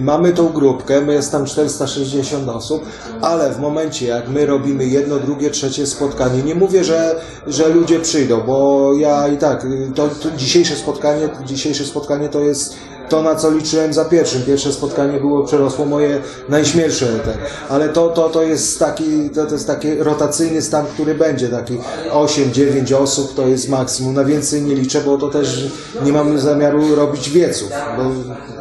Mamy 0.00 0.32
tą 0.32 0.48
grupkę, 0.48 1.00
my 1.00 1.12
jest 1.12 1.32
tam 1.32 1.44
460 1.44 2.48
osób, 2.48 2.84
ale 3.20 3.50
w 3.52 3.58
momencie 3.58 4.06
jak 4.06 4.28
my 4.28 4.46
robimy 4.46 4.84
jedno, 4.84 5.18
drugie, 5.18 5.50
trzecie 5.50 5.86
spotkanie, 5.86 6.42
nie 6.42 6.54
mówię, 6.54 6.84
że, 6.84 7.20
że 7.46 7.68
ludzie 7.68 8.00
przyjdą, 8.00 8.40
bo 8.40 8.90
ja 8.94 9.28
i 9.28 9.38
tak, 9.38 9.66
to, 9.94 10.08
to 10.08 10.30
dzisiejsze 10.36 10.74
spotkanie, 10.74 11.28
dzisiejsze 11.44 11.84
spotkanie 11.84 12.28
to 12.28 12.40
jest 12.40 12.76
to, 13.08 13.22
na 13.22 13.34
co 13.34 13.50
liczyłem 13.50 13.92
za 13.92 14.04
pierwszym. 14.04 14.42
Pierwsze 14.42 14.72
spotkanie 14.72 15.20
było, 15.20 15.44
przerosło 15.44 15.84
moje 15.84 16.20
najśmielsze, 16.48 17.06
te. 17.06 17.38
ale 17.68 17.88
to, 17.88 18.08
to, 18.08 18.28
to 18.28 18.42
jest 18.42 18.78
taki, 18.78 19.30
to, 19.30 19.46
to 19.46 19.52
jest 19.52 19.66
taki 19.66 19.94
rotacyjny 19.94 20.62
stan, 20.62 20.86
który 20.86 21.14
będzie, 21.14 21.48
taki. 21.48 21.78
8-9 22.10 22.94
osób 22.94 23.34
to 23.34 23.46
jest 23.46 23.68
maksimum, 23.68 24.14
na 24.14 24.24
więcej 24.24 24.62
nie 24.62 24.74
liczę, 24.74 25.00
bo 25.00 25.18
to 25.18 25.28
też 25.28 25.66
nie 26.04 26.12
mam 26.12 26.38
zamiaru 26.38 26.94
robić 26.94 27.30
wieców, 27.30 27.70
bo 27.96 28.02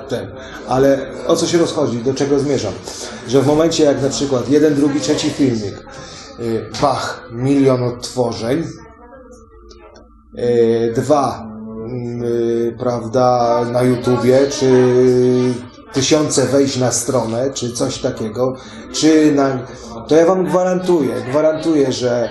ten, 0.10 0.32
ale 0.68 1.06
o 1.28 1.36
co 1.36 1.48
się 1.48 1.58
rozchodzi, 1.58 1.98
do 1.98 2.14
czego 2.14 2.40
zmierzam, 2.40 2.74
że 3.28 3.42
w 3.42 3.48
momencie 3.48 3.84
jak 3.84 4.02
na 4.02 4.10
przykład 4.10 4.50
jeden, 4.50 4.76
drugi, 4.76 5.00
trzeci 5.00 5.30
filmik, 5.30 5.84
y, 6.40 6.66
bach, 6.82 7.30
milion 7.32 7.84
odtworzeń, 7.84 8.64
y, 10.40 10.94
dwa, 10.96 11.55
prawda, 12.80 13.62
na 13.72 13.84
YouTubie, 13.84 14.40
czy 14.49 14.72
tysiące 15.94 16.45
wejść 16.45 16.78
na 16.78 16.91
stronę, 16.91 17.49
czy 17.53 17.72
coś 17.72 17.98
takiego, 17.98 18.56
czy 18.94 19.32
na, 19.32 19.60
to 20.07 20.16
ja 20.16 20.26
wam 20.26 20.45
gwarantuję, 20.45 21.14
gwarantuję, 21.30 21.91
że 21.91 22.30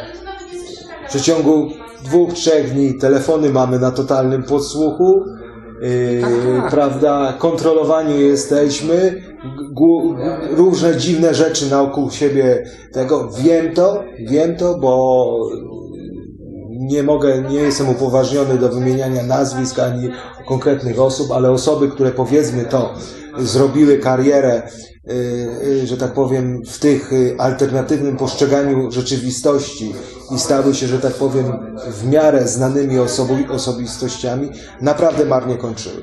w 1.06 1.08
przeciągu 1.08 1.68
dwóch, 2.04 2.32
trzech 2.32 2.72
dni 2.72 2.94
telefony 2.94 3.50
mamy 3.50 3.78
na 3.78 3.90
totalnym 3.90 4.42
podsłuchu, 4.42 5.24
yy, 5.80 6.22
prawda, 6.70 7.34
kontrolowani 7.38 8.20
jesteśmy, 8.20 9.22
różne 10.50 10.96
dziwne 10.96 11.34
rzeczy 11.34 11.70
naokół 11.70 12.10
siebie 12.10 12.66
tego. 12.92 13.28
Wiem 13.42 13.74
to, 13.74 14.04
wiem 14.18 14.56
to, 14.56 14.78
bo 14.78 15.36
nie 16.86 17.02
mogę, 17.02 17.42
nie 17.42 17.58
jestem 17.58 17.88
upoważniony 17.88 18.58
do 18.58 18.68
wymieniania 18.68 19.22
nazwisk 19.22 19.78
ani 19.78 20.08
konkretnych 20.48 21.00
osób, 21.00 21.30
ale 21.30 21.50
osoby, 21.50 21.88
które 21.88 22.10
powiedzmy 22.10 22.64
to 22.64 22.94
zrobiły 23.38 23.98
karierę, 23.98 24.62
y, 25.10 25.12
y, 25.82 25.86
że 25.86 25.96
tak 25.96 26.12
powiem, 26.12 26.62
w 26.66 26.78
tych 26.78 27.12
y, 27.12 27.36
alternatywnym 27.38 28.16
postrzeganiu 28.16 28.90
rzeczywistości 28.90 29.94
i 30.34 30.38
stały 30.38 30.74
się, 30.74 30.86
że 30.86 30.98
tak 30.98 31.12
powiem, 31.12 31.52
w 31.88 32.06
miarę 32.06 32.48
znanymi 32.48 32.98
osobu- 32.98 33.52
osobistościami, 33.52 34.50
naprawdę 34.80 35.24
marnie 35.24 35.56
kończyły. 35.56 36.02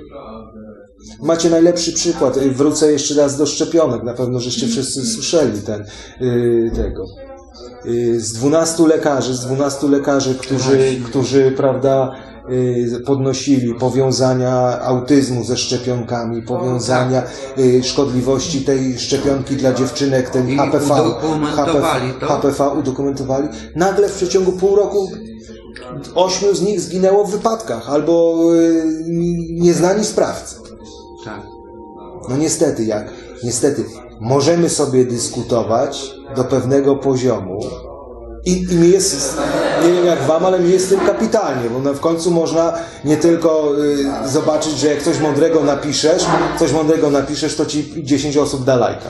Macie 1.22 1.50
najlepszy 1.50 1.94
przykład. 1.94 2.40
Wrócę 2.40 2.92
jeszcze 2.92 3.16
raz 3.16 3.38
do 3.38 3.46
szczepionek. 3.46 4.04
Na 4.04 4.14
pewno 4.14 4.40
żeście 4.40 4.68
wszyscy 4.68 5.06
słyszeli 5.06 5.62
ten, 5.62 5.86
tego. 6.76 7.06
Y, 7.86 8.20
Z 8.22 8.34
12 8.34 8.88
lekarzy, 8.88 9.36
z 9.36 9.40
12 9.40 9.88
lekarzy, 9.88 10.36
którzy, 10.36 11.02
którzy 11.06 11.54
prawda, 11.58 12.12
y, 12.50 13.04
podnosili 13.06 13.76
powiązania 13.76 14.82
autyzmu 14.82 15.44
ze 15.44 15.58
szczepionkami, 15.58 16.42
powiązania 16.42 17.24
y, 17.58 17.84
szkodliwości 17.84 18.62
tej 18.62 19.00
szczepionki 19.00 19.56
dla 19.56 19.74
dziewczynek, 19.74 20.30
ten 20.30 20.58
HPV, 20.58 21.02
udokumentowali 21.02 22.12
HPV. 22.12 22.28
HPV 22.28 22.70
udokumentowali. 22.70 23.48
Nagle 23.76 24.10
w 24.10 24.16
przeciągu 24.16 24.52
pół 24.52 24.76
roku 24.76 25.12
ośmiu 26.16 26.56
z 26.56 26.62
nich 26.62 26.82
zginęło 26.82 27.26
w 27.26 27.32
wypadkach 27.32 27.90
albo 27.90 28.40
nieznani 29.50 30.06
sprawcy. 30.06 30.56
Tak. 31.26 31.42
No 32.30 32.38
niestety, 32.38 32.84
jak 32.86 33.10
niestety 33.44 33.86
możemy 34.20 34.70
sobie 34.70 35.06
dyskutować 35.06 36.21
do 36.36 36.44
pewnego 36.44 36.96
poziomu 36.96 37.60
i, 38.46 38.66
i 38.72 38.76
mi 38.76 38.92
jest, 38.92 39.38
nie 39.84 39.94
wiem 39.94 40.06
jak 40.06 40.22
wam, 40.22 40.46
ale 40.46 40.60
mi 40.60 40.72
jest 40.72 40.90
tym 40.90 41.00
kapitalnie, 41.00 41.70
bo 41.70 41.94
w 41.94 42.00
końcu 42.00 42.32
można 42.32 42.74
nie 43.06 43.18
tylko 43.18 43.72
y, 44.26 44.30
zobaczyć, 44.30 44.78
że 44.78 44.88
jak 44.88 45.04
coś 45.04 45.20
mądrego 45.20 45.64
napiszesz, 45.64 46.26
coś 46.60 46.72
mądrego 46.72 47.10
napiszesz, 47.10 47.56
to 47.56 47.66
ci 47.66 48.04
10 48.04 48.38
osób 48.38 48.64
da 48.64 48.76
lajka. 48.76 49.10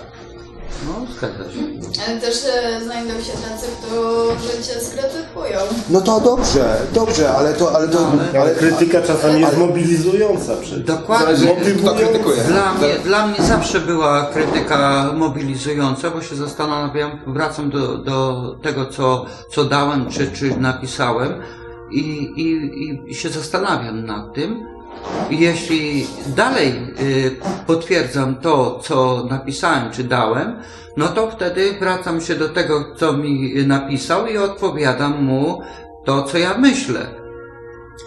No. 1.28 1.88
Ale 2.08 2.22
też 2.22 2.36
e, 2.46 2.84
znajdą 2.84 3.14
się 3.14 3.32
tacy, 3.32 3.68
którzy 3.82 4.64
cię 4.64 4.80
skrytykują. 4.86 5.60
No 5.90 6.02
to 6.02 6.20
dobrze, 6.20 6.78
dobrze, 6.94 7.34
ale 7.34 7.54
to, 7.54 7.76
ale 7.76 7.88
to, 7.88 8.12
Ale 8.42 8.56
krytyka 8.56 9.02
czasami 9.02 9.42
jest 9.42 9.58
mobilizująca 9.58 10.56
przecież. 10.62 10.80
Dokładnie. 10.80 11.36
Zależy, 11.36 11.76
kto 11.76 11.96
krytykuje. 11.96 12.44
Dla 12.44 12.74
mnie, 12.74 13.00
dla 13.04 13.28
mnie 13.28 13.42
zawsze 13.42 13.80
była 13.80 14.26
krytyka 14.26 15.12
mobilizująca, 15.14 16.12
bo 16.12 16.22
się 16.22 16.36
zastanawiam, 16.36 17.20
wracam 17.28 17.70
do, 17.70 17.98
do 17.98 18.56
tego, 18.62 18.86
co, 18.86 19.26
co 19.52 19.66
dałem, 19.66 20.10
czy, 20.10 20.32
czy 20.32 20.58
napisałem 20.60 21.42
i, 21.92 22.00
i, 22.38 23.12
i 23.12 23.16
się 23.16 23.30
zastanawiam 23.30 24.06
nad 24.06 24.34
tym. 24.34 24.71
Jeśli 25.30 26.08
dalej 26.28 26.94
y, 27.00 27.36
potwierdzam 27.68 28.36
to, 28.36 28.80
co 28.84 29.28
napisałem, 29.30 29.92
czy 29.92 30.04
dałem, 30.04 30.62
no 30.98 31.08
to 31.08 31.32
wtedy 31.32 31.74
wracam 31.80 32.22
się 32.22 32.36
do 32.36 32.50
tego, 32.50 32.96
co 32.96 33.14
mi 33.14 33.54
napisał 33.66 34.28
i 34.28 34.38
odpowiadam 34.38 35.24
mu 35.24 35.62
to, 36.06 36.24
co 36.24 36.38
ja 36.38 36.58
myślę. 36.58 37.08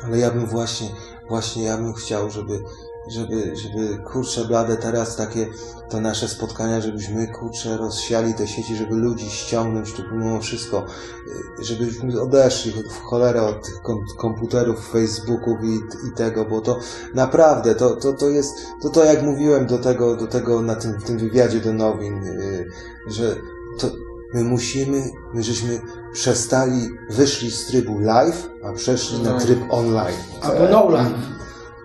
Ale 0.05 0.19
ja 0.19 0.31
bym 0.31 0.47
właśnie, 0.47 0.89
właśnie 1.28 1.65
ja 1.65 1.77
bym 1.77 1.94
chciał, 1.94 2.31
żeby, 2.31 2.61
żeby, 3.09 3.56
żeby 3.56 3.98
kurczę 3.98 4.44
blade 4.44 4.76
teraz 4.76 5.16
takie 5.16 5.47
to 5.89 6.01
nasze 6.01 6.28
spotkania, 6.28 6.81
żebyśmy 6.81 7.28
kurczę 7.28 7.76
rozsiali 7.76 8.35
te 8.35 8.47
sieci, 8.47 8.76
żeby 8.76 8.94
ludzi 8.94 9.31
ściągnąć 9.31 9.93
tu 9.93 10.02
mimo 10.12 10.40
wszystko, 10.40 10.86
y, 11.60 11.64
żebyśmy 11.64 12.20
odeszli 12.20 12.72
w 12.72 13.01
cholerę 13.01 13.43
od 13.43 13.66
tych 13.66 13.81
kom- 13.82 14.05
komputerów, 14.18 14.90
Facebooków 14.90 15.59
i, 15.64 15.74
i 16.09 16.12
tego, 16.16 16.44
bo 16.44 16.60
to 16.60 16.78
naprawdę, 17.14 17.74
to, 17.74 17.97
to, 17.97 18.12
to 18.12 18.28
jest, 18.28 18.55
to 18.82 18.90
to 18.90 19.05
jak 19.05 19.22
mówiłem 19.22 19.66
do 19.66 19.78
tego, 19.78 20.16
do 20.16 20.26
tego 20.26 20.62
na 20.62 20.74
tym, 20.74 20.93
w 20.93 21.05
tym 21.05 21.18
wywiadzie 21.18 21.60
do 21.60 21.72
nowin, 21.72 22.24
y, 22.24 22.66
że 23.06 23.36
to 23.78 23.90
my 24.35 24.44
musimy, 24.44 25.02
my 25.35 25.43
żeśmy 25.43 25.81
przestali, 26.12 26.89
wyszli 27.10 27.51
z 27.51 27.66
trybu 27.66 27.98
live, 27.98 28.51
a 28.64 28.72
przeszli 28.72 29.22
na 29.22 29.40
tryb 29.40 29.59
online. 29.70 30.16
Albo 30.40 30.68
no 30.68 30.90
life. 30.90 31.34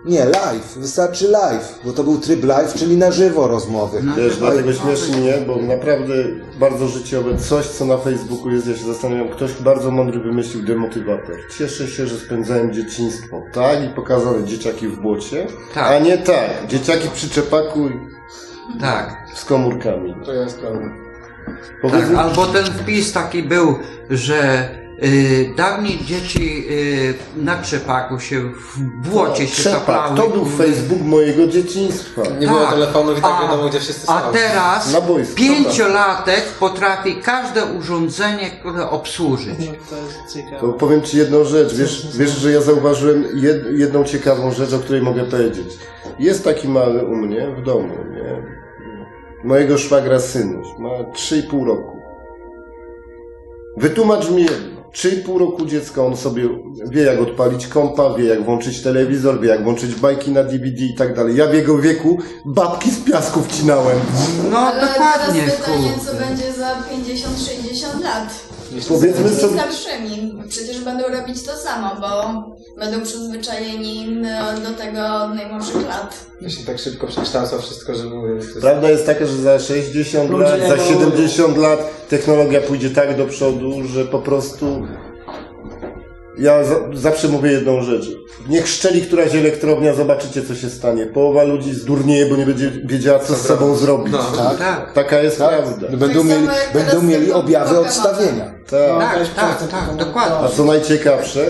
Nie, 0.04 0.24
live, 0.24 0.76
wystarczy 0.76 1.28
live, 1.28 1.78
bo 1.84 1.92
to 1.92 2.04
był 2.04 2.18
tryb 2.18 2.44
live, 2.44 2.74
czyli 2.74 2.96
na 2.96 3.10
żywo 3.12 3.48
rozmowy. 3.48 4.02
Wiesz, 4.16 4.36
dlatego 4.36 4.72
śmieszy 4.72 5.12
mnie, 5.12 5.32
bo 5.46 5.56
naprawdę 5.56 6.14
bardzo 6.60 6.88
życiowe 6.88 7.36
coś, 7.38 7.66
co 7.66 7.84
na 7.84 7.98
Facebooku 7.98 8.50
jest, 8.50 8.66
ja 8.66 8.76
się 8.76 8.84
zastanawiam, 8.84 9.28
ktoś 9.28 9.52
bardzo 9.52 9.90
mądry 9.90 10.20
wymyślił 10.20 10.62
demotywator. 10.64 11.36
Cieszę 11.58 11.88
się, 11.88 12.06
że 12.06 12.16
spędzałem 12.16 12.72
dzieciństwo, 12.72 13.42
tak? 13.52 13.84
I 13.84 13.88
pokazane 13.88 14.44
dzieciaki 14.44 14.88
w 14.88 15.00
błocie, 15.00 15.46
Tak. 15.74 15.86
a 15.92 15.98
nie 15.98 16.18
tak, 16.18 16.50
dzieciaki 16.68 17.08
przy 17.14 17.30
czepaku 17.30 17.88
i 17.88 17.92
Tak. 18.80 19.16
z 19.34 19.44
komórkami. 19.44 20.14
To 20.24 20.32
jest 20.32 20.58
prawda. 20.58 20.88
Tak, 21.90 22.10
albo 22.18 22.46
ten 22.46 22.64
wpis 22.64 23.12
taki 23.12 23.42
był, 23.42 23.74
że 24.10 24.68
dawniej 25.56 25.98
dzieci 26.04 26.64
y, 26.70 27.14
na 27.36 27.56
trzepaku 27.62 28.20
się 28.20 28.40
w 28.40 28.80
błocie 29.10 29.46
się 29.46 29.54
Trzepak, 29.62 30.14
to 30.16 30.28
był 30.28 30.44
Facebook 30.44 31.00
mojego 31.02 31.46
dzieciństwa. 31.46 32.22
Nie 32.40 32.46
było 32.46 32.60
Tak. 32.60 32.70
telefonów 32.70 33.18
i 33.18 33.22
tak 33.22 33.32
A- 33.38 33.42
wiadomo, 33.42 33.68
gdzie 33.68 33.80
wszyscy 33.80 34.08
A 34.10 34.20
teraz 34.32 34.92
Na 34.92 35.00
boisku. 35.00 35.36
pięciolatek 35.36 36.44
potrafi 36.60 37.16
każde 37.16 37.64
urządzenie 37.64 38.50
które 38.50 38.90
obsłużyć. 38.90 39.56
To 39.90 39.96
jest 39.96 40.34
ciekawe. 40.34 40.60
To 40.60 40.68
powiem 40.68 41.02
Ci 41.02 41.16
jedną 41.18 41.44
rzecz. 41.44 41.74
Wiesz, 41.74 42.16
wiesz 42.18 42.30
że 42.30 42.52
ja 42.52 42.60
zauważyłem 42.60 43.24
jed, 43.34 43.62
jedną 43.72 44.04
ciekawą 44.04 44.52
rzecz, 44.52 44.72
o 44.72 44.78
której 44.78 45.02
mogę 45.02 45.24
powiedzieć. 45.24 45.78
Jest 46.18 46.44
taki 46.44 46.68
mały 46.68 47.04
u 47.06 47.16
mnie 47.16 47.54
w 47.58 47.62
domu, 47.62 47.94
nie? 48.14 48.42
Mojego 49.44 49.78
szwagra 49.78 50.20
synuś. 50.20 50.66
Ma 50.78 50.88
3,5 50.90 51.66
roku. 51.66 52.00
Wytłumacz 53.76 54.30
mi 54.30 54.42
jedno. 54.42 54.79
3,5 54.94 55.38
roku 55.38 55.66
dziecka, 55.66 56.04
on 56.04 56.16
sobie 56.16 56.48
wie 56.90 57.02
jak 57.02 57.20
odpalić 57.20 57.66
kompa, 57.66 58.14
wie 58.14 58.24
jak 58.24 58.44
włączyć 58.44 58.82
telewizor, 58.82 59.40
wie 59.40 59.48
jak 59.48 59.64
włączyć 59.64 59.94
bajki 59.94 60.30
na 60.30 60.44
DVD 60.44 60.84
i 60.84 60.94
tak 60.94 61.16
dalej. 61.16 61.36
Ja 61.36 61.46
w 61.46 61.54
jego 61.54 61.78
wieku 61.78 62.18
babki 62.44 62.90
z 62.90 62.98
piasku 62.98 63.42
wcinałem. 63.42 63.98
No 64.50 64.58
Ale 64.58 64.86
dokładnie, 64.86 65.40
teraz 65.42 65.56
pytanie, 65.56 65.92
co 66.06 66.14
będzie 66.14 66.52
za 66.52 66.68
50-60 66.68 68.02
lat. 68.02 68.49
Powiedzmy 68.88 69.28
sobie, 69.28 69.60
starszymi. 69.60 70.34
Przecież 70.48 70.80
będą 70.80 71.08
robić 71.08 71.42
to 71.42 71.56
samo, 71.56 71.96
bo 72.00 72.42
będą 72.78 73.02
przyzwyczajeni 73.02 74.22
e, 74.24 74.60
do 74.60 74.70
tego 74.70 75.00
od 75.24 75.34
najmłodszych 75.34 75.88
lat. 75.88 76.26
Jeśli 76.40 76.64
tak 76.64 76.78
szybko 76.78 77.06
przekształca 77.06 77.58
wszystko, 77.58 77.94
że 77.94 78.04
mówię, 78.04 78.34
jest... 78.34 78.60
Prawda 78.60 78.90
jest 78.90 79.06
taka, 79.06 79.26
że 79.26 79.36
za 79.36 79.58
60 79.58 80.30
Ludzie 80.30 80.44
lat, 80.44 80.60
za 80.60 80.74
ewoluują. 80.74 81.00
70 81.00 81.56
lat 81.56 82.08
technologia 82.08 82.60
pójdzie 82.60 82.90
tak 82.90 83.16
do 83.16 83.26
przodu, 83.26 83.82
że 83.84 84.04
po 84.04 84.18
prostu. 84.18 84.86
Ja 86.40 86.64
za, 86.64 86.74
zawsze 86.92 87.28
mówię 87.28 87.52
jedną 87.52 87.82
rzecz. 87.82 88.04
Niech 88.48 88.68
szczeli 88.68 89.02
któraś 89.02 89.34
elektrownia, 89.34 89.94
zobaczycie 89.94 90.42
co 90.42 90.54
się 90.54 90.70
stanie. 90.70 91.06
Połowa 91.06 91.42
ludzi 91.42 91.74
zdurnieje, 91.74 92.26
bo 92.26 92.36
nie 92.36 92.46
będzie 92.46 92.70
wiedziała 92.84 93.18
co 93.18 93.34
z 93.34 93.40
sobą 93.46 93.74
zrobić. 93.76 94.12
No. 94.12 94.32
Tak? 94.36 94.58
Tak. 94.58 94.92
Taka 94.92 95.20
jest 95.20 95.38
Tak? 95.38 95.48
prawda. 95.48 95.88
Będą 95.88 96.20
Tak 96.20 96.28
mieli, 96.28 96.46
samo 96.46 96.58
jak 96.58 96.72
będą 96.72 96.90
teraz 96.90 97.04
mieli 97.04 97.32
objawy 97.32 97.78
odstawienia. 97.78 98.54
Tak. 98.70 99.28
Tak, 99.36 99.58
tak, 99.58 99.68
tak, 99.70 99.96
dokładnie. 99.96 100.36
A 100.36 100.48
co 100.48 100.64
najciekawsze, 100.64 101.46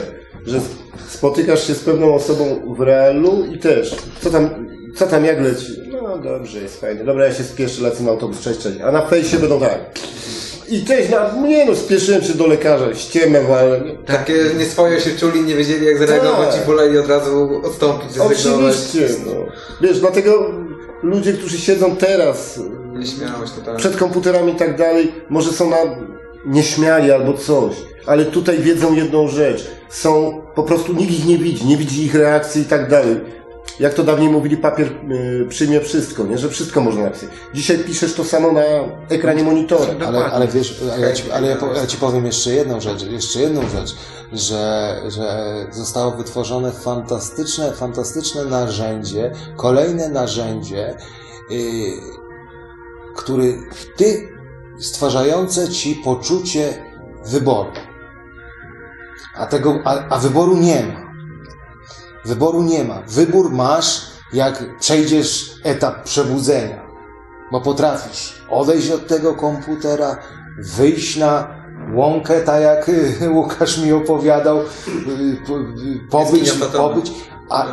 że 0.46 0.60
spotykasz 1.08 1.66
się 1.66 1.74
z 1.74 1.80
pewną 1.80 2.14
osobą 2.14 2.74
w 2.76 2.80
realu 2.80 3.44
i 3.44 3.58
też, 3.58 3.96
co 4.20 4.30
tam, 4.30 4.66
co 4.96 5.06
tam 5.06 5.24
jak 5.24 5.40
leci? 5.40 5.72
No 6.02 6.18
dobrze, 6.18 6.60
jest 6.60 6.80
fajnie. 6.80 7.04
Dobra, 7.04 7.24
ja 7.24 7.34
się 7.34 7.44
spieszę, 7.44 7.82
lecę 7.82 8.02
na 8.02 8.10
autobus, 8.10 8.40
cześć, 8.40 8.60
cześć. 8.60 8.80
A 8.80 8.92
na 8.92 9.06
fejsie 9.06 9.38
będą 9.38 9.60
tak. 9.60 9.78
I 10.70 10.84
cześć, 10.84 11.10
na, 11.10 11.34
nie 11.46 11.64
no, 11.66 11.76
spieszyłem 11.76 12.22
się 12.22 12.34
do 12.34 12.46
lekarza, 12.46 12.94
ściemę, 12.94 13.40
ale... 13.60 13.80
Takie 14.06 14.34
nieswoje 14.58 15.00
się 15.00 15.10
czuli, 15.10 15.40
nie 15.42 15.54
wiedzieli 15.54 15.86
jak 15.86 15.98
zareagować 15.98 16.54
Tak. 16.54 16.62
i 16.64 16.66
woleli 16.66 16.98
od 16.98 17.08
razu 17.08 17.60
odstąpić, 17.64 18.12
zrezygnować. 18.12 18.76
Oczywiście, 18.76 19.08
no. 19.26 19.32
Wiesz, 19.80 20.00
dlatego 20.00 20.50
ludzie, 21.02 21.32
którzy 21.32 21.58
siedzą 21.58 21.96
teraz 21.96 22.60
przed 23.76 23.96
komputerami 23.96 24.52
i 24.52 24.56
tak 24.56 24.76
dalej, 24.76 25.12
może 25.28 25.52
są 25.52 25.70
na 25.70 25.76
nieśmiali 26.46 27.10
albo 27.10 27.32
coś. 27.32 27.74
ale 28.06 28.24
tutaj 28.24 28.58
wiedzą 28.58 28.94
jedną 28.94 29.28
rzecz. 29.28 29.70
Są, 29.88 30.42
po 30.54 30.62
prostu 30.62 30.92
nikt 30.92 31.12
ich 31.12 31.26
nie 31.26 31.38
widzi, 31.38 31.66
nie 31.66 31.76
widzi 31.76 32.04
ich 32.04 32.14
reakcji 32.14 32.62
i 32.62 32.64
tak 32.64 32.90
dalej. 32.90 33.20
Jak 33.80 33.94
to 33.94 34.04
dawniej 34.04 34.28
mówili, 34.28 34.56
papier 34.56 34.86
y, 34.86 35.46
przyjmie 35.48 35.80
wszystko, 35.80 36.24
nie? 36.24 36.38
że 36.38 36.48
wszystko 36.48 36.80
można 36.80 37.02
napisać. 37.02 37.30
Dzisiaj 37.54 37.78
piszesz 37.78 38.14
to 38.14 38.24
samo 38.24 38.52
na 38.52 38.62
ekranie 39.08 39.42
monitora. 39.42 40.06
Ale, 40.06 40.24
ale 40.24 40.48
wiesz, 40.48 40.82
ale 40.92 41.00
ja, 41.00 41.12
ci, 41.12 41.30
ale 41.30 41.48
ja, 41.48 41.56
po- 41.56 41.72
ja 41.74 41.86
ci 41.86 41.96
powiem 41.96 42.26
jeszcze 42.26 42.50
jedną 42.50 42.80
rzecz, 42.80 43.02
jeszcze 43.02 43.40
jedną 43.40 43.68
rzecz, 43.68 43.94
że, 44.32 44.96
że 45.08 45.54
zostało 45.70 46.10
wytworzone 46.10 46.72
fantastyczne, 46.72 47.72
fantastyczne 47.72 48.44
narzędzie, 48.44 49.32
kolejne 49.56 50.08
narzędzie, 50.08 50.96
yy, 51.50 51.58
który 53.16 53.58
ty, 53.96 54.28
stwarzające 54.80 55.68
ci 55.68 55.94
poczucie 56.04 56.84
wyboru. 57.26 57.70
A 59.36 59.46
tego, 59.46 59.78
a, 59.84 60.08
a 60.08 60.18
wyboru 60.18 60.56
nie 60.56 60.82
ma. 60.82 61.09
Wyboru 62.24 62.62
nie 62.62 62.84
ma. 62.84 63.02
Wybór 63.08 63.52
masz, 63.52 64.02
jak 64.32 64.78
przejdziesz 64.78 65.54
etap 65.64 66.02
przebudzenia. 66.04 66.90
Bo 67.52 67.60
potrafisz 67.60 68.42
odejść 68.50 68.90
od 68.90 69.06
tego 69.06 69.34
komputera, 69.34 70.16
wyjść 70.58 71.16
na 71.16 71.60
łąkę, 71.94 72.40
tak 72.40 72.62
jak 72.62 72.88
y, 72.88 73.30
Łukasz 73.30 73.78
mi 73.78 73.92
opowiadał, 73.92 74.58
y, 74.58 74.62
y, 74.62 76.08
pobyć, 76.10 76.50
pobyć, 76.52 77.12
a, 77.50 77.66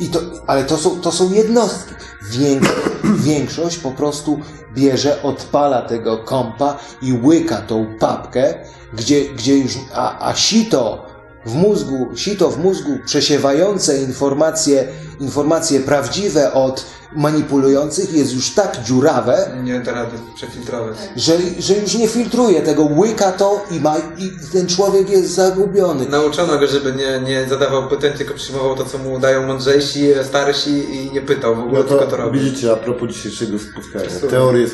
i 0.00 0.06
to, 0.06 0.20
ale 0.46 0.64
to 0.64 0.76
są, 0.76 1.00
to 1.00 1.12
są 1.12 1.32
jednostki. 1.32 1.94
Większość, 2.30 2.74
większość 3.04 3.78
po 3.78 3.90
prostu 3.90 4.40
bierze, 4.74 5.22
odpala 5.22 5.82
tego 5.82 6.18
kompa 6.18 6.76
i 7.02 7.12
łyka 7.12 7.56
tą 7.56 7.86
papkę, 8.00 8.54
gdzie, 8.92 9.24
gdzie 9.34 9.58
już, 9.58 9.72
a, 9.94 10.28
a 10.28 10.34
sito 10.34 11.07
w 11.48 11.54
mózgu, 11.54 12.08
sito 12.16 12.50
w 12.50 12.58
mózgu 12.58 12.98
przesiewające 13.06 13.98
informacje, 13.98 14.88
informacje 15.20 15.80
prawdziwe 15.80 16.52
od 16.52 16.84
manipulujących 17.16 18.12
jest 18.12 18.32
już 18.34 18.54
tak 18.54 18.82
dziurawe, 18.82 19.50
Nie 19.64 19.80
da 19.80 19.92
rady 19.92 20.16
przefiltrować. 20.34 20.96
że, 21.16 21.32
że 21.58 21.74
już 21.74 21.94
nie 21.94 22.08
filtruje 22.08 22.60
tego, 22.62 22.84
łyka 22.84 23.32
to 23.32 23.64
i, 23.70 23.80
ma, 23.80 23.96
i 24.18 24.30
ten 24.52 24.66
człowiek 24.66 25.10
jest 25.10 25.30
zagubiony. 25.30 26.08
Nauczono 26.08 26.58
go, 26.58 26.66
żeby 26.66 26.92
nie, 26.92 27.20
nie 27.20 27.48
zadawał 27.48 27.88
pytań, 27.88 28.10
tylko 28.18 28.34
przyjmował 28.34 28.76
to, 28.76 28.84
co 28.84 28.98
mu 28.98 29.18
dają 29.18 29.46
mądrzejsi, 29.46 30.06
starsi 30.22 30.70
i 30.70 31.12
nie 31.12 31.20
pytał 31.22 31.56
w 31.56 31.58
ogóle, 31.60 31.78
No 31.78 31.84
tylko 31.84 32.04
to 32.04 32.10
to 32.10 32.16
robił. 32.16 32.42
widzicie, 32.42 32.72
a 32.72 32.76
propos 32.76 33.08
dzisiejszego 33.08 33.58
spotkania, 33.58 34.30
teorie, 34.30 34.66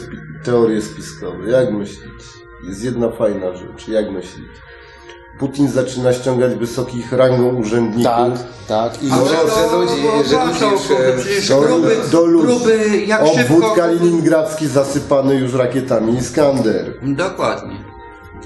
teorie 0.45 0.83
spiskowe. 0.83 1.51
Jak 1.51 1.73
myślić? 1.73 2.23
Jest 2.69 2.85
jedna 2.85 3.11
fajna 3.11 3.57
rzecz. 3.57 3.89
Jak 3.89 4.11
myślić? 4.11 4.47
Putin 5.39 5.69
zaczyna 5.71 6.13
ściągać 6.13 6.55
wysokich 6.55 7.13
rangą 7.13 7.55
urzędników. 7.55 8.05
Tak, 8.05 8.93
tak. 8.93 9.03
I 9.03 9.09
że 9.09 9.15
ludzi, 9.77 10.03
że 10.31 10.45
ludzi 10.45 10.65
już... 10.73 10.83
Przecież 11.25 11.49
Do, 11.49 11.59
próby, 11.63 11.97
do 12.13 12.25
ludzi. 12.27 12.47
próby 12.47 13.03
jak 13.07 13.23
Obwód 13.23 13.37
szybko... 13.37 13.71
kaliningradzki 13.77 14.67
zasypany 14.69 15.35
już 15.35 15.55
rakietami 15.55 16.15
Iskander. 16.19 16.95
Dokładnie. 17.03 17.77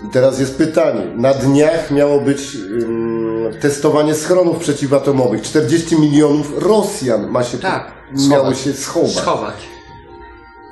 I 0.08 0.12
teraz 0.12 0.38
jest 0.40 0.58
pytanie. 0.58 1.02
Na 1.16 1.34
dniach 1.34 1.90
miało 1.90 2.20
być 2.20 2.54
ym, 2.54 3.50
testowanie 3.60 4.14
schronów 4.14 4.58
przeciwatomowych. 4.58 5.42
40 5.42 6.00
milionów 6.00 6.52
Rosjan 6.62 7.28
ma 7.30 7.44
się 7.44 7.58
Tak. 7.58 7.92
miało 8.12 8.44
Schować. 8.44 8.58
się 8.60 8.72
schować. 8.72 9.12
Schować. 9.12 9.54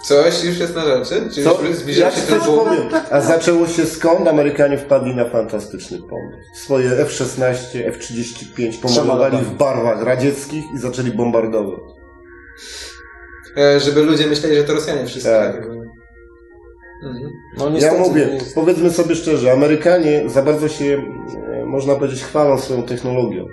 Coś 0.05 0.45
już 0.45 0.59
jest 0.59 0.75
na 0.75 0.85
rzeczy? 0.85 1.31
Czy 1.35 1.45
Co? 1.45 1.63
już 1.63 1.77
zbliża 1.77 2.05
Ja 2.05 2.11
się 2.11 2.21
ci 2.21 2.27
ten 2.27 2.41
boom? 2.41 2.59
powiem. 2.69 2.83
A 3.11 3.21
zaczęło 3.21 3.67
się 3.67 3.87
skąd? 3.87 4.29
Amerykanie 4.29 4.79
wpadli 4.79 5.15
na 5.17 5.25
fantastyczny 5.25 5.99
pomysł. 5.99 6.39
Swoje 6.55 6.91
F-16, 6.91 7.55
F-35 7.89 8.81
pomalowali 8.83 9.39
w 9.39 9.51
barwach 9.55 10.03
radzieckich 10.03 10.65
i 10.75 10.79
zaczęli 10.79 11.11
bombardować. 11.11 11.81
E, 13.57 13.81
Żeby 13.81 14.03
ludzie 14.03 14.27
myśleli, 14.27 14.57
że 14.57 14.65
to 14.65 14.75
Rosjanie 14.75 15.07
wszyscy. 15.07 15.29
Tak. 15.29 15.57
Mhm. 15.57 17.31
no 17.59 17.79
Ja 17.79 17.95
mówię, 17.95 18.27
nie 18.27 18.33
jest- 18.35 18.55
powiedzmy 18.55 18.91
sobie 18.91 19.15
szczerze, 19.15 19.53
Amerykanie 19.53 20.29
za 20.29 20.43
bardzo 20.43 20.69
się, 20.69 21.03
e, 21.53 21.65
można 21.65 21.95
powiedzieć, 21.95 22.23
chwalą 22.25 22.59
swoją 22.59 22.83
technologią. 22.83 23.47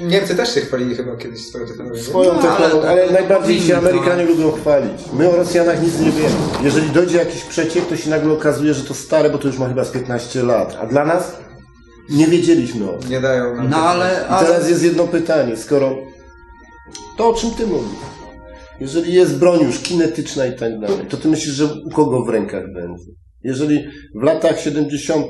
Niemcy 0.00 0.34
też 0.34 0.54
się 0.54 0.60
chwalili 0.60 0.94
chyba 0.94 1.16
kiedyś 1.16 1.46
swoją 1.46 1.66
technologią. 1.66 2.02
Swoją 2.02 2.34
No, 2.34 2.42
technologią, 2.42 2.88
ale 2.88 3.02
ale, 3.02 3.12
najbardziej 3.12 3.60
się 3.60 3.74
powinni, 3.74 3.88
Amerykanie 3.88 4.24
lubią 4.24 4.52
chwalić. 4.52 5.02
My 5.12 5.28
o 5.30 5.36
Rosjanach 5.36 5.82
nic 5.82 6.00
nie 6.00 6.10
wiemy. 6.10 6.34
Jeżeli 6.62 6.90
dojdzie 6.90 7.16
jakiś 7.18 7.42
przeciek, 7.42 7.86
to 7.86 7.96
się 7.96 8.10
nagle 8.10 8.32
okazuje, 8.32 8.74
że 8.74 8.84
to 8.84 8.94
stare, 8.94 9.30
bo 9.30 9.38
to 9.38 9.46
już 9.48 9.58
ma 9.58 9.68
chyba 9.68 9.84
z 9.84 9.90
15 9.90 10.42
lat. 10.42 10.76
A 10.80 10.86
dla 10.86 11.04
nas 11.04 11.36
nie 12.10 12.26
wiedzieliśmy 12.26 12.90
o 12.90 12.98
tym. 12.98 13.10
Nie 13.10 13.20
dają 13.20 13.44
nam 13.56 13.64
No 13.70 13.76
tego. 13.76 13.88
ale... 13.88 14.24
I 14.28 14.32
ale... 14.32 14.46
teraz 14.46 14.68
jest 14.70 14.82
jedno 14.84 15.06
pytanie, 15.06 15.56
skoro 15.56 15.96
to 17.16 17.28
o 17.28 17.34
czym 17.34 17.50
ty 17.50 17.66
mówisz? 17.66 17.98
Jeżeli 18.80 19.12
jest 19.14 19.38
broń 19.38 19.60
już 19.64 19.78
kinetyczna 19.78 20.46
i 20.46 20.56
tak 20.56 20.80
dalej, 20.80 21.06
to 21.08 21.16
ty 21.16 21.28
myślisz, 21.28 21.54
że 21.54 21.64
u 21.86 21.90
kogo 21.90 22.22
w 22.24 22.28
rękach 22.28 22.64
będzie? 22.72 23.04
Jeżeli 23.42 23.84
w 24.14 24.22
latach 24.22 24.60
70. 24.60 25.26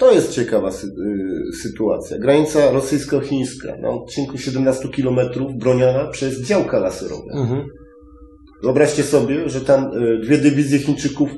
to 0.00 0.12
jest 0.12 0.32
ciekawa 0.32 0.68
sy- 0.70 0.86
y, 0.86 1.56
sytuacja. 1.62 2.18
Granica 2.18 2.70
rosyjsko-chińska 2.72 3.76
na 3.82 3.88
odcinku 3.90 4.38
17 4.38 4.88
km 4.88 5.18
broniona 5.58 6.06
przez 6.08 6.40
działka 6.42 6.78
laserowe. 6.78 7.32
Mhm. 7.34 7.64
Wyobraźcie 8.62 9.02
sobie, 9.02 9.48
że 9.48 9.60
tam 9.60 9.84
y, 9.84 10.18
dwie 10.18 10.38
dywizje 10.38 10.78
Chińczyków 10.78 11.30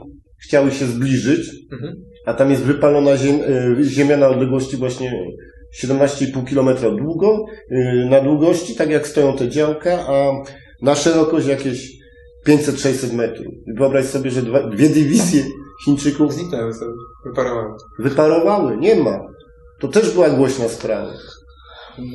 chciały 0.44 0.70
się 0.70 0.86
zbliżyć, 0.86 1.50
Mhm. 1.72 1.92
a 2.26 2.34
tam 2.34 2.50
jest 2.50 2.62
wypalona 2.62 3.16
ziem, 3.16 3.36
y, 3.80 3.84
ziemia 3.84 4.16
na 4.16 4.28
odległości 4.28 4.76
właśnie 4.76 5.12
17,5 5.82 6.44
km 6.44 6.96
długo, 6.96 7.44
na 8.10 8.20
długości, 8.20 8.74
tak 8.74 8.90
jak 8.90 9.06
stoją 9.08 9.36
te 9.36 9.48
działka, 9.48 9.92
a 10.08 10.30
na 10.82 10.94
szerokość 10.94 11.46
jakieś 11.46 11.92
500-600 12.46 13.12
metrów. 13.14 13.46
Wyobraź 13.78 14.04
sobie, 14.04 14.30
że 14.30 14.42
dwa, 14.42 14.68
dwie 14.70 14.88
dywizje 14.88 15.42
Chińczyków 15.84 16.32
Zniknęły 16.34 16.74
sobie, 16.74 16.92
wyparowały. 17.26 17.74
wyparowały. 17.98 18.76
Nie 18.76 18.94
ma. 18.94 19.18
To 19.80 19.88
też 19.88 20.10
była 20.10 20.30
głośna 20.30 20.68
sprawa. 20.68 21.12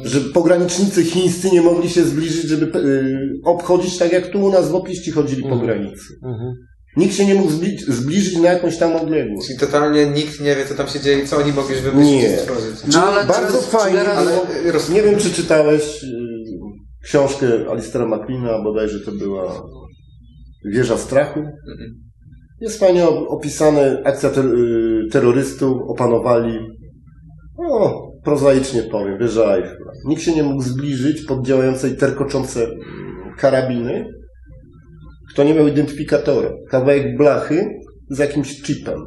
Że 0.03 0.19
pogranicznicy 0.22 1.03
chińscy 1.03 1.52
nie 1.52 1.61
mogli 1.61 1.89
się 1.89 2.03
zbliżyć, 2.03 2.44
żeby 2.44 2.80
y, 2.80 3.18
obchodzić 3.45 3.98
tak 3.98 4.11
jak 4.11 4.27
tu 4.31 4.44
u 4.44 4.52
nas 4.52 4.69
w 4.72 4.76
Opiści 4.76 5.11
chodzili 5.11 5.41
po 5.44 5.49
Mhm. 5.49 5.65
granicy. 5.65 6.03
Mhm. 6.26 6.53
Nikt 6.98 7.15
się 7.15 7.26
nie 7.26 7.35
mógł 7.35 7.52
zbli- 7.52 7.91
zbliżyć 7.91 8.38
na 8.38 8.49
jakąś 8.49 8.77
tam 8.77 8.95
odległość. 8.95 9.48
Czyli 9.48 9.60
totalnie 9.60 10.06
nikt 10.06 10.39
nie 10.41 10.56
wie, 10.56 10.65
co 10.65 10.73
tam 10.76 10.88
się 10.88 10.99
dzieje 10.99 11.19
i 11.23 11.27
co 11.27 11.38
oni 11.38 11.52
mogli 11.53 11.76
wymyślić 11.76 12.22
Nie. 12.22 12.38
stworzyć. 12.38 12.76
No 12.94 13.03
ale 13.03 13.26
Bardzo 13.27 13.48
teraz- 13.48 13.65
fajnie, 13.69 13.99
teraz- 13.99 14.18
ale 14.18 14.31
Ale 14.61 14.72
roz... 14.72 14.89
nie 14.89 15.02
wiem 15.03 15.19
czy 15.19 15.30
czytałeś 15.34 16.03
y, 16.03 16.07
książkę 17.03 17.48
Alistera 17.72 18.06
McLeana, 18.06 18.64
bodajże 18.64 18.99
to 18.99 19.11
była 19.11 19.61
Wieża 20.65 20.98
strachu. 20.98 21.39
Mhm. 21.39 22.06
Jest 22.61 22.79
fajnie 22.79 23.07
opisane, 23.07 24.01
akcja 24.03 24.29
ter- 24.29 24.55
y, 24.55 25.07
terrorystów, 25.11 25.81
opanowali, 25.88 26.59
no, 27.59 28.11
prozaicznie 28.23 28.84
powiem, 28.84 29.17
wieża 29.17 29.55
Eiffla. 29.55 29.91
Nikt 30.05 30.21
się 30.21 30.35
nie 30.35 30.43
mógł 30.43 30.61
zbliżyć 30.61 31.25
pod 31.25 31.45
działającej 31.45 31.97
terkoczące 31.97 32.63
mm, 32.63 32.77
karabiny, 33.38 34.05
kto 35.34 35.43
nie 35.43 35.53
miał 35.53 35.67
identyfikatora. 35.67 36.49
Kawałek 36.69 37.17
blachy 37.17 37.65
z 38.09 38.17
jakimś 38.17 38.61
chipem. 38.61 39.03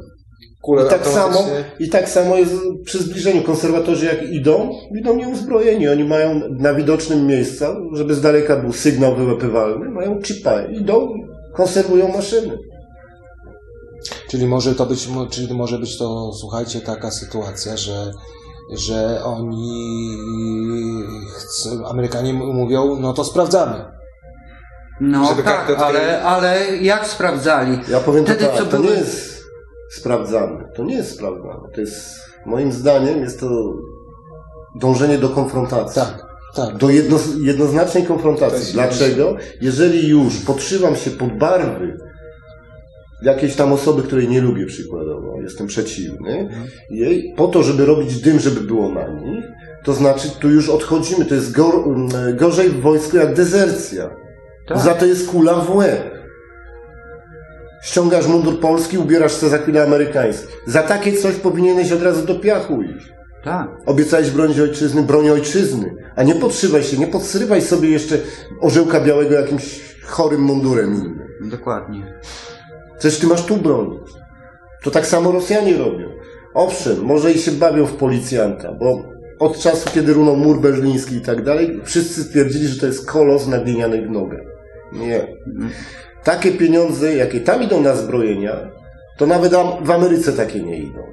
Kule 0.61 0.85
I 0.85 0.89
tak, 0.89 1.07
samo, 1.07 1.39
I 1.79 1.89
tak 1.89 2.09
samo 2.09 2.35
jest 2.35 2.55
przy 2.85 3.03
zbliżeniu. 3.03 3.41
Konserwatorzy 3.41 4.05
jak 4.05 4.31
idą, 4.31 4.71
idą 4.99 5.15
nieuzbrojeni. 5.15 5.87
Oni 5.87 6.03
mają 6.03 6.41
na 6.59 6.73
widocznym 6.73 7.27
miejscu, 7.27 7.65
żeby 7.93 8.15
z 8.15 8.21
daleka 8.21 8.57
był 8.57 8.73
sygnał 8.73 9.15
wyłapywalny, 9.15 9.89
mają 9.89 10.21
chipa. 10.21 10.61
Idą, 10.61 11.13
konserwują 11.53 12.07
maszyny. 12.07 12.57
Czyli 14.29 14.47
może 14.47 14.75
to 14.75 14.85
być, 14.85 15.09
czyli 15.29 15.53
może 15.53 15.79
być 15.79 15.97
to, 15.97 16.31
słuchajcie, 16.33 16.81
taka 16.81 17.11
sytuacja, 17.11 17.77
że, 17.77 18.11
że 18.73 19.21
oni, 19.23 20.17
chcą, 21.37 21.87
Amerykanie 21.87 22.33
mówią, 22.33 22.97
no 22.99 23.13
to 23.13 23.23
sprawdzamy. 23.23 23.85
No 25.01 25.29
Żeby 25.29 25.43
tak, 25.43 25.65
kartę 25.67 25.83
ale, 25.85 26.23
ale 26.23 26.77
jak 26.77 27.07
sprawdzali? 27.07 27.79
Ja 27.89 27.99
powiem 27.99 28.25
to 28.25 28.31
Wtedy, 28.31 28.45
tak, 28.47 28.57
co 28.57 28.65
to 28.65 28.77
były- 28.77 28.89
nie 28.89 28.99
jest 28.99 29.43
sprawdzane. 29.91 30.69
To 30.75 30.83
nie 30.83 30.95
jest 30.95 31.15
sprawdzane. 31.15 31.69
To 31.75 31.81
jest, 31.81 32.15
moim 32.45 32.71
zdaniem, 32.71 33.19
jest 33.21 33.39
to 33.39 33.49
dążenie 34.75 35.17
do 35.17 35.29
konfrontacji. 35.29 36.01
Tak, 36.01 36.25
tak. 36.55 36.77
Do 36.77 36.89
jedno, 36.89 37.17
jednoznacznej 37.41 38.05
konfrontacji. 38.05 38.73
Dlaczego? 38.73 39.35
Jeżeli 39.61 40.07
już 40.07 40.37
podszywam 40.37 40.95
się 40.95 41.11
pod 41.11 41.37
barwy 41.37 41.97
jakiejś 43.21 43.55
tam 43.55 43.73
osoby, 43.73 44.03
której 44.03 44.27
nie 44.27 44.41
lubię 44.41 44.65
przykładowo, 44.65 45.41
jestem 45.41 45.67
przeciwny, 45.67 46.49
jej, 46.89 47.33
po 47.37 47.47
to, 47.47 47.63
żeby 47.63 47.85
robić 47.85 48.21
dym, 48.21 48.39
żeby 48.39 48.61
było 48.61 48.89
na 48.89 49.07
nich, 49.07 49.45
to 49.83 49.93
znaczy 49.93 50.29
tu 50.39 50.49
już 50.49 50.69
odchodzimy. 50.69 51.25
To 51.25 51.35
jest 51.35 51.51
gor, 51.51 51.73
gorzej 52.33 52.69
w 52.69 52.81
wojsku 52.81 53.17
jak 53.17 53.33
dezercja. 53.33 54.09
Tak. 54.67 54.79
Za 54.79 54.93
to 54.93 55.05
jest 55.05 55.29
kula 55.29 55.55
w 55.55 55.75
łeb. 55.75 56.11
ściągasz 57.83 58.27
mundur 58.27 58.59
polski, 58.59 58.97
ubierasz 58.97 59.41
się 59.41 59.49
za 59.49 59.57
chwilę 59.57 59.83
amerykański. 59.83 60.47
Za 60.67 60.83
takie 60.83 61.13
coś 61.13 61.35
powinieneś 61.35 61.91
od 61.91 62.03
razu 62.03 62.25
do 62.25 62.35
piachu 62.35 62.81
iść. 62.81 63.13
Tak. 63.43 63.67
Obiecałeś 63.85 64.29
bronić 64.31 64.59
ojczyzny, 64.59 65.03
broń 65.03 65.29
ojczyzny. 65.29 65.95
A 66.15 66.23
nie 66.23 66.35
podszywaj 66.35 66.83
się, 66.83 66.97
nie 66.97 67.07
podsrywaj 67.07 67.61
sobie 67.61 67.89
jeszcze 67.89 68.17
orzełka 68.61 68.99
białego 68.99 69.35
jakimś 69.35 69.79
chorym 70.03 70.41
mundurem 70.41 70.95
innym. 70.95 71.49
Dokładnie. 71.49 72.19
Przecież 73.01 73.19
ty 73.19 73.27
masz 73.27 73.45
tu 73.45 73.57
bronić. 73.57 74.01
To 74.83 74.91
tak 74.91 75.07
samo 75.07 75.31
Rosjanie 75.31 75.77
robią. 75.77 76.09
Owszem, 76.53 77.01
może 77.03 77.31
i 77.31 77.39
się 77.39 77.51
bawią 77.51 77.85
w 77.85 77.93
policjanta, 77.93 78.71
bo 78.73 79.03
od 79.39 79.59
czasu, 79.59 79.89
kiedy 79.93 80.13
runął 80.13 80.35
mur 80.35 80.61
berliński 80.61 81.15
i 81.15 81.21
tak 81.21 81.43
dalej, 81.43 81.81
wszyscy 81.83 82.23
stwierdzili, 82.23 82.67
że 82.67 82.79
to 82.79 82.85
jest 82.85 83.05
kolos 83.05 83.47
na 83.47 83.57
glinianych 83.57 84.09
nogach. 84.09 84.41
Nie. 84.91 85.27
Takie 86.23 86.51
pieniądze, 86.51 87.15
jakie 87.15 87.39
tam 87.39 87.63
idą 87.63 87.81
na 87.81 87.95
zbrojenia, 87.95 88.71
to 89.17 89.25
nawet 89.25 89.53
w 89.81 89.91
Ameryce 89.91 90.33
takie 90.33 90.63
nie 90.63 90.77
idą. 90.77 91.03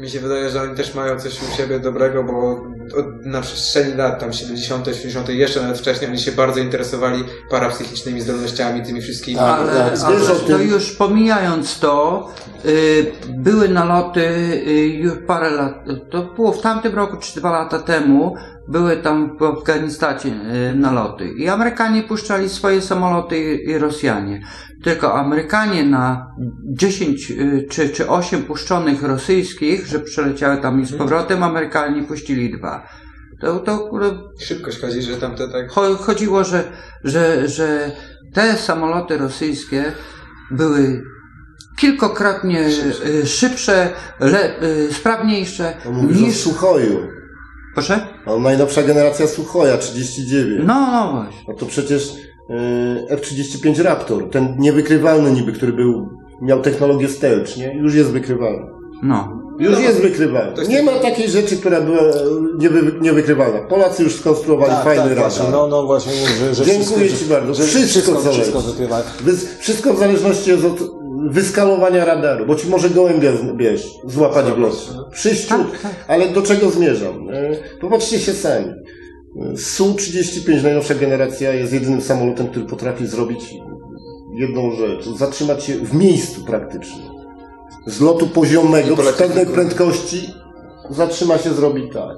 Mi 0.00 0.10
się 0.10 0.20
wydaje, 0.20 0.50
że 0.50 0.62
oni 0.62 0.76
też 0.76 0.94
mają 0.94 1.20
coś 1.20 1.42
u 1.42 1.56
siebie 1.56 1.80
dobrego, 1.80 2.24
bo 2.24 2.50
od, 2.98 3.26
na 3.26 3.40
przestrzeni 3.40 3.94
lat, 3.94 4.20
tam 4.20 4.32
70., 4.32 4.88
80., 4.88 5.28
jeszcze 5.28 5.62
nawet 5.62 5.78
wcześniej, 5.78 6.10
oni 6.10 6.18
się 6.18 6.32
bardzo 6.32 6.60
interesowali 6.60 7.24
parapsychicznymi 7.50 8.20
zdolnościami, 8.20 8.82
tymi 8.82 9.02
wszystkimi. 9.02 9.38
Ale, 9.38 9.72
tak, 9.72 10.00
ale 10.04 10.18
wiesz 10.18 10.30
o 10.30 10.34
to 10.34 10.46
tym. 10.46 10.68
już 10.68 10.92
pomijając 10.92 11.78
to, 11.78 12.28
y, 12.64 13.12
były 13.28 13.68
naloty 13.68 14.20
y, 14.20 14.86
już 14.86 15.12
parę 15.26 15.50
lat, 15.50 15.84
to 16.10 16.22
było 16.22 16.52
w 16.52 16.60
tamtym 16.60 16.94
roku 16.94 17.16
czy 17.16 17.40
dwa 17.40 17.50
lata 17.50 17.78
temu, 17.78 18.36
były 18.70 18.96
tam 18.96 19.38
w 19.38 19.42
Afganistanie 19.42 20.32
y, 20.72 20.74
naloty 20.74 21.28
i 21.28 21.48
Amerykanie 21.48 22.02
puszczali 22.02 22.48
swoje 22.48 22.82
samoloty 22.82 23.54
i, 23.54 23.78
Rosjanie. 23.78 24.42
Tylko 24.84 25.14
Amerykanie 25.14 25.84
na 25.84 26.26
10 26.76 27.30
y, 27.30 27.66
czy, 27.70 27.88
czy 27.88 28.08
8 28.08 28.42
puszczonych 28.42 29.02
rosyjskich, 29.02 29.86
że 29.86 30.00
przeleciały 30.00 30.56
tam 30.56 30.80
i 30.80 30.86
z 30.86 30.96
powrotem, 30.96 31.42
Amerykanie 31.42 32.02
puścili 32.02 32.58
dwa. 32.58 32.88
To, 33.40 33.58
to 33.58 33.90
Szybkość 34.40 34.80
chodzi, 34.80 35.02
że 35.02 35.16
tamte 35.16 35.48
tak... 35.48 35.70
Cho- 35.70 35.96
Chodziło, 35.96 36.44
że, 36.44 36.64
że, 37.04 37.48
że 37.48 37.90
te 38.34 38.56
samoloty 38.56 39.18
rosyjskie 39.18 39.92
były 40.50 41.02
kilkokrotnie 41.78 42.70
szybsze, 42.70 43.26
szybsze 43.26 43.90
le, 44.20 44.62
y, 44.62 44.92
sprawniejsze 44.94 45.74
To 45.84 45.92
mówisz 45.92 46.20
niż... 46.20 46.36
o 46.46 46.50
Suchoju. 46.50 47.08
Proszę? 47.74 48.06
A 48.36 48.38
najnowsza 48.38 48.82
generacja 48.82 49.26
Suchoja, 49.26 49.78
39. 49.78 50.62
No, 50.66 50.74
no 50.90 51.12
właśnie. 51.12 51.44
No 51.48 51.54
to 51.54 51.66
przecież 51.66 52.14
y, 52.14 52.16
F-35 53.08 53.82
Raptor, 53.82 54.30
ten 54.30 54.56
niewykrywalny 54.58 55.30
niby, 55.32 55.52
który 55.52 55.72
był, 55.72 56.08
miał 56.42 56.62
technologię 56.62 57.08
stealth, 57.08 57.56
nie? 57.56 57.74
Już 57.74 57.94
jest 57.94 58.10
wykrywalny. 58.10 58.66
No. 59.02 59.40
Już 59.58 59.72
No, 59.72 59.80
jest 59.80 60.00
wykrywalny. 60.00 60.68
Nie 60.68 60.82
ma 60.82 60.92
taki- 60.92 61.04
takiej 61.04 61.30
rzeczy, 61.30 61.56
która 61.56 61.80
była 61.80 61.98
e, 62.00 62.12
niewy, 62.58 62.92
niewykrywalna. 63.00 63.58
Polacy 63.58 64.02
już 64.02 64.14
skonstruowali 64.14 64.72
Tak, 64.72 64.84
fajny 64.84 65.02
tak, 65.02 65.18
radar. 65.18 65.52
no, 65.52 65.66
no 65.66 65.86
właśnie, 65.86 66.12
że, 66.40 66.54
że 66.54 66.64
Dziękuję 66.64 67.06
wszystko, 67.06 67.24
Ci 67.24 67.30
bardzo. 67.30 67.54
Że 67.54 67.62
Wszystko, 67.62 67.88
wszystko, 67.88 68.22
co 68.22 68.32
wszystko 68.32 68.62
Wszystko 69.58 69.94
w 69.94 69.98
zależności 69.98 70.52
od 70.52 70.60
wyskalowania 71.28 72.04
radaru, 72.04 72.46
bo 72.46 72.54
ci 72.54 72.68
może 72.68 72.90
gołębia, 72.90 73.30
wiesz, 73.56 73.86
złapać 74.06 74.46
w 74.46 74.58
locie. 74.58 74.76
Przyściut, 75.12 75.58
Tak, 75.72 75.80
tak. 75.82 76.04
ale 76.08 76.28
do 76.28 76.42
czego 76.42 76.70
zmierzam? 76.70 77.28
E, 77.30 77.78
Popatrzcie 77.80 78.18
się 78.18 78.32
sami. 78.32 78.66
E, 78.66 79.56
Su-35, 79.56 80.62
najnowsza 80.62 80.94
generacja, 80.94 81.52
jest 81.54 81.72
jedynym 81.72 82.00
samolotem, 82.00 82.48
który 82.48 82.64
potrafi 82.66 83.06
zrobić 83.06 83.54
jedną 84.34 84.72
rzecz. 84.72 85.04
Zatrzymać 85.08 85.64
się 85.64 85.74
w 85.74 85.94
miejscu 85.94 86.44
praktycznie. 86.44 87.02
Z 87.86 88.00
lotu 88.00 88.26
poziomego, 88.26 88.96
przy 88.96 89.12
pewnej 89.12 89.46
prędkości, 89.46 90.30
zatrzyma 90.90 91.38
się, 91.38 91.50
zrobi 91.54 91.90
tak. 91.90 92.16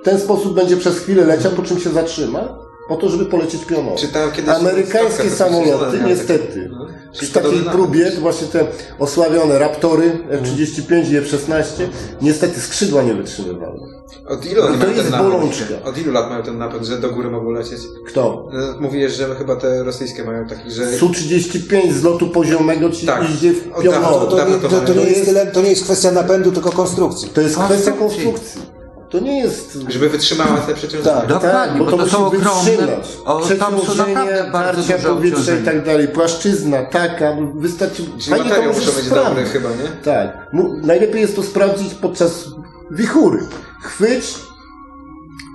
W 0.00 0.04
ten 0.04 0.20
sposób 0.20 0.54
będzie 0.54 0.76
przez 0.76 0.98
chwilę 0.98 1.24
leciał, 1.24 1.52
po 1.52 1.62
czym 1.62 1.78
się 1.80 1.90
zatrzyma, 1.90 2.58
po 2.88 2.96
to, 2.96 3.08
żeby 3.08 3.26
polecieć 3.26 3.64
pionowo. 3.64 3.96
Czytałem 3.96 4.32
kiedyś... 4.32 4.54
Amerykańskie 4.54 5.30
samoloty, 5.30 6.00
niestety, 6.06 6.68
No. 6.72 6.86
przy 7.12 7.20
Czyli 7.20 7.32
takiej 7.32 7.60
próbie, 7.60 8.10
to 8.10 8.20
właśnie 8.20 8.46
te 8.46 8.66
osławione 8.98 9.58
Raptory 9.58 10.18
F-35 10.30 11.12
i 11.12 11.16
F-16, 11.16 11.88
niestety 12.22 12.60
skrzydła 12.60 13.02
nie 13.02 13.14
wytrzymywały. 13.14 13.80
Od 14.28 14.46
ilu 14.46 14.62
No 14.62 14.84
to 14.84 14.90
jest 14.90 15.10
bolączka. 15.10 15.74
Od 15.84 15.98
ilu 15.98 16.12
lat 16.12 16.30
mają 16.30 16.42
ten 16.42 16.58
napęd, 16.58 16.84
że 16.84 16.98
do 16.98 17.10
góry 17.10 17.30
mogą 17.30 17.50
lecieć? 17.50 17.78
Kto? 18.08 18.48
No, 18.52 18.80
Mówiłeś, 18.80 19.12
że 19.12 19.34
chyba 19.34 19.56
te 19.56 19.84
rosyjskie 19.84 20.24
mają 20.24 20.48
taki, 20.48 20.70
że... 20.70 20.92
Su-35 20.92 21.92
z 21.92 22.02
lotu 22.02 22.28
poziomego 22.28 22.90
ci 22.90 23.06
Tak. 23.06 23.30
idzie 23.30 23.52
w 23.52 23.82
pionowo. 23.82 24.26
To, 24.26 24.36
to, 24.36 24.48
nie, 24.48 24.54
to, 24.56 24.68
to, 24.80 24.94
nie 24.94 25.02
jest 25.02 25.30
to 25.52 25.62
nie 25.62 25.70
jest 25.70 25.84
kwestia 25.84 26.10
napędu, 26.10 26.52
tylko 26.52 26.70
konstrukcji. 26.70 27.28
To 27.28 27.40
jest 27.40 27.58
kwestia 27.58 27.92
Konstrukcji. 27.92 28.75
To 29.10 29.18
nie 29.18 29.40
jest... 29.40 29.78
Żeby 29.88 30.08
wytrzymała 30.08 30.56
te 30.56 30.74
przeciążenia. 30.74 31.16
Tak. 31.16 31.28
Dokładnie, 31.28 31.78
bo 31.78 31.84
bo 31.84 31.90
to, 31.90 31.96
to 31.96 32.02
musi 32.02 32.12
są 32.16 32.26
ogromne, 32.26 32.96
o, 33.24 33.40
tam 33.58 33.80
są 33.80 33.94
naprawdę 33.94 34.50
bardzo 34.52 34.82
duże 34.82 34.98
powietrza 34.98 35.54
i 35.54 35.64
tak 35.64 35.84
dalej, 35.84 36.08
płaszczyzna 36.08 36.82
taka, 36.84 37.36
wystarczy... 37.54 38.02
Czyli 38.18 38.42
materiał 38.42 38.72
muszą 38.74 38.92
być 38.92 39.08
dobry 39.08 39.44
chyba, 39.44 39.68
nie? 39.68 40.02
Tak. 40.04 40.52
Mu- 40.52 40.76
Najlepiej 40.82 41.20
jest 41.20 41.36
to 41.36 41.42
sprawdzić 41.42 41.94
podczas 41.94 42.44
wichury. 42.90 43.38
Chwyć 43.82 44.34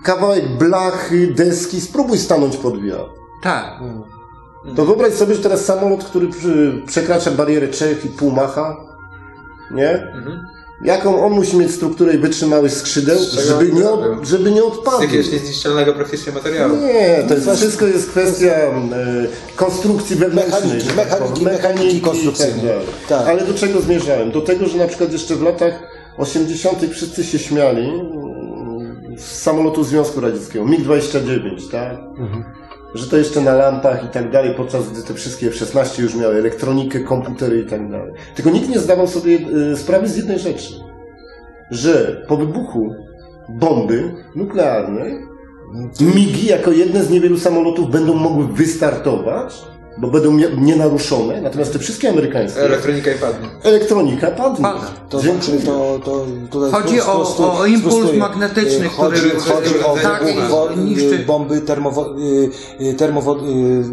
kawałek 0.03 0.57
blachy, 0.57 1.33
deski, 1.35 1.81
spróbuj 1.81 2.17
stanąć 2.17 2.57
pod 2.57 2.81
wiatr. 2.83 3.09
Tak. 3.43 3.79
To 4.75 4.85
wyobraź 4.85 5.13
sobie, 5.13 5.35
że 5.35 5.41
teraz 5.43 5.65
samolot, 5.65 6.03
który 6.03 6.27
przy, 6.27 6.81
przekracza 6.87 7.31
barierę 7.31 7.67
3,5 7.67 8.33
macha, 8.35 8.77
nie? 9.71 9.89
Mhm. 9.91 10.41
Jaką 10.83 11.25
on 11.25 11.33
musi 11.33 11.57
mieć 11.57 11.71
strukturę 11.71 12.13
i 12.13 12.17
wytrzymałość 12.17 12.73
skrzydeł, 12.73 13.17
żeby 13.47 13.71
nie, 13.71 13.89
od, 13.89 14.01
żeby 14.23 14.51
nie 14.51 14.63
odpadł. 14.63 15.01
jakiegoś 15.01 15.31
niezniszczalnego 15.31 15.93
praktycznie 15.93 16.31
materiału. 16.31 16.75
Nie, 16.75 17.23
to 17.27 17.33
jest, 17.33 17.51
wszystko 17.51 17.85
jest 17.85 18.09
kwestia 18.09 18.53
e, 18.53 18.73
konstrukcji 19.55 20.15
wewnętrznej. 20.15 20.61
Mechaniki, 20.61 20.87
tak 20.87 20.95
mechaniki, 20.95 21.43
mechaniki 21.45 21.97
i 21.97 22.01
konstrukcyjnej. 22.01 22.71
Tak. 23.09 23.27
Ale 23.27 23.45
do 23.45 23.53
czego 23.53 23.81
zmierzałem? 23.81 24.31
Do 24.31 24.41
tego, 24.41 24.67
że 24.67 24.77
na 24.77 24.87
przykład 24.87 25.11
jeszcze 25.11 25.35
w 25.35 25.41
latach 25.41 25.73
80. 26.17 26.79
wszyscy 26.91 27.23
się 27.23 27.39
śmiali 27.39 27.89
mm, 27.89 29.15
z 29.17 29.41
samolotu 29.41 29.83
Związku 29.83 30.21
Radzieckiego, 30.21 30.65
MiG-29, 30.65 31.71
tak? 31.71 31.97
Że 32.95 33.07
to 33.07 33.17
jeszcze 33.17 33.41
na 33.41 33.53
lampach 33.53 34.05
i 34.05 34.07
tak 34.07 34.31
dalej, 34.31 34.53
podczas 34.57 34.89
gdy 34.91 35.03
te 35.03 35.13
wszystkie 35.13 35.47
F-16 35.47 36.01
już 36.01 36.15
miały 36.15 36.35
elektronikę, 36.35 36.99
komputery 36.99 37.59
i 37.59 37.65
tak 37.65 37.89
dalej. 37.89 38.13
Tylko 38.35 38.49
nikt 38.49 38.69
nie 38.69 38.79
zdawał 38.79 39.07
sobie 39.07 39.39
e, 39.71 39.77
sprawy 39.77 40.07
z 40.07 40.17
jednej 40.17 40.39
rzeczy, 40.39 40.73
że 41.71 42.25
po 42.27 42.37
wybuchu 42.37 42.95
bomby 43.49 44.11
nuklearnej 44.35 45.31
MIGI 46.01 46.47
jako 46.47 46.71
jedne 46.71 47.03
z 47.03 47.09
niewielu 47.09 47.37
samolotów 47.37 47.91
będą 47.91 48.13
mogły 48.13 48.47
wystartować, 48.47 49.65
bo 49.97 50.07
będą 50.07 50.31
nienaruszone, 50.57 51.41
natomiast 51.41 51.73
te 51.73 51.79
wszystkie 51.79 52.09
amerykańskie 52.09 52.61
Elektronika 52.61 53.11
i 53.11 53.15
padnie. 53.15 53.47
elektronika 53.63 54.31
padnie. 54.31 54.65
To 55.09 55.21
Dziękuję. 55.21 55.41
znaczy, 55.59 55.65
to, 55.65 55.99
to 56.05 56.25
tutaj 56.51 56.71
Chodzi 56.71 56.97
po 56.97 57.13
o- 57.13 57.59
o 57.59 57.65
impuls 57.65 57.93
sprostuję. 57.93 58.19
magnetyczny, 58.19 58.89
chodzi, 58.89 59.17
który- 59.21 59.39
chodzi 59.39 59.79
o 59.85 59.95
tak, 60.03 60.23
niszczy- 60.77 61.15
y, 61.21 61.25
bomby 61.25 61.61
termowo, 61.61 62.15
y, 62.81 62.93
termowo, 62.93 63.35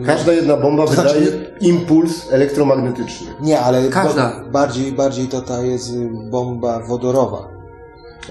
y, 0.03 0.07
Każda 0.07 0.33
jedna 0.33 0.57
bomba 0.57 0.87
To 0.87 0.93
znaczy- 0.93 1.21
wydaje 1.21 1.47
impuls 1.61 2.13
elektromagnetyczny. 2.33 3.27
Nie, 3.41 3.61
ale 3.61 3.89
Każda. 3.89 4.33
bardziej, 4.53 4.93
bardziej 4.93 5.27
to 5.27 5.41
ta 5.41 5.63
jest 5.63 5.99
bomba 6.31 6.81
wodorowa. 6.81 7.58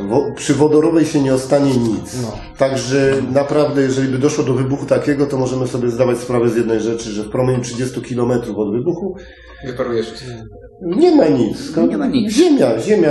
Wo- 0.02 0.32
przy 0.36 0.54
wodorowej 0.54 1.06
się 1.06 1.22
nie 1.22 1.34
ostanie 1.34 1.78
nic. 1.78 2.22
No. 2.22 2.32
Także 2.58 3.14
naprawdę, 3.32 3.82
jeżeli 3.82 4.08
by 4.08 4.18
doszło 4.18 4.44
do 4.44 4.54
wybuchu 4.54 4.86
takiego, 4.86 5.26
to 5.26 5.38
możemy 5.38 5.68
sobie 5.68 5.90
zdawać 5.90 6.18
sprawę 6.18 6.50
z 6.50 6.56
jednej 6.56 6.80
rzeczy, 6.80 7.10
że 7.10 7.24
w 7.24 7.30
promieniu 7.30 7.62
30 7.64 8.02
km 8.02 8.32
od 8.56 8.72
wybuchu 8.72 9.16
Wyparujesz. 9.66 10.14
nie 10.82 11.16
ma 11.16 11.28
nic. 11.28 11.58
Nie 11.90 11.98
ma 11.98 12.08
nic. 12.08 12.32
Ziemia, 12.34 12.80
ziemia. 12.80 13.10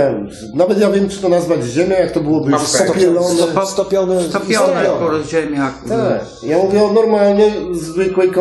Nawet 0.55 0.79
ja 0.79 0.91
wiem, 0.91 1.09
czy 1.09 1.21
to 1.21 1.29
nazwać 1.29 1.63
ziemia, 1.63 1.99
jak 1.99 2.11
to 2.11 2.21
byłoby 2.21 2.51
już 2.51 2.61
Mapka. 2.73 2.93
popielone. 2.93 3.27
Stop- 3.35 3.65
Stopiony, 3.67 4.21
Stopione 4.23 4.73
Serio? 4.73 4.95
po 4.99 5.23
ziemiach. 5.23 5.83
Tak. 5.89 6.25
Ja 6.43 6.57
mówię 6.57 6.83
o 6.83 6.93
normalnie 6.93 7.51
zwykłej 7.73 8.31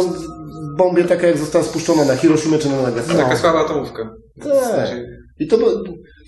bombie, 0.78 1.04
taka 1.04 1.26
jak 1.26 1.38
została 1.38 1.64
spuszczona 1.64 2.04
na 2.04 2.16
Hiroshima 2.16 2.58
czy 2.58 2.68
na 2.68 2.82
Nagasaki. 2.82 3.16
Taka 3.18 3.36
słaba 3.36 3.64
atomówka. 3.64 4.10
Tak. 4.42 4.88
I 5.38 5.46
to 5.46 5.56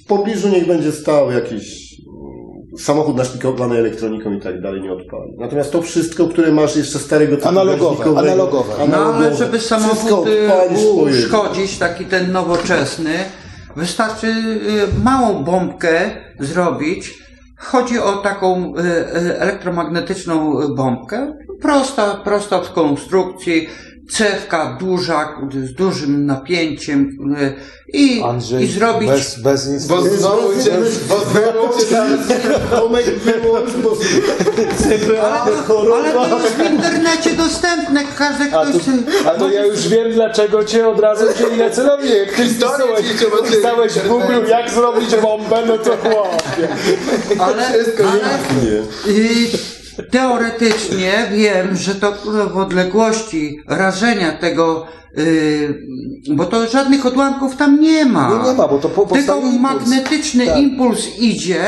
w 0.05 0.07
pobliżu 0.09 0.49
niech 0.49 0.67
będzie 0.67 0.93
stał 0.93 1.31
jakiś 1.31 1.89
samochód 2.79 3.17
naszpikowany 3.17 3.79
elektroniką 3.79 4.33
i 4.33 4.41
tak 4.41 4.61
dalej, 4.61 4.83
nie 4.83 4.93
odpali. 4.93 5.33
Natomiast 5.39 5.73
to 5.73 5.83
wszystko, 5.83 6.29
które 6.29 6.53
masz 6.53 6.77
jeszcze 6.77 6.99
starego 6.99 7.37
typu 7.37 7.49
Analogowe, 7.49 7.97
gaźnikowego, 7.97 8.21
analogowe. 8.21 8.75
No 8.79 8.85
ale 8.85 8.97
analogowe, 8.97 9.35
żeby 9.37 9.61
samochód 9.61 10.29
y, 10.29 10.51
uszkodzić, 10.97 11.79
taki 11.79 12.05
ten 12.05 12.33
nowoczesny, 12.33 13.15
wystarczy 13.77 14.27
y, 14.27 15.05
małą 15.05 15.45
bombkę 15.45 16.11
zrobić. 16.41 17.15
Chodzi 17.57 17.99
o 17.99 18.13
taką 18.13 18.75
y, 18.77 19.39
elektromagnetyczną 19.39 20.59
bombkę, 20.75 21.33
prosta, 21.61 22.15
prosta 22.25 22.61
w 22.61 22.73
konstrukcji, 22.73 23.69
cewka 24.11 24.77
duża, 24.81 25.39
z 25.65 25.73
dużym 25.73 26.27
napięciem 26.27 27.17
kurde, 27.17 27.55
i, 27.93 28.23
Andrzej, 28.23 28.65
i 28.65 28.67
zrobić... 28.67 29.11
bez, 29.11 29.41
bez 29.41 29.69
nic. 29.69 29.87
Bo 29.87 30.03
znowu 30.03 30.63
cię, 30.65 30.71
bo 31.09 31.19
znowu 31.19 31.79
cię 31.79 31.97
Tomek 32.71 33.05
wyłącz, 33.19 33.71
bo 33.71 33.97
CPA, 34.77 35.43
Ale 35.43 35.57
to, 35.57 35.63
choroba. 35.63 36.21
ale 36.21 36.31
to 36.31 36.41
jest 36.43 36.55
w 36.57 36.71
internecie 36.73 37.31
dostępne, 37.33 38.05
każdy 38.19 38.45
A 38.45 38.67
ktoś... 38.67 38.85
to, 38.85 39.31
a 39.31 39.35
to 39.35 39.51
ja 39.51 39.65
już 39.65 39.89
wiem, 39.89 40.13
dlaczego 40.13 40.65
cię 40.65 40.89
od 40.89 41.01
razu 41.01 41.25
wzięli 41.35 41.57
na 41.57 41.71
celownik. 41.71 42.15
Jak 42.15 42.33
ty 42.33 42.45
wpisałeś, 42.45 43.07
wpisałeś 43.47 43.93
w 43.93 44.09
Google, 44.09 44.49
jak 44.49 44.71
zrobić 44.71 45.17
bombę, 45.23 45.63
no 45.67 45.79
to 45.79 45.91
chłopie. 45.97 46.69
Ale, 47.39 47.67
ale 47.67 48.21
Nie. 48.65 48.83
Y, 49.99 50.03
teoretycznie 50.03 51.13
wiem, 51.33 51.77
że 51.77 51.95
to 51.95 52.13
w 52.53 52.57
odległości 52.57 53.61
rażenia 53.67 54.33
tego, 54.33 54.87
y, 55.19 55.83
bo 56.31 56.45
to 56.45 56.67
żadnych 56.67 57.07
odłamków 57.07 57.57
tam 57.57 57.81
nie 57.81 58.05
ma. 58.05 58.29
No 58.31 58.51
nie 58.51 58.59
ma, 58.59 58.69
bo 58.69 58.79
to 58.79 58.89
po, 58.89 59.07
Tylko 59.07 59.37
impuls. 59.37 59.61
magnetyczny 59.61 60.47
Tak. 60.47 60.59
impuls 60.59 61.19
idzie 61.19 61.61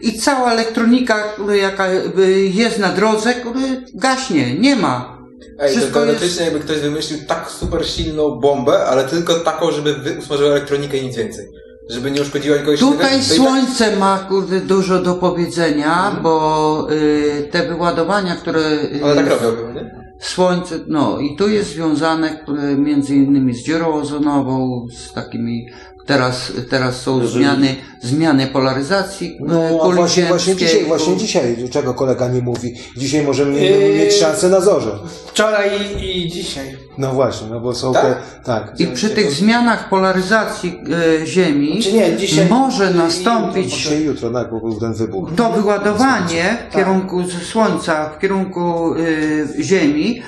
i 0.00 0.12
cała 0.18 0.52
elektronika, 0.52 1.22
kurde, 1.22 1.58
jaka 1.58 1.88
y, 2.18 2.50
jest 2.54 2.78
na 2.78 2.88
drodze, 2.88 3.34
kurde, 3.34 3.60
gaśnie, 3.94 4.54
nie 4.54 4.76
ma. 4.76 5.18
Ej, 5.60 5.74
to 5.74 5.80
Wszystko 5.80 6.00
jest... 6.04 6.18
teoretycznie 6.18 6.44
jakby 6.44 6.60
ktoś 6.60 6.78
wymyślił 6.78 7.18
tak 7.26 7.50
super 7.50 7.86
silną 7.86 8.30
bombę, 8.40 8.84
ale 8.86 9.04
tylko 9.04 9.34
taką, 9.34 9.70
żeby 9.72 9.94
usmażyła 10.18 10.50
elektronikę 10.50 10.96
i 10.96 11.06
nic 11.06 11.16
więcej. 11.16 11.46
Żeby 11.90 12.10
nie 12.10 12.22
uszkodziła 12.22 12.56
nikogoś 12.56 12.80
Tutaj 12.80 13.10
tak- 13.12 13.22
słońce 13.22 13.96
ma 13.96 14.18
kurde, 14.18 14.60
dużo 14.60 15.02
do 15.02 15.14
powiedzenia, 15.14 16.16
bo 16.22 16.86
y, 16.92 17.48
te 17.50 17.68
wyładowania, 17.68 18.36
które. 18.36 18.60
y, 18.60 19.04
One 19.04 19.24
tak 19.24 19.42
robią 19.42 19.72
nie? 19.74 20.08
Słońce, 20.20 20.78
no 20.86 21.18
i 21.20 21.36
tu 21.36 21.48
jest 21.48 21.70
związane 21.70 22.36
które 22.42 22.76
między 22.76 23.14
innymi 23.14 23.54
z 23.54 23.62
dziurą 23.64 23.94
ozonową, 23.94 24.86
z 24.96 25.12
takimi. 25.12 25.66
Teraz, 26.06 26.52
teraz 26.70 27.00
są 27.02 27.26
zmiany, 27.26 27.76
zmiany 28.02 28.46
polaryzacji 28.46 29.38
No, 29.40 29.62
e, 29.62 29.80
a 29.82 29.88
właśnie, 29.90 30.24
właśnie 30.24 30.56
dzisiaj, 30.56 30.84
właśnie 30.84 31.16
dzisiaj, 31.16 31.56
czego 31.70 31.94
kolega 31.94 32.28
nie 32.28 32.40
mówi. 32.40 32.74
Dzisiaj 32.96 33.24
możemy 33.26 33.60
Yy. 33.64 33.94
mieć 33.98 34.14
szansę 34.14 34.48
na 34.48 34.60
zorze. 34.60 34.98
Wczoraj 35.26 35.70
i, 36.00 36.18
i 36.26 36.30
dzisiaj. 36.30 36.76
No 36.98 37.12
właśnie, 37.12 37.48
no 37.50 37.60
bo 37.60 37.74
są 37.74 37.92
Tak? 37.92 38.02
te, 38.02 38.16
tak. 38.44 38.80
I 38.80 38.86
przy 38.86 39.10
tych 39.10 39.30
zmianach 39.30 39.88
polaryzacji 39.88 40.80
e, 41.22 41.26
Ziemi 41.26 41.82
Czy 41.82 41.92
nie, 41.92 42.16
dzisiaj 42.16 42.48
może 42.48 42.94
nastąpić 42.94 43.74
Dzisiaj 43.74 44.02
jutro, 44.04 44.30
tak, 44.30 44.48
był 44.50 44.80
ten 44.80 44.94
wybuch. 44.94 45.28
to 45.36 45.50
wyładowanie 45.52 46.56
w 46.70 46.74
kierunku 46.74 47.22
Słońca, 47.52 48.08
w 48.08 48.18
kierunku 48.18 48.94
y, 48.94 49.62
Ziemi 49.62 50.22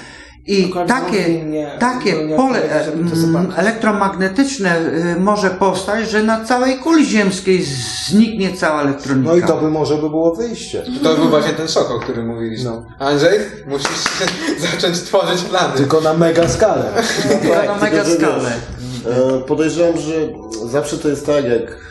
i 0.46 0.72
takie, 0.86 1.44
takie 1.78 2.36
pole 2.36 2.58
mm, 2.92 3.52
elektromagnetyczne 3.56 4.78
y, 5.16 5.20
może 5.20 5.50
powstać, 5.50 6.10
że 6.10 6.22
na 6.22 6.44
całej 6.44 6.78
kuli 6.78 7.06
ziemskiej 7.06 7.64
zniknie 8.08 8.52
cała 8.52 8.82
elektronika. 8.82 9.30
No 9.30 9.36
i 9.36 9.42
to 9.42 9.56
by 9.56 9.70
może 9.70 9.94
by 9.96 10.10
było 10.10 10.34
wyjście. 10.34 10.82
To 11.02 11.14
był 11.14 11.28
właśnie 11.28 11.52
ten 11.52 11.68
szok, 11.68 11.90
o 11.90 12.00
którym 12.00 12.26
mówiliśmy. 12.26 12.70
No. 12.70 12.84
Andrzej, 12.98 13.38
musisz 13.66 14.04
zacząć 14.72 15.00
tworzyć 15.00 15.42
plany. 15.42 15.76
Tylko 15.76 16.00
na 16.00 16.14
mega 16.14 16.48
skalę. 16.48 16.92
Tylko 17.28 17.54
na 17.54 17.62
Tak, 17.62 17.80
mega 17.82 18.04
skalę. 18.04 18.50
e, 19.06 19.40
Podejrzewam, 19.40 20.00
że 20.00 20.12
zawsze 20.68 20.98
to 20.98 21.08
jest 21.08 21.26
tak, 21.26 21.44
jak 21.44 21.89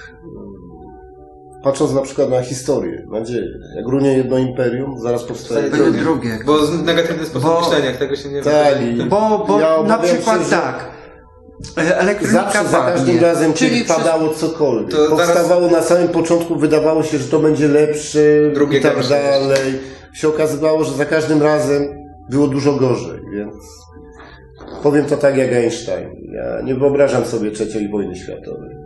patrząc 1.63 1.93
na 1.93 2.01
przykład 2.01 2.29
na 2.29 2.41
historię, 2.41 3.05
na 3.11 3.21
dzieje. 3.21 3.47
Jak 3.75 3.87
runie 3.87 4.17
jedno 4.17 4.37
imperium, 4.37 4.99
zaraz 4.99 5.23
powstaje 5.23 5.69
drugie. 5.69 5.99
Drugie. 5.99 6.39
Bo 6.45 6.65
z 6.65 6.83
negatywny 6.83 7.25
sposób 7.25 7.49
Bo- 7.49 7.59
myślenia, 7.61 7.85
jak 7.85 7.97
tego 7.97 8.15
się 8.15 8.29
nie 8.29 8.41
Tak, 8.41 8.75
Bo, 9.09 9.45
bo 9.47 9.59
ja 9.59 9.83
na 9.83 9.97
przykład 9.97 10.43
się, 10.43 10.49
tak, 10.49 10.87
elektronika 11.75 12.43
Zawsze 12.53 12.69
za 12.69 12.77
każdym 12.77 13.19
razem, 13.19 13.53
czyli 13.53 13.71
kiedy 13.71 13.85
przez- 13.85 13.97
padało 13.97 14.29
cokolwiek, 14.29 14.91
To 14.91 15.17
zaraz- 15.17 15.27
powstawało 15.27 15.67
na 15.67 15.81
samym 15.81 16.07
początku, 16.07 16.55
wydawało 16.55 17.03
się, 17.03 17.17
że 17.17 17.27
to 17.27 17.39
będzie 17.39 17.67
lepsze 17.67 18.19
i 18.71 18.81
tak 18.81 19.07
dalej. 19.07 19.79
Się 20.13 20.27
okazywało, 20.27 20.83
że 20.83 20.91
za 20.93 21.05
każdym 21.05 21.41
razem 21.43 21.87
było 22.29 22.47
dużo 22.47 22.73
gorzej, 22.73 23.19
więc 23.33 23.53
powiem 24.83 25.05
to 25.05 25.17
tak 25.17 25.37
jak 25.37 25.53
Einstein. 25.53 26.09
Ja 26.31 26.61
nie 26.61 26.75
wyobrażam 26.75 27.25
sobie 27.25 27.51
trzeciej 27.51 27.89
wojny 27.89 28.15
światowej. 28.15 28.78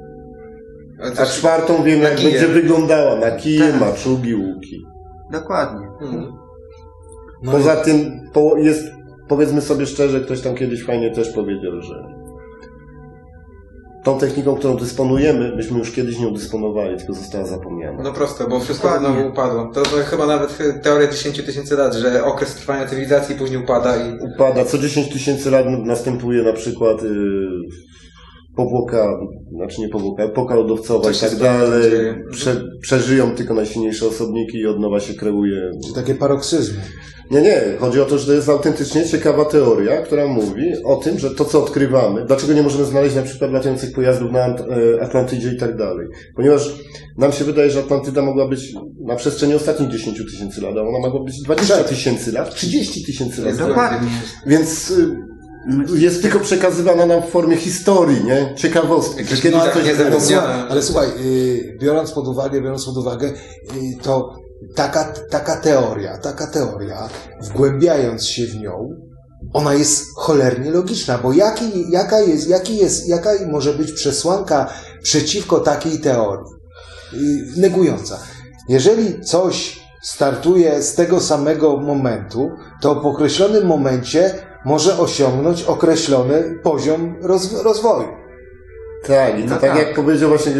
A 1.20 1.26
czwartą 1.26 1.84
wiem, 1.84 2.02
jak 2.02 2.16
będzie 2.16 2.48
wyglądała. 2.48 3.16
Na 3.16 3.32
kije, 3.32 3.72
Tak. 3.72 3.80
maczugi, 3.80 4.36
łuki. 4.36 4.86
Dokładnie. 5.32 5.88
Mhm. 6.02 6.34
No 7.44 7.52
Poza 7.52 7.76
tym 7.76 8.22
po, 8.34 8.58
jest, 8.58 8.84
powiedzmy 9.28 9.62
sobie 9.62 9.86
szczerze, 9.86 10.22
ktoś 10.22 10.42
tam 10.42 10.56
kiedyś 10.56 10.84
fajnie 10.84 11.12
też 11.12 11.30
powiedział, 11.30 11.82
że 11.82 12.04
tą 14.04 14.20
techniką, 14.20 14.56
którą 14.56 14.76
dysponujemy, 14.78 15.56
myśmy 15.56 15.80
już 15.80 15.92
kiedyś 15.92 16.20
nią 16.20 16.34
dysponowali, 16.34 16.98
tylko 16.98 17.14
została 17.14 17.46
zapomniana. 17.46 18.04
No 18.04 18.14
proste, 18.14 18.48
bo 18.48 18.60
wszystko 18.60 18.88
Dokładnie. 18.88 19.08
znowu 19.14 19.30
upadło. 19.30 19.72
To, 19.74 19.82
to 19.82 19.90
chyba 19.90 20.26
nawet 20.26 20.58
teoria 20.84 21.08
10 21.12 21.44
tysięcy 21.46 21.76
lat, 21.76 21.94
że 21.94 22.24
okres 22.26 22.56
trwania 22.56 22.88
cywilizacji 22.88 23.36
później 23.36 23.64
upada 23.64 23.96
i 23.98 24.20
Upada. 24.20 24.66
Co 24.66 24.78
10 24.78 25.10
tysięcy 25.14 25.52
lat 25.52 25.66
następuje 25.86 26.44
na 26.44 26.54
przykład 26.54 27.04
yy, 27.04 27.10
powłoka, 28.56 29.20
znaczy 29.56 29.82
nie 29.82 29.90
powłoka, 29.90 30.24
epoka 30.24 30.56
lodowcowa 30.56 31.12
i 31.12 31.16
tak 31.16 31.36
dalej. 31.36 31.92
Prze, 32.32 32.62
przeżyją 32.82 33.36
tylko 33.36 33.54
najsilniejsze 33.54 34.08
osobniki 34.08 34.58
i 34.58 34.68
od 34.68 34.80
nowa 34.80 35.00
się 35.00 35.14
kreuje. 35.14 35.72
Takie 35.96 36.16
paroksyzmy. 36.16 36.82
Nie, 37.32 37.42
nie. 37.42 37.62
Chodzi 37.80 38.02
o 38.02 38.06
to, 38.06 38.18
że 38.18 38.26
to 38.26 38.34
jest 38.34 38.50
autentycznie 38.50 39.06
ciekawa 39.06 39.46
teoria, 39.46 40.02
która 40.02 40.28
mówi 40.28 40.64
o 40.86 40.96
tym, 40.96 41.20
że 41.20 41.32
to, 41.32 41.46
co 41.46 41.64
odkrywamy, 41.64 42.26
dlaczego 42.26 42.54
nie 42.54 42.64
możemy 42.64 42.86
znaleźć 42.86 43.16
na 43.16 43.22
przykład 43.22 43.52
latających 43.52 43.94
pojazdów 43.94 44.32
na 44.32 44.48
e, 44.48 44.56
Atlantydzie 45.02 45.52
i 45.54 45.58
tak 45.58 45.78
dalej. 45.78 46.08
Ponieważ 46.36 46.74
nam 47.18 47.32
się 47.32 47.46
wydaje, 47.46 47.70
że 47.70 47.80
Atlantyda 47.80 48.22
mogła 48.22 48.48
być 48.48 48.74
na 49.06 49.16
przestrzeni 49.16 49.54
ostatnich 49.54 49.90
10 49.90 50.18
tysięcy 50.32 50.62
lat, 50.62 50.78
a 50.78 50.82
ona 50.82 51.00
mogła 51.00 51.24
być 51.24 51.42
20 51.42 51.84
tysięcy 51.84 52.32
lat, 52.32 52.56
30 52.56 53.06
tysięcy 53.06 53.42
lat. 53.42 53.58
Dokładnie. 53.58 54.10
Więc 54.48 54.92
y, 54.92 55.33
jest 55.96 56.22
tylko 56.22 56.40
przekazywana 56.40 57.06
nam 57.06 57.22
w 57.22 57.26
formie 57.30 57.58
historii, 57.58 58.24
nie? 58.24 58.54
Że 59.30 59.42
kiedyś 59.42 59.60
tak 59.60 59.74
coś 59.74 59.86
nie 59.86 59.96
było. 59.96 60.20
zapomniane. 60.20 60.68
Ale 60.70 60.82
słuchaj, 60.84 61.08
y, 61.20 61.78
biorąc 61.82 62.12
pod 62.12 62.28
uwagę, 62.28 62.62
biorąc 62.62 62.86
pod 62.86 62.98
uwagę, 62.98 63.28
y, 63.28 63.34
to 64.02 64.36
taka, 64.76 65.14
taka 65.30 65.56
teoria, 65.56 66.18
taka 66.18 66.48
teoria, 66.48 67.10
wgłębiając 67.42 68.26
się 68.26 68.48
w 68.48 68.56
nią, 68.56 68.90
ona 69.54 69.74
jest 69.74 70.06
cholernie 70.16 70.72
logiczna, 70.72 71.18
bo 71.18 71.34
jaki, 71.34 71.92
jaka, 71.92 72.20
jest, 72.20 72.48
jaki 72.50 72.78
jest, 72.78 73.10
jaka 73.10 73.30
może 73.52 73.74
być 73.74 73.92
przesłanka 73.92 74.74
przeciwko 75.04 75.60
takiej 75.60 76.00
teorii? 76.00 76.46
Y, 77.14 77.60
Negująca. 77.62 78.20
Jeżeli 78.70 79.22
coś 79.22 79.80
startuje 80.04 80.82
z 80.82 80.96
tego 80.96 81.20
samego 81.20 81.78
momentu, 81.78 82.50
to 82.82 82.96
w 82.96 83.06
określonym 83.06 83.66
momencie 83.68 84.34
może 84.66 84.98
osiągnąć 84.98 85.64
określony 85.64 86.60
poziom 86.64 87.16
rozw- 87.22 87.64
rozwoju. 87.64 88.08
Tak, 89.08 89.40
i 89.40 89.44
to 89.44 89.50
No 89.50 89.58
tak, 89.60 89.70
tak. 89.72 89.80
jak 89.80 89.96
powiedział 89.96 90.30
właśnie 90.30 90.52
y, 90.52 90.56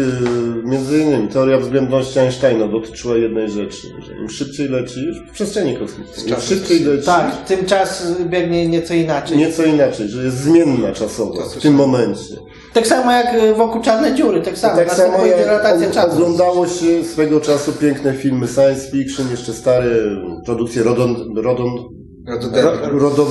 między 0.64 0.98
innymi 0.98 1.28
teoria 1.28 1.58
względności 1.58 2.18
Einsteina 2.18 2.68
dotyczyła 2.68 3.16
jednej 3.16 3.50
rzeczy, 3.50 3.86
że 4.06 4.12
im 4.22 4.30
szybciej 4.30 4.68
lecisz 4.68 5.20
w 5.30 5.32
przestrzeni 5.32 5.76
kosmicznej, 5.76 6.28
im 6.28 6.40
szybciej 6.40 6.80
lecisz, 6.80 7.06
Tak, 7.06 7.44
tym 7.46 7.66
czas 7.66 8.12
biegnie 8.26 8.68
nieco 8.68 8.94
inaczej. 8.94 9.38
nieco 9.38 9.64
inaczej, 9.64 10.08
że 10.08 10.24
jest 10.24 10.36
zmienna 10.36 10.92
czasowo 10.92 11.34
w 11.56 11.62
tym 11.62 11.74
momencie. 11.74 12.34
Tak 12.74 12.86
samo 12.86 13.12
jak 13.12 13.34
y, 13.34 13.54
wokół 13.54 13.82
czarnej 13.82 14.14
dziury, 14.14 14.42
tak 14.42 14.58
samo. 14.58 14.76
tak 14.76 14.92
samo 14.94 15.26
jak 15.26 16.08
oglądało 16.12 16.66
się 16.66 17.04
swego 17.04 17.40
czasu 17.40 17.72
piękne 17.72 18.14
filmy 18.14 18.48
science 18.48 18.90
fiction, 18.90 19.30
jeszcze 19.30 19.52
stare 19.52 19.90
produkcje 20.44 20.82
Rodon, 20.82 21.16
Rodon, 21.36 21.68
Roddenberry. 22.26 22.98
Rodon, 22.98 23.26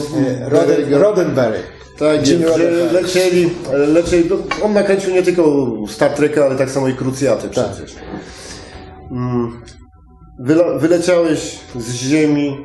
Roden, 0.48 0.94
Roddenberry. 0.94 1.60
Tak, 2.00 2.26
że 2.26 2.38
Roddenberry. 2.38 2.92
lecieli, 2.92 3.50
lecieli, 3.88 4.30
no, 4.30 4.38
on 4.66 4.74
nakręcił 4.74 5.14
nie 5.14 5.24
tylko 5.24 5.72
Star 5.88 6.12
Treka, 6.12 6.46
ale 6.46 6.56
tak 6.56 6.70
samo 6.70 6.88
i 6.88 6.94
Krucjatę 6.94 7.50
przecież. 7.50 7.96
Mm, 9.12 9.62
Wyla, 10.40 10.78
wyleciałeś 10.78 11.60
z 11.76 11.94
Ziemi, 11.94 12.58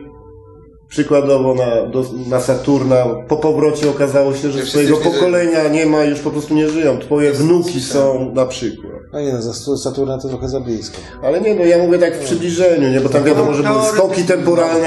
przykładowo 0.89 1.55
na, 1.55 1.87
do, 1.87 2.05
na 2.29 2.41
Saturna, 2.41 3.05
po 3.29 3.37
powrocie 3.37 3.91
okazało 3.91 4.35
się, 4.35 4.51
że 4.51 4.67
Że 4.67 4.85
nie 4.85 4.97
pokolenia 4.97 5.69
nie 5.69 5.87
ma, 5.87 6.05
już 6.05 6.21
po 6.21 6.31
prostu 6.31 6.55
nie 6.55 6.69
żyją. 6.69 6.99
Twoje 6.99 7.33
wnuki 7.33 7.81
są 7.81 8.33
na 8.35 8.47
przykład. 8.47 8.88
No 9.13 9.21
nie 9.21 9.33
no, 9.33 9.43
za 9.43 9.77
Saturna 9.77 10.19
to 10.19 10.29
trochę 10.29 10.49
za 10.49 10.61
blisko. 10.61 10.97
Ale 11.23 11.41
nie, 11.41 11.55
no 11.55 11.65
ja 11.65 11.79
mówię 11.79 11.99
tak 11.99 12.17
w 12.17 12.25
przybliżeniu, 12.25 12.89
nie? 12.91 13.01
Bo 13.01 13.09
tam 13.09 13.25
wiadomo, 13.25 13.55
że 13.55 13.63
były 13.63 13.83
skoki 13.95 14.23
temporalne, 14.25 14.87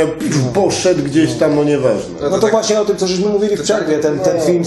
poszedł 0.53 1.03
gdzieś 1.03 1.33
tam, 1.33 1.55
no 1.55 1.63
nieważne. 1.63 2.29
No 2.31 2.39
to 2.39 2.47
właśnie 2.47 2.81
o 2.81 2.85
tym, 2.85 2.97
co 2.97 3.07
żeśmy 3.07 3.29
mówili 3.29 3.57
w 3.57 3.61
przerwie, 3.61 3.99
ten, 3.99 4.19
ten 4.19 4.37
No. 4.37 4.43
film 4.43 4.63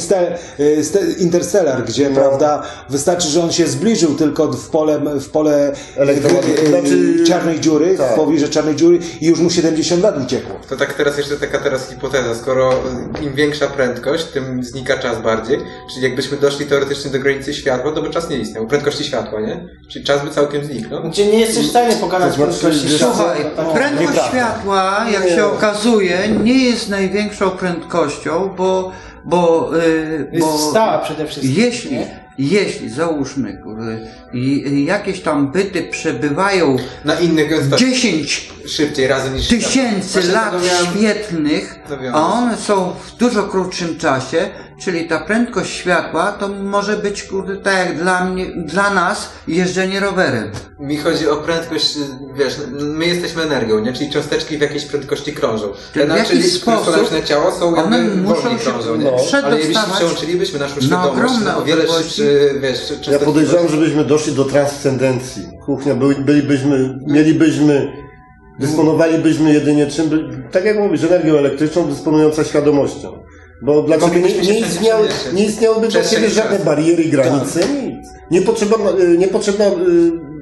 y, 0.60 0.84
Ste, 0.84 1.00
Interstellar, 1.18 1.84
gdzie, 1.84 2.10
prawda, 2.10 2.62
wystarczy, 2.90 3.28
że 3.28 3.42
on 3.42 3.52
się 3.52 3.66
zbliżył 3.66 4.14
tylko 4.14 4.52
w 4.52 4.68
pole, 4.70 5.00
w 5.20 5.28
pole 5.30 5.72
y, 5.98 6.10
y, 6.10 6.68
znaczy- 6.68 7.24
czarnej 7.26 7.60
dziury, 7.60 7.94
Tak. 7.98 8.12
w 8.12 8.14
pobliże 8.14 8.48
czarnej 8.48 8.76
dziury 8.76 8.98
i 9.20 9.26
już 9.26 9.40
mu 9.40 9.50
70 9.50 10.02
lat 10.02 10.18
uciekło. 10.24 10.54
To 10.68 10.76
tak 10.76 10.94
teraz 10.94 11.18
jeszcze 11.18 11.36
taka 11.36 11.58
teraz 11.58 11.88
hipoteza, 11.88 12.34
skoro 12.34 12.70
im 13.22 13.34
większa 13.34 13.66
prędkość, 13.66 14.24
tym 14.24 14.64
znika 14.64 14.98
czas 14.98 15.22
bardziej, 15.22 15.58
czyli 15.94 16.02
jakbyśmy 16.06 16.36
doszli 16.36 16.66
teoretycznie 16.66 17.10
do 17.10 17.18
granicy 17.18 17.54
światła, 17.54 17.92
to 17.92 18.02
by 18.02 18.10
czas 18.10 18.30
nie 18.30 18.36
istniał, 18.36 18.66
prędkości 18.66 19.04
światła, 19.04 19.40
nie? 19.46 19.68
Czyli 19.88 20.04
czas 20.04 20.24
by 20.24 20.30
całkiem 20.30 20.64
zniknął. 20.64 21.02
Gdzie 21.02 21.26
nie 21.26 21.38
jesteś 21.38 21.66
w 21.66 21.70
stanie 21.70 21.96
pokonać 21.96 22.34
znaczy, 22.34 22.52
prędkości 22.52 22.88
światła. 22.88 23.14
Słuchaj, 23.14 23.74
prędkość 23.74 24.28
światła, 24.28 25.06
jak 25.12 25.24
Nie. 25.24 25.30
się 25.30 25.46
okazuje, 25.46 26.18
nie 26.44 26.64
jest 26.64 26.88
największą 26.88 27.50
prędkością, 27.50 28.54
bo, 28.56 28.92
bo, 29.24 29.70
yy, 29.76 30.28
Jest 30.32 30.46
bo 30.46 30.58
stała 30.58 30.98
przede 30.98 31.26
wszystkim, 31.26 31.54
jeśli, 31.56 31.92
nie? 31.92 32.24
jeśli 32.38 32.90
załóżmy, 32.90 33.62
i, 34.32 34.84
jakieś 34.84 35.20
tam 35.20 35.52
byty 35.52 35.82
przebywają 35.82 36.76
Na 37.04 37.20
innych 37.20 37.48
gęstościach 37.48 37.90
10 37.90 38.52
szybciej 38.66 39.06
razy 39.06 39.30
niż 39.30 39.48
tysięcy 39.48 40.22
lat 40.32 40.54
świetlnych, 40.92 41.78
a 42.12 42.32
one 42.32 42.56
są 42.56 42.92
w 43.06 43.16
dużo 43.16 43.42
krótszym 43.42 43.98
czasie, 43.98 44.50
czyli 44.78 45.08
ta 45.08 45.20
prędkość 45.20 45.70
światła 45.72 46.32
to 46.32 46.48
może 46.48 46.96
być, 46.96 47.22
kurde, 47.22 47.56
tak 47.56 47.74
jak 47.86 47.98
dla 47.98 48.24
mnie, 48.24 48.46
dla 48.56 48.90
nas 48.90 49.28
jeżdżenie 49.48 50.00
rowerem. 50.00 50.50
Mi 50.78 50.96
chodzi 50.96 51.28
o 51.28 51.36
prędkość, 51.36 51.98
wiesz, 52.36 52.54
my 52.72 53.06
jesteśmy 53.06 53.42
energią, 53.42 53.78
nie? 53.78 53.92
Czyli 53.92 54.10
cząsteczki 54.10 54.58
w 54.58 54.60
jakiejś 54.60 54.84
prędkości 54.84 55.32
krążą. 55.32 55.68
Czyli 55.92 56.08
jakiś 56.08 56.28
czyli 56.28 56.42
sposób 56.42 56.94
słoneczne 56.94 57.22
ciało 57.22 57.52
są 57.52 57.76
one 57.76 57.98
muszą 57.98 58.58
się 58.58 58.70
krążą, 58.70 58.96
nie? 58.96 59.04
no, 59.04 59.10
Ale 59.42 59.56
jeśli 59.56 59.72
przedostawać 59.72 59.96
przełączylibyśmy 59.96 60.58
naszą 60.58 60.74
na 60.74 60.82
świadomość 60.82 61.12
ogromne 61.12 61.44
na 61.44 61.56
o 61.56 61.62
wiele 61.64 61.88
szybszy, 61.88 62.54
wiesz, 62.60 62.92
Ja 63.10 63.18
podejrzewam, 63.18 63.68
żebyśmy 63.68 64.04
doszli 64.04 64.32
do 64.32 64.44
transcendencji. 64.44 65.42
Kuchnia, 65.66 65.94
byli, 65.94 66.14
bylibyśmy, 66.14 66.98
mielibyśmy, 67.06 67.92
dysponowalibyśmy 68.60 69.52
jedynie 69.52 69.86
czym, 69.86 70.08
by- 70.08 70.48
tak 70.52 70.64
jak 70.64 70.78
mówisz, 70.78 71.04
energią 71.04 71.38
elektryczną 71.38 71.88
dysponująca 71.88 72.44
świadomością. 72.44 73.23
Bo 73.64 73.82
dla 73.82 73.98
ciebie 74.00 74.20
nie, 74.20 74.38
nie, 74.42 74.58
istniały, 74.60 75.08
nie 75.32 75.44
istniałyby 75.46 75.88
dla 75.88 76.02
ciebie 76.02 76.28
żadne 76.28 76.58
bariery, 76.58 77.04
granice, 77.04 77.60
nic. 77.68 78.08
Niepotrzebna, 78.30 78.76
y, 79.00 79.18
niepotrzebna, 79.18 79.64
y, 79.66 79.70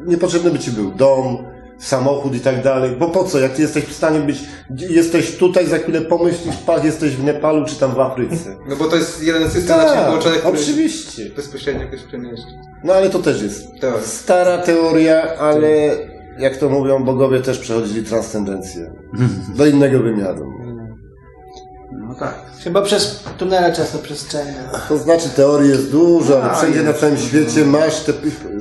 niepotrzebny 0.07 0.51
by 0.51 0.59
ci 0.59 0.71
był 0.71 0.91
dom, 0.91 1.39
samochód 1.79 2.35
i 2.35 2.41
tak 2.41 2.63
dalej. 2.63 2.91
Bo 2.99 3.09
po 3.09 3.25
co, 3.25 3.39
jak 3.41 3.53
ty 3.53 3.63
jesteś 3.63 3.85
w 3.85 3.93
stanie 3.93 4.21
być, 4.21 4.39
jesteś 4.71 5.37
tutaj, 5.37 5.67
za 5.67 5.79
chwilę 5.79 6.01
pomyślisz, 6.01 6.57
pach, 6.57 6.85
jesteś 6.85 7.17
w 7.17 7.25
Nepalu 7.25 7.65
czy 7.67 7.77
tam 7.77 7.95
w 7.95 8.01
Afryce. 8.01 8.57
No 8.69 8.77
bo 8.77 8.85
to 8.85 8.97
jest 8.97 9.23
jeden 9.23 9.51
system 9.51 9.77
na 9.77 9.83
ciebie 9.85 9.95
Tak, 9.97 10.07
połączony, 10.07 10.37
który 10.37 10.55
oczywiście. 10.59 11.31
bezpośrednio 11.37 11.83
jakoś 11.83 12.01
przemieszcza. 12.03 12.47
No 12.85 12.93
ale 12.93 13.11
to 13.11 13.19
też 13.19 13.43
jest 13.43 13.81
Teoria. 13.81 14.03
stara 14.07 14.59
teoria, 14.59 15.37
ale 15.39 15.69
jak 16.39 16.57
to 16.57 16.69
mówią 16.69 17.05
bogowie, 17.05 17.41
też 17.41 17.59
przechodzili 17.59 18.07
transcendencję 18.07 18.93
do 19.57 19.67
innego 19.67 19.99
wymiaru. 19.99 20.53
No 22.23 22.27
tak. 22.29 22.35
Chyba 22.65 22.83
przez 22.83 23.21
tunele 23.39 23.73
czasoprzestrzenne. 23.73 24.69
To 24.89 24.99
znaczy 24.99 25.29
teorii 25.37 25.71
jest 25.71 25.91
dużo, 25.91 26.43
ale 26.43 26.53
A, 26.53 26.55
wszędzie 26.55 26.83
na 26.83 26.89
jest. 26.89 27.01
całym 27.01 27.17
świecie 27.19 27.65
masz 27.65 28.01
te 28.01 28.13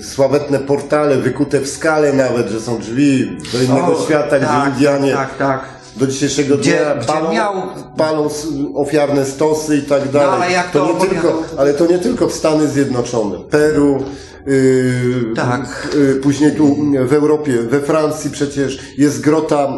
sławetne 0.03 0.59
portale 0.59 1.17
wykute 1.17 1.59
w 1.59 1.69
skale 1.69 2.13
nawet, 2.13 2.47
że 2.47 2.61
są 2.61 2.79
drzwi 2.79 3.37
do 3.53 3.61
innego 3.63 3.97
O, 3.97 4.05
świata, 4.05 4.39
tak, 4.39 4.41
gdzie 4.41 4.69
Indianie 4.69 5.13
Tak, 5.13 5.37
tak. 5.37 5.61
do 5.95 6.07
dzisiejszego 6.07 6.57
Gdzie- 6.57 6.71
dnia 6.77 6.95
gdzie 6.95 7.07
palą, 7.07 7.31
miał- 7.33 7.53
palą 7.97 8.29
ofiarne 8.75 9.25
stosy 9.25 9.77
i 9.77 9.81
tak 9.81 10.09
dalej. 10.09 10.29
ale 10.43 10.51
jak 10.51 10.71
to 10.71 10.85
nie 10.85 10.91
opowiadał- 10.91 11.09
tylko, 11.09 11.43
ale 11.57 11.73
to 11.73 11.85
nie 11.87 11.99
tylko 11.99 12.27
w 12.27 12.33
Stany 12.33 12.67
Zjednoczone. 12.67 13.37
Peru, 13.49 14.03
yy, 14.45 15.23
Tak. 15.35 15.87
yy, 15.95 16.15
później 16.15 16.51
tu 16.55 16.75
w 17.05 17.13
Europie, 17.13 17.57
we 17.61 17.79
Francji 17.79 18.29
przecież 18.31 18.79
jest 18.97 19.21
grota 19.21 19.73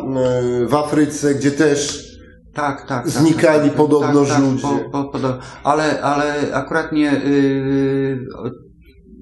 yy, 0.60 0.68
w 0.68 0.76
Afryce, 0.76 1.36
gdzie 1.36 1.52
też 1.52 2.13
Tak, 2.54 2.88
tak. 2.88 2.88
tak, 2.88 3.10
Znikali 3.10 3.70
tak, 3.70 3.78
podobno 3.78 4.26
tak, 4.26 4.30
tak, 4.30 4.42
ludzie. 4.42 4.62
Po, 4.92 5.04
po, 5.04 5.18
podo- 5.18 5.40
ale, 5.64 6.02
ale 6.02 6.34
akurat 6.54 6.92
nie 6.92 7.12
yy, 7.12 8.20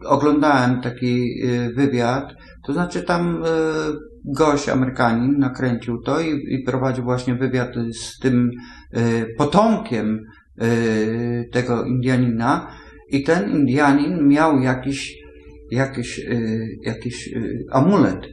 oglądałem 0.06 0.82
taki 0.82 1.38
yy, 1.38 1.74
wywiad, 1.74 2.34
to 2.68 2.74
znaczy 2.74 3.04
tam 3.04 3.44
yy, 3.44 4.34
gość 4.36 4.70
Amerykanin 4.70 5.38
nakręcił 5.40 6.02
to 6.02 6.22
i, 6.22 6.30
i 6.30 6.64
prowadził 6.66 7.04
właśnie 7.04 7.36
wywiad 7.36 7.70
z 7.94 8.20
tym 8.20 8.52
yy, 8.94 9.02
potomkiem 9.38 10.20
yy, 10.58 11.50
tego 11.52 11.86
Indianina 11.86 12.68
i 13.10 13.24
ten 13.24 13.52
Indianin 13.52 14.28
miał 14.28 14.60
jakiś, 14.60 15.18
jakiś, 15.72 16.18
yy, 16.18 16.68
jakiś 16.84 17.30
amulet. 17.72 18.28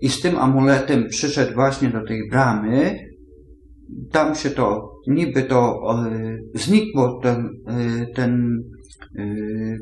I 0.00 0.08
z 0.08 0.20
tym 0.20 0.38
amuletem 0.38 1.08
przyszedł 1.08 1.54
właśnie 1.54 1.88
do 1.88 2.06
tej 2.06 2.28
bramy, 2.30 3.09
tam 4.12 4.34
się 4.34 4.50
to, 4.50 4.90
niby 5.06 5.42
to 5.42 5.80
e, 5.94 6.36
znikło 6.54 7.20
ten, 7.22 7.48
e, 7.66 8.06
ten 8.14 8.62
e, 9.18 9.24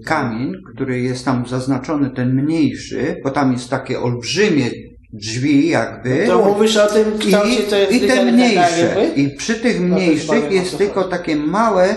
kamień, 0.05 0.53
który 0.75 1.01
jest 1.01 1.25
tam 1.25 1.47
zaznaczony, 1.47 2.11
ten 2.11 2.35
mniejszy, 2.35 3.17
bo 3.25 3.31
tam 3.31 3.53
jest 3.53 3.71
takie 3.71 4.01
olbrzymie 4.01 4.71
drzwi 5.13 5.69
jakby. 5.69 6.27
To 6.27 6.45
mówisz 6.45 6.77
o 6.77 6.87
tym 6.87 7.19
kształcie, 7.19 7.63
to 7.63 7.77
jest 7.77 7.93
I, 7.93 7.97
i 7.97 8.09
te 8.09 8.33
mniejsze. 8.33 9.11
I 9.17 9.31
przy 9.31 9.55
tych 9.55 9.81
No 9.81 9.97
mniejszych 9.97 10.53
jest 10.53 10.79
tylko 10.79 11.05
takie 11.05 11.37
małe 11.37 11.97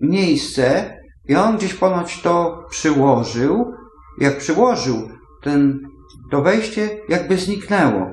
miejsce 0.00 0.96
i 1.28 1.34
on 1.34 1.56
gdzieś 1.56 1.74
ponoć 1.74 2.22
to 2.22 2.64
przyłożył. 2.70 3.72
Jak 4.20 4.38
przyłożył, 4.38 5.08
ten, 5.42 5.80
to 6.30 6.42
wejście 6.42 6.90
jakby 7.08 7.36
zniknęło. 7.36 8.06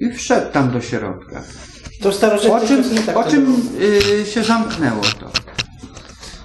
I 0.00 0.10
wszedł 0.10 0.52
tam 0.52 0.70
do 0.70 0.80
środka. 0.80 1.42
To 2.02 2.10
Po 2.48 2.60
czym, 2.66 2.84
po 3.14 3.20
który- 3.22 3.30
czym 3.30 3.62
y, 4.22 4.26
się 4.26 4.44
zamknęło 4.44 5.00
to? 5.20 5.26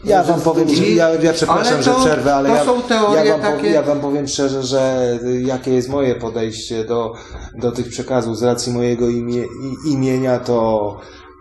Ja 0.06 0.24
wam 0.24 0.42
powiem, 0.42 0.70
I- 0.70 0.96
ja, 0.96 1.10
ja 1.10 1.34
przepraszam, 1.34 1.74
ale 1.74 1.84
że 1.84 1.92
to- 1.92 2.00
przerwę, 2.00 2.36
ale 2.36 2.50
to 2.66 3.14
ja, 3.16 3.24
ja, 3.24 3.32
wam 3.38 3.42
takie- 3.42 3.70
ja 3.70 3.82
wam 3.82 4.00
powiem 4.00 4.28
szczerze, 4.28 4.64
że 4.64 5.14
y, 5.24 5.42
jakie 5.42 5.74
jest 5.74 5.90
moje 5.90 6.16
podejście 6.16 6.84
do, 6.86 7.14
do 7.56 7.72
tych 7.72 7.90
przekazów 7.90 8.38
z 8.38 8.44
racji 8.44 8.74
mojego 8.74 9.10
imie, 9.10 9.44
imienia, 9.88 10.40
to, 10.40 10.98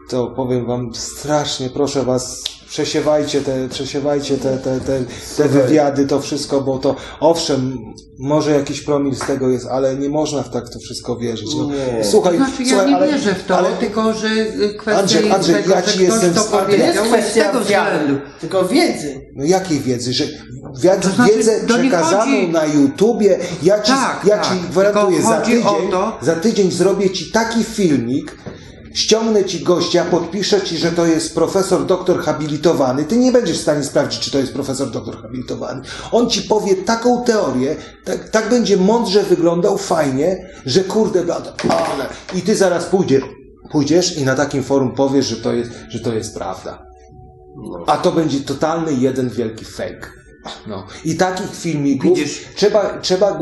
to 0.09 0.27
powiem 0.27 0.67
wam 0.67 0.95
strasznie, 0.95 1.71
proszę 1.71 2.03
was, 2.03 2.45
przesiewajcie 2.73 3.41
te, 3.41 3.69
przesiewajcie 3.69 4.37
te, 4.39 4.59
te, 4.59 4.81
te, 4.81 5.01
te 5.37 5.49
wywiady, 5.49 6.07
to 6.07 6.21
wszystko, 6.21 6.61
bo 6.61 6.79
to 6.79 6.97
owszem, 7.21 7.79
może 8.19 8.51
jakiś 8.51 8.81
promil 8.81 9.15
z 9.15 9.19
tego 9.21 9.49
jest, 9.49 9.67
ale 9.67 9.97
nie 9.97 10.09
można 10.09 10.43
w 10.43 10.51
tak 10.51 10.69
to 10.69 10.79
wszystko 10.79 11.17
wierzyć. 11.17 11.49
No, 11.57 11.65
Nie. 11.65 12.05
słuchaj, 12.05 12.39
To 12.39 12.45
znaczy 12.45 12.63
ja 12.63 12.69
słuchaj, 12.69 12.89
nie 12.91 12.97
ale, 12.97 13.13
wierzę 13.13 13.35
w 13.35 13.45
to, 13.45 13.59
ale, 13.59 13.71
tylko 13.71 14.13
że 14.13 14.29
y, 14.29 14.75
kwestia 14.79 15.01
Andrzej, 15.01 15.23
jest 15.25 15.35
Andrzej, 15.37 15.55
tego, 15.55 15.75
ja 15.75 15.83
ci 15.83 16.03
jestem 16.03 16.35
to 16.35 16.41
w- 16.43 16.55
ale 16.55 16.65
To 16.65 16.71
nie 16.71 16.77
jest 16.85 16.99
powiedział 16.99 17.19
kwestia 17.21 17.53
względu. 17.61 18.21
tylko 18.41 18.65
wiedzy. 18.65 19.21
No 19.37 19.45
jakiej 19.45 19.81
wiedzy? 19.81 20.13
Że 20.13 20.25
wiedzę, 20.83 20.99
To 21.01 21.09
znaczy, 21.11 21.35
wiedzę 21.37 21.53
przekazaną 21.67 22.25
chodzi- 22.25 22.49
na 22.49 22.65
YouTubie, 22.67 23.39
ja 23.63 23.83
ci, 23.83 23.93
Tak, 23.93 24.21
ja 24.27 24.39
tak. 24.39 24.49
ci 24.49 24.61
gwarantuję, 24.71 25.17
Tylko 25.17 25.29
za 25.33 25.41
tydzień, 25.41 25.63
to- 25.91 26.19
za 26.23 26.37
tydzień 26.37 26.71
zrobię 26.71 27.11
ci 27.11 27.33
taki 27.33 27.65
filmik, 27.65 28.37
ściągnę 28.95 29.45
ci 29.45 29.65
gościa, 29.65 30.05
podpiszę 30.05 30.61
ci, 30.61 30.79
że 30.79 30.93
to 30.93 31.07
jest 31.07 31.35
profesor 31.35 31.87
doktor 31.87 32.23
habilitowany, 32.23 33.05
ty 33.05 33.17
nie 33.17 33.33
będziesz 33.33 33.59
w 33.59 33.63
stanie 33.63 33.85
sprawdzić, 33.85 34.21
czy 34.21 34.31
to 34.31 34.39
jest 34.39 34.53
profesor 34.53 34.91
doktor 34.91 35.23
habilitowany. 35.23 35.83
On 36.13 36.31
ci 36.31 36.43
powie 36.43 36.75
taką 36.75 37.25
teorię, 37.25 37.77
tak, 38.05 38.29
tak 38.29 38.51
będzie 38.51 38.77
mądrze 38.77 39.23
wyglądał, 39.23 39.79
fajnie, 39.79 40.51
że 40.67 40.85
kurde, 40.85 41.25
blada, 41.25 41.53
ale... 41.69 42.07
I 42.35 42.43
ty 42.43 42.57
zaraz 42.57 42.85
pójdziesz, 42.85 43.25
pójdziesz 43.71 44.17
i 44.17 44.25
na 44.25 44.35
takim 44.35 44.63
forum 44.63 44.95
powiesz, 44.95 45.27
że 45.27 45.37
to 45.37 45.53
jest, 45.53 45.71
że 45.89 46.01
to 46.01 46.13
jest 46.13 46.35
prawda. 46.35 46.87
A 47.87 47.97
to 47.97 48.13
będzie 48.13 48.41
totalny 48.41 48.93
jeden 48.93 49.31
wielki 49.31 49.65
fake. 49.65 50.23
No. 50.67 50.87
I 51.05 51.17
takich 51.17 51.57
filmików 51.57 52.19
Widzisz. 52.19 52.45
trzeba, 52.57 52.99
trzeba 52.99 53.39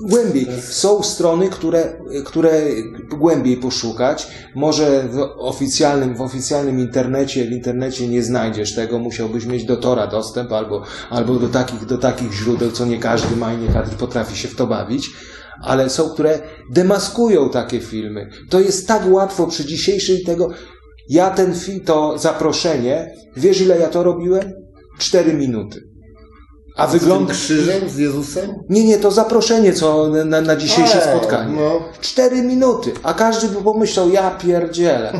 głębiej. 0.00 0.46
Są 0.62 1.02
strony, 1.02 1.48
które, 1.48 1.92
które 2.24 2.62
głębiej 3.10 3.56
poszukać. 3.56 4.28
Może 4.54 5.08
w 5.08 5.18
oficjalnym, 5.38 6.16
w 6.16 6.20
oficjalnym 6.20 6.80
internecie, 6.80 7.44
w 7.44 7.52
internecie 7.52 8.08
nie 8.08 8.22
znajdziesz 8.22 8.74
tego, 8.74 8.98
musiałbyś 8.98 9.46
mieć 9.46 9.64
do 9.64 9.76
Tora 9.76 10.06
dostęp 10.06 10.52
albo, 10.52 10.82
albo 11.10 11.34
do, 11.34 11.48
takich, 11.48 11.86
do 11.86 11.98
takich 11.98 12.32
źródeł, 12.32 12.70
co 12.70 12.86
nie 12.86 12.98
każdy 12.98 13.36
ma 13.36 13.54
i 13.54 13.58
nie 13.58 13.68
każdy 13.68 13.96
potrafi 13.96 14.36
się 14.36 14.48
w 14.48 14.56
to 14.56 14.66
bawić. 14.66 15.10
Ale 15.62 15.90
są, 15.90 16.10
które 16.10 16.38
demaskują 16.70 17.50
takie 17.50 17.80
filmy. 17.80 18.30
To 18.50 18.60
jest 18.60 18.88
tak 18.88 19.02
łatwo 19.06 19.46
przy 19.46 19.64
dzisiejszej 19.64 20.24
tego. 20.24 20.50
Ja 21.08 21.30
ten 21.30 21.54
film, 21.54 21.80
to 21.80 22.18
zaproszenie, 22.18 23.14
wiesz 23.36 23.60
ile 23.60 23.78
ja 23.78 23.88
to 23.88 24.02
robiłem? 24.02 24.52
Cztery 24.98 25.34
minuty. 25.34 25.89
A 26.80 26.86
Z 26.86 26.90
tym 26.90 27.00
wygląda... 27.00 27.32
krzyżem, 27.34 27.88
z 27.88 27.96
Jezusem? 27.98 28.50
Nie, 28.68 28.84
nie, 28.84 28.98
to 28.98 29.10
zaproszenie, 29.10 29.72
co 29.72 30.08
na, 30.24 30.40
na 30.40 30.56
dzisiejsze 30.56 30.98
A, 30.98 31.16
spotkanie. 31.16 31.56
no. 31.56 31.80
Cztery 32.00 32.42
minuty, 32.42 32.92
a 33.02 33.14
każdy 33.14 33.48
by 33.48 33.62
pomyślał, 33.64 34.10
ja 34.10 34.30
pierdzielę. 34.30 35.12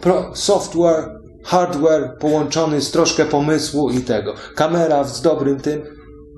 Pro, 0.00 0.30
software, 0.34 1.08
hardware 1.44 2.16
połączony 2.20 2.80
z 2.80 2.90
troszkę 2.90 3.24
pomysłu 3.24 3.90
i 3.90 4.00
tego. 4.00 4.34
Kamera 4.54 5.04
z 5.04 5.22
dobrym 5.22 5.60
tym. 5.60 5.82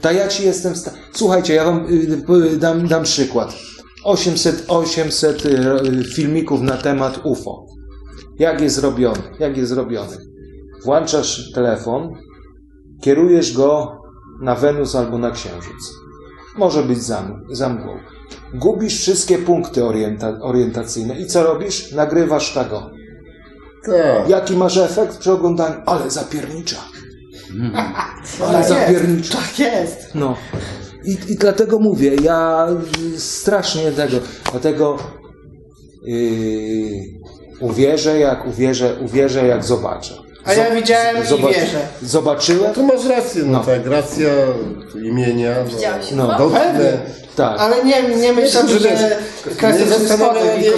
To 0.01 0.13
ja 0.13 0.29
ci 0.29 0.45
jestem... 0.45 0.77
Sta- 0.77 0.91
Słuchajcie, 1.13 1.55
ja 1.55 1.65
wam 1.65 1.87
y, 1.91 2.53
y, 2.53 2.57
dam, 2.57 2.89
dam 2.89 3.03
przykład. 3.03 3.55
800, 4.05 4.65
800 4.69 5.47
y, 5.47 6.05
filmików 6.15 6.61
na 6.61 6.77
temat 6.77 7.21
UFO. 7.25 7.67
Jak 8.39 8.61
jest 8.61 8.77
zrobiony? 8.77 9.23
Jak 9.39 9.57
jest 9.57 9.69
zrobiony? 9.71 10.17
Włączasz 10.85 11.53
telefon, 11.55 12.13
kierujesz 13.03 13.53
go 13.57 13.97
na 14.45 14.55
Wenus 14.55 14.95
albo 14.95 15.19
na 15.19 15.31
Księżyc. 15.31 15.95
Może 16.57 16.83
być 16.83 17.03
za, 17.03 17.69
mgłą. 17.69 17.99
Gubisz 18.55 19.01
wszystkie 19.01 19.39
punkty 19.39 19.85
orienta, 19.85 20.39
orientacyjne 20.41 21.21
i 21.21 21.27
co 21.27 21.43
robisz? 21.43 21.93
Nagrywasz 21.93 22.55
tego. 22.55 22.91
Tak. 23.87 24.29
Jaki 24.29 24.57
masz 24.57 24.77
efekt 24.77 25.19
przy 25.19 25.33
oglądaniu? 25.33 25.75
Ale 25.87 26.11
zapiernicza. 26.11 26.77
Ale 28.43 28.53
Tak 28.53 28.59
jest. 28.59 28.69
zapiernicza. 28.69 29.39
Tak 29.39 29.59
jest. 29.59 30.15
No. 30.15 30.37
I, 31.05 31.19
I 31.29 31.37
dlatego 31.37 31.79
mówię, 31.79 32.15
ja 32.23 32.69
strasznie 33.17 33.93
tego, 33.93 34.17
dlatego 34.51 34.99
yy, 36.05 36.91
uwierzę 37.61 38.19
jak 38.19 38.47
uwierzę, 38.47 38.97
uwierzę 39.05 39.47
jak 39.47 39.65
zobaczę. 39.65 40.24
A 40.45 40.53
ja 40.55 40.71
widziałem 40.75 41.17
i 41.25 41.27
Zobac- 41.27 41.55
wierzę. 41.55 41.89
Zobaczyłem? 42.03 42.75
Tu 42.75 42.87
masz 42.87 43.07
rację, 43.07 43.43
no, 43.45 43.53
No. 43.59 43.65
tak, 43.65 43.87
racja 43.87 44.29
imienia. 45.05 45.55
No. 45.65 45.71
Widziałeś 45.77 46.11
No, 46.13 46.27
UFO? 46.27 46.39
Dotknę. 46.39 46.99
Tak. 47.37 47.61
Ale 47.61 47.85
nie, 47.85 48.03
nie 48.03 48.33
myślę, 48.33 48.69
Że 48.69 49.17
kwestia 49.57 49.85
zespołu 49.87 50.35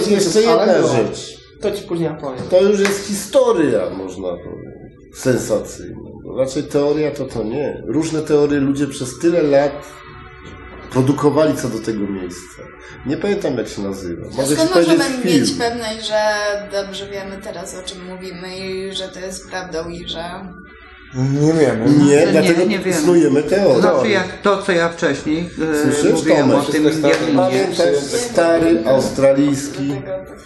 i 0.07 0.11
jeszcze 0.11 0.41
jedna 0.41 0.87
rzecz. 0.87 1.37
To 1.61 1.71
ci 1.71 1.83
później 1.83 2.09
opowiem. 2.09 2.39
To 2.49 2.61
już 2.61 2.79
jest 2.79 3.07
historia, 3.07 3.89
można 3.89 4.27
powiedzieć. 4.27 5.17
Sensacyjna. 5.17 5.99
Raczej 6.37 6.63
teoria 6.63 7.11
to 7.11 7.25
to 7.25 7.43
nie. 7.43 7.83
Różne 7.87 8.21
teorie 8.21 8.59
ludzie 8.59 8.87
przez 8.87 9.19
tyle 9.19 9.43
lat 9.43 9.71
produkowali 10.91 11.57
co 11.57 11.67
do 11.69 11.79
tego 11.79 11.99
miejsca. 12.07 12.61
Nie 13.05 13.17
pamiętam 13.17 13.57
jak 13.57 13.67
się 13.67 13.81
nazywa. 13.81 14.27
Mogę 14.37 14.55
skąd 14.55 14.75
możemy 14.75 15.03
film. 15.03 15.23
mieć 15.41 15.51
pewność, 15.51 16.07
że 16.07 16.21
dobrze 16.71 17.07
wiemy 17.07 17.37
teraz 17.43 17.75
o 17.75 17.83
czym 17.83 18.05
mówimy 18.05 18.57
i 18.57 18.93
że 18.93 19.07
to 19.07 19.19
jest 19.19 19.49
prawdą 19.49 19.89
i 19.89 20.07
że... 20.07 20.23
Nie 21.15 21.53
wiemy. 21.53 21.85
Nie, 21.89 22.05
Nie, 22.05 22.27
dlatego 22.27 22.65
nie 22.65 22.79
wiemy. 22.79 22.93
snujemy 22.93 23.43
teorię. 23.43 23.81
znaczy 23.81 24.09
jak 24.09 24.41
to, 24.41 24.61
co 24.63 24.71
ja 24.71 24.89
wcześniej 24.89 25.49
e, 25.73 25.83
Słyszysz, 25.83 26.11
mówiłem 26.13 26.49
Tomek? 26.51 26.69
o 26.69 26.71
tym 26.71 26.83
Berlinie. 26.83 27.35
Pamiętasz 27.35 27.95
stary 28.03 28.83
australijski 28.87 29.93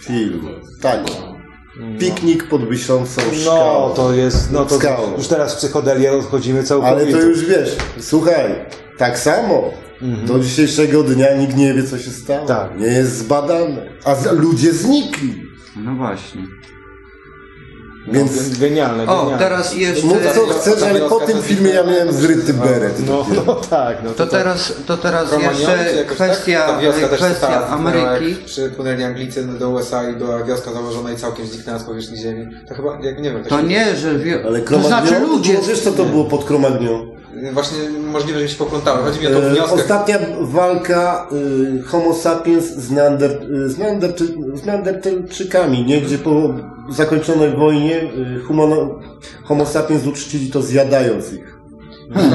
film. 0.00 0.48
Taki. 0.80 1.12
Piknik 1.98 2.48
pod 2.48 2.68
wyszącą 2.68 3.20
skałą. 3.42 3.88
No, 3.88 3.94
to 3.94 4.12
jest, 4.12 4.50
no 4.52 4.64
to 4.64 4.76
Skałą. 4.78 5.16
już 5.18 5.26
teraz 5.28 5.54
w 5.54 5.56
psychodelię 5.56 6.12
odchodzimy 6.12 6.62
całkowicie. 6.62 6.96
Ale 7.02 7.12
to 7.12 7.20
już 7.28 7.44
wiesz, 7.44 7.76
słuchaj, 8.00 8.54
tak 9.02 9.18
samo. 9.18 9.70
Do 10.26 10.38
dzisiejszego 10.38 11.02
dnia 11.02 11.34
nikt 11.36 11.56
nie 11.56 11.74
wie, 11.74 11.82
co 11.82 11.98
się 11.98 12.10
stało. 12.10 12.40
Mhm. 12.40 12.68
Tak. 12.68 12.78
Nie 12.80 12.86
jest 12.86 13.16
zbadane. 13.18 13.82
A 14.04 14.14
z- 14.14 14.32
ludzie 14.32 14.72
znikli. 14.72 15.34
No 15.76 15.94
właśnie. 15.94 16.42
Więc 18.12 18.50
No, 18.50 18.58
Genialne, 18.60 19.02
O, 19.06 19.16
genialne. 19.16 19.38
teraz 19.38 19.76
jeszcze... 19.76 20.06
mów 20.06 20.16
co 20.34 20.46
chcesz, 20.46 20.82
ale 20.82 21.00
po 21.00 21.20
tym 21.20 21.42
filmie 21.42 21.70
ja 21.70 21.84
miałem 21.84 22.12
zryty 22.12 22.54
beret. 22.54 23.06
No, 23.06 23.26
no 23.46 23.54
tak, 23.54 23.96
no 24.04 24.10
To 24.10 24.26
teraz, 24.26 24.72
to 24.86 24.96
teraz 24.96 25.32
Romaniony, 25.32 25.56
czy 25.56 25.70
jeszcze 25.70 25.96
jakoś 25.96 26.14
kwestia, 26.16 26.66
tak? 26.66 26.80
Kwestia 27.10 27.46
zniknęła, 27.46 27.66
Ameryki. 27.68 28.30
Jak 28.30 28.44
przypłynęli 28.44 29.02
Anglicy 29.02 29.44
do 29.58 29.70
USA 29.70 30.10
i 30.10 30.16
była 30.16 30.44
wioska 30.44 30.72
założona 30.72 31.12
i 31.12 31.16
całkiem 31.16 31.46
zniknęła 31.46 31.78
z 31.78 31.84
powierzchni 31.84 32.16
ziemi. 32.18 32.46
To 32.68 32.74
chyba, 32.74 32.98
jak 33.02 33.18
nie 33.22 33.30
wiem, 33.32 33.44
To 33.44 33.60
się- 33.60 33.66
nie, 33.66 33.96
że... 33.96 34.18
Wie... 34.18 34.44
Ale 34.46 34.60
To 34.60 34.80
znaczy 34.82 35.20
ludzie... 35.20 35.56
wiesz 35.68 35.80
co 35.80 35.92
to 35.92 36.04
było 36.04 36.24
pod 36.24 36.44
Kromagnią? 36.44 37.11
Właśnie 37.52 37.78
możliwe, 38.12 38.40
że 38.40 38.48
się 38.48 38.56
poplątały. 38.56 39.02
Chodzi 39.02 39.20
mi 39.20 39.26
o 39.26 39.30
to 39.30 39.46
E, 39.46 39.50
wniosek. 39.50 39.74
Ostatnia 39.78 40.18
walka 40.40 41.28
y, 41.78 41.82
Homo 41.82 42.14
sapiens 42.14 42.64
z, 42.64 42.90
Neander, 42.90 43.30
y, 43.30 43.68
z, 43.68 43.78
Neanderty, 43.78 44.24
z 44.54 44.64
Neandertalczykami, 44.64 45.84
nie? 45.84 46.00
Gdzie 46.00 46.18
po 46.18 46.54
zakończonej 46.90 47.56
wojnie 47.56 48.02
y, 48.02 48.40
humono, 48.46 48.98
Homo 49.44 49.66
sapiens 49.66 50.06
uczcili 50.06 50.50
to 50.50 50.62
zjadając 50.62 51.32
ich. 51.32 51.58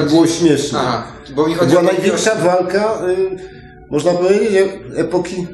Było 0.09 0.27
śmieszne. 0.27 0.79
Aha, 0.79 1.07
bo 1.35 1.47
mi 1.47 1.53
chodzi 1.53 1.69
była 1.69 1.81
o 1.81 1.85
największa 1.85 2.35
walka, 2.35 3.01
y, 3.07 3.37
można 3.89 4.11
powiedzieć, 4.11 4.51
e- 4.51 4.97
epoki 4.99 5.47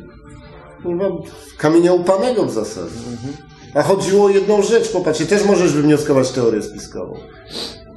kurwa, 0.84 1.06
kamienia 1.58 1.94
upanego 1.94 2.46
w 2.46 2.52
zasadzie. 2.52 2.96
A 3.74 3.84
chodziło 3.84 4.26
o 4.26 4.30
jedną 4.30 4.62
rzecz, 4.62 4.92
popatrzcie, 4.92 5.26
też 5.26 5.46
możesz 5.46 5.74
wywnioskować 5.74 6.32
teorię 6.32 6.62
spiskową. 6.62 7.18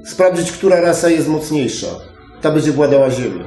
Sprawdzić, 0.07 0.53
która 0.53 0.81
rasa 0.81 1.11
jest 1.11 1.29
mocniejsza. 1.29 1.87
Ta 2.43 2.51
będzie 2.51 2.73
władała 2.73 3.11
ziemią. 3.11 3.45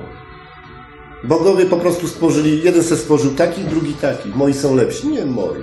Bogowie 1.23 1.65
po 1.65 1.77
prostu 1.77 2.07
stworzyli, 2.07 2.64
jeden 2.64 2.84
se 2.84 2.98
stworzył 2.98 3.31
taki, 3.36 3.61
drugi 3.61 3.94
taki. 3.94 4.30
Moi 4.36 4.53
są 4.53 4.76
lepsi. 4.76 5.07
Nie 5.07 5.26
moi. 5.26 5.60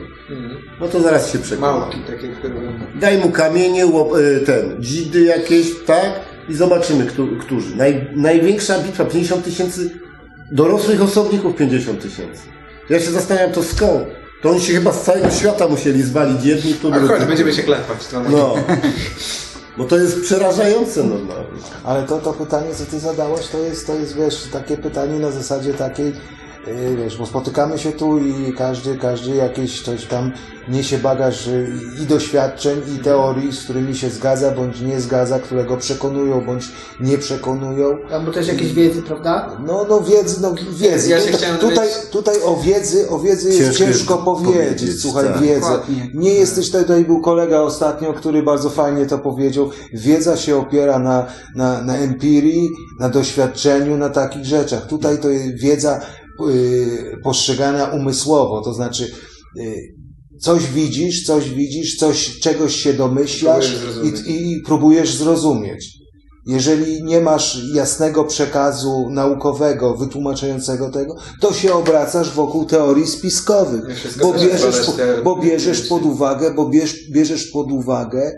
No 0.81 0.89
to 0.89 1.01
zaraz 1.01 1.33
się 1.33 1.39
przekonam. 1.39 1.81
Małki, 1.81 1.99
takie, 2.07 2.29
które... 2.29 2.55
Daj 3.01 3.19
mu 3.19 3.31
kamienie, 3.31 3.87
łop, 3.87 4.17
y, 4.17 4.41
ten, 4.47 4.77
dzidy 4.79 5.21
jakieś, 5.25 5.67
tak? 5.87 6.21
I 6.49 6.55
zobaczymy, 6.55 7.07
kto, 7.07 7.23
którzy. 7.41 7.77
Naj, 7.77 8.09
największa 8.17 8.79
bitwa, 8.79 9.05
50 9.05 9.45
tysięcy 9.45 9.91
dorosłych 10.53 11.03
osobników, 11.03 11.57
50 11.57 12.03
tysięcy. 12.03 12.43
Ja 12.91 13.01
się 13.01 13.11
zastanawiam, 13.11 13.53
to 13.53 13.63
skąd? 13.63 14.05
To 14.43 14.51
oni 14.51 14.61
się 14.61 14.73
chyba 14.73 14.93
z 14.93 15.03
całego 15.03 15.31
świata 15.31 15.69
musieli 15.69 16.03
zwalić 16.03 16.45
jedni, 16.45 16.75
to 16.75 16.89
A 16.89 16.99
chodź, 16.99 17.09
drudzy. 17.09 17.27
będziemy 17.27 17.53
się 17.53 17.63
klepać. 17.63 17.99
No, 18.13 18.23
No. 18.31 18.55
No 19.79 19.85
to 19.85 19.99
jest 19.99 20.21
przerażające 20.21 21.05
normalnie. 21.05 21.61
Ale 21.85 22.03
to, 22.03 22.19
to 22.19 22.33
pytanie, 22.33 22.75
co 22.75 22.87
ty 22.87 22.99
zadałeś, 22.99 23.49
to 23.49 23.59
jest, 23.59 23.87
to 23.87 23.95
jest, 23.95 24.17
wiesz, 24.17 24.49
takie 24.53 24.77
pytanie 24.77 25.19
na 25.19 25.31
zasadzie 25.31 25.75
takiej, 25.75 26.13
wiesz, 26.97 27.17
bo 27.17 27.27
spotykamy 27.27 27.79
się 27.79 27.93
tu 27.93 28.19
i 28.19 28.53
każdy, 28.53 28.97
każdy 28.97 29.37
jakieś 29.37 29.83
coś 29.83 30.05
tam 30.07 30.33
niesie 30.69 30.99
bagaż 30.99 31.47
yy, 31.47 31.69
i 32.03 32.07
doświadczeń, 32.07 32.81
i 32.97 32.99
teorii, 32.99 33.53
z 33.53 33.65
którymi 33.65 33.97
się 33.97 34.11
zgadza, 34.11 34.51
bądź 34.51 34.81
nie 34.81 35.01
zgadza, 35.01 35.39
które 35.39 35.65
go 35.65 35.77
przekonują, 35.77 36.47
bądź 36.47 36.65
nie 37.01 37.19
przekonują. 37.19 37.99
Albo 38.11 38.33
też 38.33 38.49
jakieś 38.49 38.73
wiedzy, 38.73 39.03
prawda? 39.03 39.59
No, 39.67 39.87
no 39.89 40.01
wiedzy, 40.01 40.43
no 40.43 40.55
wiedzy. 40.71 41.11
Ja 41.11 41.21
się 41.21 41.25
tutaj, 41.25 41.39
chciałem 41.39 41.59
tutaj, 41.59 41.89
tutaj 42.11 42.43
o 42.45 42.57
wiedzy, 42.57 43.09
o 43.09 43.19
wiedzy 43.19 43.49
jest 43.49 43.61
Ciężko 43.61 43.85
ciężko 43.85 44.15
jest 44.15 44.25
powiedzieć. 44.25 44.57
powiedzieć, 44.57 45.03
Słuchaj, 45.03 45.25
tak. 45.25 45.43
wiedzę. 45.43 45.61
Dokładnie. 45.61 46.11
Nie 46.15 46.35
jesteś, 46.35 46.71
tutaj 46.71 47.05
był 47.05 47.21
kolega 47.21 47.61
ostatnio, 47.61 48.13
który 48.13 48.43
bardzo 48.43 48.71
fajnie 48.71 49.07
to 49.07 49.19
powiedział. 49.19 49.71
Wiedza 49.93 50.37
się 50.37 50.57
opiera 50.57 50.99
na, 50.99 51.27
na, 51.55 51.83
na 51.83 51.97
empirii, 51.97 52.71
na 52.99 53.09
doświadczeniu, 53.09 53.97
na 53.97 54.09
takich 54.11 54.45
rzeczach. 54.45 54.87
Tutaj 54.87 55.19
to 55.19 55.29
jest 55.29 55.59
wiedza 55.59 56.01
postrzegana 57.23 57.85
umysłowo, 57.87 58.63
to 58.63 58.75
znaczy 58.75 59.11
yy, 59.57 59.97
coś 60.41 60.67
widzisz, 60.67 61.25
coś 61.25 61.51
widzisz, 61.51 61.97
coś, 61.97 62.41
czegoś 62.41 62.77
się 62.77 62.93
domyślasz 62.93 63.77
i, 64.27 64.33
i 64.33 64.63
próbujesz 64.67 65.15
zrozumieć. 65.15 65.97
Jeżeli 66.47 67.05
nie 67.05 67.21
masz 67.21 67.61
jasnego 67.75 68.25
przekazu 68.25 69.11
naukowego 69.11 69.95
wytłumaczającego 69.95 70.91
tego, 70.91 71.17
to 71.41 71.53
się 71.53 71.75
obracasz 71.75 72.31
wokół 72.31 72.65
teorii 72.65 73.07
spiskowych, 73.07 73.83
bo 74.21 74.33
bierzesz, 74.33 74.91
bo 75.25 75.37
bierzesz 75.37 75.89
pod 75.89 76.03
uwagę, 76.03 76.55
bo 76.55 76.69
bierz, 76.69 77.11
bierzesz 77.11 77.47
pod 77.47 77.73
uwagę 77.73 78.33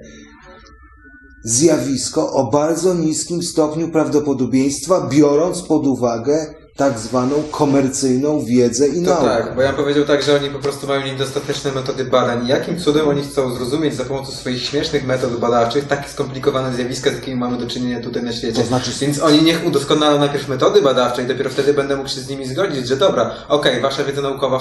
zjawisko 1.44 2.32
o 2.32 2.50
bardzo 2.50 2.94
niskim 2.94 3.42
stopniu 3.42 3.88
prawdopodobieństwa, 3.88 5.08
biorąc 5.10 5.62
pod 5.62 5.86
uwagę 5.86 6.54
tak 6.78 6.98
zwaną 6.98 7.42
komercyjną 7.50 8.44
wiedzę 8.44 8.88
i 8.88 9.04
To 9.04 9.10
naukę. 9.10 9.24
tak, 9.28 9.54
bo 9.56 9.62
ja 9.62 9.72
powiedział 9.72 10.04
tak, 10.04 10.22
że 10.22 10.36
oni 10.36 10.50
po 10.50 10.58
prostu 10.58 10.86
mają 10.86 11.06
niedostateczne 11.06 11.72
metody 11.72 12.04
badań. 12.04 12.46
Jakim 12.46 12.78
cudem 12.80 13.08
oni 13.08 13.22
chcą 13.22 13.54
zrozumieć 13.54 13.94
za 13.94 14.04
pomocą 14.04 14.32
swoich 14.32 14.62
śmiesznych 14.62 15.06
metod 15.06 15.36
badawczych 15.36 15.86
takie 15.86 16.08
skomplikowane 16.08 16.74
zjawiska, 16.74 17.10
z 17.10 17.14
jakimi 17.14 17.36
mamy 17.36 17.58
do 17.58 17.66
czynienia 17.66 18.00
tutaj 18.00 18.22
na 18.22 18.32
świecie. 18.32 18.60
To 18.62 18.66
znaczy- 18.68 18.90
Więc 19.00 19.18
oni 19.22 19.42
niech 19.42 19.66
udoskonalą 19.66 20.18
najpierw 20.18 20.48
metody 20.48 20.82
badawcze 20.82 21.22
i 21.22 21.26
dopiero 21.26 21.50
wtedy 21.50 21.74
będę 21.74 21.96
mógł 21.96 22.08
się 22.08 22.20
z 22.20 22.28
nimi 22.28 22.46
zgodzić, 22.46 22.88
że 22.88 22.96
dobra, 22.96 23.34
okej, 23.48 23.80
wasza 23.80 24.04
wiedza 24.04 24.22
naukowa 24.22 24.60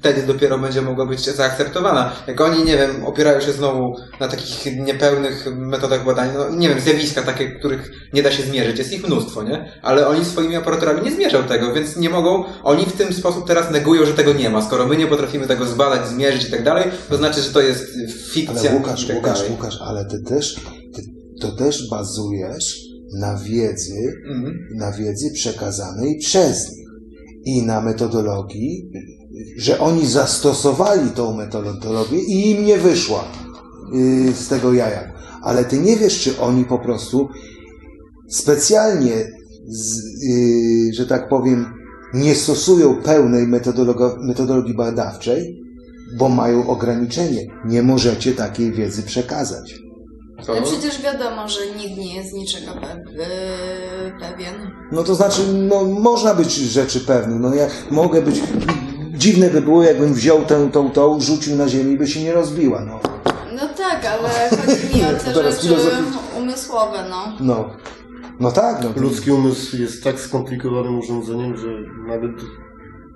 wtedy 0.00 0.22
dopiero 0.22 0.58
będzie 0.58 0.82
mogła 0.82 1.06
być 1.06 1.20
zaakceptowana. 1.24 2.12
Jak 2.26 2.40
oni, 2.40 2.64
nie 2.64 2.76
wiem, 2.76 3.06
opierają 3.06 3.40
się 3.40 3.52
znowu 3.52 3.96
na 4.20 4.28
takich 4.28 4.76
niepełnych 4.86 5.46
metodach 5.56 6.04
badań, 6.04 6.28
no 6.34 6.50
nie 6.50 6.68
wiem, 6.68 6.80
zjawiska 6.80 7.22
takie, 7.22 7.50
których 7.50 7.90
nie 8.12 8.22
da 8.22 8.32
się 8.32 8.42
zmierzyć, 8.42 8.78
jest 8.78 8.92
ich 8.92 9.06
mnóstwo, 9.06 9.42
nie? 9.42 9.72
Ale 9.82 10.08
oni 10.08 10.24
swoimi 10.24 10.56
aparaturami 10.56 11.02
nie 11.02 11.12
zmierzą 11.12 11.42
tego, 11.44 11.74
więc 11.74 11.96
nie 11.96 12.10
mogą, 12.10 12.44
oni 12.62 12.86
w 12.86 12.92
tym 12.92 13.12
sposób 13.12 13.46
teraz 13.46 13.70
negują, 13.70 14.06
że 14.06 14.14
tego 14.14 14.32
nie 14.32 14.50
ma. 14.50 14.62
Skoro 14.62 14.86
my 14.86 14.96
nie 14.96 15.06
potrafimy 15.06 15.46
tego 15.46 15.66
zbadać, 15.66 16.08
zmierzyć 16.08 16.48
i 16.48 16.50
tak 16.50 16.64
dalej, 16.64 16.84
to 17.08 17.16
znaczy, 17.16 17.40
że 17.40 17.50
to 17.50 17.60
jest 17.60 17.84
fikcja 18.32 18.70
Ale 18.70 18.78
Łukasz, 18.78 19.06
tak 19.06 19.16
Łukasz, 19.16 19.38
dalej. 19.38 19.52
Łukasz, 19.52 19.78
ale 19.80 20.04
ty 20.04 20.22
też, 20.22 20.54
ty, 20.94 21.02
to 21.40 21.52
też 21.56 21.88
bazujesz 21.90 22.80
na 23.18 23.38
wiedzy, 23.38 24.12
Mhm. 24.30 24.68
na 24.74 24.92
wiedzy 24.92 25.30
przekazanej 25.34 26.18
przez 26.18 26.70
nich 26.76 26.82
i 27.44 27.62
na 27.66 27.80
metodologii, 27.80 28.90
że 29.56 29.78
oni 29.80 30.06
zastosowali 30.06 31.10
tą 31.10 31.32
metodologię 31.36 32.18
i 32.18 32.50
im 32.50 32.64
nie 32.64 32.78
wyszła 32.78 33.24
yy, 33.92 34.32
z 34.32 34.48
tego 34.48 34.72
jaja. 34.72 35.12
Ale 35.42 35.64
ty 35.64 35.78
nie 35.78 35.96
wiesz, 35.96 36.20
czy 36.20 36.40
oni 36.40 36.64
po 36.64 36.78
prostu 36.78 37.28
specjalnie, 38.28 39.30
z, 39.68 39.98
yy, 40.28 40.92
że 40.94 41.06
tak 41.06 41.28
powiem, 41.28 41.74
nie 42.14 42.34
stosują 42.34 43.02
pełnej 43.02 43.46
metodologii 44.22 44.74
badawczej, 44.74 45.62
bo 46.18 46.28
mają 46.28 46.66
ograniczenie. 46.68 47.46
Nie 47.64 47.82
możecie 47.82 48.32
takiej 48.32 48.72
wiedzy 48.72 49.02
przekazać. 49.02 49.74
To- 50.46 50.54
No 50.54 50.62
przecież 50.62 51.02
wiadomo, 51.02 51.48
że 51.48 51.60
nikt 51.78 51.98
nie 51.98 52.14
jest 52.16 52.32
niczego 52.32 52.66
pe- 52.72 53.10
yy, 53.12 54.12
pewien. 54.20 54.54
No 54.92 55.02
to 55.02 55.14
znaczy, 55.14 55.42
no 55.68 55.84
można 55.84 56.34
być 56.34 56.54
rzeczy 56.54 57.00
pewny. 57.00 57.38
No 57.38 57.54
ja 57.54 57.66
mogę 57.90 58.22
być. 58.22 58.42
Dziwne 59.22 59.50
by 59.50 59.60
było, 59.60 59.82
jakbym 59.82 60.14
wziął 60.14 60.44
tę, 60.44 60.70
tą, 60.72 60.90
tą, 60.90 61.20
rzucił 61.20 61.56
na 61.56 61.68
ziemię 61.68 61.92
i 61.92 61.98
by 61.98 62.06
się 62.06 62.22
nie 62.22 62.32
rozbiła. 62.32 62.84
No, 62.84 63.00
No 63.56 63.68
tak, 63.68 64.04
ale 64.04 64.50
chodzi 64.50 64.96
mi 64.96 65.04
o 65.04 65.08
te 65.24 65.34
rzeczy 65.34 65.62
filozoficznie. 65.62 66.20
umysłowe, 66.38 67.04
no. 67.10 67.32
no, 67.40 67.70
no 68.40 68.52
tak. 68.52 68.84
No, 68.84 69.02
Ludzki 69.02 69.30
umysł 69.30 69.76
jest 69.76 70.04
tak 70.04 70.20
skomplikowanym 70.20 70.98
urządzeniem, 70.98 71.56
że 71.56 71.68
nawet 72.06 72.30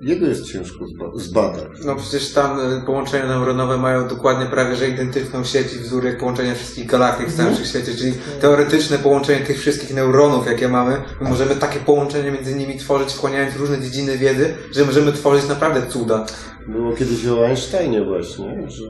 jego 0.01 0.27
jest 0.27 0.53
ciężko 0.53 0.85
zba- 0.85 1.19
zbadać. 1.19 1.69
No 1.85 1.97
przecież 1.97 2.33
tam 2.33 2.61
y, 2.61 2.83
połączenia 2.87 3.27
neuronowe 3.27 3.79
mają 3.79 4.09
dokładnie 4.09 4.47
prawie 4.47 4.77
że 4.77 4.89
identyczną 4.89 5.45
sieć 5.45 5.75
i 5.75 5.79
wzór 5.79 6.05
jak 6.05 6.19
połączenia 6.19 6.55
wszystkich 6.55 6.87
galaktyk 6.87 7.31
z 7.31 7.37
całych 7.37 7.67
świecie, 7.67 7.95
czyli 7.95 8.13
teoretyczne 8.41 8.99
połączenie 8.99 9.47
tych 9.47 9.59
wszystkich 9.59 9.95
neuronów, 9.95 10.47
jakie 10.47 10.69
mamy, 10.69 11.03
my 11.21 11.29
możemy 11.29 11.57
takie 11.57 11.81
połączenia 11.81 12.33
między 12.33 12.55
nimi 12.55 12.79
tworzyć, 12.79 13.13
wchłaniając 13.13 13.57
różne 13.57 13.81
dziedziny 13.81 14.19
wiedzy, 14.19 14.55
że 14.73 14.85
możemy 14.85 15.13
tworzyć 15.13 15.49
naprawdę 15.49 15.87
cuda. 15.87 16.27
Było 16.69 16.93
kiedyś 16.93 17.27
o 17.27 17.47
Einsteinie 17.47 18.05
właśnie, 18.05 18.71
że 18.71 18.85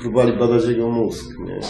próbowali 0.00 0.38
badać 0.38 0.64
jego 0.64 0.90
mózg, 0.90 1.24
nie? 1.46 1.60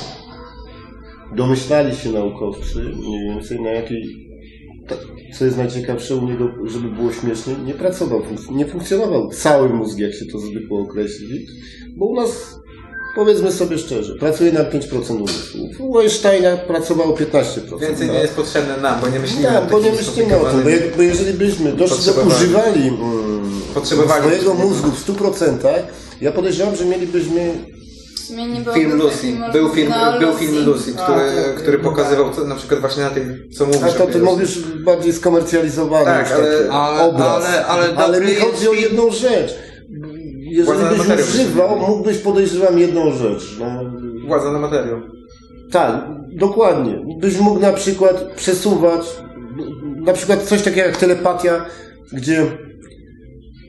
Domyślali 1.37 1.97
się 1.97 2.13
naukowcy 2.13 2.79
mniej 2.79 3.29
więcej 3.29 3.61
na 3.61 3.71
jakiej, 3.71 4.32
co 5.39 5.45
jest 5.45 5.57
najciekawsze 5.57 6.17
u 6.17 6.27
niego, 6.27 6.49
żeby 6.67 6.89
było 6.89 7.13
śmiesznie, 7.13 7.55
nie 7.67 7.75
pracował, 7.75 8.23
nie 8.51 8.67
funkcjonował 8.67 9.29
cały 9.29 9.69
mózg, 9.69 9.99
jak 9.99 10.15
się 10.15 10.27
to 10.27 10.39
zwykło 10.39 10.81
określić, 10.81 11.51
bo 11.97 12.07
u 12.07 12.15
nas, 12.15 12.59
powiedzmy 13.15 13.53
sobie 13.53 13.79
szczerze, 13.79 14.15
pracuje 14.15 14.53
na 14.53 14.61
5% 14.61 15.17
umysłu. 15.17 15.61
U 15.79 15.99
Einsteina 15.99 16.57
pracowało 16.57 17.17
15%. 17.17 17.81
Więcej 17.81 18.07
nie 18.07 18.13
tak? 18.13 18.23
jest 18.23 18.35
potrzebne 18.35 18.77
nam, 18.77 19.01
bo 19.01 19.09
nie 19.09 19.19
myślimy 19.19 19.43
Tak, 19.43 19.65
o 19.65 19.71
bo 19.71 19.81
nie 19.81 19.93
myślimy 19.93 20.37
o 20.37 20.45
tym, 20.45 20.63
bo, 20.63 20.69
jak, 20.69 20.97
bo 20.97 21.03
jeżeli 21.03 21.39
byśmy 21.39 21.73
doszli 21.73 22.15
do 22.15 22.23
używali 22.23 22.89
mm, 22.89 23.63
swojego 23.85 24.55
mózgu 24.55 24.91
w 24.91 25.07
100%, 25.07 25.59
ja 26.21 26.33
podejrzewam, 26.33 26.77
że 26.77 26.85
mielibyśmy 26.85 27.55
Film 28.75 28.93
Lucy. 28.99 29.27
Był 29.53 29.69
film, 29.69 29.93
no, 30.13 30.19
był 30.21 30.33
film 30.35 30.65
Lucy, 30.67 30.93
który, 30.93 31.21
A, 31.21 31.43
tak. 31.45 31.55
który 31.55 31.79
pokazywał 31.79 32.31
co, 32.31 32.45
na 32.45 32.55
przykład 32.55 32.81
właśnie 32.81 33.03
na 33.03 33.11
tej, 33.11 33.25
co 33.51 33.67
mówisz. 33.67 33.83
A 33.83 33.89
to 33.89 34.07
ty 34.07 34.19
mówisz 34.19 34.59
bardziej 34.85 35.13
skomercjalizowany 35.13 36.05
Tak, 36.05 36.33
ale- 36.33 36.71
ale- 36.73 37.03
obraz. 37.03 37.45
ale- 37.47 37.67
ale 37.67 37.93
dobry 37.93 38.27
mi 38.27 38.35
chodzi 38.35 38.69
o 38.69 38.73
jedną 38.73 39.11
rzecz. 39.11 39.55
Jeżeli 40.51 40.79
byś 41.17 41.21
używał, 41.29 41.79
mógłbyś 41.79 42.19
podejrzewam 42.19 42.79
jedną 42.79 43.13
rzecz. 43.13 43.57
No, 43.61 43.67
Władza 44.29 44.53
na 44.53 44.59
materią. 44.59 45.01
tak, 45.73 46.05
dokładnie. 46.33 47.03
Byś 47.21 47.39
mógł 47.39 47.61
na 47.61 47.73
przykład 47.73 48.25
przesuwać, 48.37 49.01
na 49.97 50.13
przykład 50.13 50.43
coś 50.43 50.63
takiego 50.63 50.87
jak 50.87 50.97
telepatia, 50.97 51.65
gdzie 52.13 52.47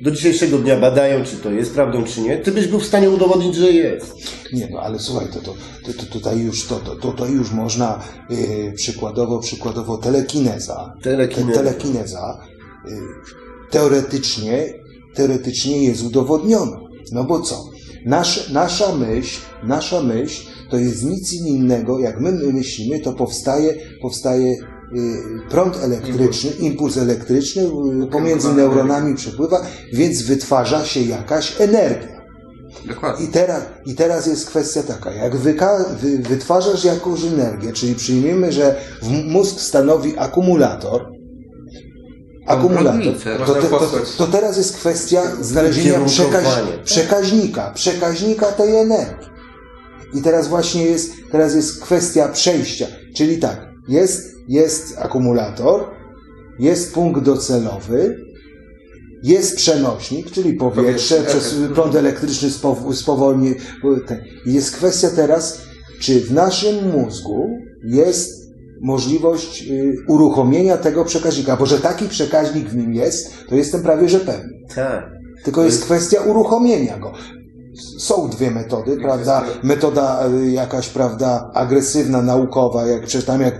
do 0.03 0.11
dzisiejszego 0.11 0.57
dnia 0.57 0.77
badają, 0.77 1.23
czy 1.25 1.37
to 1.37 1.51
jest 1.51 1.73
prawdą, 1.73 2.03
czy 2.03 2.21
nie. 2.21 2.37
Ty 2.37 2.51
byś 2.51 2.67
był 2.67 2.79
w 2.79 2.85
stanie 2.85 3.09
udowodnić, 3.09 3.55
że 3.55 3.71
jest. 3.71 4.13
Nie, 4.53 4.69
no 4.71 4.79
ale 4.79 4.99
słuchaj, 4.99 5.27
to, 5.33 5.39
to, 5.39 5.53
to, 5.85 5.93
to 5.93 6.05
tutaj 6.05 6.39
już 6.39 6.67
to, 6.67 6.79
to, 6.79 7.11
to, 7.11 7.25
już 7.25 7.51
można 7.51 8.03
yy, 8.29 8.71
przykładowo, 8.75 9.39
przykładowo 9.39 9.97
telekineza. 9.97 10.93
Telekineza. 11.03 11.51
Te, 11.51 11.65
telekineza 11.65 12.39
yy, 12.85 12.97
teoretycznie, 13.71 14.73
teoretycznie 15.13 15.83
jest 15.83 16.03
udowodniona. 16.03 16.79
No 17.11 17.23
bo 17.23 17.41
co? 17.41 17.69
Nasz, 18.05 18.49
nasza 18.49 18.95
myśl, 18.95 19.39
nasza 19.63 20.01
myśl 20.01 20.43
to 20.73 20.77
jest 20.77 21.03
nic 21.03 21.33
innego, 21.33 21.99
jak 21.99 22.19
my 22.19 22.31
my 22.31 22.53
myślimy, 22.53 22.99
to 22.99 23.13
powstaje, 23.13 23.75
powstaje 24.01 24.55
prąd 25.49 25.83
elektryczny, 25.83 26.49
impuls, 26.49 26.97
elektryczny 26.97 27.63
yy, 27.63 28.07
pomiędzy 28.07 28.53
neuronami 28.53 29.15
przepływa, 29.15 29.65
więc 29.93 30.21
wytwarza 30.21 30.85
się 30.85 30.99
jakaś 30.99 31.61
energia. 31.61 32.13
Dokładnie. 32.85 33.25
I 33.25 33.27
teraz, 33.27 33.63
I 33.85 33.95
teraz 33.95 34.27
jest 34.27 34.47
kwestia 34.47 34.83
taka, 34.83 35.11
jak 35.11 35.35
wytwarzasz 36.19 36.83
jakąś 36.83 37.23
energię, 37.23 37.73
czyli 37.73 37.95
przyjmiemy, 37.95 38.51
że 38.51 38.75
mózg 39.25 39.59
stanowi 39.59 40.17
akumulator, 40.17 41.05
akumulator, 42.47 43.13
to, 43.45 43.53
te, 43.53 43.61
to, 43.69 43.89
to 44.17 44.27
teraz 44.27 44.57
jest 44.57 44.77
kwestia 44.77 45.21
znalezienia 45.41 46.05
przekaź, 46.05 46.45
przekaźnika, 46.83 47.71
przekaźnika 47.71 48.45
tej 48.45 48.75
energii. 48.75 49.27
I 50.13 50.21
teraz 50.21 50.47
właśnie 50.47 50.83
jest, 50.85 51.11
teraz 51.31 51.55
jest 51.55 51.81
kwestia 51.81 52.27
przejścia, 52.27 52.87
czyli 53.15 53.37
tak, 53.37 53.67
jest, 53.87 54.32
jest 54.47 54.97
akumulator, 54.97 55.83
jest 56.59 56.93
punkt 56.93 57.21
docelowy, 57.21 58.17
jest 59.23 59.55
przenośnik, 59.55 60.31
czyli 60.31 60.53
powietrze, 60.53 61.15
przez 61.27 61.55
prąd 61.73 61.95
elektryczny 61.95 62.49
spow- 62.49 62.93
spowolni. 62.95 63.53
Jest 64.45 64.75
kwestia 64.75 65.09
teraz, 65.15 65.61
czy 65.99 66.21
w 66.21 66.33
naszym 66.33 66.91
mózgu 66.91 67.49
jest 67.83 68.43
możliwość 68.81 69.67
y, 69.71 69.95
uruchomienia 70.07 70.77
tego 70.77 71.05
przekaźnika, 71.05 71.57
bo 71.57 71.65
że 71.65 71.79
taki 71.79 72.09
przekaźnik 72.09 72.69
w 72.69 72.75
nim 72.75 72.93
jest, 72.93 73.33
to 73.49 73.55
jestem 73.55 73.81
prawie 73.83 74.09
że 74.09 74.19
pewny. 74.19 74.49
Tak. 74.75 75.09
Tylko 75.43 75.63
jest 75.63 75.83
kwestia 75.85 76.21
uruchomienia 76.21 76.99
go. 76.99 77.13
Są 77.99 78.29
dwie 78.29 78.51
metody, 78.51 78.97
prawda? 78.97 79.43
Metoda 79.63 80.27
y, 80.27 80.51
jakaś, 80.51 80.89
prawda, 80.89 81.51
agresywna, 81.53 82.21
naukowa, 82.21 82.85
jak 82.85 83.05
przeczytam, 83.05 83.41
jak 83.41 83.59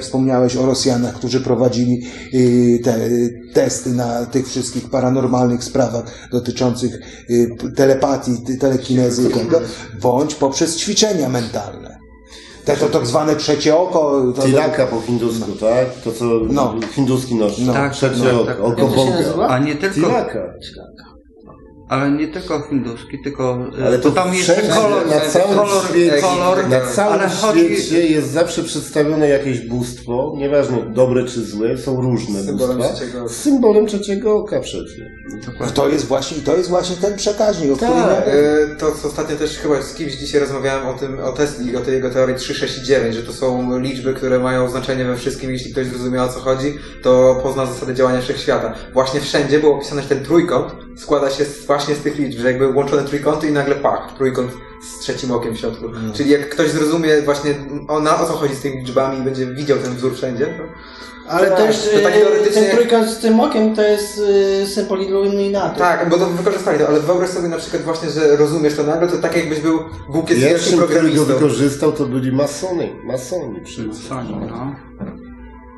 wspomniałeś 0.00 0.56
o 0.56 0.66
Rosjanach, 0.66 1.14
którzy 1.14 1.40
prowadzili 1.40 2.06
y, 2.34 2.80
te 2.84 2.96
y, 3.06 3.30
testy 3.54 3.90
na 3.90 4.26
tych 4.26 4.48
wszystkich 4.48 4.90
paranormalnych 4.90 5.64
sprawach 5.64 6.04
dotyczących 6.32 6.94
y, 7.30 7.48
telepatii, 7.76 8.32
telekinezy 8.60 9.28
i 9.28 9.32
tego, 9.32 9.60
bądź 10.02 10.34
poprzez 10.34 10.76
ćwiczenia 10.76 11.28
mentalne. 11.28 11.98
Te 12.64 12.76
to 12.76 12.86
tak 12.88 13.06
zwane 13.06 13.36
trzecie 13.36 13.76
oko. 13.76 14.32
To, 14.36 14.42
Tilaka 14.42 14.86
po 14.86 15.00
hindusku, 15.00 15.52
tak? 15.52 15.86
To 16.04 16.12
co 16.12 16.24
No. 16.48 16.74
hinduski 16.94 17.34
noszą. 17.34 17.62
No. 17.66 17.72
Tak, 17.72 17.92
Trzecie 17.92 18.22
tak, 18.22 18.34
oko, 18.34 18.44
tak. 18.44 18.60
oko 18.60 18.86
Boga. 18.86 19.48
A 19.48 19.58
nie 19.58 19.74
tylko, 19.74 19.94
Tilaka. 19.94 20.54
Ale 21.88 22.10
nie 22.10 22.28
tylko 22.28 22.60
hinduski, 22.60 23.18
tylko 23.24 23.58
y, 23.80 23.84
Ale 23.86 23.98
to 23.98 24.10
tam 24.10 24.32
wszędzie, 24.32 24.68
kolor, 24.72 25.06
na 25.06 25.20
całym 25.20 25.56
kolor, 25.58 25.84
świecie, 25.88 26.20
kolor, 26.20 26.68
na 26.68 26.80
całym 26.80 27.12
ale 27.20 27.28
chodzi, 27.28 27.60
świecie 27.60 28.06
jest 28.06 28.30
zawsze 28.30 28.62
przedstawione 28.62 29.28
jakieś 29.28 29.60
bóstwo, 29.60 30.34
nieważne 30.36 30.76
dobre 30.94 31.24
czy 31.24 31.44
złe, 31.44 31.78
są 31.78 32.00
różne 32.00 32.42
Symbolem 32.42 32.76
bóstwa, 32.76 32.94
trzeciego 32.96 33.18
oka. 33.20 33.28
z 33.28 33.36
symbolem 33.36 33.86
trzeciego 33.86 34.36
oka 34.36 34.60
przecież. 34.60 34.98
I 35.68 35.72
to 35.72 35.88
jest 35.88 36.04
właśnie, 36.06 36.36
to 36.42 36.56
jest 36.56 36.68
właśnie 36.70 36.96
ten 36.96 37.16
przekaźnik, 37.16 37.72
o 37.72 37.76
którym 37.76 37.94
Tak. 37.94 38.26
ja 38.26 38.32
E, 38.32 38.76
To 38.78 38.92
co 38.92 39.08
ostatnio 39.08 39.36
też 39.36 39.58
chyba 39.58 39.82
z 39.82 39.94
kimś 39.94 40.12
dzisiaj 40.12 40.40
rozmawiałem 40.40 40.86
o 40.88 40.94
tym, 40.94 41.20
o 41.20 41.32
Tesli, 41.32 41.76
o 41.76 41.80
tej 41.80 41.94
jego 41.94 42.10
teorii 42.10 42.36
369, 42.36 43.14
że 43.16 43.22
to 43.22 43.32
są 43.32 43.78
liczby, 43.78 44.14
które 44.14 44.38
mają 44.38 44.68
znaczenie 44.70 45.04
we 45.04 45.16
wszystkim. 45.16 45.50
Jeśli 45.50 45.72
ktoś 45.72 45.86
zrozumie 45.86 46.22
o 46.22 46.28
co 46.28 46.40
chodzi, 46.40 46.74
to 47.02 47.40
pozna 47.42 47.66
zasady 47.66 47.94
działania 47.94 48.20
wszechświata. 48.20 48.74
Właśnie 48.92 49.20
wszędzie 49.20 49.58
było 49.60 49.76
opisane, 49.76 50.02
że 50.02 50.08
ten 50.08 50.24
trójkąt 50.24 50.72
składa 50.98 51.30
się 51.30 51.44
z, 51.44 51.66
właśnie 51.66 51.94
z 51.94 51.98
tych 51.98 52.18
liczb, 52.18 52.40
że 52.40 52.48
jakby 52.48 52.68
łączone 52.68 53.04
trójkąty 53.04 53.48
i 53.48 53.52
nagle 53.52 53.74
pach, 53.74 54.14
trójkąt 54.16 54.52
z 54.82 54.98
trzecim 55.00 55.32
okiem 55.32 55.54
w 55.54 55.58
środku. 55.58 55.84
Czyli 56.14 56.30
jak 56.30 56.48
ktoś 56.48 56.70
zrozumie 56.70 57.22
właśnie 57.22 57.54
o, 57.88 58.00
na, 58.00 58.20
o 58.20 58.26
co 58.26 58.32
chodzi 58.32 58.54
z 58.54 58.60
tymi 58.60 58.78
liczbami 58.78 59.18
i 59.18 59.22
będzie 59.22 59.46
widział 59.46 59.78
ten 59.78 59.94
wzór 59.96 60.14
wszędzie, 60.14 60.46
to 60.46 60.62
Ale 61.32 61.48
Tak, 61.48 61.58
też 61.58 61.88
to 61.94 62.00
tak 62.02 62.12
e, 62.12 62.20
teoretycznie 62.20 62.62
ten 62.62 62.70
trójkąt 62.76 63.08
z 63.08 63.18
tym 63.18 63.40
okiem 63.40 63.76
to 63.76 63.82
jest 63.82 64.20
e, 64.62 64.66
symbol 64.66 65.00
iluminatu. 65.00 65.78
Tak, 65.78 66.08
bo 66.08 66.18
to 66.18 66.26
wykorzystali 66.26 66.78
to, 66.78 66.88
ale 66.88 67.00
wyobraź 67.00 67.30
sobie 67.30 67.48
na 67.48 67.56
przykład 67.56 67.82
właśnie, 67.82 68.10
że 68.10 68.36
rozumiesz 68.36 68.74
to 68.74 68.82
nagle, 68.82 69.08
to 69.08 69.16
tak 69.18 69.36
jakbyś 69.36 69.60
był 69.60 69.78
Bóg 70.08 70.30
jest 70.30 70.42
wielkim 70.42 70.58
Pierwszym, 70.58 70.78
który 70.78 70.88
go 70.88 70.94
programistą. 70.94 71.34
wykorzystał, 71.34 71.92
to 71.92 72.06
byli 72.06 72.32
masony. 72.32 72.88
Masoni 73.04 73.60
przecież. 73.64 73.86
Masoni, 73.86 74.36
no. 74.50 74.87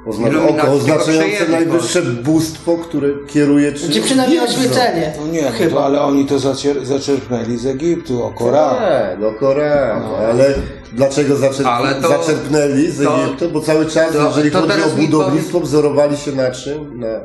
Ozna- 0.06 0.28
Iluminaci 0.28 0.60
oko 0.60 0.72
oznaczające 0.72 1.48
najwyższe 1.48 2.02
bóstwo, 2.02 2.76
które 2.78 3.08
kieruje 3.26 3.72
czy 3.72 3.90
Czy 3.90 4.00
przynajmniej 4.02 4.40
wiedzą. 4.40 4.52
oświecenie. 4.52 5.12
No 5.20 5.26
nie, 5.26 5.42
no 5.42 5.50
Chyba. 5.50 5.70
to, 5.76 5.84
ale 5.84 6.00
oni 6.02 6.26
to 6.26 6.36
zacier- 6.38 6.84
zaczerpnęli 6.84 7.56
z 7.56 7.66
Egiptu, 7.66 8.22
o 8.24 8.30
Koranu. 8.30 8.78
Tak, 8.78 9.18
no 9.20 9.32
Koran, 9.32 10.02
No. 10.02 10.16
ale 10.16 10.54
Dlaczego 10.92 11.36
zaczerp 11.36 11.66
Ale 11.68 11.94
to- 11.94 12.08
zaczerpnęli 12.08 12.86
z 12.90 13.04
to- 13.04 13.24
Egiptu? 13.24 13.50
Bo 13.50 13.60
cały 13.60 13.86
czas, 13.86 14.12
to- 14.12 14.26
jeżeli 14.28 14.50
to 14.50 14.60
chodzi 14.60 14.82
o 14.82 14.88
budownictwo, 14.88 15.60
wzorowali 15.60 16.16
się 16.16 16.32
na 16.32 16.50
czym? 16.50 17.00
Na 17.00 17.20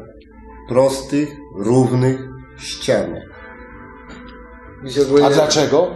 prostych, 0.69 1.29
równych 1.57 2.19
ścianach. 2.57 3.23
A 5.25 5.29
dlaczego? 5.29 5.87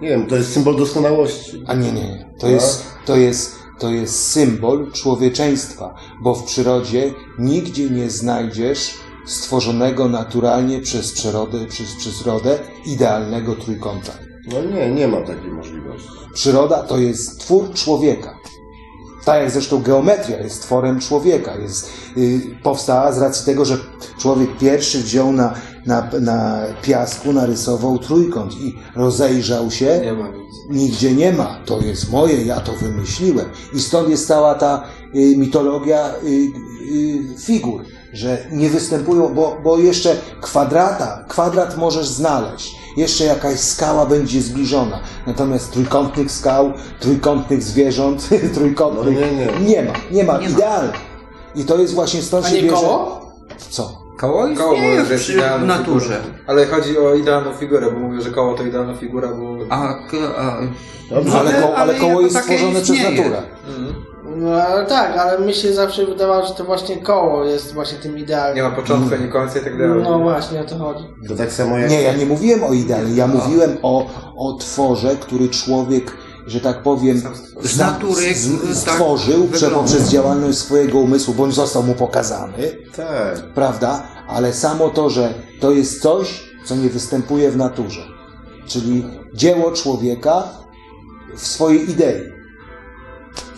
Nie 0.00 0.08
wiem, 0.08 0.26
to 0.26 0.36
jest 0.36 0.52
symbol 0.52 0.76
doskonałości. 0.76 1.64
A 1.66 1.74
nie, 1.74 1.92
nie, 1.92 2.02
nie. 2.02 2.30
To 2.40 2.48
jest, 2.48 2.84
to 3.04 3.16
jest, 3.16 3.58
to 3.78 3.90
jest 3.90 4.28
symbol 4.28 4.92
człowieczeństwa, 4.92 5.94
bo 6.22 6.34
w 6.34 6.44
przyrodzie 6.44 7.14
nigdzie 7.38 7.90
nie 7.90 8.10
znajdziesz 8.10 8.94
stworzonego 9.26 10.08
naturalnie 10.08 10.80
przez 10.80 11.12
przyrodę, 11.12 11.66
przez 11.66 11.94
przyrodę 11.94 12.58
idealnego 12.86 13.54
trójkąta. 13.54 14.12
No 14.46 14.62
nie, 14.62 14.90
nie 14.90 15.08
ma 15.08 15.20
takiej 15.20 15.50
możliwości. 15.50 16.08
Przyroda 16.34 16.82
to 16.82 16.98
jest 16.98 17.40
twór 17.40 17.74
człowieka. 17.74 18.38
Tak 19.24 19.42
jak 19.42 19.50
zresztą 19.50 19.82
geometria 19.82 20.38
jest 20.38 20.62
tworem 20.62 21.00
człowieka. 21.00 21.56
Jest, 21.56 21.90
y, 22.16 22.40
powstała 22.62 23.12
z 23.12 23.18
racji 23.18 23.46
tego, 23.46 23.64
że 23.64 23.78
człowiek 24.18 24.58
pierwszy 24.58 24.98
wziął 24.98 25.32
na, 25.32 25.54
na, 25.86 26.08
na 26.20 26.58
piasku, 26.82 27.32
narysował 27.32 27.98
trójkąt 27.98 28.54
i 28.60 28.78
rozejrzał 28.96 29.70
się. 29.70 30.00
Nie 30.04 30.12
ma 30.12 30.28
nic. 30.28 30.42
Nigdzie 30.70 31.14
nie 31.14 31.32
ma. 31.32 31.58
To 31.66 31.80
jest 31.80 32.10
moje, 32.10 32.44
ja 32.44 32.60
to 32.60 32.72
wymyśliłem. 32.72 33.46
I 33.74 33.80
stąd 33.80 34.08
jest 34.08 34.26
cała 34.28 34.54
ta 34.54 34.84
y, 35.14 35.36
mitologia 35.36 36.08
y, 36.24 36.26
y, 37.36 37.38
figur, 37.38 37.82
że 38.12 38.46
nie 38.52 38.68
występują, 38.70 39.34
bo, 39.34 39.56
bo 39.64 39.78
jeszcze 39.78 40.16
kwadrata, 40.40 41.24
kwadrat 41.28 41.76
możesz 41.76 42.08
znaleźć. 42.08 42.76
Jeszcze 42.96 43.24
jakaś 43.24 43.60
skała 43.60 44.06
będzie 44.06 44.42
zbliżona. 44.42 45.00
Natomiast 45.26 45.72
trójkątnych 45.72 46.32
skał, 46.32 46.72
trójkątnych 47.00 47.62
zwierząt, 47.62 48.28
trójkątnych 48.54 49.18
No 49.20 49.26
nie, 49.26 49.32
nie. 49.32 49.68
nie 49.68 49.82
ma. 49.82 49.92
Nie 50.12 50.24
ma. 50.24 50.38
Idealne. 50.38 50.92
I 51.54 51.64
to 51.64 51.78
jest 51.78 51.94
właśnie 51.94 52.22
stąd 52.22 52.46
A 52.46 52.48
się 52.48 52.56
nie 52.56 52.62
bierze. 52.62 52.74
koło? 52.76 53.32
Co? 53.70 54.01
Koło 54.18 54.48
Koło 54.56 54.72
istnieje 54.74 54.94
jest 54.94 55.14
przy 55.14 55.32
idealną 55.32 55.66
naturze. 55.66 56.16
figurą. 56.22 56.38
Ale 56.46 56.66
chodzi 56.66 56.98
o 56.98 57.14
idealną 57.14 57.52
figurę, 57.52 57.90
bo 57.90 57.98
mówię, 57.98 58.20
że 58.22 58.30
koło 58.30 58.54
to 58.54 58.62
idealna 58.62 58.94
figura, 58.94 59.28
bo... 59.28 59.56
A, 59.70 59.88
a, 60.38 60.58
Dobrze. 61.10 61.38
Ale, 61.40 61.52
ko, 61.62 61.76
ale 61.76 61.94
koło 61.94 62.20
jest 62.20 62.38
stworzone 62.38 62.80
przez 62.80 63.02
naturę. 63.02 63.42
No 64.36 64.50
ale 64.62 64.86
tak, 64.86 65.16
ale 65.18 65.46
mi 65.46 65.54
się 65.54 65.72
zawsze 65.72 66.06
wydawało, 66.06 66.46
że 66.46 66.54
to 66.54 66.64
właśnie 66.64 66.96
koło 66.96 67.44
jest 67.44 67.74
właśnie 67.74 67.98
tym 67.98 68.14
Nie 68.14 68.20
idealnym. 68.22 68.64
ma 68.64 68.70
początku, 68.70 69.14
ani 69.14 69.28
końca 69.28 69.58
i 69.58 69.62
tak 69.64 69.78
dalej. 69.78 70.02
No 70.02 70.18
właśnie, 70.18 70.60
o 70.60 70.64
to 70.64 70.78
chodzi. 70.78 71.04
To 71.28 71.36
tak 71.36 71.52
samo 71.52 71.78
jak... 71.78 71.90
Nie, 71.90 72.02
ja 72.02 72.12
nie 72.16 72.26
mówiłem 72.26 72.64
o 72.64 72.72
ideale, 72.72 73.10
ja 73.10 73.26
mówiłem 73.26 73.76
o, 73.82 74.06
o 74.36 74.52
tworze, 74.58 75.16
który 75.20 75.48
człowiek, 75.48 76.12
że 76.46 76.60
tak 76.60 76.82
powiem, 76.82 77.22
Z 77.62 77.78
natury, 77.78 78.26
tak 78.26 78.94
stworzył 78.94 79.46
wygląda. 79.46 79.76
poprzez 79.78 80.08
działalność 80.08 80.58
swojego 80.58 80.98
umysłu, 80.98 81.34
bądź 81.34 81.54
został 81.54 81.82
mu 81.82 81.94
pokazany, 81.94 82.76
Tak. 82.96 83.52
prawda? 83.54 84.02
Ale 84.28 84.52
samo 84.52 84.90
to, 84.90 85.10
że 85.10 85.34
to 85.60 85.70
jest 85.70 86.02
coś, 86.02 86.52
co 86.64 86.76
nie 86.76 86.88
występuje 86.88 87.50
w 87.50 87.56
naturze. 87.56 88.00
Czyli 88.66 89.04
dzieło 89.34 89.72
człowieka 89.72 90.44
w 91.36 91.46
swojej 91.46 91.90
idei. 91.90 92.31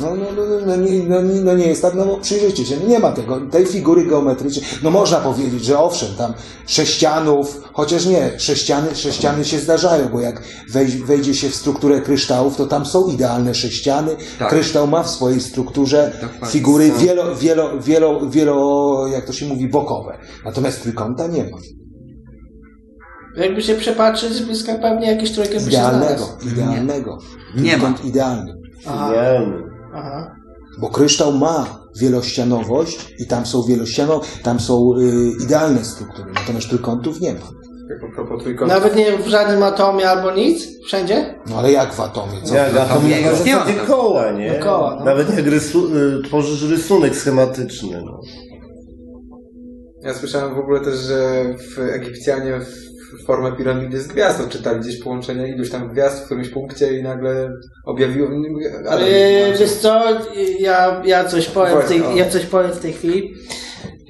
No, 0.00 0.14
no, 0.14 0.24
no, 0.36 0.66
no, 0.66 0.76
nie, 0.76 1.02
no, 1.02 1.22
nie- 1.22 1.40
no 1.40 1.54
nie 1.54 1.66
jest 1.66 1.82
tak, 1.82 1.94
no 1.94 2.06
bo 2.06 2.16
przyjrzyjcie 2.16 2.64
się, 2.66 2.76
no 2.82 2.88
nie 2.88 2.98
ma 2.98 3.12
tego, 3.12 3.40
tej 3.40 3.66
figury 3.66 4.06
geometrycznej. 4.06 4.64
No 4.82 4.90
można 4.90 5.16
powiedzieć, 5.20 5.64
że 5.64 5.78
owszem, 5.78 6.08
tam 6.18 6.34
sześcianów, 6.66 7.60
chociaż 7.72 8.06
nie, 8.06 8.40
sześciany, 8.40 8.94
sześciany 8.94 9.44
się 9.44 9.58
zdarzają, 9.58 10.08
bo 10.08 10.20
jak 10.20 10.42
wej, 10.72 10.86
wejdzie 10.86 11.34
się 11.34 11.48
w 11.48 11.54
strukturę 11.54 12.00
kryształów, 12.00 12.56
to 12.56 12.66
tam 12.66 12.86
są 12.86 13.08
idealne 13.08 13.54
sześciany. 13.54 14.16
Tak. 14.38 14.48
Kryształ 14.48 14.86
ma 14.86 15.02
w 15.02 15.10
swojej 15.10 15.40
strukturze 15.40 16.12
Dokładnie. 16.20 16.46
figury 16.48 16.92
wielo, 16.98 17.36
wielo, 17.36 17.80
wielo, 17.80 18.30
wielo, 18.30 19.06
jak 19.12 19.26
to 19.26 19.32
się 19.32 19.46
mówi, 19.46 19.68
bokowe. 19.68 20.18
Natomiast 20.44 20.82
trójkąta 20.82 21.26
nie 21.26 21.44
ma. 21.44 21.58
Jakby 23.36 23.62
się 23.62 23.74
przepatrzyć 23.74 24.32
z 24.32 24.40
bliska, 24.44 24.74
pewnie 24.78 25.06
jakiś 25.06 25.32
trójkę 25.32 25.54
by 25.54 25.60
się 25.60 25.66
Idealnego, 25.68 26.24
znalazł. 26.24 26.48
idealnego. 26.52 27.18
Nie 27.56 27.62
ma. 27.62 27.68
Trójkąt 27.78 28.04
idealny. 28.04 28.63
Aha, 28.86 29.10
Idealny. 29.10 29.62
aha. 29.94 30.34
Bo 30.80 30.88
kryształ 30.90 31.32
ma 31.32 31.66
wielościanowość 32.00 33.14
i 33.18 33.26
tam 33.26 33.46
są 33.46 33.62
wielościano, 33.62 34.20
tam 34.42 34.60
są 34.60 34.92
y, 34.98 35.44
idealne 35.44 35.84
struktury, 35.84 36.32
natomiast 36.34 36.68
trójkątów 36.68 37.20
nie 37.20 37.34
ma. 37.34 37.40
A 38.10 38.14
propos 38.16 38.42
trójkąta. 38.42 38.74
Nawet 38.74 38.96
nie 38.96 39.18
w 39.18 39.26
żadnym 39.26 39.62
atomie 39.62 40.10
albo 40.10 40.30
nic? 40.30 40.68
Wszędzie? 40.86 41.34
No 41.50 41.56
ale 41.56 41.72
jak 41.72 41.92
w 41.94 42.00
atomie? 42.00 42.42
Co? 42.44 42.54
Jak 42.54 42.76
atom 42.76 43.08
nie, 43.08 43.20
na 43.20 43.30
już 43.30 43.44
nie 43.44 43.54
ma 43.54 43.60
zasadzie 43.60 43.78
koła, 43.86 44.32
nie? 44.32 44.52
No 44.58 44.64
koła, 44.64 44.96
no. 44.98 45.04
Nawet 45.04 45.36
jak 45.36 45.46
rysu, 45.46 45.96
y, 45.96 46.22
tworzysz 46.22 46.70
rysunek 46.70 47.16
schematyczny. 47.16 48.02
No. 48.04 48.20
Ja 50.02 50.14
słyszałem 50.14 50.54
w 50.54 50.58
ogóle 50.58 50.80
też, 50.80 50.94
że 50.94 51.44
w 51.74 51.78
Egipcjanie 51.78 52.60
w 52.60 52.93
formę 53.26 53.52
piramidy 53.52 54.00
z 54.00 54.06
gwiazd 54.06 54.40
odczytali 54.40 54.80
gdzieś 54.80 55.02
połączenie 55.02 55.48
iluś 55.48 55.70
tam 55.70 55.88
gwiazd 55.88 56.22
w 56.22 56.24
którymś 56.26 56.48
punkcie 56.48 56.98
i 56.98 57.02
nagle 57.02 57.50
objawiło... 57.84 58.28
Ale 58.90 59.10
Yy, 59.10 59.58
wiesz 59.58 59.72
co, 59.72 60.02
ja, 60.58 61.02
ja, 61.04 61.24
coś 61.24 61.46
powiem 61.46 61.82
w 61.82 61.88
tej, 61.88 62.02
ja 62.16 62.28
coś 62.30 62.46
powiem 62.46 62.72
w 62.72 62.80
tej 62.80 62.92
chwili. 62.92 63.34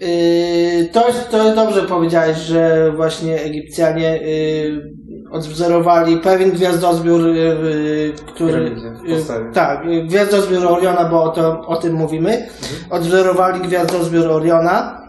Yy, 0.01 0.89
to, 0.93 1.07
to 1.31 1.55
dobrze 1.55 1.83
powiedziałeś, 1.83 2.39
że 2.39 2.93
właśnie 2.97 3.43
Egipcjanie 3.43 4.17
yy, 4.17 4.95
odwzorowali 5.31 6.17
pewien 6.17 6.51
gwiazdozbiór, 6.51 7.27
yy, 7.27 8.13
który. 8.27 8.77
Yy, 9.07 9.23
tak, 9.55 9.87
yy, 9.87 10.03
gwiazdozbiór 10.07 10.67
Oriona, 10.67 11.05
bo 11.05 11.23
o, 11.23 11.29
to, 11.29 11.61
o 11.67 11.77
tym 11.77 11.93
mówimy. 11.95 12.49
Odwzorowali 12.91 13.61
gwiazdozbiór 13.61 14.27
Oriona. 14.27 15.04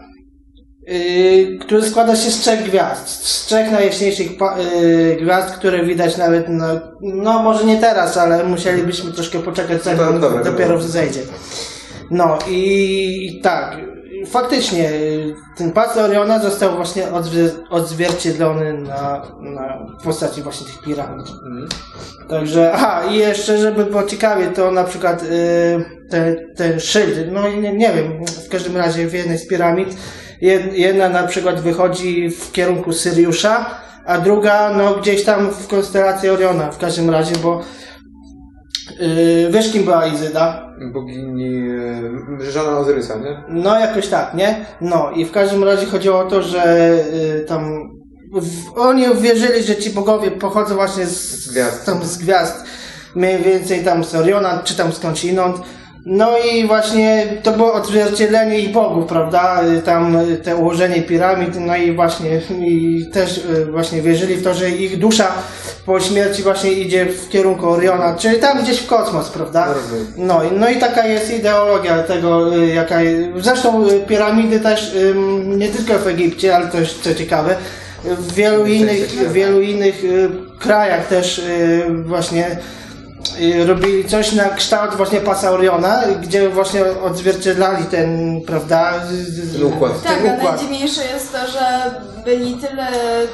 Yy, 0.86 1.58
który 1.58 1.82
składa 1.82 2.16
się 2.16 2.30
z 2.30 2.40
trzech 2.40 2.62
gwiazd. 2.62 3.08
Z 3.08 3.46
trzech 3.46 3.70
najjaśniejszych 3.70 4.30
yy, 4.30 5.16
gwiazd, 5.20 5.54
które 5.54 5.84
widać 5.84 6.16
nawet, 6.16 6.46
no, 6.48 6.66
no 7.00 7.42
może 7.42 7.64
nie 7.64 7.76
teraz, 7.76 8.16
ale 8.16 8.44
musielibyśmy 8.44 9.12
troszkę 9.12 9.38
poczekać, 9.38 9.82
zanim 9.82 10.00
No, 10.14 10.18
dobra, 10.18 10.44
dopiero 10.44 10.68
dobra. 10.68 10.84
wzejdzie. 10.86 11.20
No 12.10 12.38
i 12.48 13.40
tak, 13.42 13.76
faktycznie 14.26 14.82
yy, 14.82 15.34
ten 15.56 15.72
pas 15.72 15.96
Oriona 15.96 16.38
został 16.38 16.76
właśnie 16.76 17.02
odzwier- 17.06 17.62
odzwierciedlony 17.70 18.72
na, 18.72 19.22
na 19.40 19.86
postaci 20.04 20.42
właśnie 20.42 20.66
tych 20.66 20.82
piramid. 20.82 21.26
Mhm. 21.28 21.68
Także, 22.28 22.72
aha, 22.74 23.02
i 23.10 23.16
jeszcze, 23.16 23.58
żeby 23.58 23.84
było 23.84 24.02
ciekawie, 24.02 24.46
to 24.46 24.70
na 24.70 24.84
przykład 24.84 25.22
y, 25.22 25.26
ten, 26.10 26.36
ten 26.56 26.80
szyld, 26.80 27.32
no 27.32 27.48
i 27.48 27.60
nie, 27.60 27.72
nie 27.72 27.92
wiem, 27.92 28.24
w 28.46 28.48
każdym 28.48 28.76
razie 28.76 29.06
w 29.06 29.14
jednej 29.14 29.38
z 29.38 29.48
piramid, 29.48 29.96
jedna 30.72 31.08
na 31.08 31.22
przykład 31.26 31.60
wychodzi 31.60 32.30
w 32.30 32.52
kierunku 32.52 32.92
Syriusza, 32.92 33.70
a 34.06 34.18
druga, 34.18 34.70
no 34.76 34.94
gdzieś 34.94 35.24
tam 35.24 35.50
w 35.50 35.66
konstelacji 35.66 36.28
Oriona, 36.28 36.70
w 36.70 36.78
każdym 36.78 37.10
razie, 37.10 37.36
bo 37.42 37.60
y, 39.00 39.48
wiesz 39.50 39.72
kim 39.72 39.84
była 39.84 40.06
Izyda? 40.06 40.66
Bogini... 40.92 41.68
e, 42.40 42.50
Żona 42.50 42.78
Ozyrysa, 42.78 43.14
nie? 43.16 43.44
No 43.48 43.78
jakoś 43.78 44.08
tak, 44.08 44.34
nie? 44.34 44.66
No 44.80 45.10
i 45.10 45.24
w 45.24 45.32
każdym 45.32 45.64
razie 45.64 45.86
chodziło 45.86 46.18
o 46.18 46.24
to, 46.30 46.42
że 46.42 46.94
y, 47.40 47.44
tam 47.48 47.90
w, 48.32 48.78
oni 48.78 49.08
uwierzyli, 49.08 49.62
że 49.62 49.76
ci 49.76 49.90
bogowie 49.90 50.30
pochodzą 50.30 50.74
właśnie 50.74 51.06
z, 51.06 51.44
Z 51.44 51.50
gwiazd. 51.52 51.86
tam 51.86 52.04
z 52.04 52.18
gwiazd, 52.18 52.64
mniej 53.14 53.42
więcej 53.42 53.84
tam 53.84 54.04
z 54.04 54.14
Oriona, 54.14 54.62
czy 54.64 54.76
tam 54.76 54.92
skądinąd. 54.92 55.56
No 56.08 56.38
i 56.38 56.66
właśnie 56.66 57.26
to 57.42 57.52
było 57.52 57.72
odzwierciedlenie 57.72 58.58
ich 58.58 58.72
bogów, 58.72 59.06
prawda? 59.06 59.60
Tam 59.84 60.16
te 60.42 60.56
ułożenie 60.56 61.02
piramid, 61.02 61.54
no 61.60 61.76
i 61.76 61.92
właśnie 61.92 62.40
i 62.66 63.06
też 63.12 63.38
y, 63.38 63.66
właśnie 63.66 64.02
wierzyli 64.02 64.34
w 64.36 64.42
to, 64.44 64.54
że 64.54 64.70
ich 64.70 64.98
dusza 64.98 65.28
po 65.86 66.00
śmierci 66.00 66.42
właśnie 66.42 66.72
idzie 66.72 67.06
w 67.06 67.28
kierunku 67.28 67.68
Oriona, 67.70 68.14
czyli 68.18 68.38
tam 68.38 68.62
gdzieś 68.62 68.78
w 68.78 68.86
kosmos, 68.86 69.30
prawda? 69.30 69.66
No, 70.16 70.44
i- 70.44 70.52
no 70.58 70.68
i 70.68 70.76
taka 70.76 71.06
jest 71.06 71.34
ideologia 71.38 72.02
tego, 72.02 72.56
y, 72.56 72.66
jaka. 72.66 72.96
Zresztą 73.40 73.86
y, 73.88 74.00
piramidy 74.00 74.60
też 74.60 74.96
nie 75.44 75.68
tylko 75.68 75.98
w 75.98 76.06
Egipcie, 76.06 76.56
ale 76.56 76.66
też 76.66 76.94
co 77.02 77.14
ciekawe, 77.14 77.56
w 78.04 78.34
wielu 78.34 78.66
innych, 78.66 79.08
w 79.08 79.32
wielu 79.32 79.60
innych 79.60 80.02
krajach 80.58 81.06
też 81.08 81.42
właśnie 82.04 82.56
robili 83.66 84.04
coś 84.08 84.32
na 84.32 84.44
kształt 84.48 84.94
właśnie 84.94 85.20
pasa 85.20 85.50
Oriona, 85.50 86.02
gdzie 86.22 86.48
właśnie 86.48 86.84
odzwierciedlali 87.04 87.84
ten, 87.84 88.40
prawda, 88.46 88.92
układ. 89.64 90.02
Tak, 90.02 90.18
ten 90.18 90.30
a 90.30 90.34
układ. 90.34 90.50
najdziwniejsze 90.56 91.00
jest 91.14 91.32
to, 91.32 91.38
że 91.52 91.60
byli 92.24 92.54
tyle 92.54 92.86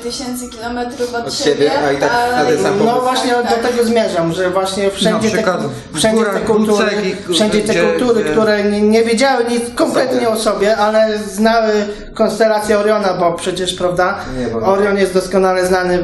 tysięcy 0.03 0.49
kilometrów 0.49 1.15
od, 1.15 1.27
Od 1.27 1.35
siebie, 1.35 1.71
a 1.89 1.93
i 1.93 1.97
tak 1.97 2.11
na 2.37 2.45
ten 2.45 2.63
sam 2.63 2.75
No 2.87 3.01
właśnie 3.01 3.31
Tak, 3.31 3.43
do 3.45 3.51
tak. 3.63 3.71
tego 3.73 3.85
zmierzam, 3.85 4.33
że 4.33 4.51
właśnie 4.51 4.91
wszędzie, 4.91 5.29
Na 5.29 5.35
przykład 5.35 5.61
te, 5.63 5.69
w 5.93 5.99
wszędzie 5.99 6.25
te 6.25 6.41
kultury, 6.41 6.91
i- 7.29 7.33
wszędzie 7.35 7.61
te 7.61 7.73
gdzie- 7.73 7.83
kultury, 7.83 8.25
gdzie- 8.25 8.33
które 8.33 8.65
nie, 8.65 8.81
nie 8.81 9.03
wiedziały 9.05 9.45
nic 9.45 9.63
kompletnie 9.75 10.29
o 10.29 10.37
sobie, 10.37 10.77
ale 10.77 11.19
znały 11.19 11.73
konstelację 12.15 12.79
Oriona, 12.79 13.15
bo 13.15 13.33
przecież, 13.33 13.75
prawda, 13.75 14.19
Nie, 14.39 14.47
bo- 14.47 14.59
Orion 14.67 14.97
jest 14.99 15.15
doskonale 15.15 15.67
znany 15.67 15.99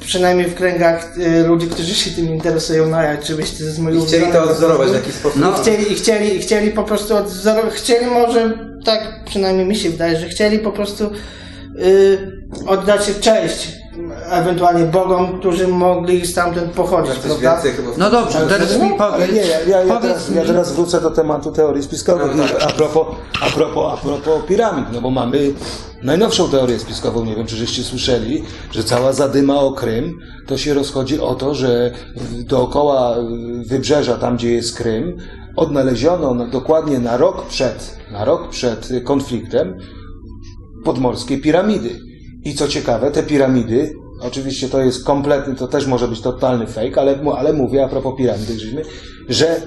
przynajmniej 0.00 0.46
w 0.48 0.54
kręgach 0.54 1.12
y, 1.18 1.46
ludzi, 1.46 1.66
którzy 1.66 1.94
się 1.94 2.10
tym 2.10 2.28
interesują, 2.28 2.86
no 2.86 3.02
jak, 3.02 3.20
czy 3.22 3.33
oczywiście 3.34 3.64
z 3.64 3.78
mojego 3.78 4.04
I 4.04 4.06
chcieli 4.06 4.32
to 4.32 4.42
odzorować 4.42 4.90
w 4.90 4.94
jakiś 4.94 5.14
sposób. 5.14 5.40
No. 5.40 5.50
I 5.50 5.62
chcieli, 5.62 5.92
i 5.92 5.94
chcieli, 5.94 6.36
i 6.36 6.40
chcieli 6.40 6.70
po 6.70 6.82
prostu 6.82 7.16
odzorować, 7.16 7.74
chcieli 7.74 8.06
może, 8.06 8.58
tak 8.84 9.24
przynajmniej 9.24 9.66
mi 9.66 9.76
się 9.76 9.90
wydaje, 9.90 10.20
że 10.20 10.28
chcieli 10.28 10.58
po 10.58 10.72
prostu 10.72 11.10
y, 11.78 12.18
oddać 12.66 13.10
cześć 13.20 13.68
ewentualnie 14.30 14.84
bogom, 14.84 15.38
którzy 15.38 15.68
mogli 15.68 16.26
stamtąd 16.26 16.72
pochodzić, 16.72 17.14
Coś 17.14 17.22
prawda? 17.22 17.54
więcej 17.54 17.72
chyba. 17.72 17.90
No 17.98 18.10
dobrze, 18.10 18.38
teraz 18.48 18.78
mi 18.80 18.90
powiedz. 18.98 19.32
nie, 19.32 19.36
ja, 19.40 19.60
ja, 19.60 19.80
ja, 19.82 19.86
powiedz 19.94 20.02
teraz, 20.02 20.30
mi- 20.30 20.36
ja 20.36 20.44
teraz 20.44 20.72
wrócę 20.72 21.00
do 21.00 21.10
tematu 21.10 21.52
teorii 21.52 21.82
spiskowych. 21.82 22.34
No 22.36 22.42
tak. 22.44 22.62
A, 22.62 22.66
propos, 22.66 23.06
a, 23.42 23.50
propos, 23.50 23.92
a 23.92 23.96
propos 23.96 24.44
piramid, 24.48 24.84
no 24.92 25.00
bo 25.00 25.10
mamy 25.10 25.52
najnowszą 26.02 26.48
teorię 26.48 26.78
spiskową, 26.78 27.24
nie 27.24 27.36
wiem 27.36 27.46
czy 27.46 27.56
żeście 27.56 27.82
słyszeli, 27.82 28.44
że 28.72 28.84
cała 28.84 29.12
zadyma 29.12 29.60
o 29.60 29.72
Krym 29.72 30.18
to 30.46 30.58
się 30.58 30.74
rozchodzi 30.74 31.20
o 31.20 31.34
to, 31.34 31.54
że 31.54 31.90
dookoła 32.48 33.16
wybrzeża, 33.66 34.16
tam 34.16 34.36
gdzie 34.36 34.52
jest 34.52 34.76
Krym, 34.76 35.16
odnaleziono 35.56 36.34
na, 36.34 36.46
dokładnie 36.46 36.98
na 36.98 37.16
rok 37.16 37.46
przed, 37.46 37.96
na 38.12 38.24
rok 38.24 38.48
przed 38.48 38.88
konfliktem 39.04 39.78
podmorskie 40.84 41.38
piramidy. 41.38 42.00
I 42.44 42.54
co 42.54 42.68
ciekawe, 42.68 43.10
te 43.10 43.22
piramidy, 43.22 43.92
oczywiście 44.26 44.68
to 44.68 44.80
jest 44.80 45.04
kompletny, 45.04 45.54
to 45.54 45.68
też 45.68 45.86
może 45.86 46.08
być 46.08 46.20
totalny 46.20 46.66
fake, 46.66 47.00
ale, 47.00 47.18
ale 47.38 47.52
mówię 47.52 47.84
a 47.84 47.88
propos 47.88 48.14
piramid, 48.18 48.48
żeśmy, 48.48 48.82
że 49.28 49.60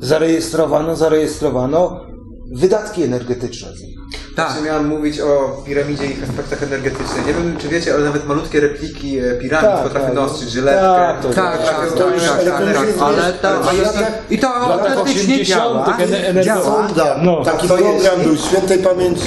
zarejestrowano, 0.00 0.96
zarejestrowano 0.96 2.00
wydatki 2.52 3.02
energetyczne 3.02 3.68
z 3.76 3.82
nich. 3.82 3.96
Tak. 4.36 4.56
Czy 4.56 4.62
miałem 4.64 4.86
mówić 4.88 5.20
o 5.20 5.62
piramidzie 5.66 6.06
i 6.06 6.10
ich 6.10 6.22
aspektach 6.22 6.62
energetycznych? 6.62 7.26
Nie 7.26 7.34
wiem, 7.34 7.56
czy 7.58 7.68
wiecie, 7.68 7.94
ale 7.94 8.04
nawet 8.04 8.26
malutkie 8.26 8.60
repliki 8.60 9.18
e, 9.18 9.22
piramid 9.34 9.70
Tak, 9.70 9.82
potrafią 9.82 10.06
tak. 10.06 10.14
nostrzyć 10.14 10.50
żyletkę. 10.50 10.80
Tak, 10.82 11.22
to- 11.22 11.28
Tak, 11.30 11.64
tak, 11.64 11.92
to 11.92 12.04
tak, 12.04 12.14
już- 12.14 12.22
tak, 12.24 12.44
tak, 12.44 12.44
tak, 12.44 12.96
ale 13.00 13.32
to, 13.32 13.48
ale 13.68 13.88
i 14.30 14.38
to 14.38 14.54
autentycznie 14.54 15.34
80. 15.34 15.44
działa. 15.44 15.96
ener- 15.98 16.44
działa. 16.44 16.88
No. 17.22 17.44
taki 17.44 17.68
program 17.68 18.20
był 18.24 18.36
świętej 18.36 18.78
pamięci 18.78 19.22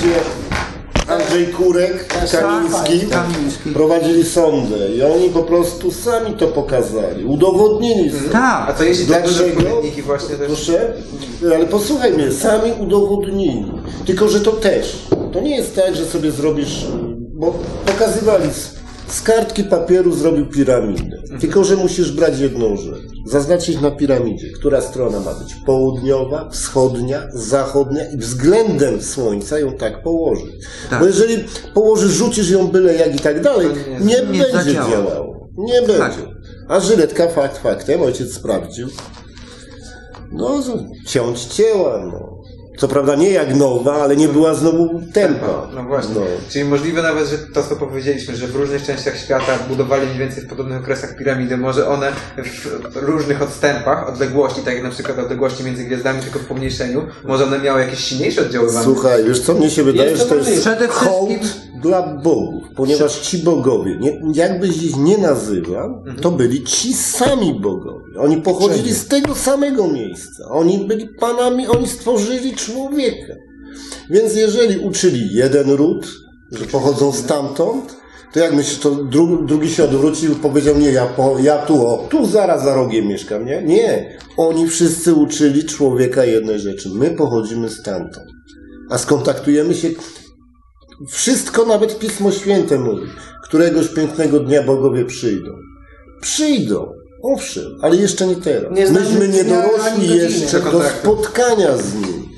Andrzej 1.09 1.47
Kurek, 1.47 2.07
Kamiński, 2.31 3.07
Kamiński. 3.07 3.69
prowadzili 3.73 4.25
sondę 4.25 4.89
i 4.95 5.01
oni 5.03 5.29
po 5.29 5.43
prostu 5.43 5.91
sami 5.91 6.33
to 6.33 6.47
pokazali, 6.47 7.25
udowodnili. 7.25 8.11
Tak. 8.31 8.69
A 8.69 8.73
to 8.73 8.83
jeśli 8.83 9.05
te 9.05 9.21
duże 9.21 9.43
właśnie 10.05 10.35
też... 10.35 10.47
Proszę? 10.47 10.93
Ale 11.55 11.65
posłuchaj 11.65 12.13
mnie, 12.13 12.31
sami 12.31 12.71
udowodnili. 12.79 13.71
Tylko, 14.05 14.27
że 14.27 14.39
to 14.39 14.51
też. 14.51 15.07
To 15.33 15.41
nie 15.41 15.55
jest 15.55 15.75
tak, 15.75 15.95
że 15.95 16.05
sobie 16.05 16.31
zrobisz, 16.31 16.85
bo 17.33 17.53
pokazywali 17.85 18.49
z, 19.09 19.21
kartki 19.21 19.63
papieru 19.63 20.11
zrobił 20.15 20.45
piramidę. 20.45 21.17
Tylko, 21.39 21.63
że 21.63 21.75
musisz 21.75 22.11
brać 22.11 22.39
jedną 22.39 22.75
rzecz. 22.77 23.01
Zaznaczyć 23.25 23.81
na 23.81 23.91
piramidzie, 23.91 24.47
która 24.59 24.81
strona 24.81 25.19
ma 25.19 25.33
być 25.33 25.55
południowa, 25.65 26.49
wschodnia, 26.49 27.21
zachodnia 27.33 28.09
i 28.11 28.17
względem 28.17 29.01
słońca 29.01 29.59
ją 29.59 29.71
tak 29.73 30.03
położyć. 30.03 30.51
Tak. 30.89 30.99
Bo 30.99 31.05
jeżeli 31.05 31.43
położysz, 31.73 32.11
rzucisz 32.11 32.49
ją 32.49 32.67
byle 32.67 32.95
jak 32.95 33.15
i 33.15 33.19
tak 33.19 33.41
dalej, 33.41 33.67
nie- 33.99 33.99
nie, 34.31 34.43
będzie 34.53 34.73
działało. 34.73 35.49
Nie 35.57 35.81
będzie. 35.81 35.97
Tak. 35.99 36.13
A 36.67 36.79
żyletka 36.79 37.27
fakt 37.27 37.57
faktem, 37.57 38.01
ojciec 38.01 38.33
sprawdził. 38.33 38.87
No, 40.31 40.63
ciąć 41.07 41.45
cięła, 41.45 42.05
no. 42.05 42.28
Co 42.79 42.87
prawda 42.87 43.15
nie 43.15 43.29
jak 43.31 43.55
nowa, 43.55 43.93
ale 44.01 44.15
nie 44.15 44.27
była 44.27 44.53
znowu 44.53 45.01
tempa. 45.13 45.67
No 45.75 45.83
właśnie. 45.83 46.15
No. 46.15 46.21
Czyli 46.49 46.65
możliwe 46.65 47.01
nawet, 47.01 47.27
że 47.27 47.37
to 47.37 47.63
co 47.63 47.75
powiedzieliśmy, 47.75 48.35
że 48.35 48.47
w 48.47 48.55
różnych 48.55 48.83
częściach 48.85 49.17
świata 49.17 49.59
budowali 49.69 50.07
mniej 50.07 50.19
więcej 50.19 50.43
w 50.43 50.47
podobnych 50.47 50.79
okresach 50.81 51.15
piramidy, 51.15 51.57
może 51.57 51.87
one 51.87 52.11
w 52.91 52.95
różnych 52.95 53.41
odstępach, 53.41 54.09
odległości, 54.09 54.61
tak 54.61 54.73
jak 54.73 54.83
na 54.83 54.89
przykład 54.89 55.19
odległości 55.19 55.63
między 55.63 55.83
gwiazdami, 55.83 56.21
tylko 56.21 56.39
w 56.39 56.45
pomniejszeniu, 56.45 57.01
może 57.23 57.43
one 57.43 57.59
miały 57.59 57.81
jakieś 57.81 57.99
silniejsze 57.99 58.41
oddziaływanie. 58.41 58.85
Słuchaj, 58.85 59.23
wiesz 59.23 59.41
co, 59.41 59.53
mnie 59.53 59.69
się 59.69 59.83
wydaje, 59.83 60.17
że 60.17 60.25
to 60.25 60.35
jest. 60.35 60.61
Przede 60.61 60.87
hołd 60.87 61.29
wszystkim- 61.39 61.68
dla 61.81 62.01
bogów, 62.23 62.63
ponieważ 62.75 63.19
ci 63.19 63.37
bogowie, 63.37 63.97
nie, 63.99 64.21
jakbyś 64.33 64.83
ich 64.83 64.97
nie 64.97 65.17
nazywał, 65.17 66.03
to 66.21 66.31
byli 66.31 66.63
ci 66.63 66.93
sami 66.93 67.59
bogowie. 67.59 68.19
Oni 68.19 68.37
pochodzili 68.37 68.93
z 68.93 69.07
tego 69.07 69.35
samego 69.35 69.87
miejsca. 69.87 70.43
Oni 70.49 70.87
byli 70.87 71.07
panami, 71.07 71.67
oni 71.67 71.87
stworzyli 71.87 72.55
człowieka. 72.55 73.33
Więc 74.09 74.35
jeżeli 74.35 74.77
uczyli 74.77 75.33
jeden 75.33 75.71
ród, 75.71 76.07
że 76.51 76.65
pochodzą 76.65 77.11
stamtąd, 77.11 77.95
to 78.33 78.39
jak 78.39 78.53
myślisz, 78.53 78.79
to 78.79 78.91
dru, 78.91 79.45
drugi 79.45 79.69
się 79.69 79.83
odwrócił 79.83 80.31
i 80.31 80.35
powiedział, 80.35 80.77
nie, 80.77 80.91
ja, 80.91 81.05
po, 81.05 81.39
ja 81.39 81.57
tu, 81.57 81.87
o, 81.87 82.07
tu 82.09 82.25
zaraz 82.25 82.63
za 82.63 82.75
rogiem 82.75 83.07
mieszkam, 83.07 83.45
nie? 83.45 83.63
Nie. 83.63 84.17
Oni 84.37 84.67
wszyscy 84.67 85.13
uczyli 85.13 85.63
człowieka 85.63 86.25
jednej 86.25 86.59
rzeczy. 86.59 86.89
My 86.89 87.11
pochodzimy 87.11 87.69
stamtąd. 87.69 88.27
A 88.89 88.97
skontaktujemy 88.97 89.73
się 89.73 89.89
wszystko, 91.07 91.65
nawet 91.65 91.99
Pismo 91.99 92.31
Święte 92.31 92.77
mówi. 92.77 93.07
Któregoś 93.43 93.87
pięknego 93.87 94.39
dnia 94.39 94.63
bogowie 94.63 95.05
przyjdą. 95.05 95.51
Przyjdą, 96.21 96.93
owszem, 97.23 97.77
ale 97.81 97.95
jeszcze 97.95 98.27
nie 98.27 98.35
teraz. 98.35 98.71
Nie 98.71 98.89
Myśmy 98.89 99.27
nie 99.27 99.43
dorośli 99.43 100.17
jeszcze 100.17 100.59
do 100.59 100.83
spotkania 100.89 101.77
z 101.77 101.93
nim. 101.93 102.29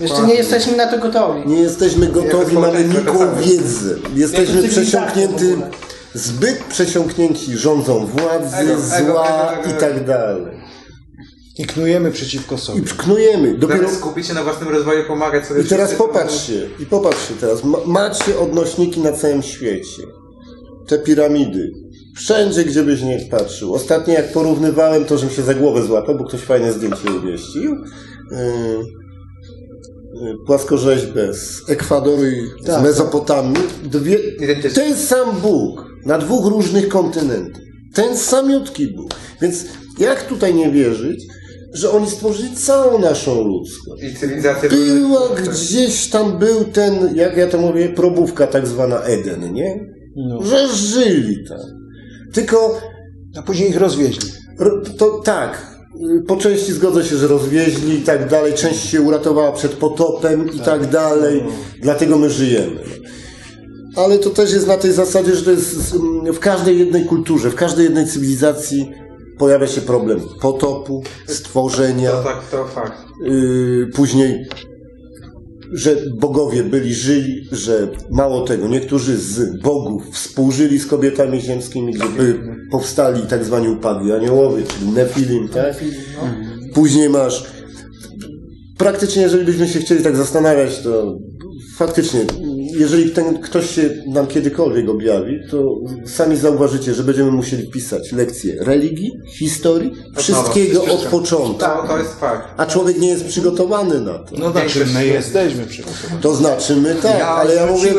Jeszcze 0.00 0.26
nie 0.26 0.34
jesteśmy 0.34 0.76
na 0.76 0.86
to 0.86 0.98
gotowi. 0.98 1.48
Nie 1.48 1.60
jesteśmy 1.60 2.06
gotowi, 2.06 2.58
mamy 2.58 2.84
nikłą 2.84 3.34
wiedzę. 3.40 3.94
Jesteśmy 4.14 4.68
przesiąknięty, 4.68 5.56
zbyt 6.14 6.64
przesiąknięci 6.64 7.56
rządzą 7.56 8.06
władzy, 8.06 8.56
Ego, 8.56 8.72
ego, 8.72 8.80
zła 8.80 9.52
ego, 9.52 9.62
ego, 9.62 9.76
i 9.76 9.80
tak 9.80 10.04
dalej. 10.04 10.57
I 11.58 11.66
knujemy 11.66 12.10
przeciwko 12.10 12.54
I 12.54 12.58
sobie. 12.58 12.82
knujemy. 12.82 13.58
Dopiero 13.58 13.78
Zamiast 13.80 13.98
skupić 13.98 14.26
się 14.26 14.34
na 14.34 14.42
własnym 14.44 14.68
rozwoju, 14.68 15.04
pomagać 15.04 15.46
sobie 15.46 15.60
I 15.60 15.64
teraz 15.64 15.94
popatrzcie, 15.94 16.68
i 16.80 16.86
popatrzcie 16.86 17.34
teraz. 17.40 17.64
Ma, 17.64 17.78
macie 17.86 18.38
odnośniki 18.38 19.00
na 19.00 19.12
całym 19.12 19.42
świecie. 19.42 20.02
Te 20.86 20.98
piramidy. 20.98 21.70
Wszędzie, 22.16 22.64
gdzie 22.64 22.82
byś 22.82 23.02
nie 23.02 23.18
patrzył. 23.30 23.74
Ostatnio 23.74 24.14
jak 24.14 24.32
porównywałem, 24.32 25.04
to 25.04 25.18
żebym 25.18 25.34
się 25.34 25.42
za 25.42 25.54
głowę 25.54 25.82
złapał, 25.82 26.18
bo 26.18 26.24
ktoś 26.24 26.40
fajne 26.40 26.72
zdjęcie 26.72 27.10
umieścił. 27.22 27.72
Yy, 27.72 28.38
yy, 30.26 30.34
płaskorzeźbę 30.46 31.34
z 31.34 31.70
Ekwadoru 31.70 32.26
i 32.26 32.42
Tak, 32.66 32.80
z 32.80 32.82
Mezopotamii. 32.82 33.62
Dwie, 33.84 34.18
Identyczne. 34.18 34.82
ten 34.82 34.96
sam 34.96 35.40
Bóg 35.40 35.84
na 36.06 36.18
dwóch 36.18 36.46
różnych 36.46 36.88
kontynentach. 36.88 37.62
Ten 37.94 38.16
samiutki 38.16 38.86
Bóg. 38.86 39.10
Więc 39.42 39.64
jak 39.98 40.26
tutaj 40.26 40.54
nie 40.54 40.70
wierzyć, 40.70 41.26
że 41.78 41.90
oni 41.90 42.10
stworzyli 42.10 42.56
całą 42.56 42.98
naszą 42.98 43.44
ludzkość? 43.44 44.02
I 44.02 44.14
cywilizacja 44.16 44.68
Była 44.70 45.28
gdzieś 45.28 46.10
tam 46.10 46.38
był 46.38 46.64
ten, 46.64 47.16
jak 47.16 47.36
ja 47.36 47.46
to 47.46 47.58
mówię, 47.58 47.88
probówka 47.88 48.46
tak 48.46 48.66
zwana 48.66 49.00
Eden, 49.02 49.52
nie? 49.52 49.80
No. 50.16 50.42
Że 50.42 50.68
żyli 50.68 51.36
tam. 51.48 51.58
Tylko 52.32 52.80
A 53.36 53.42
później 53.42 53.68
ich 53.70 53.76
rozwieźli. 53.76 54.30
ro- 54.58 54.82
to 54.98 55.20
tak, 55.24 55.76
po 56.26 56.36
części 56.36 56.72
zgodzę 56.72 57.04
się, 57.04 57.16
że 57.16 57.26
rozwieźli 57.26 57.98
i 57.98 58.02
tak 58.02 58.28
dalej, 58.28 58.54
część 58.54 58.80
się 58.90 59.00
uratowała 59.00 59.52
przed 59.52 59.72
potopem 59.72 60.52
i 60.52 60.60
tak 60.60 60.86
dalej, 60.90 61.42
dlatego 61.82 62.18
my 62.18 62.30
żyjemy. 62.30 62.80
Ale 63.96 64.18
to 64.18 64.30
też 64.30 64.52
jest 64.52 64.66
na 64.66 64.76
tej 64.76 64.92
zasadzie, 64.92 65.34
że 65.36 65.42
to 65.44 65.50
jest 65.50 65.94
w 66.32 66.38
każdej 66.38 66.78
jednej 66.78 67.04
kulturze, 67.04 67.50
w 67.50 67.54
każdej 67.54 67.84
jednej 67.84 68.06
cywilizacji 68.06 68.90
pojawia 69.38 69.66
się 69.66 69.80
problem 69.80 70.20
potopu, 70.40 71.02
stworzenia. 71.26 72.10
To 72.10 72.22
tak, 72.22 72.48
to 72.50 72.64
fakt. 72.64 73.04
Yy, 73.24 73.86
później, 73.94 74.46
że 75.72 75.96
bogowie 76.20 76.62
byli 76.62 76.94
żyli, 76.94 77.48
że 77.52 77.88
mało 78.10 78.44
tego, 78.46 78.68
niektórzy 78.68 79.16
z 79.16 79.62
bogów 79.62 80.02
współżyli 80.12 80.78
z 80.78 80.86
kobietami 80.86 81.40
ziemskimi, 81.40 81.92
gdzie 81.92 82.08
by 82.08 82.38
powstali 82.70 83.22
tak 83.22 83.44
zwani 83.44 83.68
upadli 83.68 84.12
aniołowie, 84.12 84.62
czyli 84.62 84.90
Nefilim, 84.90 85.48
tak? 85.48 85.76
Później 86.74 87.08
masz, 87.08 87.44
praktycznie 88.78 89.22
jeżeli 89.22 89.44
byśmy 89.44 89.68
się 89.68 89.80
chcieli 89.80 90.04
tak 90.04 90.16
zastanawiać, 90.16 90.82
to 90.82 91.18
faktycznie, 91.76 92.20
jeżeli 92.78 93.10
ten 93.10 93.40
ktoś 93.40 93.70
się 93.70 93.90
nam 94.06 94.26
kiedykolwiek 94.26 94.88
objawi, 94.88 95.40
to 95.50 95.76
sami 96.06 96.36
zauważycie, 96.36 96.94
że 96.94 97.04
będziemy 97.04 97.30
musieli 97.30 97.70
pisać 97.70 98.12
lekcje 98.12 98.64
religii, 98.64 99.12
historii, 99.38 99.92
wszystkiego 100.16 100.82
od 100.84 101.04
początku. 101.04 101.60
To, 101.60 101.84
to 101.88 101.98
jest 101.98 102.14
fakt. 102.14 102.48
A 102.56 102.66
człowiek 102.66 102.98
nie 102.98 103.08
jest 103.08 103.24
przygotowany 103.26 104.00
na 104.00 104.18
to. 104.18 104.36
No 104.38 104.50
znaczy, 104.50 104.86
my 104.94 105.06
jesteśmy 105.06 105.66
przygotowani. 105.66 106.22
To 106.22 106.34
znaczy 106.34 106.76
my 106.76 106.94
tak, 106.94 107.18
Ja 107.18 107.28
ale 107.28 107.54
ja 107.54 107.66
mówię, 107.66 107.92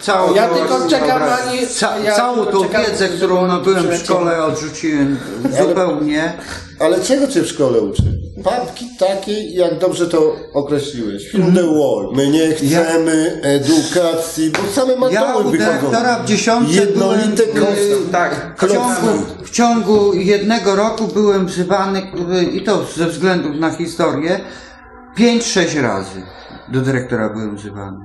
całą, 0.00 0.34
Ja 0.34 0.48
tylko 0.48 0.88
czekam 0.88 1.08
Dobra. 1.08 1.38
ani... 1.38 1.66
ca, 1.66 1.98
ja 1.98 2.16
całą 2.16 2.46
tą 2.46 2.62
czekam, 2.62 2.82
wiedzę, 2.90 3.08
którą 3.08 3.46
nabyłem 3.46 3.90
w 3.90 3.94
szkole, 3.96 4.44
odrzuciłem 4.44 5.18
zupełnie. 5.62 6.32
Ale 6.82 7.00
czego 7.00 7.26
cię 7.28 7.42
w 7.42 7.46
szkole 7.48 7.80
uczy? 7.80 8.02
papki 8.44 8.86
takiej, 8.98 9.54
jak 9.54 9.78
dobrze 9.78 10.06
to 10.06 10.36
określiłeś. 10.54 11.28
From 11.30 11.54
the 11.54 11.62
wall. 11.62 12.08
My 12.14 12.28
nie 12.28 12.52
chcemy 12.52 13.40
edukacji, 13.42 14.50
bo 14.50 14.58
same 14.72 14.92
Ja 14.92 14.98
matoły 15.24 15.44
u 15.44 15.50
wychodzą. 15.50 15.70
dyrektora 15.72 16.18
w 16.18 16.24
dziesiątce 16.26 16.74
Jednolite 16.80 17.42
byłem, 17.54 17.66
kosty. 17.66 17.92
y, 18.08 18.12
Tak, 18.12 18.54
w 18.58 18.72
ciągu, 18.72 19.24
w 19.44 19.50
ciągu 19.50 20.14
jednego 20.14 20.76
roku 20.76 21.08
byłem 21.14 21.46
wzywany, 21.46 22.02
y, 22.40 22.44
i 22.44 22.64
to 22.64 22.84
ze 22.96 23.06
względów 23.06 23.56
na 23.60 23.70
historię, 23.70 24.40
5-6 25.18 25.80
razy 25.82 26.22
do 26.68 26.80
dyrektora 26.80 27.28
byłem 27.28 27.56
wzywany. 27.56 27.98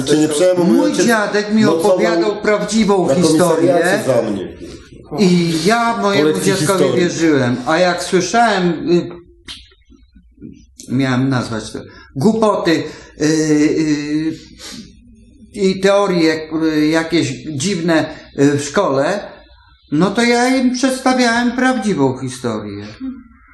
I 0.00 0.04
cię 0.04 0.16
nie 0.16 0.64
mój 0.64 0.80
ojciec 0.80 1.06
dziadek 1.06 1.54
mi 1.54 1.62
nocował 1.62 1.92
opowiadał 1.92 2.36
prawdziwą 2.36 3.08
na 3.08 3.14
historię. 3.14 3.72
komisariacie 3.72 4.04
za 4.06 4.30
mnie. 4.30 4.56
I 5.18 5.54
ja 5.64 5.96
mojemu 5.96 6.28
lekcji 6.28 6.52
dziadkowi 6.52 6.84
historii. 6.84 7.00
wierzyłem, 7.00 7.56
a 7.66 7.78
jak 7.78 8.02
słyszałem, 8.02 8.90
y, 8.90 9.08
miałem 10.88 11.28
nazwać 11.28 11.72
to, 11.72 11.78
głupoty 12.16 12.70
y, 12.70 13.24
y, 13.24 14.32
i 15.52 15.80
teorie 15.80 16.48
y, 16.62 16.86
jakieś 16.86 17.32
dziwne 17.56 18.06
y, 18.38 18.58
w 18.58 18.64
szkole, 18.64 19.20
no 19.92 20.10
to 20.10 20.22
ja 20.22 20.56
im 20.56 20.74
przedstawiałem 20.74 21.52
prawdziwą 21.52 22.18
historię. 22.18 22.86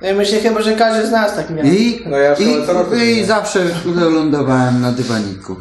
Ja 0.02 0.14
myślę 0.14 0.40
chyba, 0.40 0.62
że 0.62 0.72
każdy 0.76 1.06
z 1.06 1.10
nas 1.10 1.36
tak 1.36 1.50
miał. 1.50 1.66
I, 1.66 2.00
No 2.06 2.16
ja 2.16 2.34
w 2.34 2.38
szkole 2.38 3.06
i, 3.06 3.18
i 3.18 3.24
zawsze 3.24 3.64
lądowałem 3.94 4.80
na 4.80 4.92
dywaniku. 4.92 5.56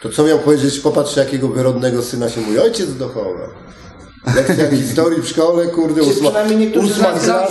To 0.00 0.08
co 0.08 0.24
miał 0.24 0.38
powiedzieć, 0.38 0.80
popatrz 0.80 1.16
jakiego 1.16 1.48
wyrodnego 1.48 2.02
syna 2.02 2.28
się 2.28 2.40
mój 2.40 2.58
ojciec 2.58 2.96
dochował. 2.96 3.48
Lekcja 4.36 4.70
historii 4.70 5.22
w 5.22 5.28
szkole, 5.28 5.66
kurde, 5.66 6.02
ósma, 6.02 6.30
ósma, 6.80 7.12
klasa, 7.12 7.48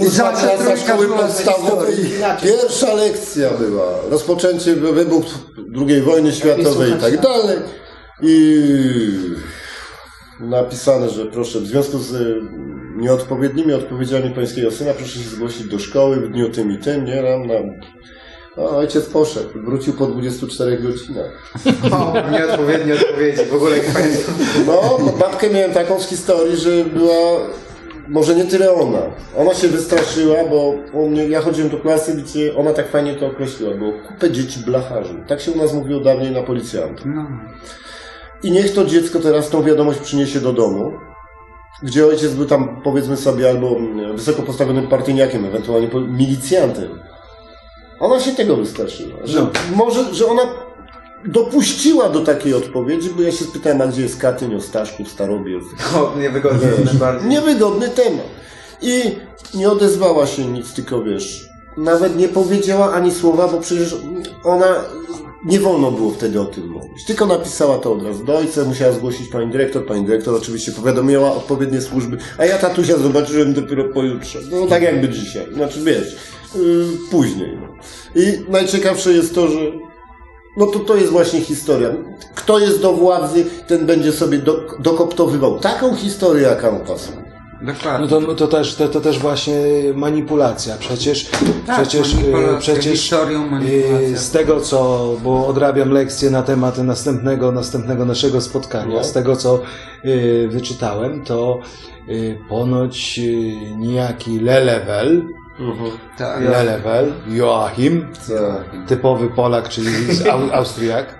ósma 0.00 0.32
klasa 0.32 0.76
szkoły 0.76 1.08
podstawowej. 1.08 1.96
Pierwsza 2.42 2.94
lekcja 2.94 3.50
była. 3.50 3.84
Rozpoczęcie, 4.10 4.76
wybuch 4.76 5.24
II 5.88 6.02
wojny 6.02 6.32
światowej 6.32 6.92
i 6.92 6.94
tak 6.94 7.20
dalej. 7.20 7.58
I 8.22 8.62
napisane, 10.40 11.10
że 11.10 11.26
proszę, 11.26 11.60
w 11.60 11.66
związku 11.66 11.98
z 11.98 12.12
y, 12.14 12.40
nieodpowiednimi 12.96 13.72
odpowiedziami 13.72 14.30
pańskiego 14.30 14.70
syna, 14.70 14.94
proszę 14.94 15.18
się 15.18 15.28
zgłosić 15.28 15.68
do 15.68 15.78
szkoły 15.78 16.16
w 16.16 16.32
dniu 16.32 16.50
tym 16.50 16.72
i 16.72 16.78
tym, 16.78 17.04
nie 17.04 17.22
ram, 17.22 17.46
nam. 17.46 17.64
A 18.58 18.76
ojciec 18.76 19.06
poszedł, 19.06 19.48
wrócił 19.54 19.92
po 19.92 20.06
24 20.06 20.78
godzinach. 20.78 21.52
Nieodpowiednie 22.32 22.94
odpowiedzi, 22.94 23.44
w 23.44 23.54
ogóle 23.54 23.78
jak 23.78 23.86
państwo. 23.86 24.32
No, 24.66 24.98
babkę 25.18 25.50
miałem 25.50 25.72
taką 25.72 26.00
z 26.00 26.08
historii, 26.08 26.56
że 26.56 26.84
była, 26.84 27.40
może 28.08 28.34
nie 28.34 28.44
tyle 28.44 28.72
ona. 28.72 29.02
Ona 29.36 29.54
się 29.54 29.68
wystraszyła, 29.68 30.36
bo 30.92 31.08
mnie, 31.08 31.28
ja 31.28 31.40
chodziłem 31.40 31.70
do 31.70 31.78
klasy, 31.78 32.14
gdzie 32.14 32.56
ona 32.56 32.72
tak 32.72 32.88
fajnie 32.88 33.14
to 33.14 33.26
określiła, 33.26 33.74
było 33.74 33.92
kupę 34.08 34.30
dzieci 34.30 34.60
blacharzy. 34.60 35.14
Tak 35.28 35.40
się 35.40 35.52
u 35.52 35.56
nas 35.56 35.72
mówiło 35.74 36.00
dawniej 36.00 36.32
na 36.32 36.42
policjantów. 36.42 37.06
No. 37.06 37.26
I 38.42 38.50
niech 38.50 38.74
to 38.74 38.84
dziecko 38.84 39.18
teraz 39.18 39.50
tą 39.50 39.62
wiadomość 39.62 39.98
przyniesie 39.98 40.40
do 40.40 40.52
domu, 40.52 40.92
gdzie 41.82 42.06
ojciec 42.06 42.34
był 42.34 42.46
tam, 42.46 42.80
powiedzmy 42.84 43.16
sobie, 43.16 43.48
albo 43.50 43.76
wysoko 44.14 44.42
postawionym 44.42 44.88
partyjniakiem, 44.88 45.44
ewentualnie 45.44 45.88
milicjantem. 46.08 46.88
Ona 48.00 48.20
się 48.20 48.32
tego 48.32 48.56
wystraszyła, 48.56 49.18
że 49.24 49.46
może, 49.74 50.14
że 50.14 50.26
ona 50.26 50.42
dopuściła 51.24 52.08
do 52.08 52.20
takiej 52.20 52.54
odpowiedzi, 52.54 53.10
bo 53.16 53.22
ja 53.22 53.32
się 53.32 53.44
spytałem, 53.44 53.80
a 53.80 53.86
gdzie 53.86 54.02
jest 54.02 54.20
Katyń, 54.20 54.54
Ostaszków, 54.54 55.08
Starobiel. 55.08 55.60
O, 55.96 56.18
niewygodnie 56.18 56.68
najbardziej. 56.84 57.28
Niewygodny 57.30 57.88
temat. 57.88 58.26
I 58.82 59.02
nie 59.54 59.70
odezwała 59.70 60.26
się 60.26 60.44
nic, 60.44 60.72
tylko 60.72 61.02
wiesz, 61.02 61.48
nawet 61.76 62.16
nie 62.16 62.28
powiedziała 62.28 62.92
ani 62.92 63.12
słowa, 63.12 63.48
bo 63.48 63.60
przecież 63.60 63.96
ona, 64.44 64.74
nie 65.44 65.60
wolno 65.60 65.90
było 65.90 66.10
wtedy 66.10 66.40
o 66.40 66.44
tym 66.44 66.68
mówić. 66.68 67.04
Tylko 67.06 67.26
napisała 67.26 67.78
to 67.78 67.92
od 67.92 68.02
razu 68.02 68.24
do 68.24 68.38
ojca, 68.38 68.64
musiała 68.64 68.92
zgłosić 68.92 69.28
pani 69.28 69.52
dyrektor, 69.52 69.86
pani 69.86 70.04
dyrektor 70.04 70.34
oczywiście 70.34 70.72
powiadomiła 70.72 71.32
odpowiednie 71.32 71.80
służby, 71.80 72.18
a 72.38 72.44
ja 72.44 72.58
tatusia 72.58 72.96
zobaczyłem 72.96 73.54
dopiero 73.54 73.84
pojutrze. 73.84 74.38
No 74.50 74.66
tak 74.66 74.82
jakby 74.82 75.08
dzisiaj, 75.08 75.46
znaczy 75.54 75.84
wiesz, 75.84 76.16
później. 77.10 77.58
No. 77.60 77.68
I 78.22 78.50
najciekawsze 78.50 79.12
jest 79.12 79.34
to, 79.34 79.48
że 79.48 79.58
no 80.56 80.66
to 80.66 80.78
to 80.78 80.96
jest 80.96 81.12
właśnie 81.12 81.40
historia. 81.40 81.88
Kto 82.34 82.58
jest 82.58 82.82
do 82.82 82.92
władzy, 82.92 83.46
ten 83.66 83.86
będzie 83.86 84.12
sobie 84.12 84.38
do, 84.38 84.66
dokoptowywał 84.80 85.58
taką 85.58 85.96
historię, 85.96 86.42
jaka 86.42 86.70
mu 86.70 86.80
pasuje. 86.80 87.28
Dokładnie. 87.62 88.06
No 88.10 88.20
to, 88.20 88.34
to, 88.34 88.46
też, 88.48 88.74
to, 88.74 88.88
to 88.88 89.00
też 89.00 89.18
właśnie 89.18 89.54
manipulacja. 89.94 90.76
Przecież, 90.76 91.30
Tak, 91.66 91.82
przecież, 91.82 92.14
manipulacja, 92.14 92.56
e, 92.56 92.58
przecież 92.60 92.92
historią 92.92 93.46
manipulacja. 93.46 94.16
z 94.18 94.30
tego 94.30 94.60
co, 94.60 95.10
bo 95.24 95.46
odrabiam 95.46 95.90
lekcje 95.90 96.30
na 96.30 96.42
temat 96.42 96.78
następnego, 96.78 97.52
następnego 97.52 98.04
naszego 98.04 98.40
spotkania, 98.40 98.94
No. 98.96 99.04
z 99.04 99.12
tego 99.12 99.36
co 99.36 99.60
wyczytałem, 100.48 101.24
to 101.24 101.60
ponoć 102.48 103.20
niejaki 103.76 104.40
Lelevel, 105.58 105.90
Tak. 106.18 106.42
Lelevel, 106.42 107.12
Joachim, 107.28 108.06
Tak. 108.28 108.86
typowy 108.88 109.28
Polak, 109.30 109.68
czyli 109.68 109.90
Austriak, 110.52 111.18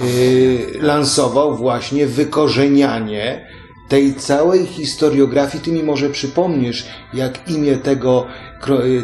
yy, 0.00 0.66
lansował 0.80 1.56
właśnie 1.56 2.06
wykorzenianie 2.06 3.46
tej 3.88 4.14
całej 4.14 4.66
historiografii. 4.66 5.64
Ty 5.64 5.72
mi 5.72 5.82
może 5.82 6.10
przypomnisz, 6.10 6.86
jak 7.14 7.50
imię 7.50 7.76
tego, 7.76 8.26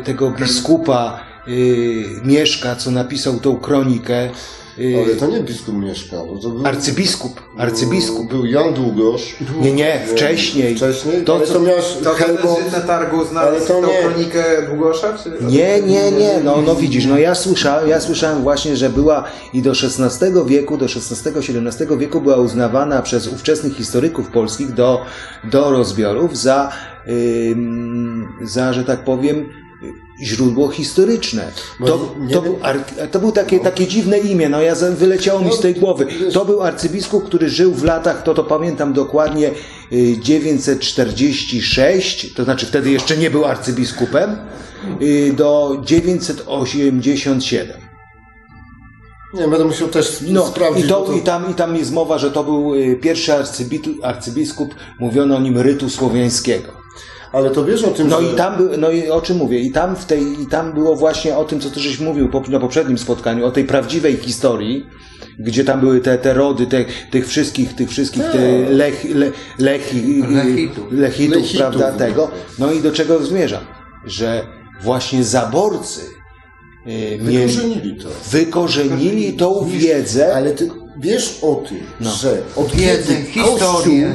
tego 0.04 0.30
biskupa 0.30 1.20
yy, 1.46 1.54
Mieszka, 2.24 2.76
co 2.76 2.90
napisał 2.90 3.40
tą 3.40 3.56
kronikę. 3.56 4.30
Yy, 4.78 5.02
Ale 5.04 5.16
to 5.16 5.26
nie 5.26 5.40
biskup 5.40 5.74
mieszkał. 5.74 6.38
był, 6.38 6.66
Arcybiskup, 6.66 7.40
arcybiskup. 7.58 8.28
Był 8.30 8.46
Jan 8.46 8.74
Długosz. 8.74 9.36
Nie, 9.60 9.72
nie, 9.72 10.00
wcześniej. 10.14 10.76
Wcześniej? 10.76 11.24
To, 11.24 11.34
ale 11.36 11.46
co- 11.46 11.52
to 11.54 11.60
miałeś 11.60 11.84
To 12.04 12.14
ten 12.14 12.36
na 12.72 12.80
targu 12.80 13.16
Ale 13.16 13.26
znalazł 13.28 13.66
to 13.66 13.80
tą 13.80 13.86
nie. 13.86 13.98
kronikę 13.98 14.44
Długosza? 14.68 15.18
Czy... 15.18 15.44
Nie, 15.44 15.82
nie, 15.82 16.12
nie, 16.12 16.40
no, 16.44 16.62
no 16.66 16.74
widzisz, 16.74 17.06
no 17.06 17.18
ja 17.18 17.34
słyszałem, 17.34 17.88
ja 17.88 18.00
słyszałem 18.00 18.42
właśnie, 18.42 18.76
że 18.76 18.90
była 18.90 19.24
i 19.52 19.62
do 19.62 19.70
XVI 19.70 20.26
wieku, 20.46 20.76
do 20.76 20.86
XVI-XVII 20.86 21.96
wieku 21.98 22.20
była 22.20 22.36
uznawana 22.36 23.02
przez 23.02 23.28
ówczesnych 23.28 23.76
historyków 23.76 24.28
polskich 24.30 24.72
do, 24.74 25.02
do 25.44 25.70
rozbiorów 25.70 26.38
za, 26.38 26.72
ym, 27.08 28.28
za, 28.42 28.72
że 28.72 28.84
tak 28.84 29.04
powiem, 29.04 29.48
źródło 30.22 30.68
historyczne. 30.68 31.52
To, 31.86 32.14
to, 32.32 32.42
był, 32.42 32.58
to 33.10 33.18
był 33.18 33.32
takie, 33.32 33.60
takie 33.60 33.86
dziwne 33.86 34.18
imię, 34.18 34.48
no 34.48 34.62
ja 34.62 34.74
wyleciało 34.74 35.40
mi 35.40 35.52
z 35.52 35.60
tej 35.60 35.74
głowy. 35.74 36.06
To 36.32 36.44
był 36.44 36.62
arcybiskup, 36.62 37.24
który 37.24 37.48
żył 37.48 37.74
w 37.74 37.84
latach, 37.84 38.22
to 38.22 38.34
to 38.34 38.44
pamiętam 38.44 38.92
dokładnie, 38.92 39.50
y, 39.92 40.16
946, 40.20 42.34
to 42.34 42.44
znaczy 42.44 42.66
wtedy 42.66 42.90
jeszcze 42.90 43.16
nie 43.16 43.30
był 43.30 43.44
arcybiskupem, 43.44 44.36
y, 45.02 45.32
do 45.36 45.80
987. 45.84 47.76
Nie, 49.34 49.48
będę 49.48 49.64
musiał 49.64 49.88
też 49.88 50.24
No 50.28 50.46
sprawdzić. 50.46 50.84
i, 50.84 50.88
to, 50.88 51.00
to... 51.00 51.12
i, 51.12 51.20
tam, 51.20 51.50
i 51.50 51.54
tam 51.54 51.76
jest 51.76 51.92
mowa, 51.92 52.18
że 52.18 52.30
to 52.30 52.44
był 52.44 52.74
y, 52.74 52.98
pierwszy 53.02 53.32
arcybiskup, 54.02 54.74
mówiono 55.00 55.36
o 55.36 55.40
nim 55.40 55.58
rytu 55.58 55.90
słowiańskiego. 55.90 56.85
Ale 57.36 57.50
to 57.50 57.64
wiesz 57.64 57.84
o 57.84 57.90
tym, 57.90 58.08
No 58.08 58.22
że... 58.22 58.28
i 58.32 58.34
tam, 58.36 58.56
był- 58.56 58.70
no 58.78 58.90
i 58.90 59.08
o 59.10 59.20
czym 59.20 59.36
mówię, 59.36 59.60
i 59.60 59.70
tam, 59.70 59.96
w 59.96 60.04
tej, 60.04 60.22
i 60.42 60.46
tam 60.46 60.72
było 60.72 60.96
właśnie 60.96 61.36
o 61.36 61.44
tym, 61.44 61.60
co 61.60 61.70
ty 61.70 61.80
żeś 61.80 62.00
mówił 62.00 62.28
po- 62.28 62.40
na 62.40 62.60
poprzednim 62.60 62.98
spotkaniu, 62.98 63.46
o 63.46 63.50
tej 63.50 63.64
prawdziwej 63.64 64.16
historii, 64.16 64.86
gdzie 65.38 65.64
tam 65.64 65.80
były 65.80 66.00
te, 66.00 66.18
te 66.18 66.34
rody 66.34 66.66
te, 66.66 66.84
tych 67.10 67.28
wszystkich, 67.28 67.74
tych 67.74 67.90
wszystkich 67.90 68.22
te 68.32 68.58
lech, 68.70 69.04
le, 69.14 69.30
lechi, 69.58 70.22
Lechitów. 70.22 70.92
lechitów, 70.92 71.36
Lechitów. 71.36 71.56
prawda, 71.56 71.92
tego. 71.92 72.30
No 72.58 72.72
i 72.72 72.80
do 72.80 72.92
czego 72.92 73.24
zmierzam? 73.24 73.64
Że 74.06 74.46
właśnie 74.82 75.24
zaborcy 75.24 76.00
y, 76.86 77.18
mieli, 77.22 77.46
Wykorzenili 77.46 77.96
to. 77.96 78.08
wykorzenili 78.30 79.32
tą 79.32 79.64
wiedzę, 79.64 80.34
Ale 80.36 80.50
ty 80.50 80.68
wiesz 81.00 81.38
o 81.42 81.54
tym, 81.68 81.78
No. 82.00 82.10
że 82.10 82.42
od 82.56 82.70
Wiedzę, 82.72 83.14
historię. 83.24 84.14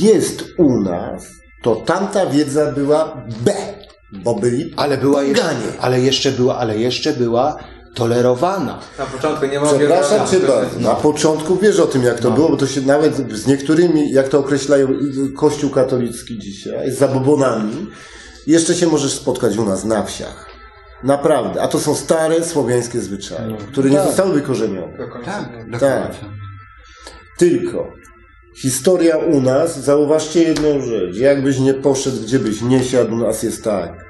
Jest 0.00 0.44
u 0.58 0.80
nas, 0.80 1.37
to 1.62 1.76
tamta 1.76 2.26
wiedza 2.26 2.72
była 2.72 3.22
B, 3.40 3.52
bo 4.12 4.34
byli 4.34 4.74
ale 4.76 4.98
była 4.98 5.22
jeszcze, 5.22 5.42
poganie. 5.42 5.66
ale 5.80 6.00
jeszcze 6.00 6.30
była, 6.32 6.56
ale 6.58 6.78
jeszcze 6.78 7.12
była 7.12 7.58
tolerowana. 7.94 8.78
Na 8.98 9.06
początku 9.06 9.46
nie 9.46 9.60
mogę... 9.60 9.78
Przepraszam 9.78 10.28
cię 10.28 10.36
no. 10.42 10.48
bardzo. 10.48 10.80
Na 10.80 10.94
początku 10.94 11.56
wiesz 11.56 11.80
o 11.80 11.86
tym, 11.86 12.02
jak 12.02 12.20
to 12.20 12.30
było, 12.30 12.48
bo 12.48 12.56
to 12.56 12.66
się 12.66 12.80
nawet 12.80 13.16
z 13.16 13.46
niektórymi, 13.46 14.12
jak 14.12 14.28
to 14.28 14.38
określają 14.38 14.88
Kościół 15.36 15.70
katolicki 15.70 16.38
dzisiaj, 16.38 16.90
z 16.92 16.98
zabobonami, 16.98 17.86
jeszcze 18.46 18.74
się 18.74 18.86
możesz 18.86 19.12
spotkać 19.12 19.56
u 19.56 19.64
nas 19.64 19.84
na 19.84 20.02
wsiach. 20.02 20.46
Naprawdę. 21.04 21.62
A 21.62 21.68
to 21.68 21.80
są 21.80 21.94
stare 21.94 22.44
słowiańskie 22.44 23.00
zwyczaje, 23.00 23.56
które 23.72 23.90
nie 23.90 23.96
Tak. 23.96 24.06
zostały 24.06 24.32
wykorzenione. 24.34 24.98
Tak, 25.24 25.80
Tak. 25.80 26.12
Tylko 27.38 27.92
historia 28.62 29.16
u 29.16 29.40
nas, 29.40 29.84
zauważcie 29.84 30.42
jedną 30.42 30.80
rzecz. 30.80 31.16
Jakbyś 31.16 31.58
nie 31.58 31.74
poszedł, 31.74 32.22
gdzie 32.22 32.38
byś 32.38 32.62
nie 32.62 32.84
siadł, 32.84 33.14
u 33.14 33.18
nas 33.18 33.42
jest 33.42 33.64
tak. 33.64 34.04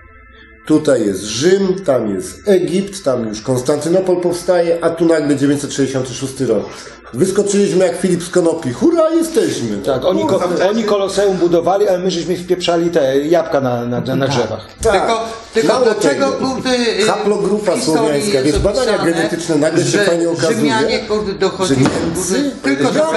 Tutaj 0.66 1.06
jest 1.06 1.22
Rzym, 1.22 1.74
tam 1.84 2.14
jest 2.14 2.48
Egipt, 2.48 3.04
tam 3.04 3.28
już 3.28 3.42
Konstantynopol 3.42 4.20
powstaje, 4.20 4.84
a 4.84 4.90
tu 4.90 5.04
nagle 5.04 5.36
966 5.36 6.40
rok. 6.40 6.64
Wyskoczyliśmy 7.14 7.84
jak 7.84 7.96
Filip 7.96 8.22
z 8.22 8.30
Konopi. 8.30 8.72
Hurra, 8.72 9.10
jesteśmy! 9.10 9.78
Tak, 9.78 10.04
oni, 10.04 10.26
ko, 10.26 10.40
oni 10.70 10.84
koloseum 10.84 11.36
budowali, 11.36 11.88
ale 11.88 11.98
my 11.98 12.10
żeśmy 12.10 12.36
wpieprzali 12.36 12.90
te 12.90 13.18
jabłka 13.18 13.60
na, 13.60 13.84
na, 13.84 14.00
na 14.00 14.28
drzewach. 14.28 14.66
Tak. 14.82 14.92
Tylko, 14.92 15.24
tylko 15.54 15.80
dlaczego 15.84 16.30
tego. 16.32 16.46
kurde, 16.46 16.70
Haplogrupa 17.06 17.80
słowiańska, 17.80 18.40
jest 18.40 18.44
wiesz, 18.44 18.58
badania 18.58 18.98
genetyczne 18.98 19.56
nagle 19.56 19.84
się 19.84 19.98
fajnie 19.98 20.30
okazuje, 20.30 20.56
Rzymianie 20.56 20.98
kurde 20.98 21.32
dochodzili 21.32 21.80
Niemcy 21.80 22.50
tylko 22.62 22.90
do. 22.92 23.12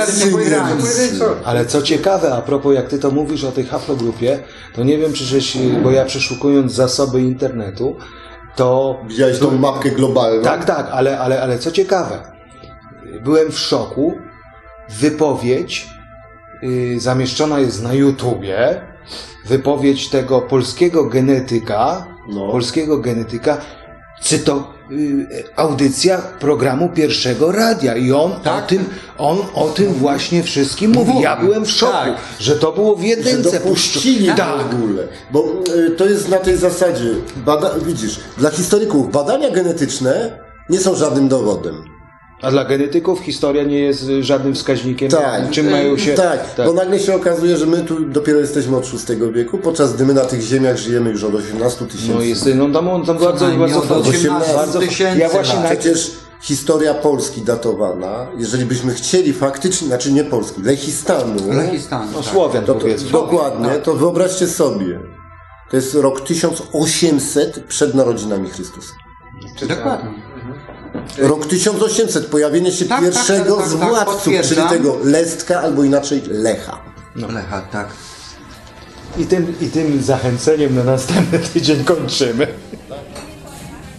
Ale 1.46 1.66
co 1.66 1.82
ciekawe, 1.82 2.34
a 2.34 2.42
propos 2.42 2.76
jak 2.76 2.88
ty 2.88 3.00
to 3.00 3.12
mówisz 3.12 3.44
o 3.44 3.52
tej 3.52 3.66
haplogrupie, 3.66 4.40
to 4.76 4.84
nie 4.84 4.98
wiem 4.98 5.14
czy 5.14 5.24
żeś, 5.24 5.58
bo 5.84 5.92
ja 5.92 6.06
przeszukując 6.06 6.74
zasoby 6.74 7.22
internetu, 7.22 7.96
to... 8.56 9.00
Widziałeś 9.08 9.40
tą 9.40 9.58
mapkę 9.58 9.92
globalną? 9.92 10.44
Tak, 10.44 10.66
tak, 10.66 10.88
ale, 10.92 11.20
ale, 11.20 11.42
ale 11.42 11.60
co 11.60 11.72
ciekawe, 11.72 12.31
byłem 13.24 13.52
w 13.52 13.60
szoku, 13.60 14.14
wypowiedź 14.90 15.88
y, 16.64 17.00
zamieszczona 17.00 17.60
jest 17.60 17.84
na 17.84 17.94
YouTubie, 17.94 18.82
wypowiedź 19.46 20.10
tego 20.10 20.42
polskiego 20.42 21.06
genetyka, 21.06 22.08
No. 22.30 22.52
polskiego 22.52 22.98
genetyka, 22.98 23.58
cyto, 24.22 24.74
y, 24.92 25.28
audycja 25.56 26.18
programu 26.18 26.90
pierwszego 26.90 27.52
radia 27.52 27.96
i 27.96 28.12
on 28.12 28.32
o 28.32 28.62
tym, 28.68 28.86
on 29.18 29.38
o 29.54 29.70
tym 29.70 29.94
właśnie 29.94 30.44
wszystkim 30.44 30.92
mówi. 30.92 31.12
Ja 31.22 31.36
byłem 31.38 31.66
w 31.66 31.72
szoku, 31.72 31.92
Tak. 31.92 32.18
że 32.40 32.56
to 32.56 32.72
było 32.72 32.96
w 32.96 33.02
że 33.02 33.08
jedynce 33.08 33.60
dopuścili 33.60 34.28
puszczo- 34.30 34.36
tak. 34.38 34.58
w 34.68 34.76
ogóle. 34.76 35.08
Bo 35.32 35.46
y, 35.88 35.92
to 35.92 36.06
jest 36.06 36.30
na 36.30 36.38
tej 36.38 36.58
zasadzie, 36.58 37.10
bada, 37.36 37.72
widzisz, 37.86 38.20
dla 38.38 38.50
historyków 38.50 39.12
badania 39.12 39.50
genetyczne 39.52 40.40
nie 40.70 40.80
są 40.80 40.96
żadnym 40.96 41.28
dowodem. 41.28 41.76
A 42.42 42.52
dla 42.52 42.66
genetyków 42.66 43.20
historia 43.20 43.64
nie 43.64 43.80
jest 43.80 44.06
żadnym 44.20 44.56
wskaźnikiem, 44.56 45.12
Tak, 45.12 45.50
czym 45.50 45.72
mają 45.72 45.98
się... 45.98 46.14
tak, 46.14 46.40
bo 46.66 46.74
nagle 46.74 47.00
się 47.00 47.16
okazuje, 47.16 47.58
że 47.58 47.66
my 47.66 47.82
tu 47.82 48.06
dopiero 48.06 48.40
jesteśmy 48.40 48.78
od 48.78 48.86
VI 48.86 49.32
wieku, 49.34 49.58
podczas 49.58 49.94
gdy 49.94 50.06
my 50.06 50.14
na 50.14 50.26
tych 50.26 50.42
ziemiach 50.42 50.78
żyjemy 50.78 51.10
już 51.10 51.24
od 51.24 51.36
18 51.36 51.86
tysięcy. 51.86 52.14
No 52.16 52.22
jest, 52.22 52.50
no 52.56 52.70
tam, 52.70 53.06
tam 53.06 53.18
bardzo, 53.18 53.48
bardzo, 53.58 53.82
od 53.82 54.08
18 54.08 54.54
bardzo, 54.54 54.80
tysięcy 54.80 55.20
ja 55.20 55.30
właśnie 55.30 55.60
naj... 55.60 55.78
Przecież 55.78 56.12
historia 56.42 56.94
Polski 56.94 57.42
datowana, 57.42 58.28
jeżeli 58.38 58.66
byśmy 58.66 58.94
chcieli 58.94 59.34
faktycznie, 59.34 59.88
znaczy 59.88 60.12
nie 60.12 60.24
Polski, 60.24 60.62
Lechistanu, 60.62 61.54
Lechistanu, 61.54 62.12
no, 62.12 62.22
tak. 62.22 62.32
Słowian 62.32 62.66
to, 62.66 62.74
to, 62.74 62.88
dokładnie, 63.12 63.70
to 63.70 63.94
wyobraźcie 63.94 64.48
sobie, 64.48 65.00
to 65.70 65.76
jest 65.76 65.96
rok 65.96 66.22
1800 66.22 67.64
przed 67.68 67.96
narodzinami 67.96 68.50
Chrystusa. 68.50 68.94
Dokładnie. 69.68 70.31
Rok 71.18 71.46
1800, 71.46 72.26
pojawienie 72.26 72.72
się 72.72 72.86
Tak, 72.86 73.00
tak, 73.00 73.14
pierwszego 73.14 73.56
tak, 73.56 73.66
tak, 73.66 73.74
z 73.74 73.80
tak, 73.80 73.90
władców, 73.90 74.34
czyli 74.44 74.62
tego 74.70 74.98
Lestka, 75.04 75.62
albo 75.62 75.84
inaczej 75.84 76.22
Lecha. 76.28 76.78
Lecha, 77.16 77.62
tak. 77.62 77.88
I 79.18 79.26
tym, 79.26 79.56
I 79.62 79.68
tym 79.68 80.04
zachęceniem 80.04 80.76
na 80.76 80.84
następny 80.84 81.40
tydzień 81.40 81.84
kończymy. 81.84 82.48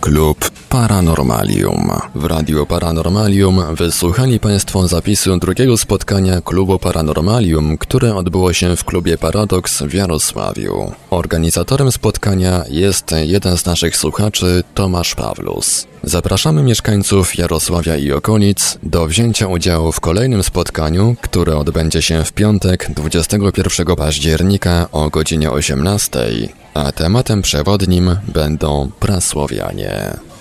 Klub 0.01 0.52
Paranormalium. 0.73 1.91
W 2.15 2.25
Radiu 2.25 2.67
Paranormalium 2.67 3.75
wysłuchali 3.77 4.41
Państwo 4.41 4.89
zapisu 4.89 5.37
drugiego 5.37 5.77
spotkania 5.77 6.41
Klubu 6.41 6.79
Paranormalium, 6.79 7.79
które 7.79 8.15
odbyło 8.15 8.53
się 8.53 8.77
w 8.77 8.85
klubie 8.85 9.19
Paradoks 9.19 9.83
w 9.83 9.95
Jarosławiu. 9.95 10.93
Organizatorem 11.11 11.93
spotkania 11.93 12.65
jest 12.69 13.11
jeden 13.23 13.59
z 13.59 13.67
naszych 13.67 13.97
słuchaczy, 13.97 14.65
Tomasz 14.75 15.15
Pawlus. 15.15 15.87
Zapraszamy 16.03 16.63
mieszkańców 16.63 17.39
Jarosławia 17.39 17.97
i 17.97 18.13
okolic 18.13 18.79
do 18.83 19.07
wzięcia 19.07 19.47
udziału 19.47 19.93
w 19.93 20.01
kolejnym 20.01 20.43
spotkaniu, 20.43 21.17
które 21.21 21.57
odbędzie 21.57 22.03
się 22.03 22.25
w 22.25 22.33
piątek 22.33 22.89
21 22.97 23.97
października 23.97 24.89
o 24.93 25.11
godzinie 25.11 25.51
18, 25.51 26.19
a 26.75 26.93
tematem 26.93 27.43
przewodnim 27.43 28.17
będą 28.35 28.91
prasłowianie. 29.01 30.32